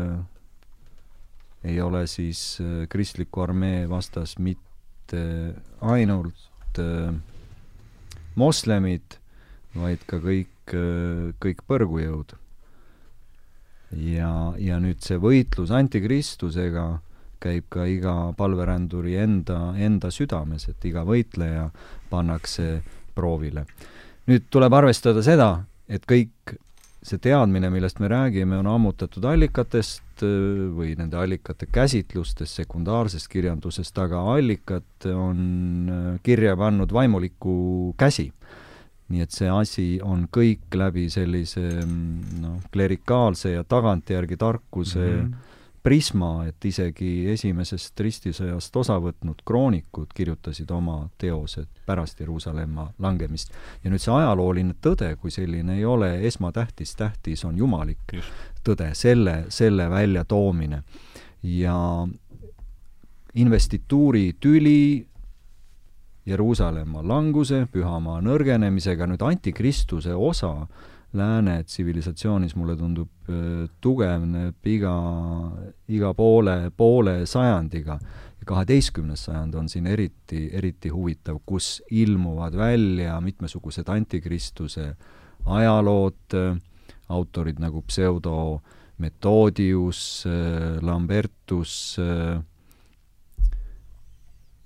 ei 1.67 1.79
ole 1.83 2.05
siis 2.07 2.61
kristliku 2.91 3.43
armee 3.43 3.83
vastas 3.91 4.37
mitte 4.39 5.19
ainult 5.83 6.79
moslemid, 8.39 9.19
vaid 9.75 10.07
ka 10.07 10.21
kõik, 10.23 10.73
kõik 11.43 11.65
põrgujõud. 11.67 12.37
Ja, 13.97 14.53
ja 14.57 14.79
nüüd 14.81 15.01
see 15.05 15.19
võitlus 15.21 15.73
antikristusega 15.73 16.87
käib 17.43 17.67
ka 17.73 17.85
iga 17.89 18.15
palveränduri 18.39 19.17
enda, 19.19 19.73
enda 19.75 20.11
südames, 20.13 20.67
et 20.71 20.85
iga 20.87 21.03
võitleja 21.07 21.69
pannakse 22.11 22.81
proovile. 23.15 23.65
nüüd 24.27 24.47
tuleb 24.49 24.73
arvestada 24.73 25.23
seda, 25.23 25.49
et 25.91 26.05
kõik 26.07 26.55
see 27.03 27.19
teadmine, 27.19 27.67
millest 27.69 27.99
me 27.99 28.07
räägime, 28.07 28.55
on 28.61 28.69
ammutatud 28.71 29.25
allikatest 29.27 30.23
või 30.23 30.93
nende 30.95 31.17
allikate 31.19 31.67
käsitlustest, 31.67 32.61
sekundaarsest 32.61 33.27
kirjandusest, 33.27 33.97
aga 33.99 34.21
allikad 34.37 35.09
on 35.11 36.19
kirja 36.23 36.55
pannud 36.55 36.95
vaimuliku 36.95 37.57
käsi 37.99 38.29
nii 39.09 39.21
et 39.21 39.31
see 39.35 39.49
asi 39.51 39.87
on 40.03 40.27
kõik 40.31 40.73
läbi 40.79 41.09
sellise 41.11 41.63
noh, 41.85 42.61
klerikaalse 42.71 43.51
ja 43.57 43.63
tagantjärgi 43.63 44.37
tarkuse 44.37 44.99
mm 44.99 45.25
-hmm 45.25 45.51
prisma, 45.83 46.45
et 46.47 46.65
isegi 46.65 47.27
esimesest 47.33 47.99
ristisõjast 47.99 48.75
osa 48.79 48.95
võtnud 49.03 49.41
kroonikud 49.45 50.13
kirjutasid 50.15 50.71
oma 50.71 51.09
teosed 51.19 51.67
pärast 51.85 52.21
Jeruusalemma 52.23 52.87
langemist. 53.03 53.51
ja 53.83 53.91
nüüd 53.91 54.01
see 54.01 54.13
ajalooline 54.15 54.77
tõde 54.81 55.11
kui 55.19 55.31
selline 55.31 55.75
ei 55.77 55.85
ole 55.85 56.13
esmatähtis, 56.27 56.95
tähtis 56.95 57.43
on 57.45 57.57
jumalik 57.57 58.13
Just. 58.13 58.31
tõde, 58.63 58.93
selle, 58.95 59.45
selle 59.49 59.89
väljatoomine. 59.89 60.83
ja 61.43 62.07
investituuri 63.33 64.35
tüli 64.39 65.05
Jeruusalemma 66.25 67.01
languse, 67.03 67.65
pühamaa 67.71 68.21
nõrgenemisega, 68.23 69.07
nüüd 69.11 69.23
antikristuse 69.27 70.15
osa 70.15 70.53
lääne 71.13 71.57
tsivilisatsioonis, 71.63 72.55
mulle 72.55 72.75
tundub, 72.79 73.09
tugevneb 73.83 74.69
iga, 74.71 74.93
iga 75.87 76.13
poole, 76.17 76.71
poole 76.77 77.25
sajandiga. 77.29 77.99
ja 78.39 78.45
kaheteistkümnes 78.45 79.25
sajand 79.25 79.53
on 79.55 79.69
siin 79.69 79.87
eriti, 79.87 80.49
eriti 80.53 80.89
huvitav, 80.89 81.37
kus 81.45 81.81
ilmuvad 81.91 82.55
välja 82.57 83.21
mitmesugused 83.21 83.87
antikristuse 83.87 84.95
ajalood, 85.45 86.35
autorid 87.09 87.59
nagu 87.59 87.81
Pseudo 87.87 88.61
Methodius, 88.97 90.25
Lambertus, 90.81 91.97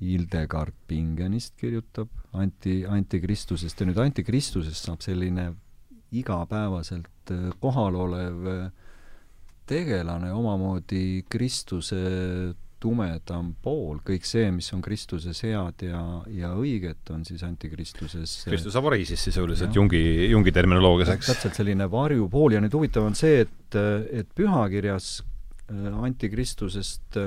Hildegard 0.01 0.75
Pingenist 0.87 1.55
kirjutab 1.57 2.11
anti, 2.37 2.83
antikristusest. 2.85 3.79
Ja 3.81 3.89
nüüd 3.89 4.01
antikristusest 4.01 4.89
saab 4.89 5.01
selline 5.05 5.51
igapäevaselt 6.15 7.33
äh, 7.33 7.49
kohal 7.59 7.97
olev 8.05 8.47
äh, 8.47 8.69
tegelane, 9.67 10.31
omamoodi 10.31 11.25
Kristuse 11.29 11.99
tumedam 12.77 13.55
pool, 13.65 13.97
kõik 14.05 14.27
see, 14.29 14.51
mis 14.53 14.69
on 14.75 14.83
Kristuses 14.85 15.41
head 15.43 15.81
ja, 15.81 16.01
ja 16.29 16.51
õiget, 16.53 17.09
on 17.11 17.25
siis 17.25 17.41
antikristuses 17.43 18.43
äh, 18.45 18.51
Kristuse 18.53 18.83
vari 18.85 19.01
siis 19.09 19.25
sisuliselt 19.27 19.75
Jungi, 19.75 19.99
Jungi 20.29 20.53
terminoloogias, 20.55 21.15
eks? 21.17 21.33
täpselt 21.33 21.57
selline 21.57 21.89
varjupool. 21.91 22.55
Ja 22.55 22.61
nüüd 22.63 22.77
huvitav 22.77 23.09
on 23.09 23.17
see, 23.17 23.41
et, 23.47 23.79
et 24.13 24.29
pühakirjas 24.37 25.17
antikristusest 25.67 27.17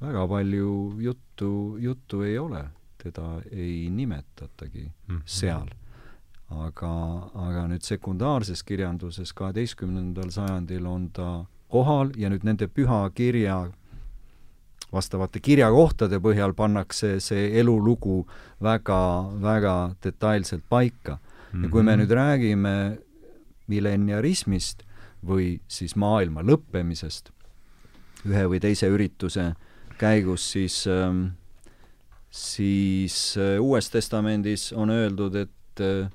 väga 0.00 0.26
palju 0.28 0.96
juttu, 1.00 1.76
juttu 1.78 2.22
ei 2.22 2.38
ole, 2.38 2.64
teda 3.02 3.40
ei 3.50 3.90
nimetatagi 3.90 4.84
mm 4.84 5.16
-hmm. 5.16 5.22
seal 5.24 5.68
aga, 6.50 6.90
aga 7.34 7.66
nüüd 7.70 7.84
sekundaarses 7.84 8.62
kirjanduses 8.66 9.32
kaheteistkümnendal 9.36 10.30
sajandil 10.34 10.86
on 10.86 11.08
ta 11.14 11.28
kohal 11.72 12.12
ja 12.20 12.30
nüüd 12.30 12.44
nende 12.46 12.68
pühakirja 12.68 13.58
vastavate 14.94 15.40
kirjakohtade 15.42 16.20
põhjal 16.22 16.54
pannakse 16.54 17.16
see 17.20 17.48
elulugu 17.60 18.24
väga, 18.62 19.00
väga 19.42 19.76
detailselt 20.04 20.64
paika 20.68 21.18
mm. 21.18 21.24
-hmm. 21.52 21.64
ja 21.64 21.70
kui 21.70 21.82
me 21.82 21.96
mhm. 21.96 22.00
nüüd 22.00 22.10
räägime 22.10 22.98
milleniarismist 23.66 24.84
või 25.26 25.60
siis 25.68 25.96
maailma 25.96 26.42
lõppemisest 26.42 27.30
ühe 28.28 28.44
või 28.48 28.60
teise 28.60 28.88
ürituse 28.88 29.54
käigus, 29.98 30.50
siis 30.52 30.84
ähm, 30.90 31.26
siis 32.30 33.36
äh, 33.38 33.60
Uues 33.62 33.90
Testamendis 33.90 34.72
on 34.72 34.90
öeldud, 34.90 35.34
et 35.34 35.80
äh, 35.80 36.10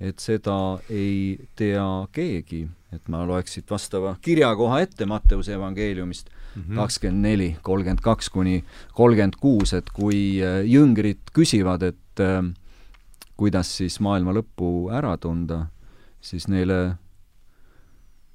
et 0.00 0.18
seda 0.18 0.80
ei 0.90 1.36
tea 1.56 1.84
keegi, 2.12 2.64
et 2.92 3.06
ma 3.12 3.22
loeks 3.26 3.56
siit 3.56 3.70
vastava 3.70 4.16
kirjakoha 4.22 4.80
ette 4.84 5.06
Matteuse 5.06 5.54
evangeeliumist 5.54 6.30
mhm. 6.56 6.74
kakskümmend 6.80 7.28
neli, 7.28 7.48
kolmkümmend 7.62 8.02
kaks 8.04 8.30
kuni 8.34 8.58
kolmkümmend 8.94 9.38
kuus, 9.40 9.74
et 9.76 9.90
kui 9.94 10.42
äh, 10.42 10.62
jüngrid 10.68 11.22
küsivad, 11.34 11.86
et 11.86 12.22
äh, 12.22 12.42
kuidas 13.38 13.70
siis 13.78 14.00
maailma 14.04 14.34
lõppu 14.34 14.90
ära 14.94 15.16
tunda, 15.18 15.66
siis 16.22 16.48
neile 16.50 16.96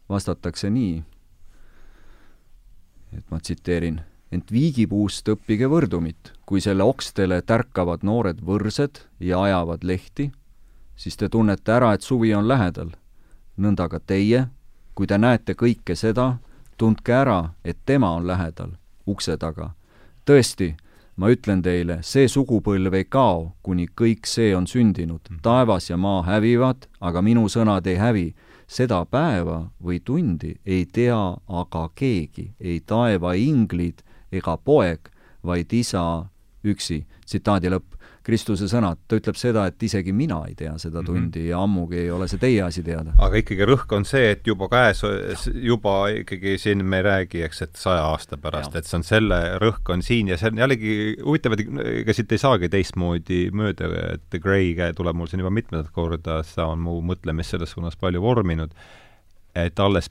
vastatakse 0.10 0.72
nii, 0.74 0.98
et 3.18 3.26
ma 3.32 3.40
tsiteerin, 3.40 4.00
ent 4.32 4.52
viigipuust 4.52 5.30
õppige 5.30 5.70
võrdumit, 5.70 6.34
kui 6.46 6.62
selle 6.62 6.84
okstele 6.84 7.42
tärkavad 7.42 8.04
noored 8.04 8.42
võrsed 8.46 9.02
ja 9.20 9.42
ajavad 9.42 9.84
lehti 9.84 10.32
siis 11.00 11.18
te 11.18 11.30
tunnete 11.30 11.72
ära, 11.72 11.94
et 11.94 12.02
suvi 12.02 12.34
on 12.36 12.48
lähedal. 12.48 12.92
nõnda 13.60 13.90
ka 13.92 14.00
teie, 14.00 14.48
kui 14.96 15.08
te 15.08 15.18
näete 15.18 15.54
kõike 15.54 15.96
seda, 15.96 16.38
tundke 16.78 17.12
ära, 17.12 17.54
et 17.64 17.78
tema 17.86 18.12
on 18.16 18.28
lähedal, 18.28 18.72
ukse 19.08 19.38
taga. 19.38 19.72
tõesti, 20.26 20.76
ma 21.16 21.30
ütlen 21.30 21.62
teile, 21.62 22.00
see 22.02 22.28
sugupõlv 22.28 22.94
ei 22.94 23.06
kao, 23.06 23.56
kuni 23.64 23.88
kõik 24.02 24.26
see 24.26 24.56
on 24.56 24.68
sündinud. 24.68 25.22
Mhm. 25.30 25.40
taevas 25.42 25.90
ja 25.90 25.98
maa 25.98 26.24
hävivad, 26.24 26.88
aga 27.02 27.22
minu 27.22 27.48
sõnad 27.48 27.88
ei 27.88 27.96
hävi. 27.96 28.36
seda 28.68 29.06
päeva 29.06 29.72
või 29.84 30.00
tundi 30.06 30.60
ei 30.66 30.86
tea 30.86 31.36
aga 31.48 31.90
keegi, 31.96 32.54
ei 32.60 32.80
taeva 32.80 33.34
inglid 33.34 34.04
ega 34.32 34.58
poeg, 34.58 35.10
vaid 35.46 35.74
isa 35.74 36.26
üksi. 36.66 37.06
tsitaadi 37.30 37.70
lõpp. 37.70 37.96
Kristuse 38.26 38.68
sõnad, 38.70 39.00
ta 39.08 39.18
ütleb 39.18 39.38
seda, 39.40 39.64
et 39.70 39.84
isegi 39.86 40.12
mina 40.14 40.42
ei 40.46 40.54
tea 40.58 40.74
seda 40.78 41.00
mhm. 41.00 41.06
tundi 41.06 41.40
mm 41.40 41.46
-hmm. 41.46 41.50
ja 41.50 41.62
ammugi 41.64 41.98
ei 41.98 42.12
ole 42.12 42.28
see 42.28 42.38
teie 42.38 42.62
asi 42.62 42.84
teada. 42.84 43.14
aga 43.18 43.38
ikkagi 43.38 43.66
rõhk 43.66 43.96
on 43.96 44.06
see, 44.06 44.32
et 44.32 44.48
juba 44.48 44.68
käes, 44.70 45.02
juba 45.54 46.10
ikkagi 46.10 46.58
siin 46.58 46.86
me 46.86 46.98
ei 46.98 47.04
räägi, 47.04 47.42
eks, 47.48 47.62
et 47.62 47.76
saja 47.76 48.04
aasta 48.04 48.38
pärast, 48.38 48.76
et 48.76 48.86
see 48.86 48.98
on 48.98 49.04
selle, 49.04 49.40
rõhk 49.58 49.94
on 49.94 50.02
siin 50.02 50.28
ja 50.28 50.38
see 50.38 50.52
on 50.52 50.58
jällegi 50.58 51.16
huvitav, 51.26 51.54
et 51.54 51.66
ega 52.02 52.14
siit 52.14 52.32
ei 52.32 52.38
saagi 52.38 52.70
teistmoodi 52.70 53.50
mööda, 53.52 53.90
et 54.14 54.42
Gray 54.42 54.76
tuleb 54.96 55.16
mul 55.16 55.28
siin 55.28 55.40
juba 55.40 55.50
mitmendat 55.50 55.92
korda, 55.92 56.44
seda 56.44 56.68
on 56.68 56.80
mu 56.80 57.02
mõtlemist 57.02 57.56
selles 57.56 57.72
suunas 57.72 57.96
palju 57.96 58.22
vorminud 58.22 58.76
et 59.56 59.80
alles 59.80 60.10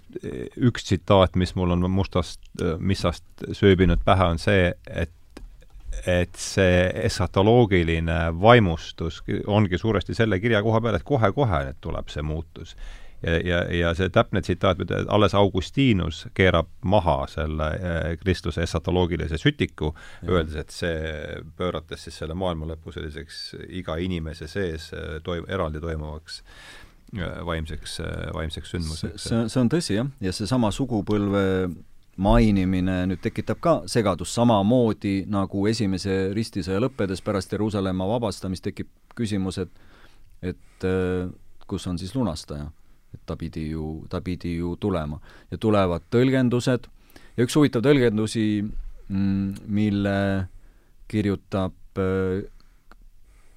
üks 0.57 0.89
tsitaat, 0.89 1.37
mis 1.37 1.55
mul 1.55 1.71
on 1.77 1.91
mustast, 1.91 2.41
missast 2.79 3.25
sööbinud 3.53 4.03
pähe, 4.05 4.25
on 4.35 4.43
see, 4.43 4.73
et 4.89 5.13
et 6.07 6.39
see 6.39 6.87
esatoloogiline 7.09 8.19
vaimustus 8.41 9.23
ongi 9.47 9.79
suuresti 9.79 10.15
selle 10.15 10.41
kirja 10.41 10.63
koha 10.63 10.81
peal, 10.81 10.99
et 10.99 11.07
kohe-kohe 11.07 11.75
tuleb 11.81 12.11
see 12.13 12.23
muutus. 12.23 12.77
ja, 13.23 13.35
ja, 13.43 13.63
ja 13.75 13.95
see 13.99 14.13
täpne 14.15 14.41
tsitaat, 14.43 14.79
mida 14.79 15.01
alles 15.11 15.35
Augustinus 15.35 16.27
keerab 16.35 16.69
maha 16.85 17.25
selle 17.27 17.71
eh, 17.75 18.13
Kristuse 18.21 18.63
esatoloogilise 18.63 19.39
sütiku, 19.39 19.91
öeldes, 20.29 20.55
et 20.55 20.71
see, 20.71 21.41
pöörates 21.59 22.05
siis 22.07 22.21
selle 22.23 22.37
maailma 22.39 22.69
lõpu 22.71 22.95
selliseks 22.95 23.41
iga 23.81 23.97
inimese 23.99 24.47
sees 24.47 24.93
eh, 24.95 25.17
toim-, 25.27 25.49
eraldi 25.51 25.83
toimuvaks 25.83 26.39
eh, 26.39 26.88
vaimseks, 27.17 28.01
vaimseks 28.35 28.75
sündmuseks. 28.75 29.29
see, 29.29 29.45
see 29.49 29.61
on 29.61 29.71
tõsi, 29.73 29.95
jah, 29.97 30.11
ja 30.21 30.33
seesama 30.37 30.71
sugupõlve 30.75 31.45
mainimine 32.19 33.05
nüüd 33.07 33.21
tekitab 33.23 33.61
ka 33.63 33.75
segadust, 33.91 34.35
samamoodi 34.35 35.23
nagu 35.31 35.67
esimese 35.71 36.33
ristisõja 36.35 36.83
lõppedes 36.83 37.23
pärast 37.25 37.53
Jeruusalemma 37.55 38.09
vabastamist 38.11 38.67
tekib 38.67 38.91
küsimus, 39.19 39.61
et 39.63 39.71
et 40.43 40.87
äh, 40.87 41.31
kus 41.67 41.87
on 41.87 41.99
siis 41.99 42.15
lunastaja. 42.15 42.71
et 43.15 43.21
ta 43.27 43.37
pidi 43.37 43.71
ju, 43.71 44.05
ta 44.09 44.21
pidi 44.21 44.57
ju 44.57 44.77
tulema. 44.77 45.21
ja 45.51 45.59
tulevad 45.59 46.03
tõlgendused 46.11 46.89
ja 47.37 47.45
üks 47.45 47.57
huvitav 47.57 47.83
tõlgendusi, 47.83 48.67
mm, 49.09 49.55
mille 49.67 50.49
kirjutab 51.09 51.73
äh, 51.99 52.45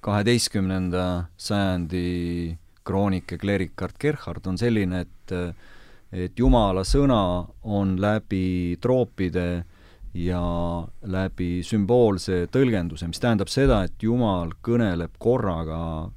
kaheteistkümnenda 0.00 1.28
sajandi 1.36 2.58
kroonike 2.84 3.38
kleerikart 3.38 3.98
Gerhard, 4.00 4.46
on 4.46 4.58
selline, 4.58 5.06
et 5.06 5.36
et 6.12 6.36
Jumala 6.36 6.82
sõna 6.84 7.46
on 7.64 7.94
läbi 8.00 8.76
troopide 8.84 9.64
ja 10.12 10.42
läbi 11.08 11.62
sümboolse 11.64 12.46
tõlgenduse, 12.52 13.08
mis 13.08 13.20
tähendab 13.22 13.48
seda, 13.48 13.82
et 13.86 14.02
Jumal 14.04 14.52
kõneleb 14.64 15.16
korraga 15.18 16.10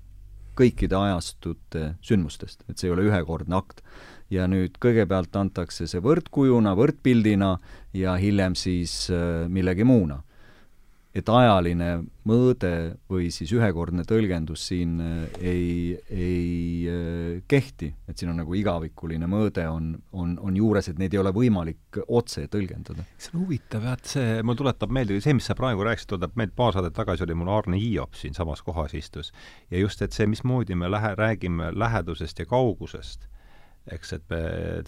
kõikide 0.55 0.97
ajastute 0.99 1.95
sündmustest, 2.03 2.63
et 2.67 2.79
see 2.79 2.89
ei 2.89 2.95
ole 2.95 3.07
ühekordne 3.09 3.57
akt. 3.59 3.81
ja 4.29 4.47
nüüd 4.49 4.79
kõigepealt 4.81 5.35
antakse 5.37 5.85
see 5.87 6.01
võrdkujuna, 6.01 6.71
võrdpildina 6.75 7.59
ja 7.93 8.15
hiljem 8.17 8.55
siis 8.57 9.05
äh, 9.13 9.45
millegi 9.47 9.85
muuna 9.85 10.23
et 11.15 11.29
ajaline 11.31 11.89
mõõde 12.27 12.71
või 13.11 13.29
siis 13.31 13.53
ühekordne 13.55 14.03
tõlgendus 14.07 14.65
siin 14.69 14.97
äh, 14.99 15.37
ei, 15.39 15.67
ei 16.11 16.87
äh, 16.91 17.43
kehti, 17.47 17.93
et 18.09 18.19
siin 18.19 18.33
on 18.33 18.41
nagu 18.41 18.55
igavikuline 18.57 19.29
mõõde 19.31 19.67
on, 19.71 19.93
on, 20.11 20.35
on 20.43 20.57
juures, 20.59 20.89
et 20.91 20.99
neid 20.99 21.15
ei 21.15 21.21
ole 21.21 21.31
võimalik 21.35 22.01
otse 22.07 22.47
tõlgendada. 22.51 23.05
see 23.17 23.31
on 23.33 23.45
huvitav 23.45 23.87
jah, 23.87 23.99
et 23.99 24.11
see, 24.15 24.41
mul 24.43 24.59
tuletab 24.59 24.91
meelde, 24.91 25.21
see, 25.23 25.37
mis 25.37 25.47
sa 25.47 25.55
praegu 25.57 25.85
rääkisid, 25.87 26.11
tuleb 26.15 26.35
meelde, 26.35 26.55
paar 26.57 26.75
saadet 26.75 26.97
tagasi 26.97 27.23
oli 27.23 27.37
mul 27.37 27.53
Arne 27.53 27.79
Hiiop 27.79 28.19
siinsamas 28.19 28.65
kohas 28.65 28.97
istus. 28.97 29.31
ja 29.71 29.79
just, 29.79 30.01
et 30.01 30.15
see, 30.15 30.27
mismoodi 30.27 30.75
me 30.75 30.91
lähe-, 30.91 31.15
räägime 31.15 31.71
lähedusest 31.75 32.43
ja 32.43 32.49
kaugusest 32.49 33.29
eks, 33.91 34.13
et 34.17 34.23
me 34.33 34.39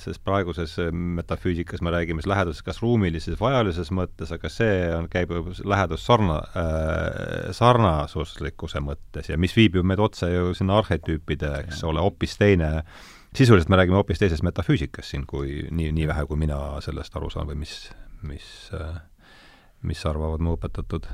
selles 0.02 0.20
praeguses 0.26 0.72
metafüüsikas 0.92 1.84
me 1.86 1.92
räägime 1.94 2.24
siis 2.24 2.32
lähedusest 2.32 2.66
kas 2.66 2.80
ruumilises 2.82 3.38
või 3.38 3.52
ajalises 3.52 3.92
mõttes, 3.94 4.32
aga 4.34 4.50
see 4.50 4.88
on, 4.96 5.06
käib 5.14 5.34
lähedus 5.62 6.06
sarna- 6.08 6.42
äh,, 6.58 7.52
sarnasuslikkuse 7.58 8.82
mõttes 8.82 9.30
ja 9.30 9.38
mis 9.38 9.54
viib 9.58 9.78
ju 9.78 9.86
meid 9.86 10.02
otse 10.02 10.32
ju 10.32 10.56
sinna 10.58 10.80
arhetüüpide, 10.82 11.54
eks 11.68 11.84
ole, 11.86 12.02
hoopis 12.02 12.38
teine 12.42 12.72
sisuliselt 13.38 13.70
me 13.70 13.78
räägime 13.78 14.00
hoopis 14.00 14.20
teisest 14.20 14.46
metafüüsikast 14.48 15.14
siin, 15.14 15.28
kui 15.30 15.68
nii, 15.70 15.92
nii 15.94 16.10
vähe, 16.10 16.26
kui 16.26 16.40
mina 16.42 16.58
sellest 16.82 17.16
aru 17.20 17.30
saan 17.30 17.50
või 17.52 17.62
mis, 17.62 17.76
mis, 18.26 18.50
äh, 18.74 18.98
mis 19.86 20.06
arvavad 20.10 20.42
mu 20.42 20.58
õpetatud 20.58 21.06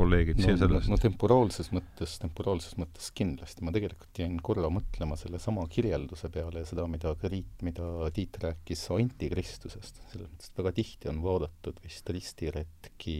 kolleegid 0.00 0.40
no, 0.40 0.46
siia 0.46 0.58
sellest? 0.60 0.88
no 0.90 0.98
temporaalses 1.00 1.70
mõttes, 1.76 2.16
temporaalses 2.22 2.76
mõttes 2.80 3.10
kindlasti, 3.16 3.64
ma 3.66 3.74
tegelikult 3.74 4.20
jäin 4.22 4.36
korra 4.44 4.70
mõtlema 4.72 5.18
sellesama 5.20 5.66
kirjelduse 5.72 6.30
peale 6.32 6.64
ja 6.64 6.68
seda, 6.70 6.86
mida 6.90 7.14
ka 7.20 7.30
Riit, 7.32 7.64
mida 7.66 8.10
Tiit 8.16 8.38
rääkis 8.42 8.86
antikristusest, 8.96 10.02
selles 10.12 10.28
mõttes, 10.30 10.50
et 10.50 10.60
väga 10.62 10.74
tihti 10.80 11.10
on 11.12 11.22
vaadatud 11.24 11.80
vist 11.84 12.10
ristiretki 12.16 13.18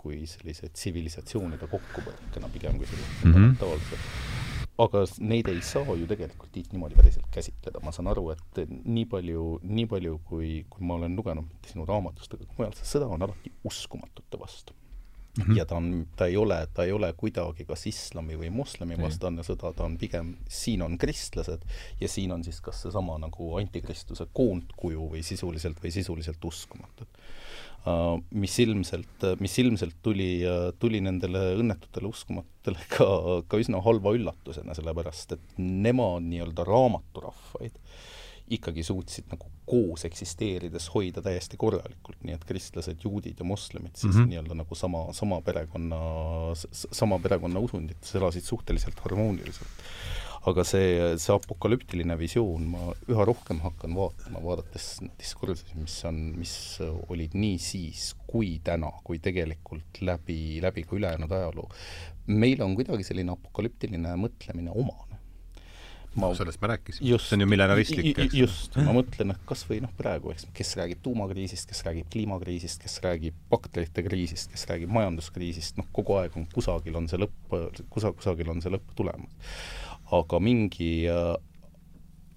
kui 0.00 0.22
sellise 0.30 0.72
tsivilisatsioonide 0.72 1.68
kokkupõrkena 1.70 2.50
pigem 2.52 2.78
kui 2.80 2.88
sellise 2.88 3.10
Mhm. 3.12 3.22
fundamentaalse 3.22 3.96
mm 3.96 4.02
-hmm. 4.02 4.38
aga 4.84 5.04
neid 5.20 5.48
ei 5.48 5.62
saa 5.62 5.96
ju 6.00 6.06
tegelikult 6.06 6.52
Tiit 6.52 6.72
niimoodi 6.72 6.94
päriselt 6.94 7.26
käsitleda, 7.30 7.80
ma 7.84 7.92
saan 7.92 8.08
aru, 8.08 8.30
et 8.30 8.68
nii 8.84 9.04
palju, 9.06 9.60
nii 9.62 9.86
palju, 9.86 10.20
kui, 10.24 10.64
kui 10.70 10.86
ma 10.86 10.94
olen 10.94 11.16
lugenud 11.16 11.48
sinu 11.66 11.84
raamatust, 11.86 12.34
aga 12.34 12.44
mujal, 12.58 12.72
see 12.76 12.98
sõda 12.98 13.08
on 13.08 13.22
alati 13.22 13.52
uskumatute 13.64 14.40
vastu 14.40 14.74
Mm 15.32 15.44
-hmm. 15.44 15.56
ja 15.56 15.64
ta 15.64 15.76
on, 15.76 16.06
ta 16.16 16.26
ei 16.26 16.36
ole, 16.36 16.66
ta 16.74 16.84
ei 16.84 16.92
ole 16.92 17.08
kuidagi 17.16 17.64
kas 17.64 17.86
islami 17.86 18.36
või 18.36 18.50
moslemi 18.52 18.98
vastane 19.00 19.40
sõda, 19.42 19.72
ta 19.72 19.84
on 19.84 19.96
pigem, 19.98 20.34
siin 20.48 20.82
on 20.82 20.98
kristlased 20.98 21.64
ja 22.00 22.08
siin 22.08 22.32
on 22.32 22.44
siis 22.44 22.60
kas 22.60 22.82
seesama 22.82 23.16
nagu 23.18 23.54
antikristuse 23.56 24.26
koondkuju 24.32 25.08
või 25.14 25.22
sisuliselt, 25.22 25.80
või 25.82 25.90
sisuliselt 25.90 26.44
uskumatud 26.44 27.08
uh,. 27.86 28.20
mis 28.30 28.58
ilmselt, 28.58 29.24
mis 29.40 29.58
ilmselt 29.58 29.96
tuli 30.02 30.42
tuli 30.78 31.00
nendele 31.00 31.54
õnnetutele 31.56 32.12
uskumatutele 32.12 32.84
ka, 32.92 33.08
ka 33.48 33.56
üsna 33.56 33.80
halva 33.80 34.12
üllatusena, 34.12 34.74
sellepärast 34.74 35.32
et 35.32 35.58
nemad 35.58 36.28
nii-öelda 36.28 36.68
raamaturahvaid 36.68 37.80
ikkagi 38.56 38.84
suutsid 38.86 39.30
nagu 39.32 39.48
koos 39.68 40.04
eksisteerides 40.08 40.88
hoida 40.94 41.22
täiesti 41.24 41.58
korralikult, 41.60 42.18
nii 42.26 42.34
et 42.36 42.46
kristlased, 42.46 43.04
juudid 43.04 43.38
ja 43.40 43.46
moslemid 43.46 43.94
siis 43.96 44.14
mm 44.14 44.18
-hmm. 44.20 44.32
nii-öelda 44.32 44.58
nagu 44.58 44.74
sama, 44.74 45.04
sama 45.16 45.40
perekonna, 45.40 46.00
sama 46.72 47.18
perekonna 47.18 47.60
usundites 47.60 48.14
elasid 48.14 48.44
suhteliselt 48.44 49.00
harmooniliselt. 49.00 49.80
aga 50.42 50.64
see, 50.66 51.18
see 51.22 51.34
apokalüptiline 51.34 52.16
visioon, 52.18 52.64
ma 52.66 52.88
üha 53.08 53.24
rohkem 53.24 53.60
hakkan 53.62 53.94
vaatama, 53.94 54.40
vaadates 54.42 54.86
diskursusi, 55.20 55.76
mis 55.78 56.00
on, 56.04 56.16
mis 56.38 56.54
olid 57.08 57.36
nii 57.38 57.58
siis 57.62 58.16
kui 58.26 58.56
täna, 58.64 58.90
kui 59.06 59.20
tegelikult 59.22 60.00
läbi, 60.00 60.58
läbi 60.62 60.82
ka 60.82 60.96
ülejäänud 60.96 61.30
ajaloo. 61.38 61.68
meil 62.26 62.62
on 62.62 62.74
kuidagi 62.74 63.06
selline 63.06 63.32
apokalüptiline 63.32 64.16
mõtlemine 64.18 64.74
omane 64.74 65.11
ma 66.14 66.28
no, 66.28 66.34
sellest 66.36 66.60
me 66.60 66.68
rääkisime. 66.68 67.18
see 67.18 67.36
on 67.36 67.40
ju 67.40 67.46
millenaristlik, 67.48 68.18
eks. 68.18 68.34
just, 68.36 68.76
ma 68.76 68.92
mõtlen, 68.92 69.32
et 69.32 69.44
kas 69.48 69.62
või 69.68 69.80
noh, 69.84 69.92
praegu, 69.96 70.32
eks, 70.34 70.44
kes 70.56 70.74
räägib 70.80 71.00
tuumakriisist, 71.04 71.68
kes 71.70 71.80
räägib 71.86 72.10
kliimakriisist, 72.12 72.82
kes 72.84 72.98
räägib 73.04 73.38
bakterite 73.52 74.04
kriisist, 74.04 74.50
kes 74.52 74.66
räägib 74.68 74.92
majanduskriisist, 74.92 75.78
noh, 75.80 75.88
kogu 75.96 76.18
aeg 76.20 76.36
on 76.36 76.44
kusagil 76.52 76.98
on 77.00 77.08
see 77.08 77.22
lõpp, 77.22 77.56
kusa-, 77.92 78.12
kusagil 78.18 78.52
on 78.52 78.60
see 78.64 78.74
lõpp 78.74 78.92
tulemas. 78.98 79.32
aga 80.12 80.42
mingi, 80.44 80.92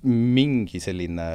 mingi 0.07 0.79
selline 0.79 1.27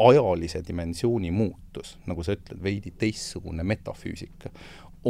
ajalise 0.00 0.62
dimensiooni 0.66 1.34
muutus, 1.34 1.96
nagu 2.06 2.22
sa 2.24 2.38
ütled, 2.38 2.62
veidi 2.62 2.94
teistsugune 2.96 3.66
metafüüsika, 3.66 4.54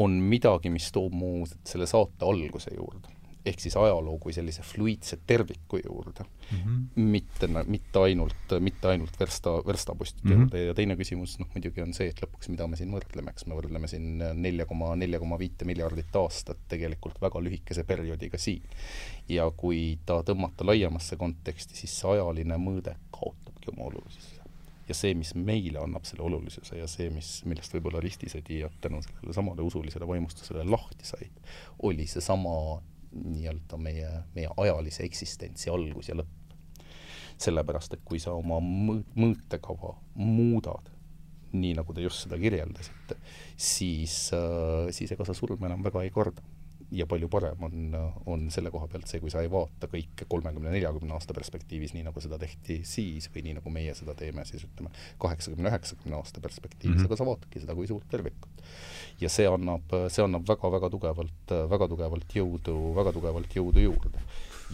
on 0.00 0.16
midagi, 0.24 0.72
mis 0.72 0.88
toob 0.94 1.12
mu 1.12 1.44
selle 1.66 1.86
saate 1.90 2.24
alguse 2.24 2.72
juurde 2.72 3.19
ehk 3.46 3.60
siis 3.62 3.76
ajaloo 3.76 4.18
kui 4.20 4.32
sellise 4.36 4.62
fluiidse 4.66 5.18
terviku 5.26 5.78
juurde 5.80 6.24
mm, 6.24 6.58
-hmm. 6.58 7.02
mitte, 7.14 7.48
mitte 7.66 7.98
ainult, 7.98 8.54
mitte 8.60 8.88
ainult 8.88 9.20
versta, 9.20 9.50
verstapostide 9.66 10.28
mm 10.28 10.30
-hmm. 10.30 10.40
juurde 10.40 10.64
ja 10.64 10.74
teine 10.74 10.96
küsimus 10.96 11.38
noh, 11.38 11.48
muidugi 11.54 11.82
on 11.82 11.94
see, 11.94 12.08
et 12.08 12.20
lõpuks, 12.22 12.50
mida 12.52 12.66
me 12.66 12.76
siin 12.76 12.92
võrdleme, 12.92 13.30
eks 13.30 13.46
me 13.46 13.54
võrdleme 13.54 13.88
siin 13.88 14.18
nelja 14.34 14.66
koma, 14.66 14.96
nelja 14.96 15.18
koma 15.18 15.38
viite 15.38 15.64
miljardit 15.64 16.16
aastat 16.16 16.58
tegelikult 16.68 17.20
väga 17.20 17.40
lühikese 17.40 17.84
perioodiga 17.84 18.38
siin. 18.38 18.62
ja 19.28 19.50
kui 19.56 19.98
ta 20.06 20.20
tõmmata 20.26 20.66
laiemasse 20.66 21.16
konteksti, 21.16 21.76
siis 21.76 22.00
see 22.00 22.10
ajaline 22.10 22.56
mõõde 22.56 22.96
kaotabki 23.10 23.72
oma 23.72 23.84
olulisuse 23.84 24.40
ja 24.90 24.94
see, 24.96 25.14
mis 25.14 25.32
meile 25.38 25.78
annab 25.78 26.04
selle 26.08 26.24
olulisuse 26.26 26.78
ja 26.78 26.86
see, 26.90 27.10
mis, 27.14 27.28
millest 27.48 27.74
võib-olla 27.74 28.02
ristisõdijad 28.02 28.80
tänu 28.82 29.02
sellele 29.06 29.34
samale 29.36 29.62
usulisele 29.62 30.08
vaimustusele 30.08 30.64
lahti 30.66 31.06
said, 31.06 31.36
oli 31.86 32.06
seesama 32.10 32.54
nii-öelda 33.12 33.78
meie, 33.80 34.10
meie 34.34 34.50
ajalise 34.56 35.04
eksistentsi 35.06 35.70
algus 35.72 36.10
ja 36.10 36.18
lõpp. 36.18 36.36
sellepärast, 37.40 37.94
et 37.96 38.02
kui 38.04 38.18
sa 38.20 38.34
oma 38.36 38.58
mõõt-, 38.60 39.14
mõõtekava 39.16 39.94
muudad, 40.20 40.90
nii 41.56 41.72
nagu 41.78 41.94
te 41.96 42.04
just 42.04 42.26
seda 42.26 42.36
kirjeldasite, 42.38 43.16
siis, 43.56 44.16
siis 44.92 45.14
ega 45.16 45.24
sa 45.24 45.34
surma 45.34 45.70
enam 45.70 45.82
väga 45.86 46.02
ei 46.04 46.12
korda 46.12 46.44
ja 46.90 47.06
palju 47.06 47.28
parem 47.30 47.62
on, 47.66 47.94
on 48.26 48.46
selle 48.50 48.70
koha 48.74 48.88
pealt 48.90 49.10
see, 49.10 49.20
kui 49.22 49.30
sa 49.32 49.42
ei 49.44 49.50
vaata 49.50 49.88
kõike 49.90 50.26
kolmekümne, 50.30 50.72
neljakümne 50.74 51.14
aasta 51.14 51.34
perspektiivis, 51.36 51.94
nii 51.94 52.04
nagu 52.06 52.22
seda 52.22 52.38
tehti 52.40 52.80
siis 52.88 53.28
või 53.34 53.44
nii 53.46 53.56
nagu 53.60 53.72
meie 53.74 53.94
seda 53.98 54.14
teeme 54.18 54.44
siis 54.48 54.64
ütleme, 54.66 54.90
kaheksakümne, 55.22 55.70
üheksakümne 55.70 56.18
aasta 56.18 56.42
perspektiivis 56.42 56.96
mm, 56.96 57.04
-hmm. 57.04 57.10
aga 57.10 57.20
sa 57.20 57.28
vaatadki 57.28 57.62
seda 57.62 57.76
kui 57.78 57.86
suurt 57.90 58.08
tervikut. 58.10 58.62
ja 59.20 59.28
see 59.28 59.46
annab, 59.46 59.94
see 60.08 60.24
annab 60.24 60.46
väga-väga 60.48 60.90
tugevalt, 60.90 61.56
väga 61.74 61.88
tugevalt 61.94 62.36
jõudu, 62.40 62.76
väga 62.98 63.12
tugevalt 63.12 63.56
jõudu 63.56 63.86
juurde. 63.86 64.26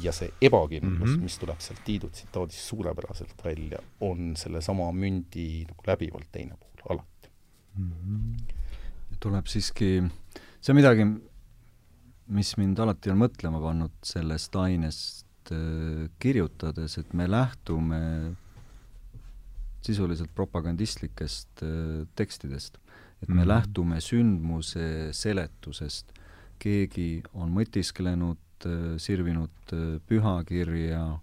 ja 0.03 0.13
see 0.13 0.33
ebakindlus 0.41 1.11
mm, 1.11 1.15
-hmm. 1.15 1.23
mis 1.23 1.39
tuleb 1.39 1.61
sealt 1.61 1.85
Tiidu 1.85 2.09
tsitaadist 2.09 2.65
suurepäraselt 2.69 3.45
välja, 3.45 3.79
on 4.01 4.37
sellesama 4.37 4.93
mündi 4.93 5.65
nagu 5.69 5.83
läbivalt 5.87 6.33
teine 6.33 6.57
pool 6.57 6.97
alati 6.97 7.31
mm. 7.77 7.93
-hmm. 7.93 8.55
tuleb 9.21 9.47
siiski, 9.47 10.03
see 10.61 10.73
on 10.73 10.77
midagi, 10.77 11.07
mis 12.29 12.57
mind 12.59 12.81
alati 12.83 13.13
on 13.13 13.21
mõtlema 13.21 13.61
pannud 13.63 13.95
sellest 14.07 14.57
ainest 14.59 15.53
äh, 15.55 16.07
kirjutades, 16.23 16.99
et 16.99 17.13
me 17.15 17.29
lähtume 17.31 18.01
sisuliselt 19.87 20.33
propagandistlikest 20.35 21.63
äh, 21.63 22.07
tekstidest. 22.19 22.79
et 23.23 23.29
me 23.29 23.35
mm 23.35 23.41
-hmm. 23.41 23.49
lähtume 23.49 24.01
sündmuse 24.01 25.13
seletusest. 25.13 26.13
keegi 26.59 27.23
on 27.35 27.51
mõtisklenud, 27.53 28.39
äh, 28.65 28.99
sirvinud 28.99 29.51
pühakirja 30.09 31.21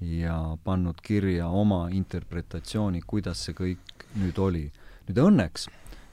ja 0.00 0.58
pannud 0.64 1.00
kirja 1.02 1.48
oma 1.48 1.88
interpretatsiooni, 1.88 3.00
kuidas 3.06 3.44
see 3.44 3.54
kõik 3.54 4.06
nüüd 4.16 4.38
oli. 4.38 4.72
nüüd 5.08 5.18
õnneks, 5.18 5.68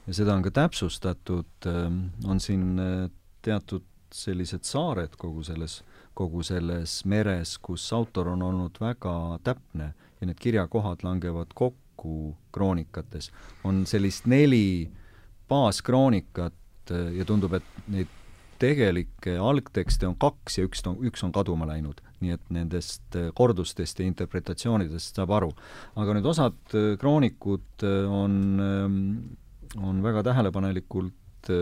ja 0.06 0.14
seda 0.14 0.34
on 0.34 0.42
ka 0.42 0.50
täpsustatud, 0.50 1.46
on 2.24 2.40
siin 2.40 2.80
teatud 3.42 3.82
sellised 4.14 4.64
saared 4.68 5.16
kogu 5.18 5.42
selles, 5.46 5.82
kogu 6.14 6.42
selles 6.46 7.00
meres, 7.04 7.56
kus 7.58 7.86
autor 7.92 8.32
on 8.34 8.42
olnud 8.42 8.78
väga 8.80 9.38
täpne 9.44 9.92
ja 10.20 10.26
need 10.28 10.38
kirjakohad 10.40 11.04
langevad 11.06 11.54
kokku 11.54 12.36
kroonikates, 12.54 13.30
on 13.64 13.84
sellist 13.86 14.26
neli 14.26 14.90
baaskroonikat 15.48 16.92
ja 17.14 17.24
tundub, 17.28 17.58
et 17.58 17.88
neid 17.92 18.14
tegelikke 18.58 19.36
algtekste 19.38 20.08
on 20.08 20.16
kaks 20.18 20.58
ja 20.58 20.66
üks 20.66 20.82
on, 20.88 20.98
üks 21.06 21.22
on 21.26 21.32
kaduma 21.34 21.68
läinud. 21.68 22.02
nii 22.18 22.32
et 22.34 22.48
nendest 22.50 23.14
kordustest 23.38 24.00
ja 24.00 24.06
interpretatsioonidest 24.08 25.20
saab 25.20 25.30
aru. 25.36 25.52
aga 25.94 26.16
nüüd 26.16 26.26
osad 26.26 26.74
kroonikud 26.98 27.86
on, 28.10 28.34
on 29.78 30.02
väga 30.02 30.24
tähelepanelikult 30.26 31.52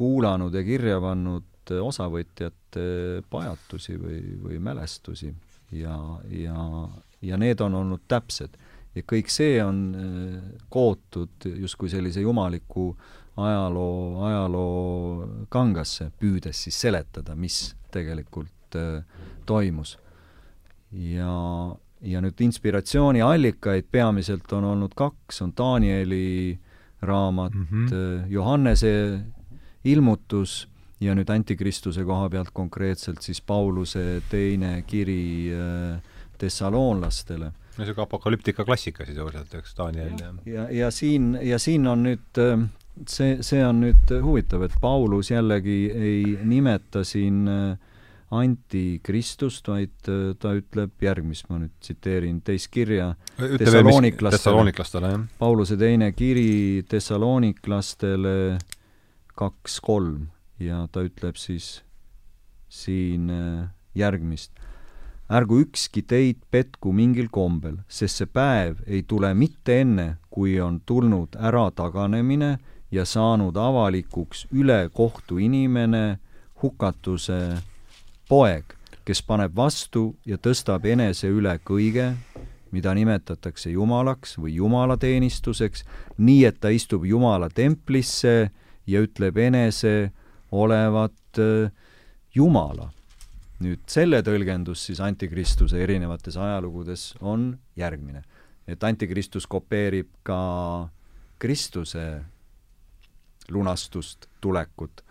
kuulanud 0.00 0.54
ja 0.56 0.64
kirja 0.64 1.00
pannud 1.02 1.46
osavõtjate 1.70 2.82
pajatusi 3.30 3.94
või, 4.00 4.20
või 4.42 4.58
mälestusi 4.62 5.28
ja, 5.76 5.96
ja, 6.32 6.88
ja 7.22 7.38
need 7.40 7.60
on 7.60 7.74
olnud 7.74 8.06
täpsed. 8.08 8.56
ja 8.94 9.02
kõik 9.06 9.30
see 9.30 9.60
on 9.62 9.82
äh, 9.94 10.38
kootud 10.68 11.46
justkui 11.46 11.90
sellise 11.92 12.24
jumaliku 12.24 12.94
ajaloo, 13.36 14.24
ajaloo 14.26 15.28
kangasse, 15.48 16.10
püüdes 16.18 16.64
siis 16.66 16.80
seletada, 16.80 17.36
mis 17.36 17.74
tegelikult 17.94 18.76
äh, 18.76 19.04
toimus. 19.46 19.98
ja, 20.92 21.34
ja 22.02 22.20
nüüd 22.24 22.40
inspiratsiooniallikaid 22.40 23.86
peamiselt 23.90 24.52
on 24.52 24.64
olnud 24.64 24.96
kaks, 24.96 25.42
on 25.42 25.52
Danieli 25.56 26.58
raamat 27.02 27.54
mm, 27.54 27.66
-hmm. 27.66 28.26
Johannese 28.28 29.20
ilmutus 29.84 30.68
ja 31.00 31.14
nüüd 31.16 31.30
Antikristuse 31.32 32.04
koha 32.04 32.28
pealt 32.32 32.52
konkreetselt 32.52 33.22
siis 33.24 33.40
Pauluse 33.40 34.22
teine 34.30 34.82
kiri 34.86 35.52
äh, 35.54 36.18
Thessaloonlastele. 36.40 37.50
no 37.50 37.84
niisugune 37.84 38.04
apokalüptika 38.04 38.64
klassika 38.64 39.06
sisuliselt, 39.08 39.54
eks, 39.54 39.76
Daniel 39.76 40.12
ja 40.20 40.32
ja, 40.44 40.66
ja 40.70 40.90
siin, 40.90 41.32
ja 41.42 41.58
siin 41.58 41.86
on 41.88 42.04
nüüd 42.04 42.40
äh, 42.40 42.66
see, 43.08 43.38
see 43.46 43.62
on 43.64 43.80
nüüd 43.86 44.12
huvitav, 44.24 44.66
et 44.66 44.74
Paulus 44.80 45.30
jällegi 45.30 45.78
ei 45.94 46.36
nimeta 46.44 47.04
siin 47.04 47.48
äh, 47.48 47.78
antikristust, 48.30 49.66
vaid 49.66 49.96
ta 50.38 50.52
ütleb 50.54 51.02
järgmist, 51.02 51.48
ma 51.50 51.58
nüüd 51.58 51.72
tsiteerin 51.82 52.38
teist 52.46 52.68
kirja 52.70 53.14
Thessalooniklasele, 53.40 55.10
jah. 55.16 55.24
Pauluse 55.40 55.78
teine 55.80 56.12
kiri 56.14 56.84
Thessalooniklastele 56.88 58.36
kaks 59.36 59.80
kolm 59.84 60.28
ja 60.60 60.86
ta 60.92 61.04
ütleb 61.06 61.38
siis 61.40 61.82
siin 62.68 63.30
äh, 63.30 63.68
järgmist. 63.94 64.52
ärgu 65.30 65.60
ükski 65.62 66.02
teid 66.02 66.40
petku 66.50 66.92
mingil 66.92 67.28
kombel, 67.30 67.76
sest 67.88 68.18
see 68.18 68.26
päev 68.26 68.80
ei 68.86 69.04
tule 69.06 69.30
mitte 69.34 69.80
enne, 69.80 70.16
kui 70.30 70.56
on 70.60 70.80
tulnud 70.86 71.38
ära 71.38 71.68
taganemine 71.70 72.58
ja 72.90 73.04
saanud 73.04 73.56
avalikuks 73.56 74.48
ülekohtu 74.50 75.38
inimene, 75.38 76.18
hukatuse 76.62 77.38
poeg, 78.28 78.74
kes 79.04 79.22
paneb 79.22 79.54
vastu 79.56 80.16
ja 80.26 80.36
tõstab 80.38 80.86
enese 80.86 81.30
üle 81.30 81.56
kõige, 81.62 82.10
mida 82.70 82.94
nimetatakse 82.94 83.70
jumalaks 83.70 84.36
või 84.38 84.54
jumalateenistuseks, 84.58 85.84
nii 86.18 86.44
et 86.46 86.60
ta 86.60 86.70
istub 86.74 87.06
Jumala 87.06 87.48
templisse 87.50 88.50
ja 88.86 89.02
ütleb 89.04 89.36
enese 89.38 90.12
olevat 90.52 91.38
äh, 91.38 91.70
Jumala. 92.34 92.90
nüüd 93.60 93.82
selle 93.92 94.22
tõlgendus 94.24 94.86
siis 94.86 95.00
Antikristuse 95.04 95.82
erinevates 95.84 96.36
ajalugudes 96.36 97.14
on 97.20 97.58
järgmine. 97.76 98.22
et 98.66 98.84
Antikristus 98.84 99.46
kopeerib 99.46 100.08
ka 100.22 100.88
Kristuse 101.38 102.22
lunastust, 103.50 104.28
tulekut. 104.40 105.02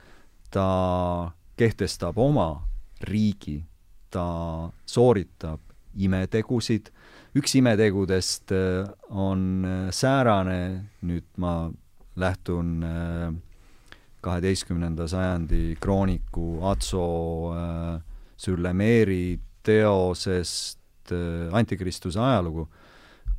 ta 0.51 1.31
kehtestab 1.57 2.17
oma 2.17 2.63
riigi, 3.01 3.63
ta 4.09 4.71
sooritab 4.85 5.59
imetegusid, 5.99 6.89
üks 7.37 7.55
imetegudest 7.59 8.51
äh, 8.51 8.87
on 9.09 9.65
äh, 9.65 9.91
säärane, 9.91 10.89
nüüd 11.01 11.27
ma 11.37 11.69
lähtun 12.19 12.83
äh, 12.83 13.33
kaheteistkümnenda 14.21 15.07
sajandi 15.07 15.77
krooniku 15.81 16.59
Atso 16.67 17.53
äh, 17.55 18.01
Süllemeeri 18.39 19.39
teosest 19.63 21.11
äh, 21.11 21.53
Antikristuse 21.55 22.19
ajalugu, 22.19 22.67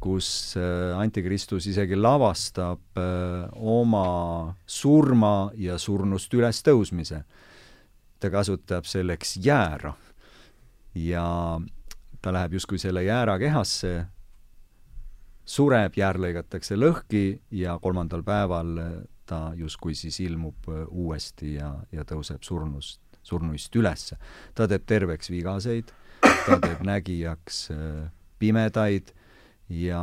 kus 0.00 0.56
äh, 0.56 0.96
Antikristus 0.98 1.66
isegi 1.70 1.96
lavastab 1.96 3.00
äh, 3.00 3.48
oma 3.56 4.54
surma 4.66 5.50
ja 5.56 5.78
surnust 5.78 6.34
ülestõusmise. 6.34 7.24
ta 8.20 8.28
kasutab 8.28 8.84
selleks 8.84 9.38
jäära 9.40 9.94
ja 10.94 11.24
ta 12.20 12.32
läheb 12.32 12.52
justkui 12.58 12.76
selle 12.78 13.00
jäära 13.06 13.38
kehasse, 13.40 14.04
sureb, 15.48 15.96
jäär 15.96 16.18
lõigatakse 16.20 16.76
lõhki 16.76 17.40
ja 17.50 17.78
kolmandal 17.80 18.22
päeval 18.22 18.76
ta 19.30 19.40
justkui 19.58 19.94
siis 19.98 20.18
ilmub 20.24 20.68
äh, 20.70 20.82
uuesti 20.90 21.54
ja, 21.56 21.72
ja 21.94 22.04
tõuseb 22.08 22.42
surnust, 22.46 23.00
surnuist 23.22 23.76
ülesse. 23.76 24.18
ta 24.54 24.66
teeb 24.70 24.86
terveks 24.90 25.30
vigaseid, 25.30 25.92
ta 26.20 26.58
teeb 26.62 26.82
nägijaks 26.86 27.68
äh, 27.74 28.10
pimedaid 28.42 29.12
ja 29.70 30.02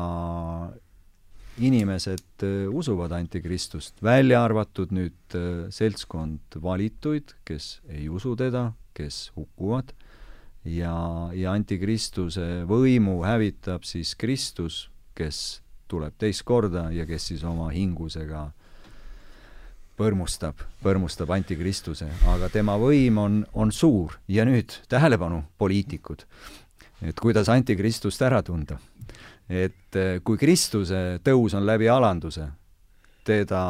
inimesed 1.58 2.46
äh, 2.46 2.68
usuvad 2.72 3.16
Antikristust, 3.18 4.00
välja 4.04 4.44
arvatud 4.46 4.94
nüüd 4.96 5.38
seltskond 5.74 6.60
valituid, 6.64 7.36
kes 7.48 7.78
ei 7.90 8.08
usu 8.10 8.36
teda, 8.40 8.72
kes 8.98 9.32
hukkuvad, 9.36 9.92
ja, 10.68 10.94
ja 11.36 11.56
Antikristuse 11.56 12.64
võimu 12.70 13.20
hävitab 13.26 13.84
siis 13.88 14.16
Kristus, 14.16 14.88
kes 15.18 15.62
tuleb 15.90 16.16
teist 16.20 16.44
korda 16.48 16.88
ja 16.94 17.08
kes 17.10 17.32
siis 17.32 17.44
oma 17.48 17.70
hingusega 17.74 18.52
põrmustab, 19.98 20.62
põrmustab 20.84 21.32
antikristuse, 21.34 22.08
aga 22.30 22.50
tema 22.54 22.78
võim 22.80 23.18
on, 23.22 23.42
on 23.58 23.74
suur. 23.74 24.18
Ja 24.30 24.46
nüüd 24.48 24.76
tähelepanu, 24.92 25.42
poliitikud, 25.58 26.24
et 27.02 27.20
kuidas 27.22 27.50
antikristust 27.50 28.22
ära 28.22 28.44
tunda. 28.46 28.80
et 29.48 29.96
eh, 29.96 30.20
kui 30.24 30.38
Kristuse 30.38 31.22
tõus 31.24 31.54
on 31.56 31.64
läbi 31.66 31.88
alanduse, 31.88 32.50
teda 33.24 33.62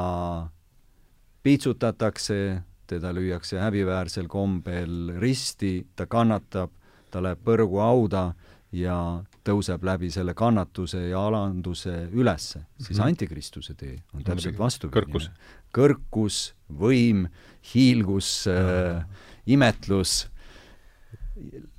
piitsutatakse, 1.46 2.64
teda 2.90 3.12
lüüakse 3.14 3.60
häbiväärsel 3.62 4.26
kombel 4.28 5.14
risti, 5.22 5.86
ta 5.96 6.08
kannatab, 6.10 6.72
ta 7.12 7.22
läheb 7.22 7.44
põrgu 7.46 7.78
hauda 7.78 8.32
ja 8.74 8.98
tõuseb 9.46 9.86
läbi 9.86 10.10
selle 10.12 10.34
kannatuse 10.34 11.06
ja 11.12 11.22
alanduse 11.30 12.10
ülesse, 12.12 12.66
siis 12.80 12.98
mm 12.98 13.04
-hmm. 13.04 13.08
antikristuse 13.08 13.74
tee 13.74 14.02
on 14.14 14.24
täpselt 14.24 14.58
vastupidine 14.60 15.30
kõrkus, 15.78 16.42
võim, 16.82 17.28
hiilgus 17.74 18.32
äh,, 18.52 19.06
imetlus, 19.48 20.26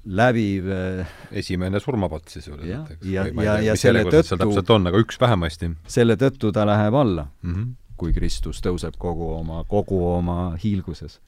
läbiv 0.09 0.69
äh, 0.73 1.17
esimene 1.43 1.81
surmapatt 1.83 2.31
sisuliselt, 2.33 2.95
eks. 2.95 3.07
ja, 3.11 3.27
ja, 3.27 3.45
ja, 3.45 3.57
ja 3.73 3.77
selle 3.79 4.07
tõttu 4.07 4.39
täpselt 4.39 4.71
on, 4.73 4.89
aga 4.89 5.03
üks 5.03 5.19
vähemasti. 5.21 5.73
selle 5.91 6.17
tõttu 6.21 6.53
ta 6.55 6.65
läheb 6.69 6.95
alla 6.95 7.27
mm, 7.43 7.55
-hmm. 7.55 7.73
kui 7.99 8.15
Kristus 8.17 8.63
tõuseb 8.65 8.97
kogu 8.99 9.33
oma, 9.41 9.65
kogu 9.69 9.99
oma 10.15 10.55
hiilguses 10.63 11.19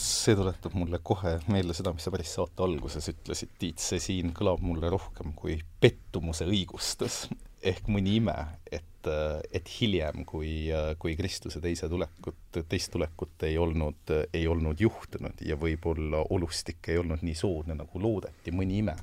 see 0.00 0.36
tuletab 0.36 0.74
mulle 0.78 1.00
kohe 1.04 1.34
meelde 1.52 1.74
seda, 1.76 1.92
mis 1.92 2.06
sa 2.06 2.12
päris 2.14 2.32
saate 2.32 2.62
alguses 2.64 3.10
ütlesid, 3.12 3.50
Tiit, 3.60 3.82
see 3.82 4.00
siin 4.00 4.32
kõlab 4.36 4.62
mulle 4.64 4.88
rohkem 4.88 5.34
kui 5.36 5.58
pettumuse 5.80 6.46
õigustus 6.48 7.26
ehk 7.60 7.90
mõni 7.92 8.16
ime, 8.20 8.36
et 8.72 8.86
et, 9.06 9.52
et 9.52 9.70
hiljem, 9.80 10.24
kui, 10.28 10.68
kui 10.98 11.16
Kristuse 11.16 11.60
teise 11.60 11.88
tulekut, 11.88 12.60
teist 12.68 12.92
tulekut 12.92 13.46
ei 13.48 13.58
olnud, 13.58 14.12
ei 14.34 14.46
olnud 14.48 14.80
juhtunud 14.80 15.40
ja 15.44 15.56
võib-olla 15.56 16.24
olustik 16.30 16.88
ei 16.88 16.98
olnud 17.00 17.22
nii 17.22 17.34
soodne, 17.34 17.76
nagu 17.78 18.02
loodeti, 18.02 18.52
mõni 18.52 18.80
ime, 18.82 18.96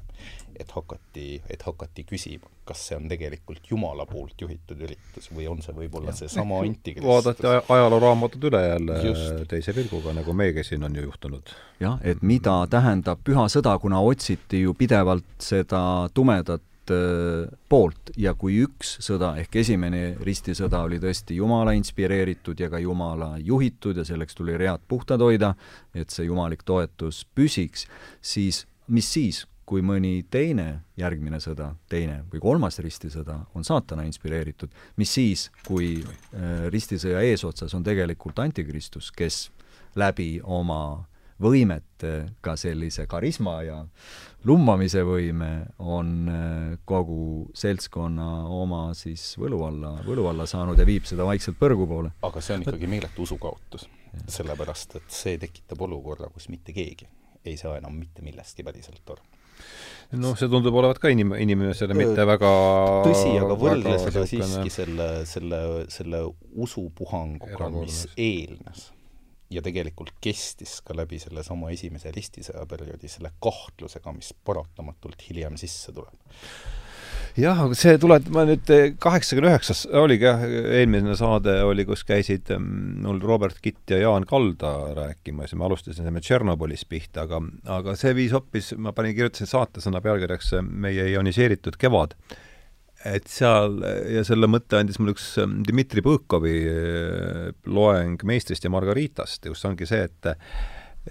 et 0.57 0.71
hakati, 0.73 1.41
et 1.49 1.63
hakati 1.65 2.05
küsima, 2.07 2.49
kas 2.65 2.87
see 2.89 2.97
on 2.97 3.07
tegelikult 3.09 3.69
Jumala 3.69 4.05
poolt 4.09 4.41
juhitud 4.41 4.81
üritus 4.81 5.29
või 5.33 5.47
on 5.49 5.61
see 5.61 5.75
võib-olla 5.75 6.13
seesama 6.15 6.61
antikristus. 6.65 7.09
vaadati 7.09 7.73
ajalooraamatud 7.73 8.47
üle 8.49 8.63
jälle 8.67 9.01
Just. 9.05 9.43
teise 9.49 9.75
pilguga, 9.77 10.15
nagu 10.17 10.33
meiegi 10.33 10.65
siin 10.67 10.83
on 10.83 10.95
ju 10.95 11.05
juhtunud. 11.07 11.53
jah, 11.79 11.99
et 12.03 12.21
mida 12.21 12.59
tähendab 12.69 13.21
püha 13.23 13.47
sõda, 13.51 13.77
kuna 13.79 14.01
otsiti 14.01 14.65
ju 14.65 14.73
pidevalt 14.77 15.37
seda 15.39 16.09
tumedat 16.13 16.63
poolt. 17.69 18.11
Ja 18.17 18.33
kui 18.39 18.61
üks 18.63 18.97
sõda 19.03 19.33
ehk 19.41 19.59
esimene 19.63 20.15
ristisõda 20.23 20.83
oli 20.87 21.01
tõesti 21.03 21.37
Jumala 21.37 21.73
inspireeritud 21.77 22.59
ja 22.59 22.69
ka 22.71 22.79
Jumala 22.81 23.35
juhitud 23.43 23.97
ja 23.97 24.05
selleks 24.07 24.37
tuli 24.37 24.57
read 24.57 24.83
puhtad 24.87 25.21
hoida, 25.21 25.53
et 25.95 26.13
see 26.13 26.27
jumalik 26.29 26.63
toetus 26.67 27.25
püsiks, 27.35 27.87
siis 28.21 28.65
mis 28.87 29.07
siis, 29.13 29.43
kui 29.67 29.83
mõni 29.83 30.21
teine 30.31 30.67
järgmine 30.97 31.41
sõda, 31.43 31.73
teine 31.91 32.21
või 32.31 32.39
kolmas 32.39 32.79
ristisõda 32.79 33.41
on 33.57 33.67
saatana 33.67 34.05
inspireeritud, 34.07 34.71
mis 34.95 35.11
siis, 35.17 35.49
kui 35.67 35.97
äh, 35.99 36.67
ristisõja 36.71 37.25
eesotsas 37.27 37.75
on 37.75 37.83
tegelikult 37.83 38.39
antikristus, 38.39 39.11
kes 39.11 39.49
läbi 39.99 40.37
oma 40.43 41.03
võimete, 41.41 42.13
ka 42.41 42.55
sellise 42.59 43.05
karisma 43.09 43.59
ja 43.65 43.77
lummamise 44.47 45.03
võime 45.05 45.51
on 45.79 46.11
äh, 46.31 46.79
kogu 46.87 47.47
seltskonna 47.57 48.47
oma 48.53 48.89
siis 48.97 49.35
võlu 49.39 49.61
alla, 49.67 49.93
võlu 50.05 50.27
alla 50.31 50.47
saanud 50.49 50.79
ja 50.79 50.87
viib 50.87 51.07
seda 51.09 51.27
vaikselt 51.27 51.59
põrgu 51.59 51.87
poole. 51.89 52.13
aga 52.25 52.43
see 52.43 52.57
on 52.57 52.65
ikkagi 52.65 52.89
meeletu 52.89 53.27
usukaotus. 53.27 53.87
sellepärast, 54.27 54.95
et 54.97 55.09
see 55.13 55.37
tekitab 55.37 55.81
olukorra, 55.85 56.31
kus 56.33 56.49
mitte 56.49 56.73
keegi 56.73 57.07
ei 57.45 57.57
saa 57.57 57.77
enam 57.77 57.93
mitte 57.99 58.23
millestki 58.25 58.65
päriselt 58.65 59.13
aru 59.13 59.21
noh, 60.17 60.35
see 60.39 60.49
tundub 60.49 60.75
olevat 60.79 60.99
ka 61.01 61.11
inim-, 61.13 61.35
inimesele 61.37 61.95
mitte 61.97 62.25
väga 62.27 62.51
tõsi, 63.05 63.31
aga 63.37 63.57
võrdle 63.59 63.97
seda 64.01 64.25
siiski 64.29 64.73
selle, 64.73 65.09
selle, 65.29 65.61
selle 65.93 66.23
usupuhanguga, 66.55 67.69
mis 67.77 68.05
eelnes 68.15 68.87
ja 69.53 69.63
tegelikult 69.63 70.15
kestis 70.21 70.79
ka 70.85 70.95
läbi 70.97 71.19
sellesama 71.21 71.71
esimese 71.75 72.11
ristisõja 72.15 72.65
perioodi 72.69 73.11
selle 73.11 73.31
kahtlusega, 73.43 74.11
mis 74.15 74.33
paratamatult 74.45 75.23
hiljem 75.29 75.55
sisse 75.59 75.93
tuleb. 75.95 76.17
Jah, 77.37 77.59
aga 77.67 77.75
see 77.77 77.99
tuleb, 78.01 78.31
ma 78.33 78.47
nüüd 78.49 78.69
kaheksakümne 79.03 79.51
üheksas 79.51 79.83
oligi 79.99 80.25
jah, 80.25 80.41
eelmine 80.41 81.13
saade 81.19 81.53
oli, 81.67 81.85
kus 81.85 82.01
käisid 82.07 82.49
mm, 82.55 83.03
mul 83.05 83.21
Robert 83.21 83.59
Kitt 83.61 83.93
ja 83.93 83.99
Jaan 84.01 84.25
Kalda 84.25 84.71
rääkimas 84.97 85.53
ja 85.53 85.59
me 85.61 85.67
alustasime 85.67 86.23
Tšernobõlis 86.23 86.87
pihta, 86.89 87.27
aga, 87.27 87.43
aga 87.77 87.93
see 87.99 88.15
viis 88.17 88.33
hoopis, 88.33 88.71
ma 88.81 88.93
panin, 88.97 89.13
kirjutasin 89.17 89.49
saatesõna 89.53 90.01
pealkirjaks 90.01 90.55
Meie 90.65 91.05
ioniseeritud 91.13 91.77
kevad 91.77 92.17
et 93.05 93.27
seal 93.29 93.81
ja 94.09 94.23
selle 94.25 94.49
mõtte 94.49 94.79
andis 94.79 94.97
mulle 94.99 95.13
üks 95.13 95.29
ähm, 95.41 95.61
Dmitri 95.67 96.01
Põõkovi 96.05 96.55
äh, 96.71 97.45
loeng 97.69 98.23
Meistrist 98.25 98.65
ja 98.65 98.73
Margaritast, 98.73 99.45
kus 99.45 99.65
ongi 99.69 99.87
see, 99.89 100.07
et 100.07 100.33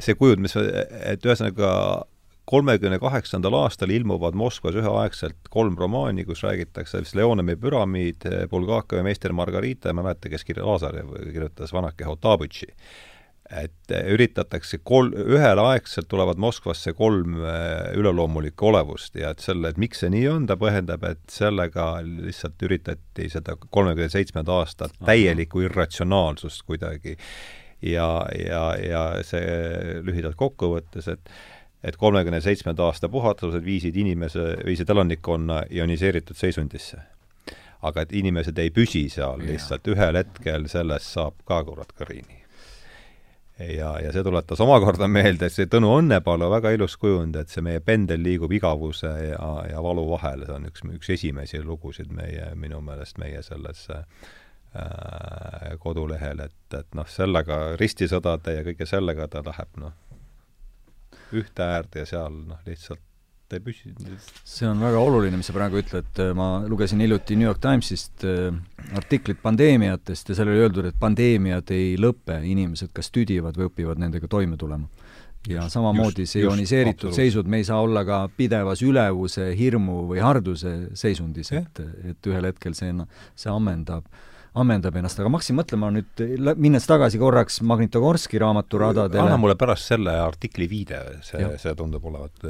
see 0.03 0.17
kujund, 0.19 0.43
mis, 0.45 0.57
et 0.57 1.25
ühesõnaga 1.25 1.71
kolmekümne 2.47 2.99
kaheksandal 3.03 3.57
aastal 3.59 3.91
ilmuvad 3.91 4.37
Moskvas 4.39 4.77
üheaegselt 4.79 5.49
kolm 5.51 5.75
romaani, 5.79 6.25
kus 6.29 6.45
räägitakse 6.47 7.01
siis 7.03 7.17
Leonemi 7.19 7.57
püramiid, 7.59 8.27
Bulgakov 8.51 9.01
ja 9.01 9.07
meister 9.07 9.35
Margarita 9.35 9.91
ja 9.91 9.97
ma 9.97 10.05
ei 10.05 10.11
mäleta, 10.11 10.31
kes 10.31 10.47
kirja-, 10.47 10.67
Lazarev 10.67 11.11
kirjutas 11.25 11.75
vanake 11.75 12.07
Hotabõtši 12.07 12.71
et 13.51 13.93
üritatakse 14.10 14.81
kol-, 14.82 15.12
ühelaegselt 15.14 16.09
tulevad 16.10 16.40
Moskvasse 16.43 16.93
kolm 16.98 17.39
äh, 17.44 17.93
üleloomulikku 17.94 18.68
olevust 18.73 19.14
ja 19.18 19.31
et 19.35 19.44
selle, 19.44 19.70
et 19.70 19.78
miks 19.81 20.02
see 20.02 20.10
nii 20.12 20.24
on, 20.32 20.47
ta 20.51 20.56
põhjendab, 20.60 21.05
et 21.06 21.23
sellega 21.31 21.93
lihtsalt 22.02 22.62
üritati 22.66 23.28
seda 23.32 23.56
kolmekümne 23.70 24.10
seitsmenda 24.12 24.59
aasta 24.60 24.90
täielikku 24.98 25.62
irratsionaalsust 25.68 26.64
kuidagi 26.66 27.16
ja, 27.86 28.09
ja, 28.35 28.64
ja 28.82 29.05
see 29.27 30.01
lühidalt 30.06 30.39
kokkuvõttes, 30.40 31.12
et 31.12 31.36
et 31.86 31.94
kolmekümne 32.01 32.40
seitsmenda 32.43 32.89
aasta 32.89 33.06
puhatused 33.12 33.62
viisid 33.62 33.94
inimese, 34.01 34.56
viisid 34.66 34.89
elanikkonna 34.90 35.60
ioniseeritud 35.70 36.35
seisundisse. 36.35 36.98
aga 37.86 38.02
et 38.02 38.12
inimesed 38.16 38.59
ei 38.59 38.70
püsi 38.74 39.05
seal 39.12 39.44
lihtsalt, 39.47 39.86
ühel 39.93 40.16
hetkel 40.18 40.64
sellest 40.66 41.12
saab 41.12 41.36
ka 41.47 41.60
kurat 41.68 41.93
kõrini 41.94 42.45
ja, 43.59 43.91
ja 44.01 44.12
see 44.12 44.24
tuletas 44.24 44.61
omakorda 44.61 45.09
meelde, 45.09 45.49
et 45.49 45.55
see 45.55 45.69
Tõnu 45.70 45.93
Õnnepalu 45.99 46.49
väga 46.53 46.73
ilus 46.77 46.97
kujund, 47.01 47.37
et 47.41 47.53
see 47.53 47.65
meie 47.65 47.81
pendel 47.85 48.23
liigub 48.23 48.53
igavuse 48.53 49.12
ja, 49.31 49.53
ja 49.70 49.83
valu 49.85 50.07
vahel, 50.11 50.45
see 50.47 50.57
on 50.57 50.69
üks, 50.70 50.85
üks 50.99 51.12
esimesi 51.16 51.62
lugusid 51.65 52.12
meie, 52.12 52.51
minu 52.59 52.83
meelest 52.85 53.20
meie 53.23 53.43
selles 53.47 53.87
äh, 53.95 54.05
kodulehel, 55.81 56.45
et, 56.49 56.59
et 56.77 56.99
noh, 56.99 57.09
sellega 57.09 57.77
ristisõdade 57.81 58.59
ja 58.59 58.66
kõige 58.66 58.89
sellega 58.89 59.28
ta 59.33 59.45
läheb 59.47 59.81
noh, 59.81 59.97
ühte 61.37 61.65
äärde 61.65 62.05
ja 62.05 62.11
seal 62.12 62.43
noh, 62.53 62.61
lihtsalt 62.69 63.06
ei 63.55 63.62
püsi. 63.62 63.93
see 64.44 64.68
on 64.68 64.81
väga 64.82 64.98
oluline, 64.98 65.39
mis 65.39 65.47
sa 65.51 65.55
praegu 65.55 65.78
ütled, 65.81 66.20
ma 66.35 66.48
lugesin 66.66 67.02
hiljuti 67.05 67.36
New 67.39 67.47
York 67.47 67.60
Timesist 67.62 68.27
äh, 68.27 68.51
artiklit 68.98 69.43
pandeemiatest 69.43 70.32
ja 70.32 70.39
seal 70.39 70.51
oli 70.52 70.64
öeldud, 70.64 70.90
et 70.90 70.98
pandeemiad 71.01 71.70
ei 71.74 71.94
lõpe, 72.01 72.40
inimesed 72.43 72.93
kas 72.97 73.12
tüdivad 73.14 73.59
või 73.59 73.70
õpivad 73.70 74.02
nendega 74.02 74.28
toime 74.28 74.59
tulema. 74.59 74.89
ja 75.47 75.62
just, 75.62 75.77
samamoodi 75.77 76.27
see 76.27 76.43
ioniseeritud 76.43 77.14
seisud, 77.14 77.47
me 77.47 77.62
ei 77.62 77.68
saa 77.68 77.81
olla 77.81 78.05
ka 78.05 78.24
pidevas 78.36 78.82
ülevuse, 78.82 79.52
hirmu 79.59 80.06
või 80.10 80.23
harduse 80.24 80.77
seisundis, 80.94 81.52
et, 81.52 81.85
et 82.05 82.32
ühel 82.32 82.51
hetkel 82.51 82.74
see, 82.74 82.90
see 83.39 83.52
ammendab. 83.52 84.06
äh, 84.10 84.36
ammendab 84.57 84.97
ennast, 84.97 85.20
aga 85.20 85.31
ma 85.31 85.41
hakkasin 85.41 85.59
mõtlema 85.59 85.91
nüüd, 85.95 86.23
minnes 86.62 86.87
tagasi 86.89 87.20
korraks 87.20 87.61
Magnitogorski 87.66 88.41
raamaturadadele 88.43 89.24
anna 89.24 89.39
mulle 89.41 89.57
pärast 89.61 89.93
selle 89.93 90.15
artikli 90.20 90.69
viide, 90.70 91.01
see, 91.27 91.43
see 91.61 91.74
tundub 91.78 92.05
olevat, 92.09 92.47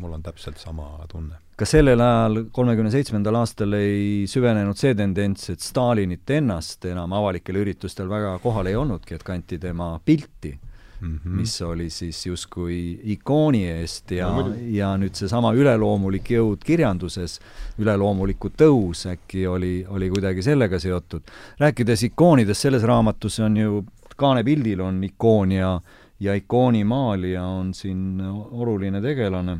mul 0.00 0.16
on 0.18 0.24
täpselt 0.24 0.60
sama 0.60 0.92
tunne. 1.10 1.40
kas 1.60 1.74
sellel 1.76 2.00
ajal, 2.00 2.42
kolmekümne 2.56 2.92
seitsmendal 2.92 3.40
aastal 3.40 3.76
ei 3.78 4.26
süvenenud 4.30 4.80
see 4.80 4.94
tendents, 4.96 5.50
et 5.52 5.64
Stalinit 5.64 6.36
ennast 6.36 6.84
enam 6.90 7.12
avalikel 7.16 7.60
üritustel 7.62 8.10
väga 8.10 8.36
kohal 8.44 8.68
ei 8.70 8.76
olnudki, 8.80 9.16
et 9.16 9.24
kanti 9.26 9.60
tema 9.62 9.94
pilti 10.04 10.56
mm, 11.00 11.20
-hmm. 11.24 11.36
mis 11.40 11.62
oli 11.62 11.90
siis 11.90 12.26
justkui 12.26 13.00
ikooni 13.14 13.64
eest 13.68 14.10
ja 14.10 14.28
no,, 14.28 14.54
ja 14.68 14.96
nüüd 14.96 15.14
seesama 15.14 15.52
üleloomulik 15.54 16.30
jõud 16.30 16.64
kirjanduses, 16.64 17.38
üleloomuliku 17.78 18.50
tõus 18.50 19.06
äkki 19.10 19.46
oli, 19.46 19.84
oli 19.88 20.10
kuidagi 20.10 20.42
sellega 20.42 20.78
seotud. 20.78 21.22
rääkides 21.58 22.02
ikoonidest, 22.02 22.60
selles 22.60 22.82
raamatus 22.82 23.40
on 23.40 23.56
ju, 23.56 23.84
kaanepildil 24.16 24.80
on 24.80 25.04
ikoon 25.04 25.52
ja 25.52 25.80
ja 26.20 26.34
ikooni 26.34 26.84
maalija 26.84 27.44
on 27.44 27.74
siin 27.74 28.20
oluline 28.50 29.00
tegelane 29.00 29.58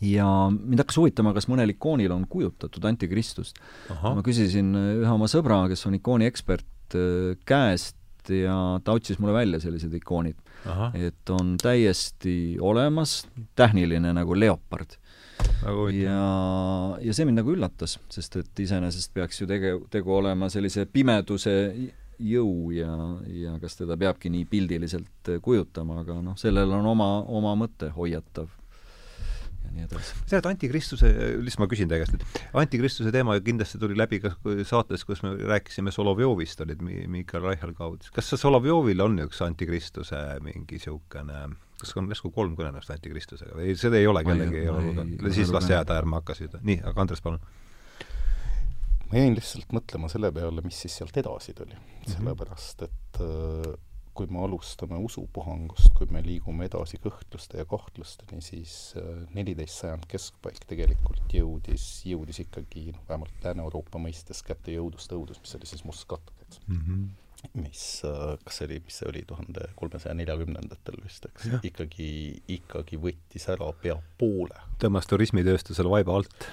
ja 0.00 0.28
mind 0.52 0.82
hakkas 0.82 0.98
huvitama, 1.00 1.32
kas 1.36 1.48
mõnel 1.48 1.72
ikoonil 1.72 2.12
on 2.12 2.26
kujutatud 2.28 2.84
antikristust. 2.84 3.60
ma 4.02 4.22
küsisin 4.24 4.74
ühe 4.76 5.12
oma 5.12 5.28
sõbra, 5.30 5.64
kes 5.70 5.86
on 5.88 5.96
ikooni 5.96 6.28
ekspert, 6.28 6.66
käest, 7.48 7.95
ja 8.30 8.56
ta 8.84 8.96
otsis 8.96 9.18
mulle 9.18 9.34
välja 9.36 9.60
sellised 9.60 9.94
ikoonid. 9.94 10.36
et 10.94 11.30
on 11.30 11.56
täiesti 11.62 12.56
olemas, 12.60 13.26
tähniline 13.54 14.12
nagu 14.12 14.38
leopard. 14.38 14.96
ja, 15.92 16.22
ja 17.00 17.14
see 17.14 17.24
mind 17.24 17.42
nagu 17.42 17.52
üllatas, 17.52 17.98
sest 18.10 18.36
et 18.40 18.64
iseenesest 18.66 19.14
peaks 19.14 19.40
ju 19.40 19.46
tege-, 19.46 19.78
tegu 19.90 20.14
olema 20.16 20.48
sellise 20.50 20.86
pimeduse 20.86 21.54
jõu 22.18 22.70
ja, 22.72 22.92
ja 23.28 23.58
kas 23.60 23.76
teda 23.76 23.96
peabki 24.00 24.30
nii 24.32 24.46
pildiliselt 24.48 25.32
kujutama, 25.42 26.00
aga 26.00 26.20
noh, 26.24 26.36
sellel 26.40 26.72
on 26.72 26.86
oma, 26.94 27.10
oma 27.28 27.52
mõte, 27.58 27.90
hoiatav 27.92 28.48
nii 29.74 29.86
edasi. 29.86 30.14
sa 30.22 30.36
tead, 30.36 30.48
antikristuse, 30.52 31.10
lihtsalt 31.42 31.64
ma 31.64 31.68
küsin 31.72 31.90
teie 31.90 32.02
käest, 32.02 32.16
et 32.18 32.56
antikristuse 32.62 33.12
teema 33.14 33.36
kindlasti 33.44 33.80
tuli 33.82 33.98
läbi 33.98 34.20
ka 34.24 34.34
saates, 34.68 35.04
kus 35.08 35.22
me 35.26 35.34
rääkisime 35.36 35.94
Solovjovist, 35.94 36.62
olid 36.64 36.82
Mikael 36.84 37.46
Reichelgaud. 37.48 38.10
kas 38.16 38.32
see 38.32 38.40
Solovjovil 38.40 39.04
on 39.04 39.20
üks 39.26 39.42
antikristuse 39.46 40.22
mingi 40.44 40.76
niisugune 40.76 41.46
kas 41.76 41.92
on 42.00 42.08
järsku 42.08 42.30
kolm 42.32 42.56
kõnelust 42.56 42.90
antikristusega 42.94 43.56
või 43.58 43.76
seda 43.76 43.98
ei 44.00 44.08
ole 44.08 44.22
kellegi, 44.24 44.62
ei 44.62 44.72
ole 44.72 44.82
lugenud, 44.86 45.28
siis 45.36 45.52
las 45.52 45.68
jääda, 45.68 45.98
ärme 46.00 46.20
hakka 46.20 46.36
seda, 46.38 46.60
nii, 46.64 46.80
aga 46.88 47.04
Andres, 47.04 47.20
palun 47.24 47.42
ma 49.10 49.20
jäin 49.20 49.36
lihtsalt 49.36 49.74
mõtlema 49.76 50.10
selle 50.10 50.32
peale, 50.34 50.64
mis 50.66 50.78
siis 50.84 50.96
sealt 50.98 51.16
edasi 51.20 51.54
tuli 51.56 51.74
mm, 51.74 51.82
-hmm. 51.82 52.14
sellepärast 52.16 52.86
et 52.88 53.20
äh, 53.22 53.74
kui 54.16 54.30
me 54.32 54.40
alustame 54.44 54.98
usupuhangust, 55.04 55.92
kui 55.98 56.08
me 56.12 56.22
liigume 56.24 56.68
edasi 56.70 57.00
kõhtluste 57.02 57.60
ja 57.60 57.66
kahtlusteni, 57.68 58.40
siis 58.44 58.94
äh, 59.00 59.26
neliteist 59.36 59.82
sajand 59.82 60.08
keskpaik 60.10 60.64
tegelikult 60.68 61.36
jõudis, 61.36 61.86
jõudis 62.08 62.40
ikkagi 62.46 62.88
noh, 62.92 63.04
vähemalt 63.08 63.44
Lääne-Euroopa 63.44 64.00
mõistes 64.02 64.42
kätte 64.46 64.74
jõudust 64.74 65.12
õudust, 65.12 65.44
mis 65.44 65.56
oli 65.58 65.70
siis 65.70 65.86
must 65.88 66.08
katked 66.10 66.60
mm. 66.66 66.82
-hmm 66.82 67.06
mis, 67.54 68.02
äh, 68.04 68.38
kas 68.44 68.58
see 68.58 68.66
oli, 68.66 68.78
mis 68.84 68.96
see 68.98 69.08
oli, 69.10 69.22
tuhande 69.28 69.68
kolmesaja 69.78 70.14
neljakümnendatel 70.18 70.96
vist, 71.04 71.28
eks, 71.28 71.50
ikkagi, 71.68 72.08
ikkagi 72.56 72.98
võttis 73.00 73.46
ära 73.52 73.68
pea 73.82 73.96
poole. 74.18 74.56
tõmbas 74.82 75.06
turismitööstusele 75.10 75.92
vaiba 75.92 76.16
alt 76.16 76.48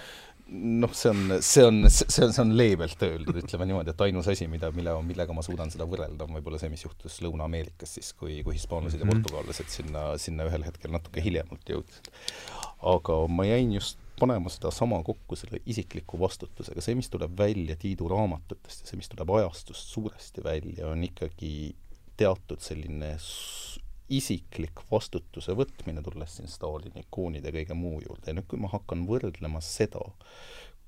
noh, 0.48 0.91
see 0.94 1.10
on, 1.10 1.38
see 1.41 1.64
on, 1.65 1.90
see 1.90 2.26
on, 2.26 2.34
see 2.36 2.44
on 2.44 2.53
leebelt 2.57 3.03
öeldud, 3.06 3.40
ütleme 3.44 3.68
niimoodi, 3.70 3.94
et 3.94 4.03
ainus 4.06 4.28
asi, 4.32 4.48
mida, 4.52 4.70
mille, 4.76 4.94
millega 5.07 5.36
ma 5.36 5.44
suudan 5.45 5.72
seda 5.74 5.88
võrrelda, 5.90 6.28
on 6.28 6.38
võib-olla 6.38 6.60
see, 6.61 6.72
mis 6.74 6.84
juhtus 6.86 7.20
Lõuna-Ameerikas 7.24 7.95
siis, 7.98 8.11
kui, 8.20 8.41
kui 8.45 8.57
hispaanlased 8.57 8.99
ja 8.99 9.07
mhm. 9.07 9.24
portugallased 9.24 9.72
sinna, 9.72 10.06
sinna 10.22 10.48
ühel 10.49 10.65
hetkel 10.68 10.94
natuke 10.94 11.24
hiljemalt 11.24 11.74
jõudsid. 11.76 12.11
aga 12.94 13.20
ma 13.32 13.48
jäin 13.48 13.78
just 13.78 13.99
panema 14.20 14.52
sedasama 14.52 14.99
kokku 15.03 15.38
selle 15.40 15.61
isikliku 15.65 16.20
vastutusega, 16.22 16.84
see, 16.84 16.95
mis 16.99 17.10
tuleb 17.11 17.34
välja 17.40 17.78
Tiidu 17.80 18.07
raamatutest 18.11 18.84
ja 18.84 18.91
see, 18.91 18.99
mis 18.99 19.10
tuleb 19.11 19.32
ajastust 19.40 19.95
suuresti 19.95 20.44
välja, 20.45 20.91
on 20.91 21.03
ikkagi 21.07 21.74
teatud 22.20 22.61
selline 22.61 23.15
isiklik 24.18 24.84
vastutuse 24.91 25.56
võtmine, 25.57 26.03
tulles 26.06 26.38
siin 26.38 26.52
Stalini 26.52 27.06
ikoonide 27.06 27.49
ja 27.49 27.57
kõige 27.60 27.77
muu 27.77 28.02
juurde 28.03 28.31
ja 28.31 28.38
nüüd, 28.38 28.48
kui 28.52 28.61
ma 28.61 28.72
hakkan 28.72 29.06
võrdlema 29.10 29.61
seda, 29.64 30.03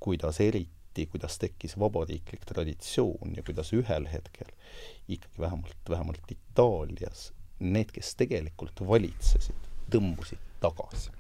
kuidas 0.03 0.39
eriti, 0.43 1.07
kuidas 1.11 1.39
tekkis 1.41 1.77
vabariiklik 1.80 2.45
traditsioon 2.47 3.35
ja 3.38 3.43
kuidas 3.45 3.73
ühel 3.76 4.07
hetkel 4.11 4.52
ikkagi 5.07 5.41
vähemalt, 5.41 5.89
vähemalt 5.89 6.31
Itaalias 6.31 7.31
need, 7.60 7.91
kes 7.95 8.15
tegelikult 8.19 8.81
valitsesid, 8.88 9.69
tõmbusid 9.91 10.41
tagasi. 10.64 11.11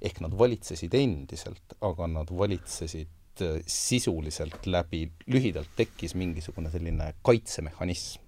ehk 0.00 0.20
nad 0.22 0.34
valitsesid 0.38 0.94
endiselt, 0.94 1.74
aga 1.82 2.06
nad 2.06 2.30
valitsesid 2.30 3.42
äh, 3.42 3.56
sisuliselt 3.66 4.66
läbi, 4.66 5.08
lühidalt 5.26 5.72
tekkis 5.76 6.14
mingisugune 6.14 6.70
selline 6.70 7.14
kaitsemehhanism. 7.26 8.25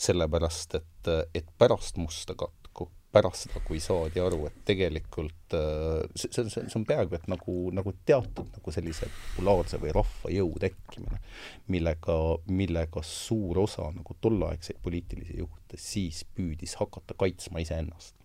Sellepärast, 0.00 0.78
et, 0.80 1.10
et 1.34 1.50
pärast 1.58 1.98
musta 2.00 2.36
katku, 2.38 2.88
pärast 3.14 3.54
kui 3.66 3.78
saadi 3.82 4.20
aru, 4.22 4.46
et 4.48 4.56
tegelikult 4.66 5.54
äh, 5.54 6.00
see, 6.16 6.32
see, 6.34 6.48
see, 6.50 6.66
on 6.80 6.86
peaaegu 6.88 7.18
et 7.18 7.28
nagu, 7.30 7.54
nagu 7.76 7.94
teatud 8.06 8.50
nagu 8.56 8.74
sellise 8.74 9.08
populaarse 9.12 9.78
või 9.82 9.94
rahva 9.94 10.34
jõu 10.34 10.50
tekkimine, 10.64 11.22
millega, 11.70 12.18
millega 12.50 13.04
suur 13.06 13.62
osa 13.66 13.88
nagu 13.94 14.18
tolleaegseid 14.20 14.82
poliitilisi 14.82 15.38
juhte 15.42 15.80
siis 15.80 16.24
püüdis 16.34 16.76
hakata 16.82 17.16
kaitsma 17.18 17.62
iseennast 17.62 18.18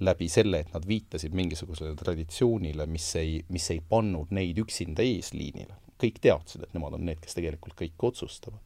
läbi 0.00 0.28
selle, 0.32 0.62
et 0.62 0.72
nad 0.74 0.86
viitasid 0.88 1.34
mingisugusele 1.36 1.96
traditsioonile, 1.98 2.86
mis 2.90 3.08
ei, 3.20 3.38
mis 3.52 3.70
ei 3.74 3.82
pannud 3.88 4.32
neid 4.34 4.60
üksinda 4.64 5.04
eesliinile. 5.06 5.76
kõik 5.98 6.20
teadsid, 6.22 6.62
et 6.62 6.74
nemad 6.76 6.94
on 6.94 7.02
need, 7.08 7.18
kes 7.18 7.34
tegelikult 7.34 7.74
kõike 7.74 8.06
otsustavad. 8.06 8.60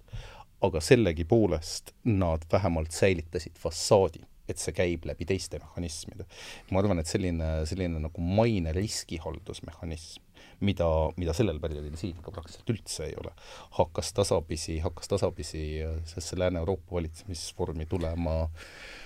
Aga 0.63 0.81
sellegipoolest 0.81 1.95
nad 2.05 2.45
vähemalt 2.53 2.95
säilitasid 2.95 3.59
fassaadi, 3.59 4.23
et 4.49 4.61
see 4.61 4.75
käib 4.77 5.07
läbi 5.09 5.27
teiste 5.29 5.59
mehhanismide. 5.63 6.27
ma 6.71 6.83
arvan, 6.83 7.03
et 7.03 7.11
selline, 7.11 7.51
selline 7.69 8.03
nagu 8.03 8.27
maine 8.39 8.75
riskihaldusmehhanism, 8.77 10.23
mida, 10.63 10.89
mida 11.17 11.35
sellel 11.35 11.59
perioodil 11.63 11.97
siin 11.99 12.19
ka 12.23 12.35
praktiliselt 12.35 12.75
üldse 12.75 13.07
ei 13.09 13.15
ole, 13.19 13.33
hakkas 13.79 14.13
tasapisi, 14.15 14.79
hakkas 14.85 15.11
tasapisi 15.11 15.65
sellesse 16.05 16.39
Lääne-Euroopa 16.39 16.99
valitsemisvormi 17.01 17.87
tulema 17.91 18.43
äh, 18.43 19.02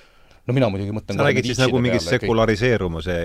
no 0.46 0.54
mina 0.54 0.68
muidugi 0.70 0.94
mõtlen 0.94 1.18
sa 1.18 1.26
räägid 1.26 1.48
siis 1.50 1.60
nagu 1.60 1.80
mingist 1.82 2.10
sekulariseerumise 2.12 3.16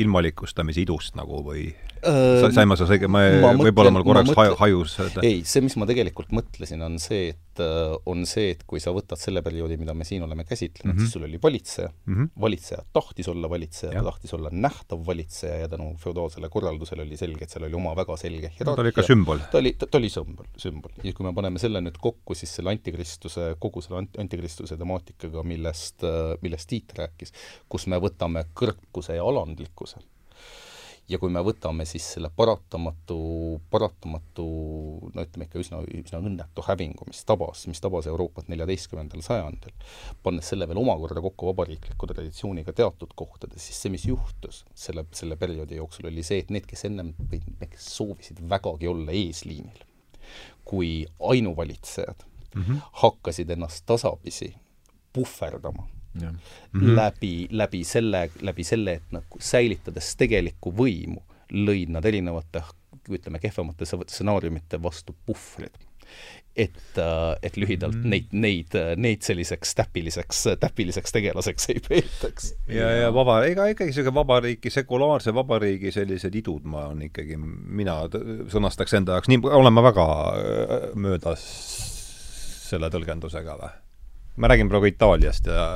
ilmalikustamise 0.00 0.80
idust 0.84 1.16
nagu 1.18 1.42
või 1.44 1.66
äh, 1.68 2.44
sain 2.54 2.68
ma 2.70 2.76
seda 2.80 2.94
õige, 2.96 3.10
ma, 3.10 3.24
võib-olla 3.58 3.92
mul 3.92 4.06
korraks 4.06 4.32
mõtlen, 4.32 4.56
hajus 4.60 4.96
ei, 5.22 5.42
see, 5.48 5.64
mis 5.64 5.76
ma 5.80 5.88
tegelikult 5.88 6.32
mõtlesin, 6.34 6.80
on 6.86 6.96
see, 7.02 7.34
et 7.34 7.62
äh, 7.62 7.94
on 8.10 8.24
see, 8.28 8.54
et 8.54 8.64
kui 8.68 8.80
sa 8.82 8.94
võtad 8.96 9.20
selle 9.20 9.42
perioodi, 9.44 9.76
mida 9.80 9.96
me 9.96 10.06
siin 10.08 10.24
oleme 10.24 10.46
käsitlenud 10.48 10.94
mm, 10.94 10.96
-hmm. 10.96 11.04
siis 11.04 11.18
sul 11.18 11.26
oli 11.28 11.40
valitseja 11.42 11.90
mm, 11.90 12.14
-hmm. 12.14 12.30
valitseja 12.46 12.84
tahtis 12.96 13.28
olla 13.28 13.50
valitseja, 13.50 13.92
ta 13.92 14.04
tahtis 14.08 14.34
olla 14.38 14.52
nähtav 14.52 15.04
valitseja 15.06 15.60
ja 15.64 15.68
tänu 15.68 15.92
feodaalsele 16.00 16.48
korraldusele 16.48 17.04
oli 17.04 17.20
selge, 17.20 17.44
et 17.44 17.50
seal 17.50 17.68
oli 17.68 17.76
oma 17.76 17.92
väga 17.96 18.16
selge 18.16 18.52
hierarhia 18.56 18.70
no,. 18.70 18.76
ta 18.76 18.82
oli 18.82 18.94
ikka 18.94 19.06
sümbol. 19.10 19.44
ta 19.52 19.60
oli, 19.60 19.76
ta 19.78 19.98
oli 20.00 20.08
sümbol, 20.08 20.48
sümbol. 20.56 20.96
ja 21.04 21.12
kui 21.12 21.28
me 21.28 21.34
paneme 21.36 21.60
selle 21.60 21.84
nüüd 21.84 22.00
kokku, 22.00 22.34
siis 22.34 22.56
selle 22.56 22.72
antikristuse, 22.72 23.52
kogu 23.60 23.84
selle 23.84 24.06
antikristuse 24.18 24.80
temaatikaga, 24.80 25.42
millest, 25.42 26.04
millest 26.40 26.53
millest 26.54 26.70
Tiit 26.70 26.92
rääkis, 26.96 27.32
kus 27.68 27.86
me 27.86 27.98
võtame 27.98 28.46
kõrkuse 28.54 29.16
ja 29.16 29.24
alandlikkuse. 29.24 29.98
ja 31.08 31.18
kui 31.20 31.28
me 31.28 31.42
võtame 31.44 31.84
siis 31.84 32.04
selle 32.14 32.30
paratamatu, 32.32 33.60
paratamatu 33.70 34.44
no 35.12 35.24
ütleme 35.26 35.44
ikka 35.44 35.58
üsna, 35.60 35.82
üsna 35.84 36.16
õnnetu 36.16 36.64
hävingu, 36.64 37.04
mis 37.10 37.20
tabas, 37.28 37.66
mis 37.68 37.80
tabas 37.84 38.06
Euroopat 38.08 38.48
neljateistkümnendal 38.48 39.20
sajandil, 39.20 39.74
pannes 40.22 40.48
selle 40.48 40.64
veel 40.64 40.80
omakorda 40.80 41.20
kokku 41.20 41.50
vabariikliku 41.50 42.08
traditsiooniga 42.08 42.72
teatud 42.72 43.12
kohtades, 43.14 43.66
siis 43.66 43.82
see, 43.82 43.92
mis 43.92 44.06
juhtus 44.08 44.64
selle, 44.72 45.04
selle 45.12 45.36
perioodi 45.36 45.76
jooksul, 45.76 46.08
oli 46.08 46.24
see, 46.24 46.40
et 46.40 46.54
need, 46.56 46.64
kes 46.64 46.86
ennem 46.88 47.12
või 47.20 47.42
kes 47.68 47.90
soovisid 47.98 48.40
vägagi 48.48 48.88
olla 48.88 49.12
eesliinil, 49.12 49.84
kui 50.64 51.04
ainuvalitsejad 51.20 52.24
mm, 52.24 52.62
-hmm. 52.62 52.80
hakkasid 53.04 53.50
ennast 53.50 53.84
tasapisi 53.84 54.54
puhverdama. 55.14 55.88
Mm 56.14 56.38
-hmm. 56.80 56.96
läbi, 56.96 57.48
läbi 57.50 57.84
selle, 57.84 58.30
läbi 58.40 58.64
selle, 58.64 58.92
et 58.92 59.12
nagu 59.12 59.40
säilitades 59.40 60.16
tegelikku 60.16 60.72
võimu, 60.72 61.22
lõid 61.52 61.90
nad 61.90 62.04
erinevate 62.04 62.62
ütleme, 63.10 63.38
kehvemate 63.38 63.84
stsenaariumite 63.84 64.82
vastu 64.82 65.16
puhvrid. 65.26 65.74
et, 66.56 66.98
äh, 66.98 67.36
et 67.42 67.56
lühidalt 67.56 67.96
mm 67.96 68.10
neid, 68.10 68.26
neid, 68.30 68.74
neid 68.96 69.22
selliseks 69.26 69.74
täpiliseks, 69.74 70.44
täpiliseks 70.60 71.12
tegelaseks 71.12 71.68
ei 71.72 71.80
peetaks. 71.88 72.54
ja, 72.68 72.90
ja 72.90 73.14
vaba, 73.14 73.40
ega 73.44 73.66
ikkagi 73.66 73.90
niisugune 73.90 74.14
vabariiki, 74.14 74.70
sekulaarse 74.70 75.34
vabariigi 75.34 75.90
sellised 75.92 76.34
idud 76.34 76.62
ma 76.64 76.86
on 76.92 77.02
ikkagi, 77.02 77.36
mina 77.36 77.96
sõnastaks 78.52 78.94
enda 78.94 79.18
jaoks, 79.18 79.32
nii, 79.32 79.40
olen 79.50 79.74
ma 79.74 79.82
väga 79.82 80.06
äh, 80.06 80.86
möödas 80.94 81.48
selle 82.70 82.90
tõlgendusega 82.90 83.58
või? 83.58 83.72
Ma 84.36 84.50
räägin 84.50 84.68
praegu 84.68 84.90
Itaaliast 84.90 85.46
ja 85.46 85.66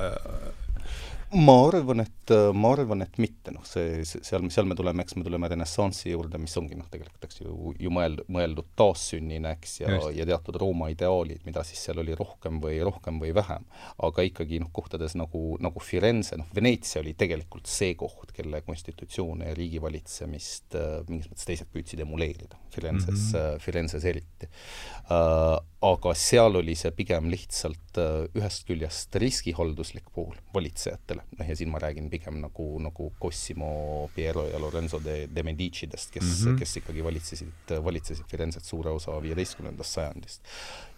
ma 1.37 1.55
arvan, 1.67 2.01
et, 2.01 2.31
ma 2.57 2.71
arvan, 2.73 3.03
et 3.05 3.19
mitte, 3.21 3.53
noh, 3.53 3.65
see, 3.69 4.01
seal, 4.07 4.47
seal 4.53 4.69
me 4.69 4.77
tuleme, 4.79 5.05
eks 5.05 5.17
me 5.19 5.25
tuleme 5.27 5.51
renessansi 5.53 6.13
juurde, 6.15 6.41
mis 6.41 6.55
ongi 6.57 6.79
noh, 6.79 6.87
tegelikult 6.89 7.27
eks 7.29 7.43
ju, 7.43 7.73
ju 7.77 7.93
mõeld-, 7.93 8.23
mõeldud 8.33 8.71
taassünnina, 8.79 9.53
eks, 9.59 9.75
ja, 9.83 9.99
ja 10.15 10.27
teatud 10.29 10.57
Rooma 10.61 10.89
ideaalid, 10.93 11.43
mida 11.45 11.65
siis 11.69 11.83
seal 11.85 12.01
oli 12.01 12.17
rohkem 12.17 12.63
või 12.63 12.81
rohkem 12.87 13.21
või 13.21 13.35
vähem. 13.37 13.67
aga 14.09 14.25
ikkagi 14.25 14.63
noh, 14.63 14.73
kohtades 14.73 15.19
nagu, 15.21 15.59
nagu 15.61 15.85
Firenze, 15.85 16.39
noh, 16.41 16.49
Veneetsia 16.57 17.03
oli 17.03 17.13
tegelikult 17.19 17.69
see 17.69 17.93
koht, 17.99 18.33
kelle 18.37 18.63
konstitutsioone 18.65 19.51
ja 19.51 19.59
riigivalitsemist 19.59 20.79
äh, 20.81 20.91
mingis 21.11 21.29
mõttes 21.29 21.49
teised 21.51 21.69
püüdsid 21.75 22.05
emuleerida, 22.07 22.57
Firenzes 22.73 23.29
mm, 23.35 23.37
-hmm. 23.37 23.65
Firenzes 23.65 24.09
eriti 24.09 24.49
äh, 24.49 25.59
aga 25.81 26.13
seal 26.19 26.59
oli 26.59 26.75
see 26.75 26.91
pigem 26.97 27.29
lihtsalt 27.31 27.99
äh, 28.03 28.25
ühest 28.35 28.65
küljest 28.67 29.15
riskihalduslik 29.23 30.09
pool 30.15 30.35
valitsejatele, 30.55 31.23
noh 31.39 31.51
ja 31.51 31.57
siin 31.59 31.71
ma 31.71 31.79
räägin 31.83 32.09
pigem 32.11 32.41
nagu, 32.43 32.67
nagu 32.83 33.13
Cosimo, 33.23 33.71
Piero 34.15 34.49
ja 34.49 34.59
Lorenzo 34.59 34.99
de, 35.05 35.29
de 35.31 35.45
Medicidest, 35.47 36.11
kes 36.15 36.25
mm, 36.25 36.35
-hmm. 36.41 36.59
kes 36.59 36.77
ikkagi 36.83 37.05
valitsesid, 37.05 37.75
valitsesid 37.85 38.27
Firenzet 38.31 38.65
suure 38.65 38.91
osa 38.91 39.21
viieteistkümnendast 39.23 40.01
sajandist. 40.01 40.43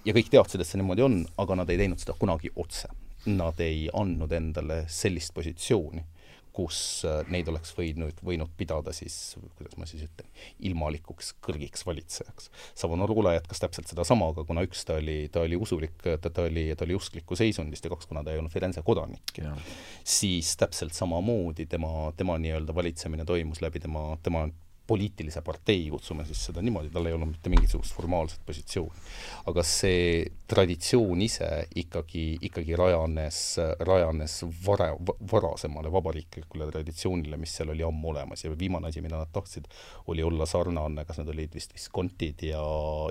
ja 0.04 0.16
kõik 0.16 0.32
teadsid, 0.32 0.60
et 0.60 0.66
see 0.66 0.80
niimoodi 0.80 1.04
on, 1.04 1.20
aga 1.36 1.60
nad 1.60 1.70
ei 1.70 1.76
teinud 1.76 2.00
seda 2.00 2.16
kunagi 2.18 2.50
otse. 2.56 2.88
Nad 3.26 3.60
ei 3.60 3.90
andnud 3.92 4.32
endale 4.32 4.84
sellist 4.88 5.34
positsiooni 5.34 6.00
kus 6.60 6.80
äh, 7.08 7.22
neid 7.32 7.48
oleks 7.48 7.72
võinud, 7.76 8.20
võinud 8.26 8.52
pidada 8.60 8.92
siis, 8.96 9.16
kuidas 9.56 9.78
ma 9.80 9.88
siis 9.88 10.04
ütlen, 10.06 10.28
ilmalikuks 10.68 11.34
kõrgiks 11.44 11.86
valitsejaks. 11.88 12.50
Savonarola 12.78 13.34
jätkas 13.38 13.62
täpselt 13.64 13.90
sedasama, 13.90 14.30
aga 14.34 14.44
kuna 14.48 14.64
üks, 14.66 14.84
ta 14.88 14.98
oli, 15.00 15.22
ta 15.32 15.44
oli 15.46 15.58
usulik, 15.60 15.96
ta, 16.04 16.18
ta 16.28 16.46
oli, 16.48 16.68
ta 16.76 16.86
oli 16.86 16.98
usklikku 16.98 17.38
seisundist 17.38 17.86
ja 17.86 17.92
kaks, 17.94 18.10
kuna 18.10 18.24
ta 18.26 18.34
ei 18.34 18.40
olnud 18.42 18.52
Firenze 18.52 18.84
kodanik, 18.86 19.40
siis 20.04 20.52
täpselt 20.60 20.96
samamoodi 20.96 21.66
tema, 21.70 22.10
tema 22.16 22.36
nii-öelda 22.42 22.76
valitsemine 22.76 23.24
toimus 23.28 23.62
läbi 23.64 23.80
tema, 23.80 24.04
tema 24.22 24.48
poliitilise 24.90 25.42
partei, 25.46 25.84
kutsume 25.92 26.24
siis 26.26 26.42
seda 26.48 26.62
niimoodi, 26.64 26.90
tal 26.90 27.06
ei 27.06 27.14
olnud 27.14 27.30
mitte 27.30 27.52
mingisugust 27.52 27.94
formaalset 27.94 28.42
positsiooni. 28.46 29.04
aga 29.50 29.62
see 29.66 30.24
traditsioon 30.50 31.22
ise 31.22 31.48
ikkagi, 31.82 32.24
ikkagi 32.50 32.76
rajanes, 32.78 33.40
rajanes 33.86 34.40
vara, 34.66 34.90
varasemale 35.32 35.92
vabariiklikule 35.92 36.70
traditsioonile, 36.72 37.38
mis 37.40 37.54
seal 37.56 37.70
oli 37.74 37.86
ammu 37.86 38.12
olemas 38.14 38.44
ja 38.44 38.52
viimane 38.58 38.90
asi, 38.90 39.02
mida 39.04 39.20
nad 39.20 39.30
tahtsid, 39.32 39.68
oli 40.10 40.26
olla 40.26 40.46
sarnane, 40.46 41.06
kas 41.06 41.22
need 41.22 41.34
olid 41.34 41.54
vist 41.54 41.74
Viscontid 41.76 42.42
ja, 42.50 42.62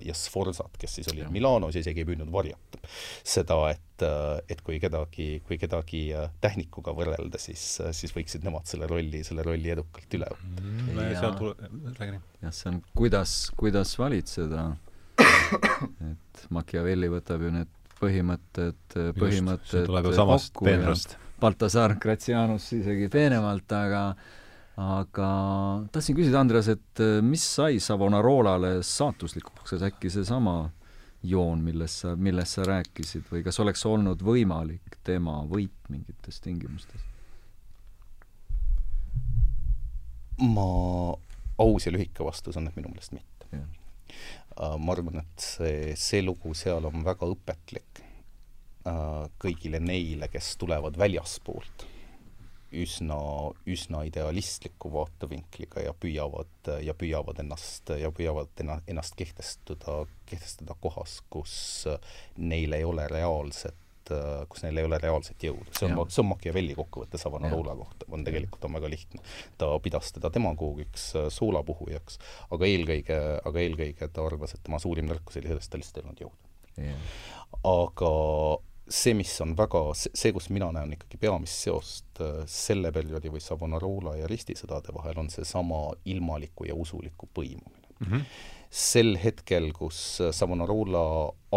ja 0.06 0.16
Sforzad, 0.18 0.76
kes 0.80 1.00
siis 1.00 1.14
olid. 1.14 1.30
Milanos 1.32 1.78
ja 1.78 1.86
isegi 1.86 2.04
ei 2.04 2.10
püüdnud 2.12 2.32
varjata 2.34 2.82
seda, 3.24 3.62
et 3.72 3.89
et 4.04 4.62
kui 4.66 4.80
kedagi, 4.82 5.28
kui 5.48 5.58
kedagi 5.62 6.04
tähnikuga 6.44 6.94
võrrelda, 6.98 7.42
siis, 7.42 7.64
siis 7.96 8.14
võiksid 8.16 8.46
nemad 8.48 8.68
selle 8.70 8.88
rolli, 8.90 9.24
selle 9.28 9.46
rolli 9.46 9.74
edukalt 9.74 10.20
üle 10.20 10.30
võtta. 10.34 10.64
Mm,. 10.64 11.02
ja, 11.14 12.12
jah, 12.44 12.54
see 12.56 12.72
on 12.72 12.82
kuidas, 12.98 13.36
kuidas 13.60 13.96
valitseda, 14.00 14.70
et 16.12 16.46
Machiavelli 16.56 17.12
võtab 17.12 17.44
ju 17.44 17.54
need 17.56 17.76
põhimõtted, 18.00 19.00
põhimõtted 19.20 19.90
kokku 19.90 20.70
ja 20.70 20.94
Baltasar 21.40 21.96
Grazianus 22.00 22.68
isegi 22.76 23.08
peenemalt, 23.12 23.72
aga 23.76 24.04
aga 24.80 25.30
tahtsin 25.92 26.16
küsida, 26.16 26.40
Andres, 26.40 26.70
et 26.72 27.02
mis 27.26 27.44
sai 27.44 27.82
Savonarolale 27.84 28.80
saatuslikuks, 28.86 29.74
kas 29.74 29.84
äkki 29.90 30.12
seesama 30.14 30.70
joon, 31.24 31.64
millest 31.64 32.04
sa, 32.04 32.16
millest 32.16 32.58
sa 32.58 32.66
rääkisid 32.68 33.28
või 33.32 33.44
kas 33.44 33.60
oleks 33.60 33.86
olnud 33.86 34.22
võimalik 34.24 35.00
tema 35.04 35.42
võit 35.50 35.92
mingites 35.92 36.40
tingimustes? 36.44 37.06
ma 40.40 40.64
aus 41.60 41.86
ja 41.86 41.92
lühike 41.92 42.24
vastus 42.24 42.56
on, 42.56 42.70
et 42.70 42.76
minu 42.80 42.88
meelest 42.94 43.12
mitte. 43.12 43.60
Uh, 44.56 44.78
ma 44.80 44.94
arvan, 44.96 45.20
et 45.20 45.44
see, 45.44 45.96
see 46.00 46.24
lugu 46.24 46.54
seal 46.56 46.88
on 46.88 47.04
väga 47.04 47.28
õpetlik 47.28 48.00
uh, 48.88 49.28
kõigile 49.40 49.82
neile, 49.84 50.32
kes 50.32 50.54
tulevad 50.62 50.96
väljaspoolt 51.00 51.89
üsna, 52.72 53.18
üsna 53.70 54.04
idealistliku 54.08 54.92
vaatevinkliga 54.94 55.84
ja 55.88 55.94
püüavad, 55.98 56.72
ja 56.86 56.94
püüavad 56.94 57.42
ennast, 57.42 57.94
ja 57.98 58.12
püüavad 58.16 58.64
enna, 58.64 58.80
ennast 58.88 59.18
kehtestada, 59.20 60.04
kehtestada 60.30 60.76
kohas, 60.82 61.20
kus 61.30 61.54
neil 62.38 62.76
ei 62.78 62.86
ole 62.88 63.08
reaalset 63.10 63.78
kus 64.50 64.64
neil 64.66 64.80
ei 64.82 64.88
ole 64.88 64.98
reaalset 64.98 65.44
jõudu. 65.46 65.68
see 65.78 65.86
on, 65.86 66.00
see 66.10 66.24
on 66.24 66.30
Machiavelli 66.32 66.74
kokkuvõte 66.74 67.20
Savonarola 67.22 67.76
kohta, 67.78 68.08
on 68.10 68.24
tegelikult 68.26 68.64
on 68.66 68.74
väga 68.80 68.90
lihtne. 68.90 69.22
ta 69.58 69.68
pidas 69.86 70.10
teda 70.16 70.32
demagoogiks, 70.34 71.12
soolapuhujaks, 71.36 72.18
aga 72.56 72.70
eelkõige, 72.72 73.20
aga 73.46 73.62
eelkõige 73.66 74.10
ta 74.14 74.26
arvas, 74.26 74.56
et 74.56 74.64
tema 74.66 74.82
suurim 74.82 75.10
nõrkus 75.12 75.38
oli 75.38 75.52
selles, 75.52 75.70
et 75.70 75.76
tal 75.76 75.84
lihtsalt 75.84 76.02
ei 76.02 76.08
olnud 76.08 76.24
jõudu. 76.26 76.90
aga 77.74 78.12
see, 78.90 79.14
mis 79.14 79.32
on 79.44 79.54
väga, 79.58 79.82
see, 79.96 80.32
kus 80.36 80.50
mina 80.54 80.70
näen 80.74 80.96
ikkagi 80.96 81.20
peamist 81.22 81.66
seost 81.66 82.22
äh, 82.24 82.42
selle 82.50 82.92
perioodi 82.96 83.32
või 83.32 83.42
Savonarola 83.44 84.16
ja 84.18 84.30
ristisõdade 84.30 84.94
vahel, 84.96 85.22
on 85.22 85.30
seesama 85.34 85.84
ilmaliku 86.10 86.68
ja 86.70 86.78
usuliku 86.78 87.30
põimumine 87.34 87.94
mm. 88.00 88.08
-hmm. 88.08 88.26
sel 88.70 89.16
hetkel, 89.22 89.72
kus 89.78 90.02
äh, 90.26 90.34
Savonarola 90.36 91.04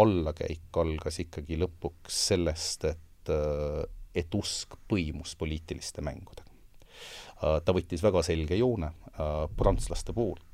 allakäik 0.03 0.81
algas 0.83 1.19
ikkagi 1.25 1.57
lõpuks 1.61 2.21
sellest, 2.29 2.85
et, 2.93 3.33
äh, 3.33 3.83
et 4.15 4.35
usk 4.37 4.77
põimus 4.89 5.35
poliitiliste 5.37 6.01
mängudega. 6.05 6.49
ta 7.65 7.73
võttis 7.75 7.99
väga 7.99 8.21
selge 8.23 8.55
joone 8.55 8.87
prantslaste 9.57 10.13
poolt, 10.15 10.52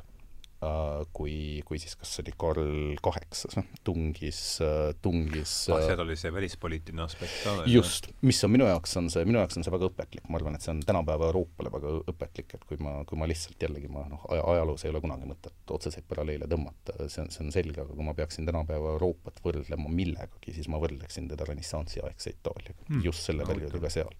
kui, 1.15 1.61
kui 1.64 1.80
siis 1.80 1.95
kas 1.95 2.11
see 2.15 2.23
oli 2.26 2.34
Karl 2.40 2.98
Kaheksas, 3.03 3.56
noh, 3.56 3.68
tungis, 3.88 4.40
äh, 4.65 4.90
tungis 4.99 5.53
ah, 5.72 5.80
seal 5.86 6.02
oli 6.03 6.18
see 6.19 6.34
välispoliitiline 6.36 7.06
aspekt 7.06 7.38
ka 7.45 7.53
veel? 7.61 7.69
just, 7.77 8.10
mis 8.27 8.41
on 8.44 8.52
minu 8.52 8.68
jaoks, 8.68 8.98
on 8.99 9.07
see, 9.14 9.23
minu 9.30 9.40
jaoks 9.40 9.56
on 9.56 9.64
see 9.64 9.72
väga 9.72 9.88
õpetlik, 9.88 10.26
ma 10.27 10.36
arvan, 10.41 10.57
et 10.57 10.65
see 10.65 10.73
on 10.73 10.81
tänapäeva 10.84 11.30
Euroopale 11.30 11.72
väga 11.72 11.94
õpetlik, 12.11 12.57
et 12.57 12.65
kui 12.68 12.80
ma, 12.84 12.98
kui 13.07 13.22
ma 13.22 13.30
lihtsalt 13.31 13.64
jällegi 13.64 13.88
ma 13.94 14.03
noh, 14.11 14.26
ajaloos 14.36 14.84
ei 14.84 14.91
ole 14.91 15.02
kunagi 15.06 15.30
mõtet 15.30 15.73
otseseid 15.77 16.07
paralleele 16.10 16.49
tõmmata, 16.52 16.98
see 17.07 17.23
on, 17.23 17.31
see 17.31 17.45
on 17.45 17.56
selge, 17.56 17.80
aga 17.80 17.95
kui 17.95 18.10
ma 18.10 18.18
peaksin 18.18 18.49
tänapäeva 18.49 18.91
Euroopat 18.98 19.40
võrdlema 19.45 19.88
millegagi, 19.88 20.57
siis 20.57 20.68
ma 20.68 20.81
võrdleksin 20.84 21.31
teda 21.31 21.48
renessansi 21.48 22.03
aegse 22.03 22.36
Itaaliaga. 22.36 22.84
Hmm., 22.90 23.06
just 23.07 23.23
selle 23.31 23.48
perioodiga 23.48 23.94
seal, 23.95 24.11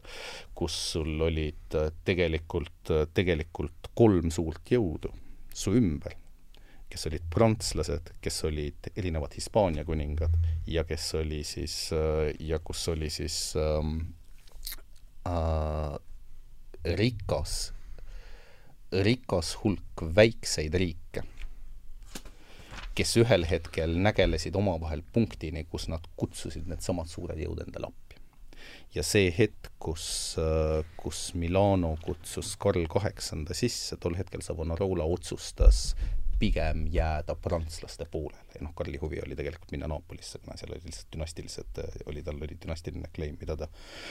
kus 0.56 0.80
sul 0.95 1.20
olid 1.28 1.76
äh, 1.76 1.91
tegelikult, 2.07 2.95
tegelikult 3.11 3.91
kolm 3.99 4.32
suurt 4.32 4.72
jõudu 4.72 5.11
su 5.60 5.76
ümber 5.76 6.16
kes 6.90 7.06
olid 7.06 7.26
prantslased, 7.30 8.14
kes 8.22 8.44
olid 8.49 8.90
erinevad 8.95 9.34
Hispaania 9.38 9.86
kuningad 9.86 10.34
ja 10.68 10.84
kes 10.84 11.14
oli 11.22 11.44
siis 11.45 11.91
ja 12.40 12.60
kus 12.60 12.88
oli 12.90 13.10
siis 13.14 13.53
ähm, 13.57 13.99
äh, 15.30 15.99
rikas, 16.84 17.74
rikas 18.91 19.57
hulk 19.64 20.03
väikseid 20.16 20.74
riike, 20.74 21.24
kes 22.98 23.16
ühel 23.22 23.45
hetkel 23.49 23.98
nägelesid 23.99 24.56
omavahel 24.56 25.03
punktini, 25.14 25.66
kus 25.70 25.90
nad 25.91 26.06
kutsusid 26.18 26.68
needsamad 26.70 27.11
suured 27.11 27.40
jõud 27.40 27.61
endale 27.68 27.91
appi. 27.91 28.18
ja 28.95 29.03
see 29.06 29.30
hetk, 29.30 29.70
kus, 29.80 30.36
äh, 30.41 30.82
kus 30.98 31.34
Milano 31.36 31.98
kutsus 32.02 32.56
Karl 32.57 32.88
Kaheksanda 32.90 33.53
sisse, 33.53 33.98
tol 34.02 34.18
hetkel 34.18 34.41
Savonarola 34.41 35.06
otsustas 35.06 35.94
pigem 36.40 36.86
jääda 36.91 37.36
prantslaste 37.36 38.06
poolele. 38.11 38.56
Ja 38.56 38.64
noh, 38.66 38.74
Karli 38.76 38.98
huvi 39.02 39.22
oli 39.26 39.36
tegelikult 39.36 39.72
minna 39.76 39.90
Naapolisse, 39.91 40.40
kuna 40.44 40.57
seal 40.57 40.74
oli 40.74 40.82
lihtsalt 40.86 41.11
dünastilised, 41.16 41.82
oli 42.11 42.24
tal 42.24 42.40
oli 42.41 42.57
dünastiline 42.66 43.11
claim, 43.16 43.38
mida 43.41 43.57
ta, 43.60 43.68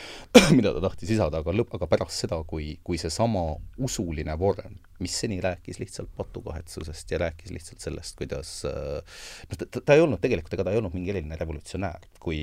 mida 0.58 0.74
ta 0.76 0.84
tahtis 0.84 1.14
lisada, 1.14 1.42
aga 1.42 1.54
lõpp, 1.56 1.74
aga 1.78 1.88
pärast 1.90 2.26
seda, 2.26 2.40
kui, 2.46 2.74
kui 2.84 3.00
seesama 3.00 3.44
usuline 3.88 4.36
vorm, 4.38 4.78
mis 4.98 5.14
seni 5.20 5.40
rääkis 5.44 5.78
lihtsalt 5.82 6.10
patukahetsusest 6.16 7.10
ja 7.10 7.18
rääkis 7.24 7.52
lihtsalt 7.54 7.80
sellest, 7.84 8.16
kuidas 8.18 8.52
noh, 8.66 9.58
ta, 9.58 9.80
ta 9.80 9.96
ei 9.96 10.04
olnud 10.04 10.20
tegelikult, 10.22 10.54
ega 10.56 10.66
ta 10.66 10.74
ei 10.74 10.80
olnud 10.80 10.94
mingi 10.96 11.12
eriline 11.14 11.38
revolutsionäär, 11.40 12.08
kui, 12.22 12.40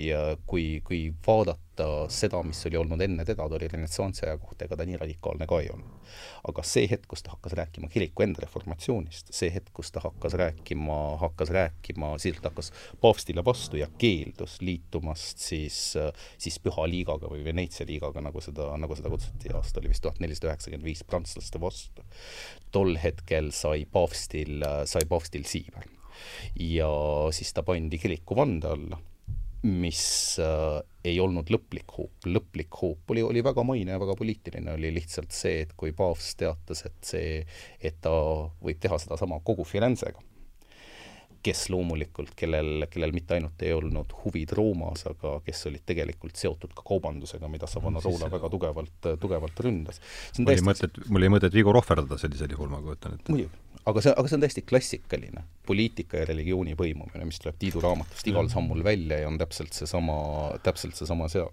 kui, 0.48 0.66
kui 0.86 1.02
vaadata 1.28 1.88
seda, 2.12 2.40
mis 2.48 2.62
oli 2.70 2.80
olnud 2.80 3.02
enne 3.04 3.26
teda, 3.28 3.48
ta 3.50 3.58
oli 3.58 3.68
renessansi 3.72 4.26
aja 4.26 4.38
kohta, 4.40 4.66
ega 4.66 4.78
ta 4.80 4.88
nii 4.88 5.00
radikaalne 5.02 5.48
ka 5.50 5.60
ei 5.64 5.70
olnud. 5.74 5.92
aga 6.46 6.64
see 6.64 6.86
hetk, 6.88 7.08
kus 7.10 7.24
ta 7.26 7.34
hakkas 7.34 7.56
rääkima 7.58 7.90
kiriku 7.92 8.24
enda 8.24 8.44
reformatsioonist, 8.44 9.32
see 9.36 9.50
hetk, 9.52 9.72
kus 9.76 9.90
ta 9.92 10.04
hakkas 10.04 10.36
rääkima, 10.40 10.98
hakkas 11.20 11.50
rääkima, 11.56 12.14
ta 12.22 12.52
hakkas 12.52 12.72
paavstile 13.02 13.44
vastu 13.46 13.80
ja 13.82 13.88
keeldus 13.98 14.60
liitumast 14.62 15.42
siis, 15.42 15.80
siis 16.38 16.60
Püha 16.62 16.86
Liigaga 16.90 17.30
või 17.32 17.44
Veneetsia 17.46 17.88
liigaga, 17.90 18.22
nagu 18.24 18.42
seda, 18.42 18.70
nagu 18.78 18.96
seda 18.96 19.12
kutsuti, 19.12 19.52
aasta 19.58 19.82
oli 19.82 19.92
vist 19.92 20.06
tuhat 20.06 20.22
nelisada 20.24 20.52
üheksakümmend 20.52 20.86
viis 20.86 21.04
prantslaste 21.04 21.62
vastu. 21.62 22.06
Tol 22.72 22.96
hetkel 23.02 23.52
sai 23.56 23.86
paavstil, 23.92 24.64
sai 24.86 25.06
paavstil 25.10 25.46
siiber. 25.48 25.88
Ja 26.60 26.90
siis 27.36 27.52
ta 27.54 27.64
pandi 27.68 28.00
kiriku 28.00 28.38
vande 28.38 28.72
alla 28.72 29.00
mis 29.66 30.38
äh, 30.40 30.80
ei 31.06 31.18
olnud 31.22 31.50
lõplik 31.50 31.90
hoop, 31.98 32.28
lõplik 32.30 32.78
hoop 32.82 33.12
oli, 33.14 33.24
oli 33.26 33.42
väga 33.46 33.64
maine 33.66 33.96
ja 33.96 34.02
väga 34.02 34.16
poliitiline, 34.20 34.76
oli 34.78 34.92
lihtsalt 34.94 35.34
see, 35.34 35.64
et 35.66 35.74
kui 35.78 35.94
paavst 35.96 36.38
teatas, 36.42 36.84
et 36.86 36.98
see, 37.06 37.40
et 37.82 37.98
ta 38.02 38.14
võib 38.62 38.82
teha 38.82 39.00
sedasama 39.02 39.40
kogu 39.46 39.66
Firenzega, 39.66 40.22
kes 41.46 41.68
loomulikult, 41.74 42.34
kellel, 42.40 42.88
kellel 42.92 43.14
mitte 43.16 43.38
ainult 43.38 43.62
ei 43.66 43.74
olnud 43.76 44.16
huvid 44.24 44.54
Roomas, 44.58 45.06
aga 45.12 45.38
kes 45.46 45.66
olid 45.70 45.86
tegelikult 45.86 46.40
seotud 46.40 46.74
ka 46.78 46.86
kaubandusega, 46.88 47.50
mida 47.52 47.70
Savonarola 47.70 48.32
väga 48.34 48.50
tugevalt, 48.54 49.12
tugevalt 49.22 49.62
ründas. 49.66 50.02
mul 50.40 50.56
oli 50.56 50.66
mõtet, 50.72 51.04
mul 51.10 51.24
oli 51.24 51.36
mõtet 51.38 51.54
Vigo 51.56 51.76
rohverdada 51.76 52.18
sellisel 52.22 52.56
juhul, 52.56 52.72
ma 52.74 52.82
kujutan 52.84 53.20
ette. 53.20 53.32
muidugi 53.34 53.65
aga 53.86 54.02
see, 54.02 54.14
aga 54.18 54.30
see 54.30 54.38
on 54.38 54.44
täiesti 54.44 54.64
klassikaline 54.66 55.44
poliitika 55.66 56.22
ja 56.22 56.28
religiooni 56.30 56.76
põimumine, 56.78 57.26
mis 57.28 57.40
tuleb 57.42 57.58
Tiidu 57.62 57.82
raamatust 57.84 58.28
igal 58.30 58.50
sammul 58.52 58.84
välja 58.86 59.20
ja 59.22 59.30
on 59.30 59.38
täpselt 59.42 59.78
seesama, 59.78 60.18
täpselt 60.66 60.98
seesama 60.98 61.30
seal. 61.32 61.52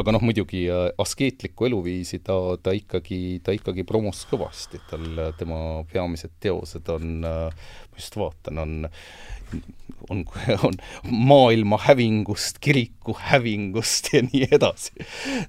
aga 0.00 0.14
noh, 0.16 0.24
muidugi 0.24 0.66
äh, 0.72 0.88
askeetlikku 1.00 1.70
eluviisi 1.70 2.20
ta, 2.24 2.36
ta 2.62 2.74
ikkagi, 2.76 3.40
ta 3.44 3.56
ikkagi 3.56 3.84
promos 3.88 4.26
kõvasti, 4.30 4.82
tal, 4.90 5.08
tema 5.40 5.60
peamised 5.92 6.36
teosed 6.40 6.88
on, 6.92 7.20
äh, 7.24 7.72
ma 7.90 8.00
just 8.00 8.20
vaatan, 8.20 8.64
on 8.64 8.78
on, 10.10 10.24
on 10.64 10.76
maailma 11.10 11.78
hävingust, 11.84 12.60
kiriku 12.62 13.16
hävingust 13.18 14.12
ja 14.14 14.22
nii 14.24 14.46
edasi. 14.52 14.92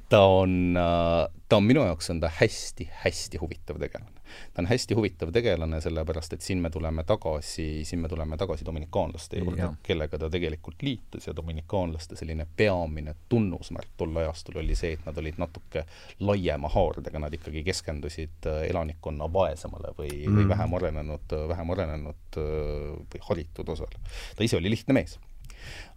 ta 0.09 0.23
on, 0.25 0.77
äh, 0.79 1.27
ta 1.49 1.59
on 1.59 1.67
minu 1.67 1.85
jaoks 1.85 2.09
on 2.13 2.23
ta 2.23 2.31
hästi-hästi 2.39 3.39
huvitav 3.41 3.79
tegelane 3.81 4.20
ta 4.53 4.61
on 4.61 4.67
hästi 4.69 4.95
huvitav 4.97 5.31
tegelane, 5.33 5.81
sellepärast 5.81 6.33
et 6.35 6.45
siin 6.45 6.61
me 6.61 6.69
tuleme 6.69 7.03
tagasi, 7.07 7.85
siin 7.87 8.01
me 8.01 8.09
tuleme 8.11 8.37
tagasi 8.37 8.65
dominikaanlaste 8.65 9.39
juurde, 9.39 9.69
kellega 9.83 10.19
ta 10.19 10.29
tegelikult 10.29 10.83
liitus 10.85 11.27
ja 11.27 11.35
dominikaanlaste 11.35 12.15
selline 12.19 12.47
peamine 12.57 13.15
tunnusmärk 13.29 13.95
tol 13.97 14.15
ajastul 14.23 14.61
oli 14.63 14.75
see, 14.75 14.93
et 14.97 15.05
nad 15.07 15.17
olid 15.17 15.39
natuke 15.41 15.85
laiema 16.19 16.69
haardega, 16.71 17.19
nad 17.19 17.33
ikkagi 17.33 17.63
keskendusid 17.67 18.47
äh, 18.51 18.63
elanikkonna 18.69 19.27
vaesemale 19.33 19.95
või 19.97 20.13
mm., 20.25 20.39
või 20.39 20.47
vähem 20.53 20.79
arenenud, 20.79 21.35
vähem 21.53 21.75
arenenud 21.77 22.39
äh, 22.39 22.95
või 23.13 23.27
haritud 23.29 23.75
osale. 23.75 24.01
ta 24.35 24.47
ise 24.47 24.59
oli 24.61 24.73
lihtne 24.73 24.97
mees 24.97 25.19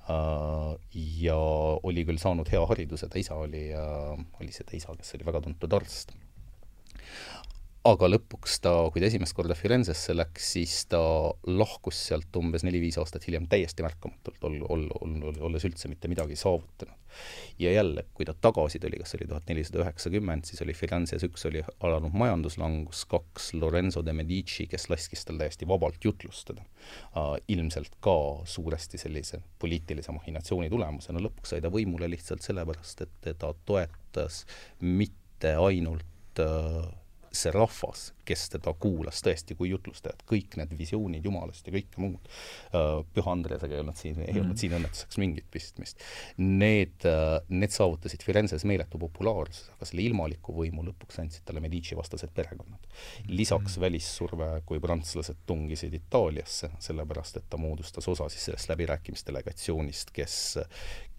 Uh, 0.05 0.75
ja 0.93 1.37
oli 1.89 2.03
küll 2.05 2.19
saanud 2.21 2.51
hea 2.53 2.61
hariduse, 2.69 3.07
ta 3.09 3.17
isa 3.17 3.39
oli 3.41 3.63
oli 3.73 4.53
see 4.53 4.67
ta 4.69 4.77
isa, 4.77 4.93
kes 4.99 5.15
oli 5.17 5.25
väga 5.25 5.41
tuntud 5.47 5.77
arst 5.79 6.13
aga 7.85 8.09
lõpuks 8.09 8.57
ta, 8.65 8.71
kui 8.93 9.03
ta 9.03 9.09
esimest 9.11 9.35
korda 9.37 9.55
Firenzesse 9.59 10.15
läks, 10.17 10.47
siis 10.55 10.75
ta 10.89 11.01
lahkus 11.45 11.99
sealt 12.09 12.37
umbes 12.41 12.65
neli-viis 12.65 12.97
aastat 13.01 13.27
hiljem 13.29 13.45
täiesti 13.51 13.85
märkamatult, 13.85 14.41
ol-, 14.49 14.63
ol-, 14.73 14.87
ol-, 15.05 15.41
olles 15.51 15.67
üldse 15.69 15.91
mitte 15.93 16.09
midagi 16.09 16.39
saavutanud. 16.41 16.97
ja 17.59 17.73
jälle, 17.73 18.07
kui 18.17 18.25
ta 18.25 18.33
tagasi 18.35 18.81
tuli, 18.81 18.97
kas 19.03 19.15
oli 19.19 19.29
tuhat 19.29 19.53
nelisada 19.53 19.83
üheksakümmend, 19.85 20.49
siis 20.49 20.65
oli 20.65 20.75
Firenzes 20.75 21.27
üks 21.29 21.45
oli 21.51 21.61
alanud 21.85 22.17
majanduslangus, 22.17 23.05
kaks 23.11 23.53
Lorenzo 23.61 24.03
de 24.03 24.17
Medici, 24.17 24.67
kes 24.67 24.89
laskis 24.89 25.29
tal 25.29 25.39
täiesti 25.45 25.69
vabalt 25.69 26.01
jutlustada 26.05 26.65
ilmselt 27.49 28.01
ka 28.01 28.17
suuresti 28.49 28.99
sellise 28.99 29.43
poliitilise 29.61 30.17
mahhinatsiooni 30.17 30.73
tulemusena, 30.73 31.21
lõpuks 31.21 31.53
sai 31.53 31.61
ta 31.61 31.71
võimule 31.71 32.09
lihtsalt 32.11 32.43
sellepärast, 32.43 33.05
et 33.05 33.17
teda 33.29 33.53
toetas 33.69 34.43
mitte 34.81 35.55
ainult 35.61 36.41
uh, 36.41 37.04
see 37.39 37.53
rahvas, 37.55 38.09
kes 38.25 38.47
teda 38.55 38.73
kuulas 38.81 39.21
tõesti 39.25 39.57
kui 39.59 39.71
jutlustajat, 39.71 40.23
kõik 40.29 40.57
need 40.61 40.73
visioonid 40.79 41.25
Jumalast 41.27 41.67
ja 41.69 41.75
kõike 41.75 42.01
muud, 42.03 42.31
Püha 42.73 43.35
Andresega 43.35 43.77
ei 43.77 43.83
olnud 43.83 43.99
siin, 44.01 44.21
ei 44.23 44.33
mm. 44.33 44.41
olnud 44.45 44.61
siin 44.61 44.77
õnnetuseks 44.79 45.21
mingit 45.21 45.49
pistmist, 45.53 46.03
need, 46.41 47.07
need 47.53 47.75
saavutasid 47.75 48.25
Firenzes 48.27 48.67
meeletu 48.69 49.01
populaarsuse, 49.03 49.75
aga 49.77 49.89
selle 49.89 50.07
ilmaliku 50.07 50.57
võimu 50.57 50.87
lõpuks 50.89 51.21
andsid 51.23 51.47
talle 51.49 51.63
Medici 51.65 51.99
vastased 51.99 52.33
perekonnad. 52.35 52.89
lisaks 53.29 53.77
mm. 53.77 53.85
välissurve, 53.87 54.51
kui 54.67 54.83
prantslased 54.83 55.45
tungisid 55.47 55.95
Itaaliasse, 56.01 56.73
sellepärast 56.83 57.41
et 57.41 57.49
ta 57.51 57.61
moodustas 57.61 58.09
osa 58.09 58.29
siis 58.33 58.49
sellest 58.51 58.71
läbirääkimisdelegatsioonist, 58.73 60.15
kes, 60.17 60.39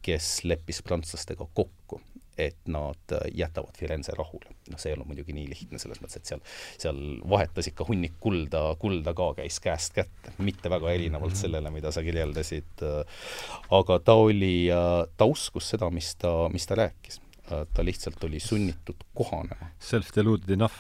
kes 0.05 0.33
leppis 0.47 0.81
prantslastega 0.85 1.47
kokku, 1.53 2.01
et 2.37 2.57
nad 2.67 3.15
jätavad 3.33 3.77
Firenze 3.77 4.15
rahule. 4.17 4.51
noh, 4.71 4.79
see 4.81 4.89
ei 4.91 4.95
olnud 4.95 5.11
muidugi 5.11 5.35
nii 5.35 5.45
lihtne, 5.51 5.79
selles 5.81 6.01
mõttes, 6.01 6.19
et 6.19 6.31
seal, 6.31 6.41
seal 6.81 7.01
vahetas 7.29 7.69
ikka 7.69 7.85
hunnik 7.87 8.15
kulda, 8.23 8.63
kulda 8.81 9.13
ka 9.17 9.31
käis 9.41 9.59
käest 9.63 9.93
kätte, 9.97 10.33
mitte 10.41 10.71
väga 10.73 10.93
erinevalt 10.95 11.37
sellele, 11.37 11.71
mida 11.73 11.93
sa 11.93 12.03
kirjeldasid, 12.05 12.85
aga 13.79 13.99
ta 14.01 14.17
oli, 14.25 14.55
ta 15.17 15.29
uskus 15.29 15.69
seda, 15.75 15.91
mis 15.93 16.15
ta, 16.19 16.33
mis 16.53 16.65
ta 16.65 16.79
rääkis 16.81 17.21
ta 17.45 17.83
lihtsalt 17.85 18.23
oli 18.23 18.39
sunnitud 18.39 18.95
kohanema. 19.13 19.69
Self-deluded 19.79 20.49
enough? 20.53 20.73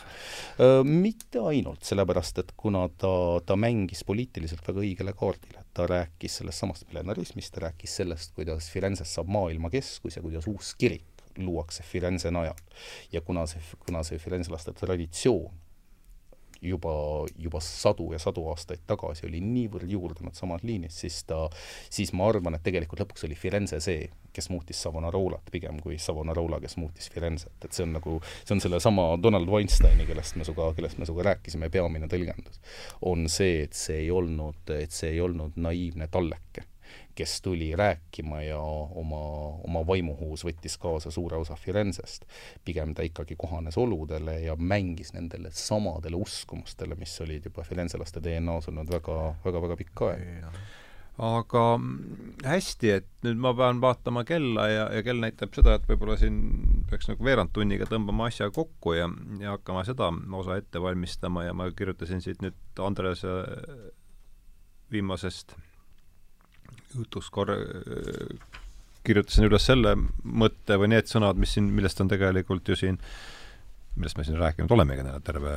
Mitte 0.83 1.39
ainult, 1.39 1.83
sellepärast 1.85 2.41
et 2.41 2.53
kuna 2.57 2.87
ta, 2.89 3.11
ta 3.45 3.57
mängis 3.59 4.01
poliitiliselt 4.07 4.65
väga 4.67 4.81
õigele 4.81 5.13
kaardile, 5.17 5.61
ta 5.77 5.85
rääkis 5.89 6.39
sellest 6.41 6.63
samast 6.63 6.87
millenarismist, 6.89 7.53
ta 7.53 7.67
rääkis 7.67 7.99
sellest, 8.01 8.33
kuidas 8.37 8.71
Firenzest 8.73 9.13
saab 9.13 9.29
maailmakeskus 9.35 10.17
ja 10.17 10.25
kuidas 10.25 10.49
uus 10.49 10.73
kirik 10.79 11.14
luuakse 11.37 11.83
Firenze 11.83 12.31
najal. 12.31 12.57
ja 13.11 13.21
kuna 13.21 13.45
see, 13.47 13.61
kuna 13.85 14.03
see 14.03 14.19
firenzelaste 14.19 14.73
traditsioon 14.73 15.53
juba, 16.61 17.25
juba 17.37 17.59
sadu 17.59 18.11
ja 18.13 18.19
sadu 18.19 18.47
aastaid 18.49 18.83
tagasi 18.87 19.25
oli 19.27 19.41
niivõrd 19.43 19.89
juurdunud 19.89 20.35
samas 20.37 20.63
liinis, 20.63 20.97
siis 21.03 21.21
ta, 21.27 21.45
siis 21.89 22.13
ma 22.13 22.29
arvan, 22.29 22.57
et 22.57 22.63
tegelikult 22.65 23.03
lõpuks 23.03 23.25
oli 23.27 23.37
Firenze 23.39 23.79
see, 23.83 24.07
kes 24.35 24.49
muutis 24.51 24.81
Savonarolat 24.83 25.51
pigem 25.51 25.79
kui 25.83 25.97
Savonarola, 26.01 26.59
kes 26.63 26.77
muutis 26.81 27.09
Firenzet, 27.13 27.55
et 27.63 27.71
see 27.75 27.85
on 27.85 27.95
nagu, 27.95 28.19
see 28.43 28.55
on 28.57 28.63
sellesama 28.63 29.07
Donald 29.21 29.49
Weinsteini, 29.51 30.07
kellest 30.09 30.39
me 30.39 30.47
sinuga, 30.47 30.71
kellest 30.77 30.99
me 30.99 31.07
sinuga 31.07 31.29
rääkisime, 31.31 31.71
peamine 31.73 32.09
tõlgendus. 32.11 32.61
on 33.01 33.29
see, 33.31 33.63
et 33.67 33.77
see 33.77 34.05
ei 34.05 34.11
olnud, 34.11 34.63
et 34.75 34.95
see 34.95 35.15
ei 35.15 35.21
olnud 35.23 35.59
naiivne 35.59 36.09
talleke 36.11 36.65
kes 37.15 37.41
tuli 37.41 37.71
rääkima 37.75 38.41
ja 38.43 38.59
oma, 38.59 39.21
oma 39.63 39.83
vaimuhuus 39.87 40.45
võttis 40.47 40.77
kaasa 40.81 41.11
suure 41.11 41.37
osa 41.37 41.55
Firenzest. 41.55 42.25
pigem 42.65 42.93
ta 42.93 43.03
ikkagi 43.03 43.35
kohanes 43.37 43.77
oludele 43.77 44.39
ja 44.41 44.55
mängis 44.55 45.13
nendele 45.13 45.51
samadele 45.51 46.15
uskumustele, 46.15 46.95
mis 46.95 47.21
olid 47.21 47.45
juba 47.45 47.63
firenzelaste 47.63 48.23
DNA-s 48.23 48.71
olnud 48.71 48.91
väga, 48.91 49.19
väga, 49.45 49.61
väga 49.61 49.77
pikka 49.83 50.11
aega 50.13 50.51
aga 51.15 51.63
hästi, 52.43 52.89
et 52.91 53.07
nüüd 53.23 53.39
ma 53.39 53.53
pean 53.55 53.79
vaatama 53.83 54.25
kella 54.27 54.65
ja, 54.67 54.87
ja 54.91 55.03
kell 55.05 55.21
näitab 55.23 55.53
seda, 55.55 55.77
et 55.77 55.85
võib-olla 55.87 56.17
siin 56.19 56.41
peaks 56.89 57.07
nagu 57.07 57.23
veerand 57.23 57.53
tunniga 57.55 57.87
tõmbama 57.87 58.27
asja 58.27 58.49
kokku 58.53 58.97
ja, 58.97 59.07
ja 59.39 59.55
hakkama 59.55 59.85
seda 59.87 60.11
osa 60.35 60.59
ette 60.59 60.81
valmistama 60.83 61.45
ja 61.47 61.53
ma 61.55 61.69
kirjutasin 61.71 62.23
siit 62.23 62.43
nüüd 62.43 62.83
Andrese 62.83 63.31
viimasest 64.91 65.55
jutus 66.95 67.29
korra 67.33 67.57
kirjutasin 69.05 69.47
üles 69.49 69.65
selle 69.69 69.95
mõtte 70.23 70.79
või 70.81 70.91
need 70.95 71.09
sõnad, 71.09 71.39
mis 71.39 71.55
siin, 71.55 71.69
millest 71.75 72.01
on 72.01 72.11
tegelikult 72.11 72.67
ju 72.71 72.77
siin, 72.79 72.99
millest 73.95 74.17
me 74.19 74.25
siin 74.27 74.39
rääkinud 74.39 74.71
olemegi 74.75 75.05
terve 75.23 75.55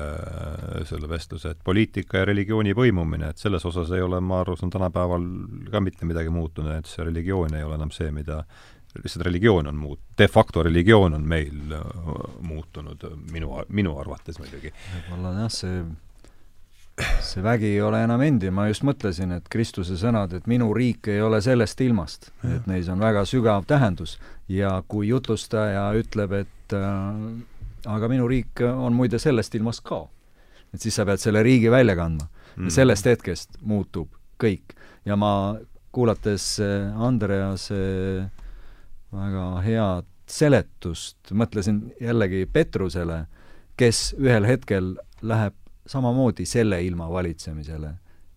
selle 0.89 1.11
vestluse, 1.11 1.55
et 1.55 1.63
poliitika 1.65 2.23
ja 2.23 2.29
religiooni 2.29 2.75
põimumine, 2.79 3.33
et 3.33 3.43
selles 3.43 3.65
osas 3.69 3.91
ei 3.97 4.05
ole, 4.05 4.21
ma 4.21 4.43
aru 4.45 4.57
saan, 4.59 4.73
tänapäeval 4.75 5.29
ka 5.73 5.83
mitte 5.85 6.09
midagi 6.09 6.33
muutunud, 6.35 6.77
et 6.77 6.91
see 6.91 7.07
religioon 7.09 7.57
ei 7.59 7.67
ole 7.67 7.79
enam 7.81 7.95
see, 7.95 8.11
mida 8.15 8.43
lihtsalt 8.99 9.27
religioon 9.27 9.69
on 9.71 9.79
muut-, 9.79 10.05
de 10.19 10.29
facto 10.29 10.63
religioon 10.65 11.17
on 11.19 11.25
meil 11.29 11.75
muutunud, 12.47 13.05
minu, 13.33 13.57
minu 13.69 13.97
arvates 14.01 14.41
muidugi. 14.41 14.73
võib-olla 14.95 15.35
jah, 15.43 15.53
see 15.53 15.83
see 17.23 17.43
vägi 17.43 17.73
ei 17.75 17.81
ole 17.85 18.01
enam 18.05 18.23
endine, 18.25 18.53
ma 18.55 18.67
just 18.69 18.85
mõtlesin, 18.87 19.33
et 19.37 19.49
Kristuse 19.53 19.99
sõnad, 20.01 20.33
et 20.35 20.49
minu 20.51 20.71
riik 20.75 21.11
ei 21.13 21.21
ole 21.23 21.41
sellest 21.45 21.81
ilmast, 21.85 22.31
et 22.47 22.67
neis 22.71 22.89
on 22.93 23.01
väga 23.03 23.25
sügav 23.29 23.67
tähendus 23.69 24.17
ja 24.51 24.79
kui 24.89 25.09
jutlustaja 25.11 25.89
ütleb, 25.99 26.35
et 26.43 26.77
äh, 26.77 27.23
aga 27.87 28.11
minu 28.11 28.29
riik 28.31 28.63
on 28.69 28.97
muide 28.97 29.21
sellest 29.23 29.55
ilmast 29.59 29.85
ka, 29.87 30.05
et 30.75 30.83
siis 30.83 30.99
sa 30.99 31.07
pead 31.09 31.23
selle 31.23 31.43
riigi 31.47 31.71
välja 31.73 31.97
kandma 31.99 32.29
mm. 32.29 32.69
ja 32.69 32.77
sellest 32.81 33.09
hetkest 33.09 33.61
muutub 33.63 34.11
kõik. 34.43 34.75
ja 35.05 35.17
ma, 35.17 35.59
kuulates 35.93 36.59
äh, 36.61 37.03
Andrease 37.03 37.79
väga 39.15 39.49
head 39.65 40.09
seletust, 40.29 41.31
mõtlesin 41.33 41.87
jällegi 42.01 42.45
Petrusele, 42.53 43.23
kes 43.81 44.13
ühel 44.21 44.45
hetkel 44.45 44.97
läheb 45.25 45.55
samamoodi 45.89 46.47
selle 46.47 46.83
ilma 46.85 47.09
valitsemisele. 47.11 47.95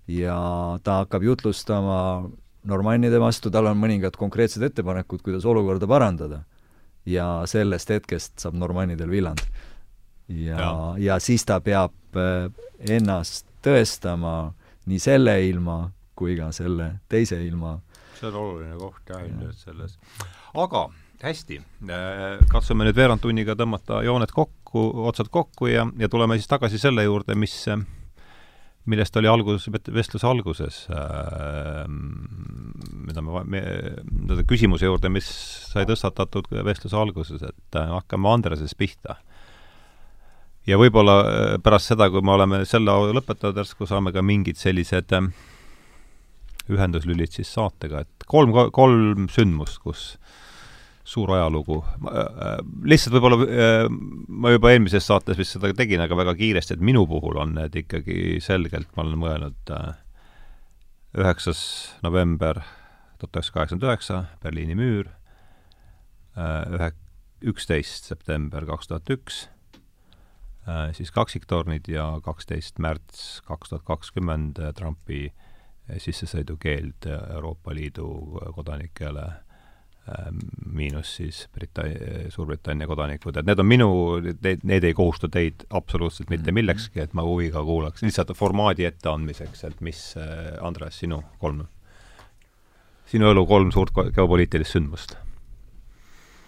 ja 0.07 0.37
ta 0.83 1.01
hakkab 1.03 1.23
jutlustama 1.23 2.29
normannide 2.63 3.19
vastu, 3.19 3.51
tal 3.51 3.69
on 3.71 3.77
mõningad 3.79 4.17
konkreetsed 4.17 4.63
ettepanekud, 4.63 5.21
kuidas 5.25 5.45
olukorda 5.45 5.87
parandada. 5.87 6.43
ja 7.05 7.43
sellest 7.45 7.89
hetkest 7.89 8.39
saab 8.39 8.55
normannidel 8.55 9.09
villand. 9.09 9.41
ja, 10.27 10.57
ja., 10.57 10.93
ja 10.97 11.19
siis 11.19 11.45
ta 11.45 11.59
peab 11.61 11.93
äh, 12.15 12.51
ennast 12.89 13.47
tõestama 13.63 14.53
nii 14.85 14.99
selle 14.99 15.35
ilma 15.47 15.91
kui 16.15 16.35
ka 16.37 16.51
selle 16.51 16.99
teise 17.09 17.39
ilma. 17.45 17.79
see 18.19 18.29
on 18.29 18.35
oluline 18.35 18.77
koht 18.77 19.09
jah, 19.09 19.23
ilmselt 19.25 19.57
selles. 19.57 19.97
aga 20.53 20.89
hästi, 21.23 21.61
äh, 21.89 22.41
katsume 22.51 22.85
nüüd 22.85 22.97
veerand 22.97 23.21
tunniga 23.21 23.55
tõmmata 23.57 24.03
jooned 24.05 24.33
kokku, 24.33 24.60
otsad 24.79 25.31
kokku 25.31 25.67
ja, 25.67 25.87
ja 25.99 26.09
tuleme 26.09 26.37
siis 26.39 26.47
tagasi 26.47 26.79
selle 26.79 27.03
juurde, 27.03 27.35
mis, 27.35 27.55
millest 28.85 29.17
oli 29.19 29.27
algus, 29.27 29.67
vestluse 29.93 30.27
alguses 30.27 30.85
äh,, 30.93 31.83
mida 33.11 33.23
me, 33.25 33.43
me, 33.43 33.63
küsimuse 34.47 34.87
juurde, 34.87 35.11
mis 35.11 35.27
sai 35.71 35.85
tõstatatud 35.89 36.49
vestluse 36.65 36.97
alguses, 36.97 37.43
et 37.43 37.79
äh, 37.79 37.91
hakkame 37.97 38.31
Andresest 38.31 38.77
pihta. 38.79 39.17
ja 40.67 40.77
võib-olla 40.79 41.17
äh, 41.21 41.55
pärast 41.63 41.91
seda, 41.91 42.09
kui 42.09 42.23
me 42.23 42.35
oleme 42.37 42.63
selle 42.65 42.95
lõpetanud, 43.17 43.57
järsku 43.57 43.89
saame 43.89 44.13
ka 44.15 44.23
mingid 44.23 44.59
sellised 44.61 45.11
äh, 45.17 45.31
ühenduslülid 46.71 47.33
siis 47.33 47.51
saatega, 47.53 48.05
et 48.05 48.27
kolm, 48.29 48.53
kolm 48.73 49.27
sündmust, 49.31 49.81
kus 49.83 50.15
suur 51.03 51.31
ajalugu. 51.35 51.79
Äh, 52.11 52.59
lihtsalt 52.87 53.15
võib-olla 53.15 53.39
äh, 53.45 53.85
ma 54.27 54.53
juba 54.53 54.71
eelmises 54.73 55.07
saates 55.07 55.39
vist 55.39 55.55
seda 55.55 55.71
tegin, 55.77 56.03
aga 56.03 56.17
väga 56.17 56.35
kiiresti, 56.39 56.77
et 56.77 56.85
minu 56.85 57.05
puhul 57.09 57.39
on 57.41 57.55
need 57.57 57.77
ikkagi 57.83 58.39
selgelt, 58.43 58.91
ma 58.95 59.05
olen 59.05 59.21
mõelnud, 59.21 59.73
äh, 59.75 59.95
üheksas 61.21 61.63
november 62.05 62.61
tuhat 63.21 63.37
üheksasada 63.37 63.57
kaheksakümmend 63.57 63.87
üheksa, 63.89 64.19
Berliini 64.41 64.77
müür, 64.79 65.09
ühe, 66.39 66.87
üksteist 67.51 68.07
september 68.07 68.63
kaks 68.65 68.87
tuhat 68.89 69.11
üks, 69.13 69.41
siis 70.95 71.11
kaksiktornid 71.13 71.89
ja 71.91 72.05
kaksteist 72.23 72.79
märts 72.81 73.43
kaks 73.45 73.73
tuhat 73.73 73.83
kakskümmend 73.85 74.61
Trumpi 74.79 75.27
sissesõidukeeld 76.01 77.05
Euroopa 77.11 77.75
Liidu 77.75 78.07
kodanikele 78.55 79.27
Ähm, 79.27 79.50
miinus 80.71 81.15
siis 81.19 81.43
Brita-, 81.53 81.87
Suurbritannia 82.33 82.87
kodanikud, 82.89 83.37
et 83.37 83.47
need 83.47 83.59
on 83.61 83.67
minu, 83.67 83.89
need, 84.21 84.65
need 84.67 84.87
ei 84.87 84.95
kohusta 84.97 85.29
teid 85.31 85.65
absoluutselt 85.69 86.29
mitte 86.29 86.49
mhm. 86.49 86.61
millekski, 86.61 87.01
et 87.03 87.15
ma 87.17 87.25
huviga 87.27 87.63
kuulaks, 87.67 88.05
lihtsalt 88.05 88.33
formaadi 88.37 88.87
etteandmiseks, 88.89 89.65
et 89.69 89.83
mis, 89.85 90.05
äh, 90.19 90.53
Andres, 90.61 90.99
sinu 91.03 91.21
kolm, 91.41 91.65
sinu 93.11 93.31
elu 93.31 93.45
kolm 93.49 93.73
suurt 93.75 93.95
geopoliitilist 94.15 94.77
sündmust 94.77 95.17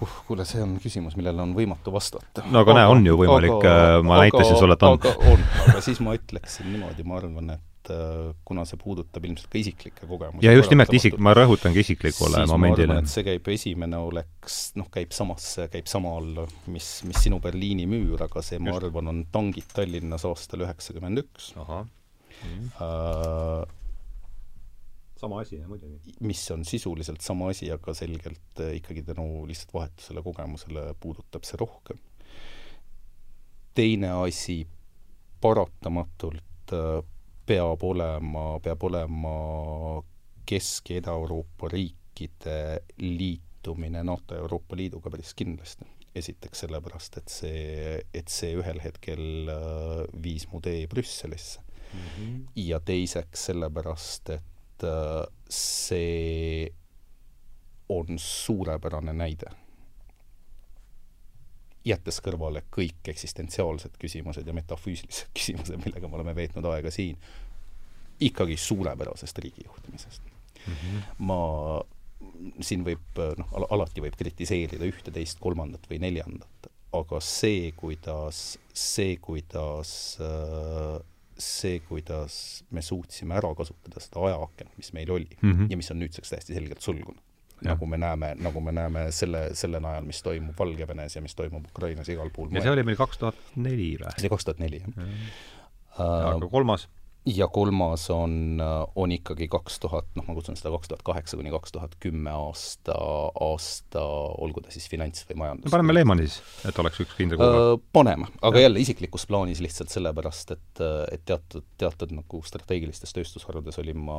uh, 0.03 0.19
kuule, 0.27 0.45
see 0.47 0.61
on 0.63 0.77
küsimus, 0.81 1.17
millele 1.19 1.43
on 1.43 1.53
võimatu 1.57 1.93
vastata. 1.93 2.43
no 2.49 2.61
aga, 2.61 2.71
aga 2.71 2.79
näe, 2.79 2.89
on 2.95 3.05
ju 3.07 3.19
võimalik, 3.19 3.59
äh, 3.67 3.99
ma 4.05 4.17
aga, 4.17 4.25
näitasin 4.27 4.59
sulle, 4.59 4.77
et 4.77 4.87
on. 4.87 4.99
on, 5.33 5.45
aga 5.67 5.83
siis 5.85 6.01
ma 6.03 6.15
ütleksin 6.17 6.71
niimoodi, 6.71 7.05
ma 7.07 7.19
arvan, 7.19 7.53
et 7.57 7.69
et 7.83 7.91
äh, 7.91 8.31
kuna 8.45 8.63
see 8.67 8.77
puudutab 8.79 9.25
ilmselt 9.27 9.49
ka 9.51 9.57
isiklikke 9.59 10.07
kogemusi 10.07 10.45
ja 10.45 10.53
just 10.55 10.71
nimelt 10.71 10.93
isik, 10.95 11.17
ma 11.19 11.33
rõhutangi 11.35 11.83
isiklikule 11.83 12.45
momendile. 12.47 13.01
see 13.11 13.25
käib, 13.27 13.47
esimene 13.51 13.99
oleks, 13.99 14.71
noh, 14.79 14.87
käib 14.93 15.11
samasse, 15.15 15.67
käib 15.73 15.87
sama 15.91 16.13
alla, 16.19 16.45
mis, 16.71 16.87
mis 17.07 17.19
sinu 17.25 17.41
Berliini 17.43 17.85
müür, 17.89 18.23
aga 18.23 18.43
see, 18.45 18.59
ma 18.63 18.77
arvan, 18.79 19.11
on 19.11 19.19
tangid 19.33 19.67
Tallinnas 19.75 20.23
aastal 20.29 20.63
üheksakümmend 20.63 21.25
üks. 21.25 21.51
Äh, 21.59 21.73
sama 25.19 25.41
asi, 25.43 25.59
jah, 25.59 25.67
muidugi. 25.67 26.15
mis 26.23 26.43
on 26.55 26.63
sisuliselt 26.67 27.21
sama 27.23 27.51
asi, 27.51 27.67
aga 27.71 27.95
selgelt 27.97 28.63
äh, 28.63 28.77
ikkagi 28.79 29.03
tänu 29.07 29.43
lihtsalt 29.49 29.75
vahetusele 29.75 30.23
kogemusele 30.23 30.81
puudutab 31.03 31.43
see 31.47 31.59
rohkem. 31.59 31.99
teine 33.73 34.09
asi 34.21 34.67
paratamatult 35.41 36.71
peab 37.45 37.83
olema, 37.83 38.59
peab 38.63 38.83
olema 38.83 39.33
Kesk- 40.51 40.91
ja 40.91 40.99
Ida-Euroopa 40.99 41.69
riikide 41.71 42.83
liitumine 42.97 44.03
NATO 44.03 44.35
ja 44.35 44.43
Euroopa 44.43 44.75
Liiduga 44.75 45.09
päris 45.09 45.33
kindlasti. 45.33 45.85
esiteks 46.15 46.59
sellepärast, 46.59 47.15
et 47.17 47.31
see, 47.33 48.01
et 48.13 48.29
see 48.29 48.51
ühel 48.53 48.77
hetkel 48.83 49.49
äh, 49.49 50.03
viis 50.23 50.43
mu 50.51 50.59
tee 50.61 50.85
Brüsselisse 50.87 51.59
mm. 51.59 51.99
-hmm. 51.99 52.35
ja 52.55 52.79
teiseks 52.79 53.45
sellepärast, 53.45 54.29
et 54.29 54.83
äh, 54.83 55.25
see 55.49 56.69
on 57.89 58.19
suurepärane 58.19 59.13
näide 59.13 59.49
jättes 61.85 62.19
kõrvale 62.23 62.63
kõik 62.73 63.09
eksistentsiaalsed 63.13 63.97
küsimused 64.01 64.47
ja 64.47 64.55
metafüüsilised 64.55 65.31
küsimused, 65.37 65.79
millega 65.85 66.09
me 66.09 66.19
oleme 66.19 66.35
veetnud 66.37 66.67
aega 66.71 66.91
siin, 66.93 67.17
ikkagi 68.23 68.57
suurepärasest 68.57 69.41
riigijuhtimisest 69.45 70.21
mm. 70.23 70.73
-hmm. 70.73 71.01
ma, 71.27 71.39
siin 72.61 72.85
võib 72.85 73.23
noh, 73.39 73.55
alati 73.69 74.03
võib 74.03 74.15
kritiseerida 74.19 74.85
ühte, 74.87 75.11
teist, 75.11 75.41
kolmandat 75.43 75.89
või 75.89 75.99
neljandat, 76.05 76.69
aga 76.93 77.19
see, 77.19 77.71
kuidas, 77.75 78.45
see, 78.73 79.17
kuidas 79.17 79.97
see, 81.37 81.79
kuidas 81.87 82.63
me 82.71 82.81
suutsime 82.81 83.35
ära 83.35 83.53
kasutada 83.57 84.01
seda 84.03 84.21
ajaakent, 84.27 84.73
mis 84.77 84.91
meil 84.93 85.11
oli 85.11 85.37
mm 85.41 85.51
-hmm. 85.51 85.71
ja 85.71 85.77
mis 85.77 85.91
on 85.91 85.99
nüüdseks 85.99 86.29
täiesti 86.29 86.53
selgelt 86.53 86.81
sulgunud. 86.81 87.21
Nagu 87.65 87.89
me 87.89 87.99
näeme, 88.01 88.33
nagu 88.43 88.63
me 88.63 88.73
näeme 88.75 89.05
selle, 89.15 89.45
selle 89.57 89.81
najal, 89.83 90.07
mis 90.07 90.21
toimub 90.25 90.59
Valgevenes 90.59 91.15
ja 91.15 91.23
mis 91.23 91.35
toimub 91.35 91.69
Ukrainas 91.71 92.09
igal 92.13 92.31
pool 92.35 92.51
ja 92.53 92.63
see 92.65 92.73
oli 92.73 92.85
meil 92.87 92.99
kaks 92.99 93.21
tuhat 93.21 93.39
neli 93.55 93.93
või? 93.99 94.11
see 94.17 94.25
oli 94.25 94.33
kaks 94.35 94.49
tuhat 94.49 94.61
neli, 94.63 94.83
jah. 94.83 95.07
aga 95.99 96.51
kolmas? 96.51 96.87
Ja 97.25 97.47
kolmas 97.47 98.09
on, 98.11 98.61
on 98.95 99.11
ikkagi 99.11 99.47
kaks 99.51 99.79
tuhat, 99.79 100.07
noh, 100.17 100.25
ma 100.27 100.35
kutsun 100.35 100.57
seda 100.59 100.73
kaks 100.73 100.91
tuhat 100.91 101.03
kaheksa 101.07 101.37
kuni 101.39 101.51
kaks 101.53 101.71
tuhat 101.75 101.95
kümme 102.03 102.31
aasta, 102.35 102.95
aasta, 103.39 104.03
olgu 104.43 104.63
ta 104.63 104.73
siis 104.73 104.89
finants 104.91 105.23
või 105.29 105.39
majandus. 105.43 105.71
paneme 105.71 105.95
Lehmani 105.95 106.27
siis, 106.27 106.41
et 106.67 106.79
oleks 106.83 106.99
üks 107.05 107.15
kindel 107.17 107.39
kuupäev. 107.39 107.83
paneme, 107.95 108.27
aga 108.41 108.59
ja. 108.59 108.67
jälle 108.67 108.83
isiklikus 108.83 109.27
plaanis 109.29 109.63
lihtsalt 109.63 109.93
sellepärast, 109.93 110.55
et, 110.57 110.83
et 111.15 111.25
teatud, 111.25 111.67
teatud 111.79 112.11
nagu 112.17 112.41
strateegilistes 112.47 113.15
tööstusharudes 113.15 113.79
olin 113.83 114.03
ma, 114.03 114.17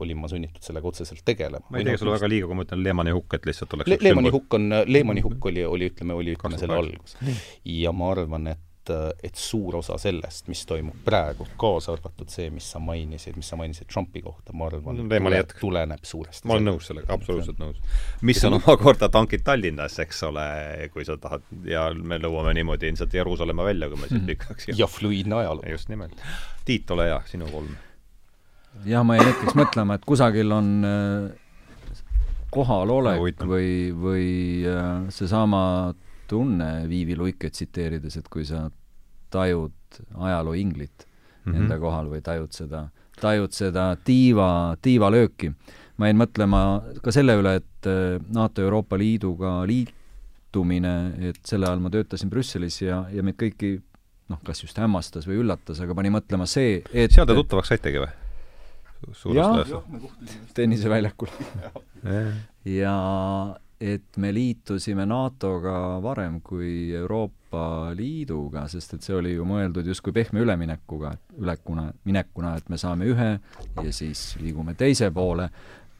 olin 0.00 0.22
ma 0.22 0.32
sunnitud 0.32 0.64
sellega 0.64 0.88
otseselt 0.88 1.24
tegelema. 1.28 1.66
ma 1.70 1.82
ei 1.82 1.88
tee 1.90 2.00
sulle 2.00 2.16
väga 2.16 2.30
liiga, 2.32 2.48
kui 2.48 2.60
ma 2.60 2.68
ütlen 2.68 2.84
Lehmani 2.86 3.16
hukk, 3.16 3.36
et 3.36 3.50
lihtsalt 3.50 3.76
oleks 3.76 3.92
Le 3.92 4.00
Lehmani 4.00 4.32
hukk 4.32 4.56
on, 4.56 4.70
Lehmani 4.86 5.24
hukk 5.26 5.50
oli, 5.52 5.64
oli 5.76 5.90
ütleme, 5.92 6.16
oli 6.16 6.36
ütleme 6.38 6.60
selle 6.60 6.80
algus. 6.80 7.18
ja 7.64 7.92
ma 7.92 8.14
arvan, 8.16 8.48
et 8.56 8.65
et, 8.94 9.24
et 9.28 9.36
suur 9.38 9.76
osa 9.76 9.96
sellest, 10.00 10.48
mis 10.48 10.62
toimub 10.66 10.98
praegu, 11.04 11.46
kaasa 11.60 11.94
arvatud 11.96 12.30
see, 12.32 12.48
mis 12.54 12.66
sa 12.72 12.80
mainisid, 12.82 13.36
mis 13.38 13.48
sa 13.50 13.58
mainisid 13.58 13.88
Trumpi 13.92 14.22
kohta, 14.24 14.54
ma 14.56 14.68
arvan 14.70 15.00
no,, 15.00 15.06
tule, 15.10 15.42
tuleneb 15.60 16.06
suuresti 16.06 16.48
ma 16.48 16.56
olen 16.56 16.68
nõus 16.70 16.90
sellega, 16.90 17.12
absoluutselt 17.14 17.60
nõus. 17.62 17.80
mis 18.26 18.42
on 18.48 18.58
omakorda 18.58 19.08
tankid 19.12 19.44
Tallinnas, 19.46 19.98
eks 20.04 20.22
ole, 20.28 20.46
kui 20.94 21.06
sa 21.08 21.18
tahad, 21.20 21.46
ja 21.68 21.88
me 21.94 22.20
nõuame 22.22 22.54
niimoodi 22.58 22.90
ilmselt 22.92 23.16
Jeruusalemma 23.16 23.66
välja, 23.66 23.90
kui 23.92 24.02
me 24.02 24.10
siit 24.12 24.30
lükkaks. 24.32 24.70
ja 24.76 24.88
fluiidne 24.90 25.40
ajalugu. 25.42 25.74
just 25.76 25.90
nimelt. 25.92 26.22
Tiit, 26.66 26.90
ole 26.90 27.10
hea, 27.10 27.20
sinu 27.30 27.50
kolm. 27.50 27.74
jah, 28.86 29.04
ma 29.06 29.18
jäin 29.18 29.32
hetkeks 29.32 29.58
mõtlema, 29.58 29.98
et 29.98 30.08
kusagil 30.08 30.52
on 30.54 30.72
äh, 30.86 32.00
kohalolek 32.54 33.46
või, 33.46 33.70
või 33.92 34.26
äh, 34.70 35.06
seesama 35.14 35.62
tunne 36.28 36.88
Viivi 36.88 37.16
Luike 37.16 37.50
tsiteerides, 37.50 38.18
et 38.20 38.28
kui 38.32 38.44
sa 38.48 38.66
tajud 39.30 39.72
ajaloo 40.14 40.54
inglit 40.54 41.06
mm 41.06 41.52
-hmm. 41.52 41.56
enda 41.56 41.78
kohal 41.78 42.10
või 42.10 42.22
tajud 42.22 42.52
seda, 42.52 42.88
tajud 43.20 43.52
seda 43.52 43.96
tiiva, 44.04 44.76
tiivalööki. 44.82 45.52
ma 45.96 46.06
jäin 46.06 46.18
mõtlema 46.20 46.82
ka 47.02 47.12
selle 47.12 47.36
üle, 47.40 47.54
et 47.56 47.86
äh, 47.86 48.20
NATO 48.34 48.62
Euroopa 48.62 48.98
Liiduga 48.98 49.66
liitumine, 49.66 51.12
et 51.28 51.40
selle 51.44 51.66
ajal 51.66 51.80
ma 51.80 51.90
töötasin 51.90 52.30
Brüsselis 52.30 52.82
ja, 52.82 53.06
ja 53.12 53.22
meid 53.22 53.36
kõiki 53.40 53.80
noh, 54.28 54.40
kas 54.44 54.62
just 54.62 54.78
hämmastas 54.78 55.26
või 55.26 55.40
üllatas, 55.40 55.80
aga 55.80 55.94
pani 55.94 56.10
mõtlema 56.10 56.46
see, 56.46 56.82
et 56.92 57.12
seal 57.12 57.26
te 57.26 57.34
tuttavaks 57.34 57.68
saitegi 57.68 58.02
või? 58.02 58.12
jah, 59.34 59.82
tenniseväljakul 60.54 61.28
ja 62.80 62.94
et 63.80 64.16
me 64.16 64.30
liitusime 64.32 65.04
NATO-ga 65.08 66.00
varem 66.04 66.40
kui 66.44 66.94
Euroopa 66.96 67.92
Liiduga, 67.96 68.64
sest 68.72 68.96
et 68.96 69.04
see 69.04 69.16
oli 69.16 69.34
ju 69.34 69.44
mõeldud 69.48 69.86
justkui 69.90 70.14
pehme 70.16 70.40
üleminekuga, 70.44 71.12
ülekuna, 71.40 71.90
minekuna, 72.08 72.54
et 72.56 72.70
me 72.72 72.80
saame 72.80 73.08
ühe 73.12 73.30
ja 73.36 73.92
siis 73.92 74.30
liigume 74.40 74.74
teise 74.78 75.10
poole, 75.12 75.50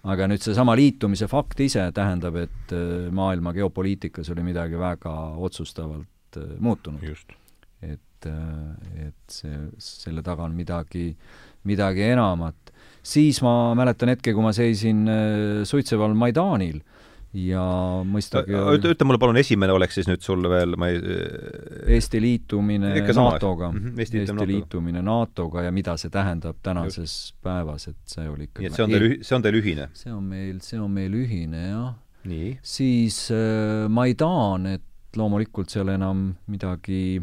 aga 0.08 0.28
nüüd 0.30 0.42
seesama 0.44 0.76
liitumise 0.78 1.28
fakt 1.28 1.60
ise 1.64 1.84
tähendab, 1.94 2.38
et 2.40 2.74
äh, 2.74 3.08
maailma 3.12 3.52
geopoliitikas 3.56 4.30
oli 4.32 4.46
midagi 4.46 4.78
väga 4.80 5.12
otsustavalt 5.36 6.40
äh, 6.40 6.54
muutunud. 6.58 7.02
et, 7.82 8.26
äh, 8.26 9.08
et 9.08 9.28
see, 9.28 9.58
selle 9.78 10.22
taga 10.22 10.48
on 10.48 10.56
midagi, 10.56 11.10
midagi 11.64 12.08
enamat. 12.08 12.72
siis 13.02 13.42
ma 13.42 13.74
mäletan 13.74 14.14
hetke, 14.14 14.32
kui 14.32 14.42
ma 14.42 14.52
seisin 14.52 15.04
Suitseval 15.64 16.14
Maidanil 16.14 16.80
ja 17.36 17.62
mõistagi 18.08 18.54
ütle, 18.54 18.94
ütle 18.94 19.06
mulle 19.08 19.20
palun, 19.20 19.38
esimene 19.40 19.74
oleks 19.76 19.98
siis 19.98 20.08
nüüd 20.08 20.24
sul 20.24 20.46
veel, 20.50 20.76
ma 20.80 20.88
ei 20.92 21.00
Eesti 21.96 22.20
liitumine 22.22 22.94
NATO-ga 22.96 23.70
mm, 23.72 23.78
-hmm, 23.82 24.00
Eesti, 24.00 24.22
Eesti 24.24 24.48
liitumine 24.48 25.02
NATO-ga 25.04 25.66
ja 25.66 25.74
mida 25.74 25.96
see 26.00 26.12
tähendab 26.12 26.62
tänases 26.64 27.02
Just. 27.02 27.36
päevas, 27.44 27.88
et 27.92 28.00
see 28.08 28.28
oli 28.28 28.48
ikkagi 28.48 28.66
nii 28.66 28.72
et 28.72 28.78
see 28.78 28.86
on 28.86 28.96
teil, 28.96 29.16
see 29.28 29.36
on 29.36 29.46
teil 29.46 29.60
ühine? 29.60 29.88
see 29.92 30.12
on 30.12 30.24
meil, 30.32 30.60
see 30.64 30.80
on 30.80 30.90
meil 30.96 31.18
ühine, 31.18 31.62
jah. 31.68 31.94
siis 32.62 33.20
äh, 33.34 33.86
Maidan, 33.88 34.66
et 34.78 35.16
loomulikult 35.16 35.72
seal 35.72 35.92
enam 35.92 36.30
midagi 36.52 37.20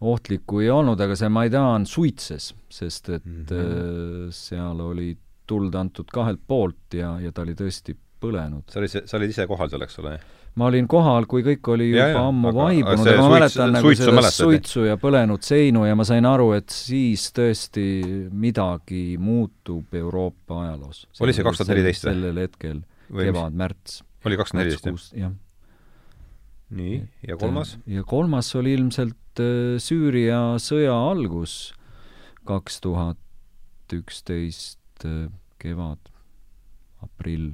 ohtlikku 0.00 0.60
ei 0.60 0.70
olnud, 0.72 1.00
aga 1.00 1.16
see 1.16 1.28
Maidan 1.32 1.86
suitses, 1.88 2.54
sest 2.68 3.08
et 3.08 3.24
mm 3.24 3.44
-hmm. 3.44 4.26
äh, 4.26 4.32
seal 4.32 4.80
oli 4.80 5.16
tuld 5.46 5.74
antud 5.74 6.10
kahelt 6.12 6.40
poolt 6.46 6.94
ja, 6.94 7.20
ja 7.20 7.32
ta 7.32 7.42
oli 7.42 7.54
tõesti 7.54 7.94
põlenud. 8.26 8.66
sa 8.72 8.82
olid, 8.82 8.98
sa 9.06 9.20
olid 9.20 9.32
ise 9.32 9.46
kohal 9.48 9.72
seal, 9.72 9.86
eks 9.86 10.02
ole? 10.02 10.18
ma 10.56 10.70
olin 10.70 10.86
kohal, 10.88 11.26
kui 11.28 11.44
kõik 11.44 11.68
oli 11.74 11.90
juba 11.90 12.00
ja, 12.00 12.12
ja, 12.14 12.20
ammu 12.30 12.50
aga, 12.50 12.66
vaibunud, 12.66 13.08
aga 13.12 13.16
ma 13.20 13.32
mäletan 13.34 13.74
nagu 13.76 13.92
seda 13.92 14.14
mäletad, 14.16 14.36
suitsu 14.38 14.86
ja 14.86 14.96
põlenud 15.00 15.44
seinu 15.44 15.84
ja 15.84 15.96
ma 15.98 16.06
sain 16.08 16.28
aru, 16.28 16.50
et 16.56 16.72
siis 16.72 17.28
tõesti 17.36 17.86
midagi 18.32 19.18
muutub 19.20 19.96
Euroopa 20.00 20.62
ajaloos. 20.64 21.04
oli 21.20 21.36
see 21.36 21.44
kaks 21.46 21.60
tuhat 21.60 21.72
neliteist 21.74 22.06
või? 22.06 22.14
sellel 22.14 22.40
hetkel, 22.40 22.80
kevad-märts. 23.12 24.00
oli 24.24 24.40
kaks 24.40 24.54
tuhat 24.54 24.62
neliteist, 24.62 25.12
jah? 25.20 25.36
nii, 26.80 27.02
ja 27.28 27.36
kolmas? 27.40 27.76
ja 27.98 28.06
kolmas 28.08 28.50
oli 28.56 28.72
ilmselt 28.78 29.44
äh, 29.44 29.76
Süüria 29.82 30.40
sõja 30.62 30.96
algus, 31.12 31.74
kaks 32.48 32.80
tuhat 32.80 33.20
üksteist 33.92 35.04
äh, 35.04 35.28
kevad, 35.60 36.00
aprill 37.04 37.52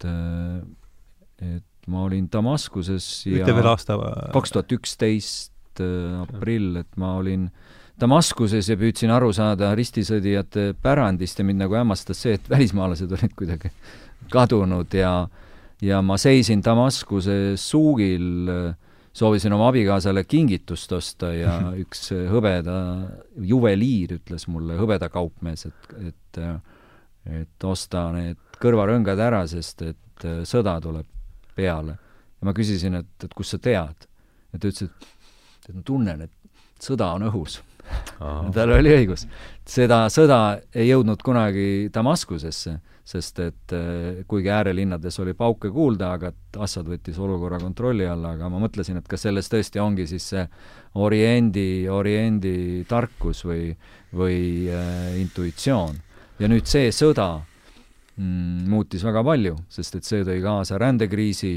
et, 0.00 1.44
äh, 1.44 1.56
et 1.56 1.90
ma 1.90 2.04
olin 2.06 2.28
Damaskuses 2.32 3.26
ja 3.26 3.44
ütle 3.44 3.56
veel 3.56 3.70
aasta 3.72 3.96
kaks 4.34 4.54
tuhat 4.54 4.72
üksteist 4.76 5.82
äh, 5.82 6.20
aprill, 6.22 6.76
et 6.82 6.96
ma 7.00 7.16
olin 7.20 7.48
Damaskuses 8.00 8.70
ja 8.70 8.78
püüdsin 8.80 9.12
aru 9.12 9.32
saada 9.36 9.74
ristisõdijate 9.76 10.74
pärandist 10.80 11.40
ja 11.40 11.44
mind 11.44 11.60
nagu 11.64 11.76
hämmastas 11.76 12.22
see, 12.24 12.38
et 12.38 12.48
välismaalased 12.50 13.12
olid 13.12 13.36
kuidagi 13.36 13.72
kadunud 14.32 14.94
ja 14.96 15.14
ja 15.80 16.02
ma 16.04 16.18
seisin 16.20 16.60
Damaskuse 16.64 17.56
suugil, 17.56 18.50
soovisin 19.16 19.52
oma 19.56 19.70
abikaasale 19.70 20.26
kingitust 20.28 20.92
osta 20.92 21.32
ja 21.32 21.54
üks 21.84 22.10
hõbeda 22.12 22.76
juveliir 23.36 24.18
ütles 24.18 24.44
mulle, 24.48 24.76
hõbedakaupmees, 24.80 25.66
et, 25.70 25.96
et 26.10 26.44
et 27.30 27.64
osta 27.68 28.06
need 28.14 28.49
kõrvarõngad 28.60 29.20
ära, 29.20 29.44
sest 29.50 29.82
et 29.86 30.28
äh, 30.28 30.42
sõda 30.48 30.76
tuleb 30.82 31.08
peale. 31.56 31.96
ja 32.40 32.48
ma 32.48 32.54
küsisin, 32.56 33.00
et, 33.00 33.24
et 33.24 33.34
kust 33.36 33.56
sa 33.56 33.62
tead? 33.62 34.06
ja 34.50 34.58
ta 34.58 34.70
ütles, 34.70 34.90
et, 34.90 35.10
et 35.68 35.74
ma 35.74 35.82
tunnen, 35.86 36.26
et 36.26 36.82
sõda 36.82 37.12
on 37.16 37.28
õhus. 37.30 37.60
tal 38.54 38.76
oli 38.76 38.92
õigus. 38.94 39.26
seda 39.66 40.04
sõda 40.12 40.60
ei 40.74 40.90
jõudnud 40.90 41.22
kunagi 41.26 41.90
Damaskusesse, 41.94 42.76
sest 43.10 43.40
et 43.42 43.74
äh, 43.74 44.22
kuigi 44.30 44.52
äärelinnades 44.52 45.18
oli 45.22 45.34
pauke 45.34 45.72
kuulda, 45.74 46.12
aga 46.18 46.32
Assad 46.62 46.86
võttis 46.90 47.18
olukorra 47.18 47.58
kontrolli 47.62 48.06
alla, 48.06 48.36
aga 48.36 48.50
ma 48.52 48.60
mõtlesin, 48.62 49.00
et 49.00 49.08
kas 49.10 49.26
selles 49.26 49.50
tõesti 49.50 49.82
ongi 49.82 50.06
siis 50.10 50.28
see 50.34 50.44
oriendi, 51.00 51.88
oriendi 51.90 52.84
tarkus 52.88 53.42
või, 53.48 53.70
või 54.14 54.68
äh, 54.70 55.16
intuitsioon. 55.22 56.02
ja 56.40 56.48
nüüd 56.48 56.68
see 56.70 56.92
sõda 56.94 57.32
mm, 58.20 58.68
muutis 58.70 59.04
väga 59.06 59.24
palju, 59.24 59.56
sest 59.72 59.96
et 59.96 60.08
see 60.08 60.24
tõi 60.28 60.40
kaasa 60.44 60.78
rändekriisi, 60.80 61.54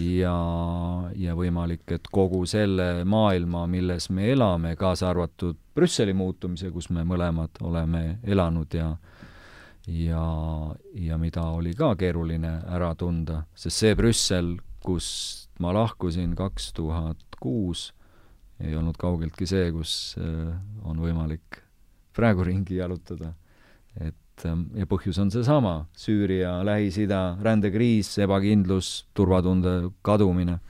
ja, 0.00 0.34
ja 1.20 1.34
võimalik, 1.36 1.84
et 1.92 2.08
kogu 2.12 2.44
selle 2.48 3.04
maailma, 3.08 3.66
milles 3.70 4.08
me 4.14 4.30
elame, 4.32 4.74
kaasa 4.80 5.10
arvatud 5.10 5.58
Brüsseli 5.74 6.14
muutumise, 6.16 6.70
kus 6.72 6.88
me 6.94 7.04
mõlemad 7.04 7.60
oleme 7.66 8.18
elanud 8.24 8.74
ja 8.74 8.94
ja, 9.90 10.24
ja 10.96 11.18
mida 11.20 11.42
oli 11.52 11.74
ka 11.76 11.92
keeruline 12.00 12.54
ära 12.72 12.94
tunda, 12.96 13.42
sest 13.54 13.82
see 13.82 13.98
Brüssel, 13.98 14.54
kust 14.84 15.50
ma 15.60 15.74
lahkusin 15.74 16.32
kaks 16.38 16.72
tuhat 16.76 17.38
kuus, 17.40 17.90
ei 18.62 18.74
olnud 18.76 18.96
kaugeltki 19.00 19.46
see, 19.48 19.68
kus 19.74 20.14
äh, 20.20 20.54
on 20.88 21.02
võimalik 21.02 21.60
praegu 22.14 22.46
ringi 22.46 22.78
jalutada. 22.78 23.34
et 24.00 24.16
et 24.34 24.48
ähm, 24.50 24.66
ja 24.78 24.86
põhjus 24.90 25.20
on 25.22 25.30
seesama, 25.32 25.84
Süüria, 25.98 26.58
Lähis-Ida, 26.66 27.38
rändekriis, 27.44 28.16
ebakindlus, 28.24 29.06
turvatunde 29.14 29.94
kadumine. 30.02 30.60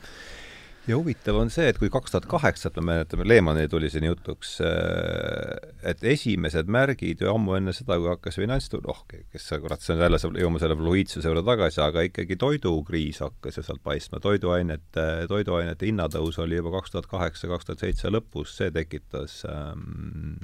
ja 0.85 0.99
huvitav 0.99 1.39
on 1.41 1.49
see, 1.49 1.65
et 1.71 1.79
kui 1.81 1.89
kaks 1.89 2.13
tuhat 2.13 2.27
kaheksat, 2.29 2.75
me 2.77 2.91
mäletame, 2.91 3.25
Lehmani 3.25 3.63
tuli 3.73 3.89
siin 3.89 4.05
jutuks, 4.05 4.59
äh, 4.61 5.71
et 5.89 6.03
esimesed 6.05 6.69
märgid 6.69 7.23
ju 7.25 7.31
ammu 7.31 7.55
enne 7.57 7.73
seda, 7.73 7.97
kui 7.97 8.11
hakkas 8.11 8.37
finantsturg, 8.37 8.91
oh, 8.93 9.01
kes 9.09 9.47
sa 9.49 9.57
kurat, 9.63 9.81
see 9.81 9.95
on 9.97 10.03
jälle, 10.05 10.21
jõuame 10.43 10.61
selle 10.61 10.77
fluiidsuse 10.77 11.31
juurde 11.31 11.45
tagasi, 11.47 11.81
aga 11.87 12.05
ikkagi 12.11 12.37
toidukriis 12.37 13.23
hakkas 13.25 13.57
ju 13.57 13.65
sealt 13.65 13.81
paistma, 13.87 14.21
toiduainete, 14.21 15.07
toiduainete 15.31 15.89
hinnatõus 15.89 16.37
oli 16.45 16.61
juba 16.61 16.75
kaks 16.77 16.93
tuhat 16.93 17.09
kaheksa, 17.15 17.49
kaks 17.55 17.71
tuhat 17.71 17.87
seitse 17.87 18.13
lõpus, 18.13 18.53
see 18.61 18.69
tekitas 18.77 19.41
ähm, 19.49 20.37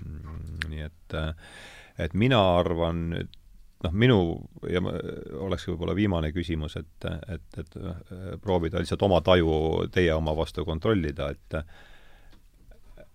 nii 0.73 0.89
et 0.89 1.19
äh, 1.21 1.37
et 2.05 2.17
mina 2.19 2.41
arvan 2.59 3.05
nüüd 3.15 3.37
noh, 3.85 3.95
minu 3.97 4.19
ja 4.69 4.83
olekski 5.41 5.73
võib-olla 5.73 5.95
viimane 5.97 6.33
küsimus, 6.37 6.77
et, 6.81 7.07
et, 7.33 7.47
et 7.63 7.79
äh, 7.81 8.35
proovida 8.43 8.83
lihtsalt 8.83 9.07
oma 9.07 9.23
taju 9.25 9.87
teie 9.93 10.13
oma 10.17 10.37
vastu 10.37 10.67
kontrollida, 10.69 11.31
et 11.33 11.63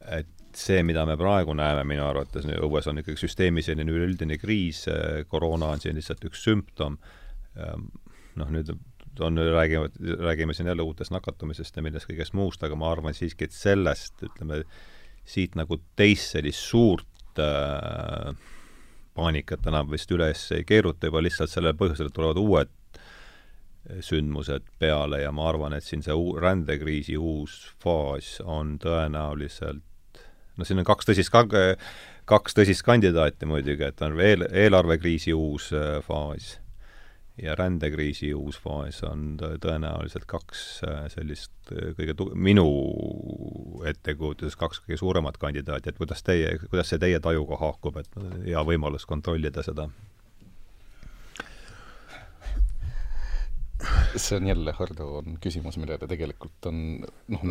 et 0.05 0.31
see, 0.55 0.83
mida 0.85 1.03
me 1.07 1.15
praegu 1.17 1.53
näeme 1.57 1.83
minu 1.87 2.03
arvates 2.05 2.45
õues, 2.45 2.87
on 2.87 3.01
ikkagi 3.01 3.19
süsteemi 3.19 3.63
selline 3.65 3.91
üleüldine 3.91 4.37
kriis, 4.39 4.85
koroona 5.27 5.71
on 5.73 5.81
siin 5.81 5.97
lihtsalt 5.97 6.23
üks 6.29 6.43
sümptom, 6.45 6.99
ähm, 7.59 7.87
noh, 8.39 8.51
nüüd 8.53 8.71
on, 9.19 9.37
räägime, 9.37 9.89
räägime 10.21 10.53
siin 10.53 10.69
jälle 10.69 10.85
uutest 10.85 11.11
nakatumisest 11.11 11.75
ja 11.75 11.83
millest 11.83 12.09
kõigest 12.09 12.35
muust, 12.37 12.63
aga 12.63 12.77
ma 12.79 12.91
arvan 12.91 13.15
siiski, 13.17 13.47
et 13.47 13.55
sellest, 13.55 14.19
ütleme, 14.27 14.61
siit 15.25 15.55
nagu 15.57 15.79
teist 15.97 16.35
sellist 16.35 16.61
suurt 16.61 17.41
äh, 17.41 18.31
paanikat 19.15 19.67
enam 19.71 19.89
vist 19.91 20.11
üles 20.11 20.43
ei 20.55 20.65
keeruta, 20.67 21.09
juba 21.09 21.23
lihtsalt 21.23 21.51
sellel 21.51 21.77
põhjusel, 21.79 22.11
et 22.11 22.15
tulevad 22.15 22.41
uued 22.41 22.71
sündmused 24.01 24.65
peale 24.81 25.21
ja 25.21 25.31
ma 25.31 25.49
arvan, 25.49 25.75
et 25.77 25.85
siin 25.85 26.01
see 26.03 26.13
uu-, 26.13 26.37
rändekriisi 26.41 27.17
uus 27.17 27.59
faas 27.83 28.39
on 28.41 28.79
tõenäoliselt 28.81 29.83
no 30.57 30.65
siin 30.65 30.81
on 30.81 30.87
kaks 30.87 31.09
tõsist, 31.09 31.33
kaks 32.25 32.57
tõsist 32.57 32.85
kandidaati 32.87 33.47
muidugi, 33.49 33.85
et 33.87 34.01
on 34.05 34.17
veel 34.17 34.47
eelarvekriisi 34.49 35.35
uus 35.35 35.71
äh, 35.75 35.99
faas 36.05 36.55
ja 37.41 37.55
rändekriisi 37.55 38.33
uus 38.33 38.57
faas 38.63 39.01
on 39.03 39.35
tõenäoliselt 39.39 40.27
kaks 40.29 40.65
äh, 40.87 41.05
sellist 41.11 41.73
äh, 41.73 41.91
kõige 41.97 42.15
tu-, 42.17 42.31
minu 42.35 42.65
ettekujutuses 43.89 44.55
kaks 44.59 44.83
kõige 44.85 44.99
suuremat 45.01 45.39
kandidaati, 45.41 45.91
et 45.91 45.99
kuidas 45.99 46.23
teie, 46.23 46.55
kuidas 46.69 46.91
see 46.91 47.01
teie 47.01 47.19
tajuga 47.23 47.59
haakub, 47.59 47.99
et 48.01 48.19
hea 48.47 48.65
võimalus 48.67 49.07
kontrollida 49.09 49.65
seda? 49.67 49.89
see 54.15 54.37
on 54.39 54.47
jälle, 54.47 54.71
Hardo, 54.73 55.05
on 55.19 55.35
küsimus, 55.43 55.75
millele 55.77 56.07
tegelikult 56.07 56.69
on 56.71 56.77
noh, 57.03 57.41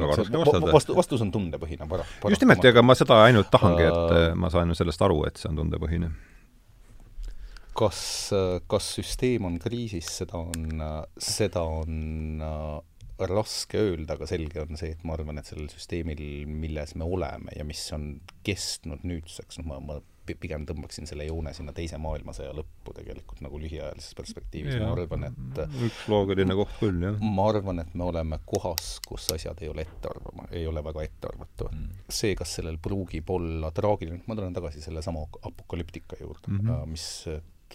vastu, 0.72 0.96
vastus 0.96 1.22
on 1.22 1.32
tundepõhine 1.34 1.86
para-. 1.90 2.06
just 2.32 2.42
nimelt, 2.42 2.64
ega 2.64 2.82
ma 2.82 2.96
seda 2.98 3.20
ainult 3.26 3.52
tahangi, 3.52 3.84
et 3.84 4.16
äh, 4.16 4.30
ma 4.38 4.48
saan 4.50 4.72
ju 4.72 4.78
sellest 4.80 5.04
aru, 5.04 5.26
et 5.28 5.36
see 5.40 5.52
on 5.52 5.60
tundepõhine 5.60 6.14
kas, 7.76 8.00
kas 8.70 8.88
süsteem 8.98 9.46
on 9.48 9.58
kriisis, 9.62 10.08
seda 10.20 10.40
on, 10.40 10.82
seda 11.18 11.64
on 11.66 12.42
äh, 12.44 12.80
raske 13.30 13.78
öelda, 13.78 14.16
aga 14.16 14.26
selge 14.28 14.62
on 14.64 14.78
see, 14.80 14.94
et 14.94 15.04
ma 15.06 15.14
arvan, 15.16 15.38
et 15.38 15.50
sellel 15.50 15.70
süsteemil, 15.72 16.24
milles 16.50 16.96
me 16.98 17.06
oleme 17.06 17.54
ja 17.56 17.66
mis 17.66 17.84
on 17.94 18.16
kestnud 18.46 19.06
nüüdseks, 19.06 19.60
noh, 19.60 19.70
ma, 19.70 19.78
ma 19.82 20.00
pigem 20.24 20.64
tõmbaksin 20.64 21.04
selle 21.08 21.26
joone 21.28 21.52
sinna 21.54 21.74
Teise 21.76 21.98
maailmasõja 22.00 22.54
lõppu 22.56 22.94
tegelikult 22.96 23.42
nagu 23.44 23.58
lühiajalises 23.60 24.16
perspektiivis, 24.16 24.78
ma 24.80 24.92
arvan, 24.94 25.26
et 25.28 25.60
üks 25.84 26.06
loogiline 26.08 26.56
koht 26.56 26.72
küll, 26.80 27.02
jah. 27.04 27.18
ma 27.20 27.48
arvan, 27.52 27.82
et 27.84 27.92
me 27.92 28.06
oleme 28.08 28.40
kohas, 28.48 28.94
kus 29.04 29.28
asjad 29.36 29.60
ei 29.62 29.68
ole 29.72 29.84
ettearvama, 29.84 30.48
ei 30.56 30.64
ole 30.70 30.82
väga 30.86 31.04
ettearvatavad 31.10 31.76
mm.. 31.76 32.04
see, 32.08 32.32
kas 32.38 32.56
sellel 32.58 32.80
pruugib 32.82 33.30
olla 33.36 33.70
traagiline, 33.76 34.22
ma 34.26 34.38
tulen 34.38 34.56
tagasi 34.56 34.82
sellesama 34.84 35.26
apokalüptika 35.42 36.16
juurde 36.22 36.48
mm, 36.48 36.64
-hmm. 36.64 36.94
mis 36.94 37.08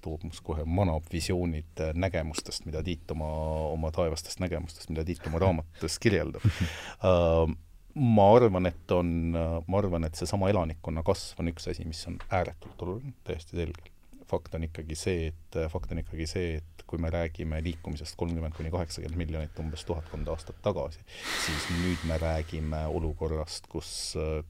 toob 0.04 0.26
must 0.28 0.44
kohe 0.46 0.66
manab 0.66 1.08
visioonid 1.14 1.84
äh, 1.84 1.96
nägemustest, 1.96 2.68
mida 2.70 2.84
Tiit 2.86 3.12
oma, 3.16 3.30
oma 3.74 3.92
taevastest 3.96 4.44
nägemustest, 4.44 4.92
mida 4.94 5.06
Tiit 5.08 5.26
oma 5.28 5.42
raamatus 5.44 6.00
kirjeldab 6.04 6.46
uh, 6.46 7.50
ma 8.00 8.26
arvan, 8.36 8.70
et 8.70 8.92
on, 8.96 9.14
ma 9.34 9.80
arvan, 9.82 10.06
et 10.08 10.16
seesama 10.16 10.50
elanikkonna 10.52 11.04
kasv 11.06 11.42
on 11.42 11.52
üks 11.52 11.70
asi, 11.72 11.86
mis 11.88 12.02
on 12.08 12.20
ääretult 12.30 12.82
oluline, 12.86 13.16
täiesti 13.28 13.58
selgelt. 13.58 13.92
Fakt 14.30 14.56
on 14.56 14.66
ikkagi 14.68 14.98
see, 14.98 15.30
et, 15.32 15.58
fakt 15.74 15.94
on 15.94 16.02
ikkagi 16.04 16.28
see, 16.30 16.58
et 16.60 16.84
kui 16.90 17.02
me 17.02 17.12
räägime 17.14 17.60
liikumisest 17.66 18.18
kolmkümmend 18.18 18.56
kuni 18.58 18.72
kaheksakümmend 18.74 19.20
miljonit 19.20 19.62
umbes 19.62 19.86
tuhatkond 19.86 20.30
aastat 20.34 20.58
tagasi, 20.66 21.04
siis 21.46 21.68
nüüd 21.82 22.06
me 22.10 22.18
räägime 22.22 22.84
olukorrast, 22.98 23.70
kus, 23.72 23.92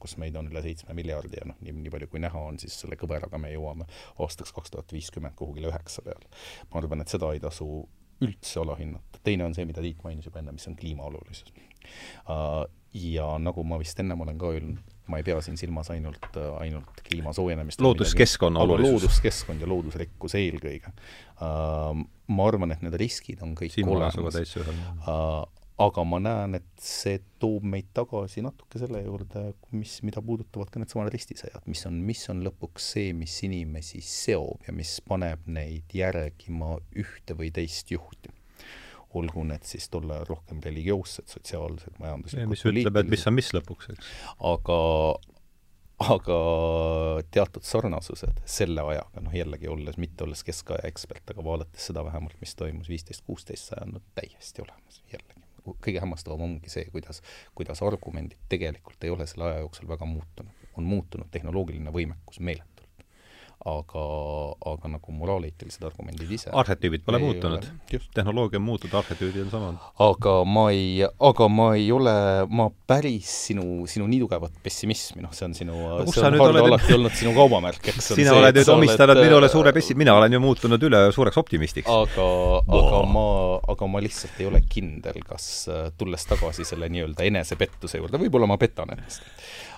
kus 0.00 0.16
meid 0.20 0.36
on 0.40 0.48
üle 0.52 0.64
seitsme 0.64 0.96
miljardi 0.96 1.40
ja 1.40 1.48
noh, 1.50 1.58
nii, 1.64 1.76
nii 1.84 1.94
palju 1.94 2.10
kui 2.12 2.22
näha 2.24 2.44
on, 2.50 2.60
siis 2.62 2.78
selle 2.80 2.98
kõveraga 3.00 3.40
me 3.40 3.52
jõuame 3.52 3.88
aastaks 4.24 4.54
kaks 4.56 4.76
tuhat 4.76 4.96
viiskümmend 4.96 5.36
kuhugile 5.38 5.72
üheksa 5.72 6.04
peale. 6.06 6.28
ma 6.72 6.80
arvan, 6.80 7.04
et 7.04 7.12
seda 7.12 7.32
ei 7.34 7.42
tasu 7.42 7.70
üldse 8.24 8.60
alahinnata. 8.60 9.20
teine 9.24 9.44
on 9.44 9.56
see, 9.56 9.64
mida 9.68 9.84
Tiit 9.84 10.02
mainis 10.04 10.28
juba 10.28 10.40
enne, 10.40 10.52
mis 10.56 10.68
on 10.68 10.76
kliima 10.76 11.06
olulisus. 11.08 11.52
Uh, 12.28 12.64
ja 12.94 13.26
nagu 13.38 13.64
ma 13.66 13.78
vist 13.80 14.00
ennem 14.02 14.20
olen 14.24 14.38
ka 14.38 14.50
öelnud, 14.54 14.80
ma 15.10 15.20
ei 15.20 15.26
pea 15.26 15.38
siin 15.44 15.58
silmas 15.58 15.90
ainult, 15.94 16.26
ainult 16.58 17.02
kliima 17.06 17.32
soojenemist. 17.36 17.80
looduskeskkonna 17.80 18.60
olulisus. 18.64 18.90
looduskeskkond 18.90 19.62
ja 19.62 19.68
loodusrikkus 19.70 20.34
eelkõige 20.38 20.90
uh,. 20.90 21.94
ma 22.30 22.50
arvan, 22.50 22.74
et 22.74 22.82
need 22.86 22.98
riskid 23.00 23.42
on 23.46 23.54
kõik 23.58 23.74
Siin 23.74 23.88
olemas 23.90 24.56
uh,, 24.56 25.46
aga 25.80 26.04
ma 26.04 26.20
näen, 26.22 26.58
et 26.58 26.84
see 26.84 27.20
toob 27.40 27.64
meid 27.72 27.88
tagasi 27.96 28.42
natuke 28.44 28.80
selle 28.82 29.04
juurde, 29.04 29.46
mis, 29.72 30.00
mida 30.06 30.22
puudutavad 30.24 30.72
ka 30.72 30.82
needsamad 30.82 31.12
ristisõjad, 31.14 31.64
mis 31.70 31.86
on, 31.88 32.02
mis 32.10 32.26
on 32.32 32.42
lõpuks 32.46 32.90
see, 32.96 33.14
mis 33.16 33.38
inimesi 33.46 34.02
seob 34.04 34.66
ja 34.66 34.74
mis 34.76 34.98
paneb 35.06 35.46
neid 35.50 35.94
järgima 35.94 36.76
ühte 37.00 37.38
või 37.38 37.54
teist 37.54 37.94
juhti 37.94 38.34
olgu 39.18 39.42
need 39.48 39.66
siis 39.66 39.88
tol 39.90 40.10
ajal 40.10 40.28
rohkem 40.28 40.60
religioossed, 40.64 41.28
sotsiaalsed, 41.32 41.96
majanduslikud, 41.98 42.52
mis 42.52 42.64
ütleb, 42.70 43.00
et 43.02 43.10
mis 43.10 43.26
on 43.26 43.36
mis 43.36 43.50
lõpuks, 43.56 43.90
eks. 43.94 44.14
aga 44.52 44.78
aga 46.00 46.36
teatud 47.34 47.66
sarnasused 47.66 48.40
selle 48.48 48.84
ajaga, 48.92 49.20
noh 49.20 49.34
jällegi 49.36 49.68
olles, 49.68 49.98
mitte 50.00 50.24
olles 50.24 50.42
keskaja 50.46 50.86
ekspert, 50.88 51.26
aga 51.34 51.44
vaadates 51.44 51.90
seda 51.90 52.04
vähemalt, 52.06 52.38
mis 52.40 52.54
toimus 52.56 52.88
viisteist, 52.88 53.24
kuusteist 53.26 53.68
sajand, 53.68 53.98
on 54.00 54.06
täiesti 54.16 54.64
olemas, 54.64 55.02
jällegi. 55.12 55.44
kõige 55.84 56.00
hämmastavam 56.00 56.46
ongi 56.46 56.72
see, 56.72 56.86
kuidas, 56.94 57.20
kuidas 57.54 57.82
argumendid 57.84 58.40
tegelikult 58.48 59.04
ei 59.04 59.12
ole 59.12 59.26
selle 59.28 59.50
aja 59.50 59.60
jooksul 59.66 59.88
väga 59.88 60.08
muutunud. 60.08 60.56
on 60.78 60.84
muutunud 60.88 61.28
tehnoloogiline 61.30 61.92
võimekus 61.92 62.40
meeletult 62.40 62.79
aga, 63.68 64.02
aga 64.72 64.88
nagu 64.94 65.12
moraaleetilised 65.12 65.82
argumendid 65.84 66.30
ise 66.32 66.48
arhetüübid 66.56 67.02
pole 67.04 67.18
muutunud. 67.20 67.66
tehnoloogia 68.16 68.56
on 68.56 68.64
muutunud, 68.64 68.94
arhetüübid 69.02 69.42
on 69.44 69.50
samad. 69.52 69.82
aga 70.00 70.32
ma 70.48 70.64
ei, 70.72 71.02
aga 71.04 71.48
ma 71.52 71.66
ei 71.76 71.90
ole, 71.92 72.14
ma 72.48 72.70
päris 72.88 73.28
sinu, 73.50 73.84
sinu 73.90 74.08
nii 74.08 74.22
tugevat 74.24 74.56
pessimismi, 74.64 75.20
noh, 75.26 75.34
see 75.36 75.44
on 75.44 75.56
sinu, 75.58 75.76
see 76.08 76.24
on 76.24 76.38
Hardo 76.40 76.48
oled... 76.54 76.70
alati 76.70 76.96
olnud 76.96 77.16
sinu 77.20 77.34
kaubamärk, 77.36 77.84
eks 77.92 78.12
sina 78.14 78.32
see, 78.32 78.40
oled 78.40 78.60
nüüd 78.62 78.72
omistanud 78.76 79.14
oled... 79.18 79.28
minule 79.28 79.52
suure 79.52 79.74
pessi-, 79.76 79.98
mina 79.98 80.16
olen 80.16 80.38
ju 80.38 80.40
muutunud 80.40 80.88
üle 80.88 81.02
suureks 81.12 81.40
optimistiks. 81.44 81.90
aga 81.90 82.28
wow., 82.64 82.80
aga 82.80 83.04
ma, 83.12 83.26
aga 83.74 83.90
ma 83.92 84.04
lihtsalt 84.06 84.40
ei 84.40 84.48
ole 84.48 84.64
kindel, 84.72 85.20
kas 85.26 85.50
tulles 86.00 86.24
tagasi 86.32 86.64
selle 86.64 86.88
nii-öelda 86.88 87.28
enesepettuse 87.28 88.00
juurde, 88.00 88.24
võib-olla 88.24 88.48
ma 88.48 88.56
petan 88.60 88.96
ennast. 88.96 89.20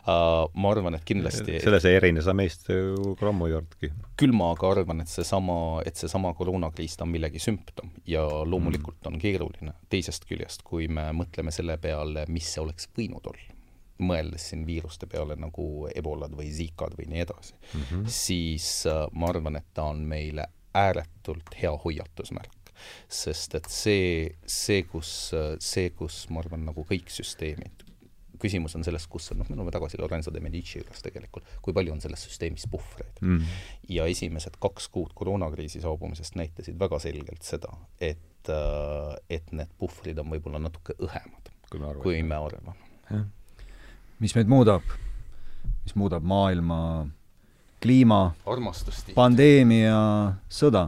Ma 0.07 0.71
arvan, 0.71 0.97
et 0.99 1.05
kindlasti 1.07 1.61
selles 1.63 1.85
ei 1.87 1.97
erine 1.99 2.23
sa 2.25 2.35
meist 2.35 2.67
ju 2.73 3.15
grammu 3.19 3.47
ei 3.47 3.57
olnudki. 3.59 3.93
küll 4.19 4.35
ma 4.35 4.51
aga 4.55 4.71
arvan, 4.75 5.03
et 5.05 5.11
seesama, 5.11 5.57
et 5.87 5.99
seesama 5.99 6.33
koroonakriis, 6.39 6.97
ta 6.99 7.07
on 7.07 7.13
millegi 7.15 7.43
sümptom 7.43 7.93
ja 8.07 8.25
loomulikult 8.27 8.99
mm. 8.99 9.13
on 9.13 9.23
keeruline. 9.23 9.75
teisest 9.93 10.27
küljest, 10.27 10.65
kui 10.67 10.89
me 10.89 11.09
mõtleme 11.17 11.55
selle 11.55 11.79
peale, 11.83 12.27
mis 12.29 12.51
see 12.55 12.65
oleks 12.65 12.89
võinud 12.99 13.29
olla, 13.31 13.55
mõeldes 14.03 14.49
siin 14.51 14.65
viiruste 14.67 15.07
peale 15.07 15.37
nagu 15.39 15.87
ebolad 15.95 16.35
või 16.35 16.51
zikad 16.51 16.97
või 16.99 17.07
nii 17.13 17.23
edasi 17.23 17.55
mm, 17.55 17.85
-hmm. 17.85 18.09
siis 18.11 18.73
uh, 18.91 19.07
ma 19.13 19.31
arvan, 19.31 19.61
et 19.61 19.71
ta 19.75 19.87
on 19.93 20.03
meile 20.09 20.49
ääretult 20.75 21.55
hea 21.61 21.71
hoiatusmärk 21.85 22.59
sest 23.07 23.55
et 23.55 23.69
see, 23.71 24.35
see, 24.49 24.83
kus, 24.89 25.33
see, 25.63 25.91
kus 25.97 26.25
ma 26.31 26.43
arvan, 26.43 26.65
nagu 26.67 26.83
kõik 26.89 27.13
süsteemid, 27.13 27.85
küsimus 28.43 28.75
on 28.79 28.85
selles, 28.87 29.07
kus 29.11 29.31
on, 29.33 29.41
noh, 29.41 29.49
me 29.51 29.57
oleme 29.59 29.75
tagasi 29.75 30.01
Lorenzo 30.01 30.33
de 30.35 30.43
Medici 30.43 30.81
juures 30.81 31.05
tegelikult, 31.05 31.47
kui 31.65 31.75
palju 31.77 31.95
on 31.95 32.03
selles 32.03 32.25
süsteemis 32.27 32.67
puhvreid. 32.73 33.23
Mm.. 33.23 33.55
ja 33.93 34.07
esimesed 34.11 34.59
kaks 34.63 34.89
kuud 34.93 35.15
koroonakriisi 35.19 35.83
saabumisest 35.85 36.37
näitasid 36.41 36.79
väga 36.81 36.99
selgelt 37.03 37.47
seda, 37.47 37.73
et, 38.01 38.53
et 39.31 39.55
need 39.55 39.73
puhvrid 39.79 40.19
on 40.23 40.35
võib-olla 40.35 40.63
natuke 40.63 40.99
õhemad, 40.99 41.53
kui 41.71 41.81
me 41.81 41.91
arvame, 41.91 42.05
kui 42.05 42.23
me 42.27 42.39
arvame. 42.43 43.25
mis 44.23 44.37
meid 44.39 44.51
muudab? 44.51 44.95
mis 45.83 45.95
muudab 45.99 46.23
maailma 46.27 46.79
kliima, 47.83 48.21
pandeemia, 49.17 49.99
sõda, 50.47 50.87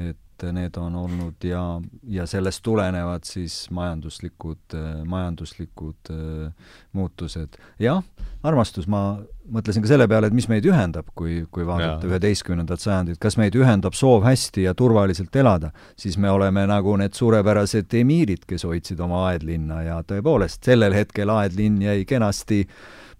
et 0.00 0.16
need 0.54 0.76
on 0.80 0.96
olnud 0.96 1.44
ja, 1.44 1.62
ja 2.08 2.26
sellest 2.26 2.62
tulenevad 2.66 3.26
siis 3.28 3.62
majanduslikud, 3.74 4.76
majanduslikud 5.06 6.12
äh, 6.14 6.72
muutused. 6.92 7.58
jah, 7.78 8.02
armastus, 8.42 8.88
ma 8.90 9.20
mõtlesin 9.50 9.84
ka 9.84 9.90
selle 9.90 10.06
peale, 10.10 10.30
et 10.30 10.36
mis 10.36 10.48
meid 10.50 10.66
ühendab, 10.68 11.10
kui, 11.18 11.42
kui 11.52 11.66
vaadata 11.66 12.08
üheteistkümnendat 12.08 12.82
sajandit, 12.82 13.18
kas 13.22 13.36
meid 13.40 13.56
ühendab 13.58 13.96
soov 13.98 14.24
hästi 14.26 14.64
ja 14.68 14.74
turvaliselt 14.78 15.36
elada, 15.36 15.72
siis 15.98 16.18
me 16.20 16.30
oleme 16.30 16.64
nagu 16.70 16.94
need 17.00 17.16
suurepärased 17.18 17.98
emiirid, 18.00 18.46
kes 18.48 18.66
hoidsid 18.68 19.00
oma 19.04 19.26
aedlinna 19.30 19.82
ja 19.86 20.00
tõepoolest, 20.06 20.62
sellel 20.66 20.96
hetkel 20.96 21.32
aedlinn 21.34 21.82
jäi 21.84 22.04
kenasti 22.08 22.64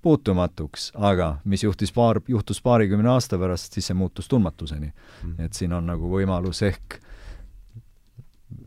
puutumatuks, 0.02 0.90
aga 0.96 1.34
mis 1.44 1.64
juhtis 1.64 1.92
paar, 1.92 2.22
juhtus 2.28 2.62
paarikümne 2.64 3.10
aasta 3.12 3.38
pärast, 3.38 3.74
siis 3.76 3.90
see 3.90 3.98
muutus 3.98 4.28
tundmatuseni. 4.28 4.92
Mm.. 5.24 5.34
et 5.44 5.52
siin 5.52 5.72
on 5.76 5.86
nagu 5.92 6.08
võimalus 6.08 6.62
ehk 6.64 7.00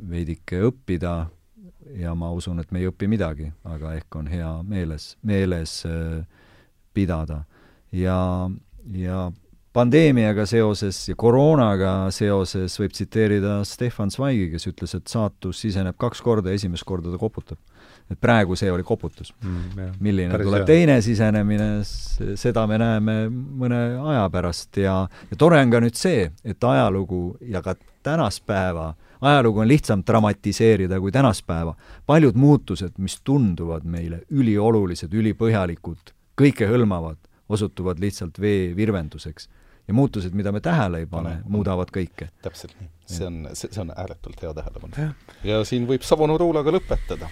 veidike 0.09 0.61
õppida 0.69 1.13
ja 1.99 2.13
ma 2.15 2.31
usun, 2.31 2.59
et 2.59 2.71
me 2.71 2.81
ei 2.81 2.89
õpi 2.89 3.09
midagi, 3.11 3.49
aga 3.67 3.93
ehk 3.97 4.15
on 4.19 4.27
hea 4.31 4.51
meeles, 4.67 5.13
meeles 5.21 5.81
äh, 5.89 6.23
pidada. 6.93 7.43
ja, 7.91 8.49
ja 8.93 9.31
pandeemiaga 9.73 10.45
seoses 10.45 11.09
ja 11.09 11.15
koroonaga 11.17 12.11
seoses 12.13 12.77
võib 12.79 12.93
tsiteerida 12.93 13.59
Stefan 13.65 14.11
Zweigi, 14.13 14.51
kes 14.53 14.69
ütles, 14.69 14.95
et 14.97 15.07
saatus 15.07 15.61
siseneb 15.65 15.97
kaks 15.97 16.21
korda 16.21 16.49
ja 16.49 16.61
esimest 16.61 16.85
korda 16.87 17.11
ta 17.11 17.21
koputab 17.21 17.59
et 18.11 18.19
praegu 18.21 18.55
see 18.59 18.71
oli 18.71 18.83
koputus 18.85 19.31
mm,. 19.41 19.95
milline 20.03 20.33
Päris 20.33 20.47
tuleb 20.47 20.63
hea. 20.63 20.67
teine 20.67 20.97
sisenemine, 21.01 21.69
seda 22.39 22.65
me 22.69 22.79
näeme 22.81 23.15
mõne 23.31 23.79
aja 24.13 24.25
pärast 24.33 24.77
ja, 24.81 25.03
ja 25.31 25.39
tore 25.39 25.61
on 25.63 25.73
ka 25.73 25.81
nüüd 25.83 25.97
see, 25.99 26.27
et 26.43 26.69
ajalugu 26.69 27.23
ja 27.47 27.63
ka 27.65 27.75
tänast 28.03 28.43
päeva, 28.49 28.91
ajalugu 29.23 29.63
on 29.63 29.67
lihtsam 29.67 30.03
dramatiseerida 30.07 30.99
kui 30.99 31.11
tänast 31.11 31.45
päeva. 31.47 31.75
paljud 32.05 32.35
muutused, 32.35 32.97
mis 32.97 33.19
tunduvad 33.23 33.85
meile 33.85 34.23
üliolulised, 34.31 35.13
ülipõhjalikud, 35.13 36.13
kõikehõlmavad, 36.41 37.17
osutuvad 37.49 37.99
lihtsalt 37.99 38.39
veevirvenduseks 38.41 39.49
ja 39.87 39.93
muutused, 39.93 40.33
mida 40.33 40.51
me 40.51 40.61
tähele 40.63 41.03
ei 41.03 41.05
pane, 41.05 41.37
muudavad 41.45 41.91
kõike. 41.91 42.29
täpselt 42.41 42.75
nii. 42.79 42.89
see 43.05 43.27
on, 43.27 43.41
see, 43.53 43.71
on 43.81 43.91
ääretult 43.95 44.41
hea 44.41 44.53
tähelepanu. 44.53 45.09
ja 45.43 45.63
siin 45.67 45.87
võib 45.87 46.05
Savonu 46.07 46.37
Ruulaga 46.37 46.71
lõpetada 46.71 47.29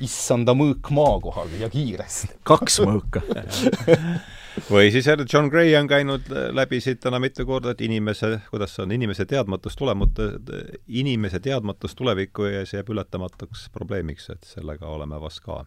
issanda 0.00 0.52
mõõk 0.52 0.90
maa 0.90 1.20
kohal 1.20 1.52
ja 1.60 1.70
kiiresti. 1.72 2.36
kaks 2.44 2.80
mõõka 2.84 3.24
või 4.70 4.90
siis 4.94 5.06
jälle 5.06 5.26
John 5.32 5.48
Gray 5.52 5.74
on 5.78 5.88
käinud 5.88 6.28
läbi 6.52 6.80
siit 6.80 7.00
täna 7.00 7.20
mitu 7.22 7.46
korda, 7.46 7.74
et 7.74 7.80
inimese, 7.80 8.38
kuidas 8.50 8.74
see 8.76 8.84
on, 8.86 8.92
inimese 8.96 9.26
teadmatus 9.28 9.76
tulemata, 9.76 10.30
inimese 10.88 11.40
teadmatus 11.40 11.94
tuleviku 11.94 12.48
ees 12.50 12.74
jääb 12.74 12.90
ületamatuks 12.94 13.68
probleemiks, 13.72 14.30
et 14.34 14.44
sellega 14.48 14.88
oleme 14.88 15.20
vast 15.20 15.44
ka 15.44 15.64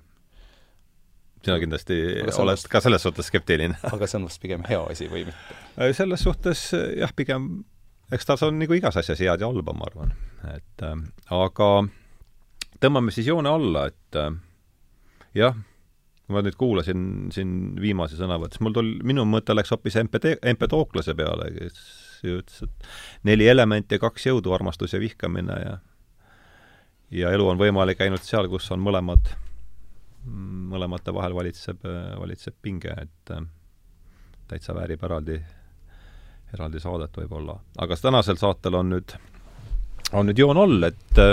sina 1.46 1.60
kindlasti 1.60 1.98
oled 2.36 2.56
vast... 2.58 2.68
ka 2.68 2.82
selles 2.84 3.04
suhtes 3.06 3.30
skeptiline. 3.32 3.78
aga 3.94 4.08
see 4.08 4.20
on 4.20 4.28
vast 4.28 4.42
pigem 4.44 4.64
hea 4.68 4.82
asi 4.92 5.08
või 5.12 5.26
mitte? 5.30 5.60
Äh, 5.78 5.94
selles 5.96 6.24
suhtes 6.26 6.70
jah, 6.74 7.14
pigem 7.16 7.52
eks 8.14 8.26
ta 8.26 8.38
on 8.48 8.60
nagu 8.60 8.76
igas 8.78 8.98
asjas 9.00 9.22
head 9.22 9.42
ja 9.42 9.50
halba, 9.50 9.74
ma 9.78 9.88
arvan. 9.90 10.14
et 10.56 10.86
äh, 10.86 10.96
aga 11.36 11.70
tõmbame 12.82 13.14
siis 13.14 13.30
joone 13.30 13.52
alla, 13.52 13.88
et 13.92 14.20
äh, 14.20 14.32
jah, 15.38 15.58
kui 16.30 16.38
ma 16.38 16.44
nüüd 16.46 16.60
kuulasin 16.62 17.04
siin 17.34 17.54
viimase 17.82 18.14
sõnavõttu, 18.20 18.60
siis 18.60 18.62
mul 18.62 18.74
tul-, 18.76 19.00
minu 19.10 19.24
mõte 19.26 19.56
läks 19.56 19.74
hoopis 19.74 19.96
MP-, 19.98 20.36
Empedooklase 20.52 21.16
peale, 21.18 21.48
kes 21.56 21.80
ütles, 22.22 22.60
et 22.68 22.90
neli 23.26 23.48
elementi 23.50 23.98
ja 23.98 24.04
kaks 24.04 24.28
jõudu, 24.28 24.54
armastus 24.54 24.94
ja 24.94 25.02
vihkamine 25.02 25.58
ja 25.64 25.80
ja 27.18 27.32
elu 27.34 27.48
on 27.50 27.58
võimalik 27.58 28.06
ainult 28.06 28.22
seal, 28.22 28.46
kus 28.52 28.70
on 28.70 28.84
mõlemad, 28.86 29.32
mõlemate 30.70 31.14
vahel 31.18 31.34
valitseb, 31.34 31.82
valitseb 32.22 32.60
pinge, 32.62 32.94
et 32.94 33.34
täitsa 34.52 34.78
väärib 34.78 35.02
eraldi, 35.10 35.40
eraldi 36.54 36.84
saadet 36.84 37.18
võib-olla. 37.24 37.58
aga 37.82 37.98
tänasel 37.98 38.38
saatel 38.38 38.78
on 38.84 38.94
nüüd, 38.94 39.18
on 40.14 40.30
nüüd 40.30 40.46
joon 40.46 40.62
all, 40.62 40.92
et 40.94 41.26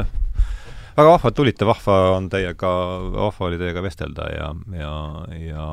väga 0.96 1.12
vahva, 1.12 1.30
et 1.30 1.36
tulite, 1.36 1.66
vahva 1.68 1.96
on 2.16 2.28
teiega, 2.32 2.72
vahva 3.14 3.48
oli 3.48 3.58
teiega 3.60 3.82
vestelda 3.84 4.28
ja, 4.32 4.50
ja, 4.78 4.92
ja, 5.36 5.66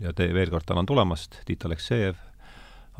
ja 0.00 0.12
te 0.16 0.28
veel 0.34 0.52
kord 0.52 0.66
tänan 0.68 0.88
tulemast, 0.88 1.40
Tiit 1.48 1.66
Aleksejev, 1.68 2.16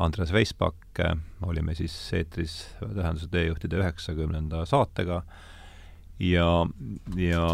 Andres 0.02 0.32
Veispak, 0.32 1.00
olime 1.46 1.74
siis 1.76 1.94
eetris 2.16 2.56
Tähenduse 2.80 3.28
teejuhtide 3.32 3.80
üheksakümnenda 3.80 4.64
saatega 4.68 5.22
ja, 6.20 6.48
ja 7.16 7.46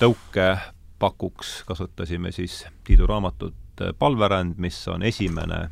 tõukepakuks 0.00 1.62
kasutasime 1.68 2.32
siis 2.32 2.62
Tiidu 2.84 3.08
raamatut 3.08 3.86
Palveränd, 3.98 4.58
mis 4.60 4.76
on 4.92 5.02
esimene 5.02 5.64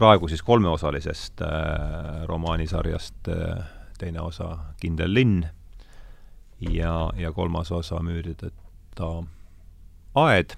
praegu 0.00 0.28
siis 0.28 0.42
kolmeosalisest 0.42 1.44
äh, 1.46 2.24
romaanisarjast 2.26 3.28
äh, 3.30 3.60
teine 4.00 4.20
osa 4.24 4.56
Kindel 4.80 5.14
linn 5.14 5.44
ja, 6.60 7.10
ja 7.16 7.32
kolmas 7.32 7.72
osa 7.72 8.00
Müürideta 8.02 9.10
aed. 10.14 10.50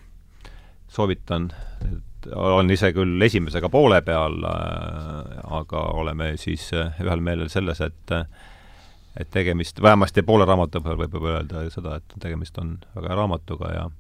soovitan, 0.89 1.53
et 1.93 2.27
olen 2.35 2.70
ise 2.70 2.93
küll 2.93 3.23
esimesega 3.23 3.69
poole 3.69 4.03
peal 4.03 4.43
äh,, 4.45 5.39
aga 5.59 5.85
oleme 6.03 6.37
siis 6.37 6.69
äh, 6.74 7.01
ühel 7.01 7.20
meelel 7.20 7.49
selles, 7.49 7.81
et 7.81 8.16
et 9.16 9.29
tegemist, 9.31 9.83
vähemasti 9.83 10.23
poole 10.23 10.45
raamatu 10.49 10.81
peal 10.81 10.97
võib 10.97 11.19
juba 11.19 11.35
öelda 11.37 11.66
seda, 11.70 11.99
et 12.01 12.15
tegemist 12.20 12.59
on 12.59 12.79
väga 12.95 13.09
hea 13.09 13.16
raamatuga 13.16 13.74
ja 13.74 13.91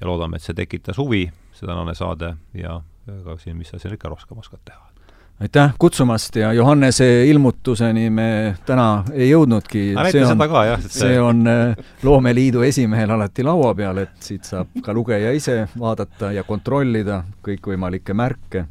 ja 0.00 0.06
loodame, 0.06 0.36
et 0.36 0.42
see 0.42 0.56
tekitas 0.58 0.98
huvi, 0.98 1.28
see 1.54 1.66
tänane 1.66 1.94
saade, 1.94 2.34
ja 2.54 2.80
ega 3.08 3.38
siin, 3.38 3.56
mis 3.56 3.70
sa 3.70 3.78
siin 3.78 3.94
ikka 3.94 4.10
rohkem 4.10 4.38
oskad 4.42 4.62
teha 4.64 4.93
aitäh 5.40 5.74
kutsumast 5.78 6.36
ja 6.36 6.52
Johannese 6.52 7.26
ilmutuseni 7.26 8.10
me 8.10 8.56
täna 8.66 9.04
ei 9.12 9.30
jõudnudki. 9.30 9.82
see 10.12 10.24
on, 10.24 10.44
jah, 10.66 10.86
see 10.88 11.20
on 11.20 11.46
äh, 11.50 11.76
Loomeliidu 12.02 12.62
esimehel 12.62 13.10
alati 13.10 13.44
laua 13.46 13.74
peal, 13.74 13.98
et 14.04 14.14
siit 14.22 14.46
saab 14.46 14.70
ka 14.84 14.94
lugeja 14.94 15.32
ise 15.34 15.64
vaadata 15.78 16.32
ja 16.32 16.44
kontrollida 16.46 17.22
kõikvõimalikke 17.44 18.14
märke, 18.14 18.66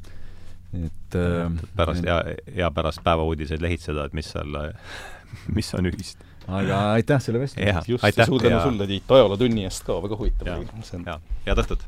et 0.79 1.17
äh, 1.19 1.65
pärast 1.75 2.07
ja, 2.07 2.21
ja 2.55 2.71
pärast 2.71 3.03
päevauudiseid 3.03 3.61
lehitseda, 3.61 4.07
et 4.07 4.15
mis 4.15 4.31
seal, 4.31 4.55
mis 5.57 5.73
on 5.75 5.91
ühist. 5.91 6.23
aga 6.47 6.79
aitäh 6.93 7.19
selle 7.23 7.43
vestluse 7.43 7.67
eest! 7.67 7.91
just, 7.91 8.23
suur 8.25 8.41
tänu 8.41 8.63
sulle, 8.63 8.87
Tiit, 8.87 9.11
ajalootunni 9.19 9.67
eest 9.67 9.83
ka, 9.87 9.99
väga 10.07 10.19
huvitav 10.21 10.55
oli. 10.55 11.19
head 11.45 11.65
õhtut! 11.65 11.85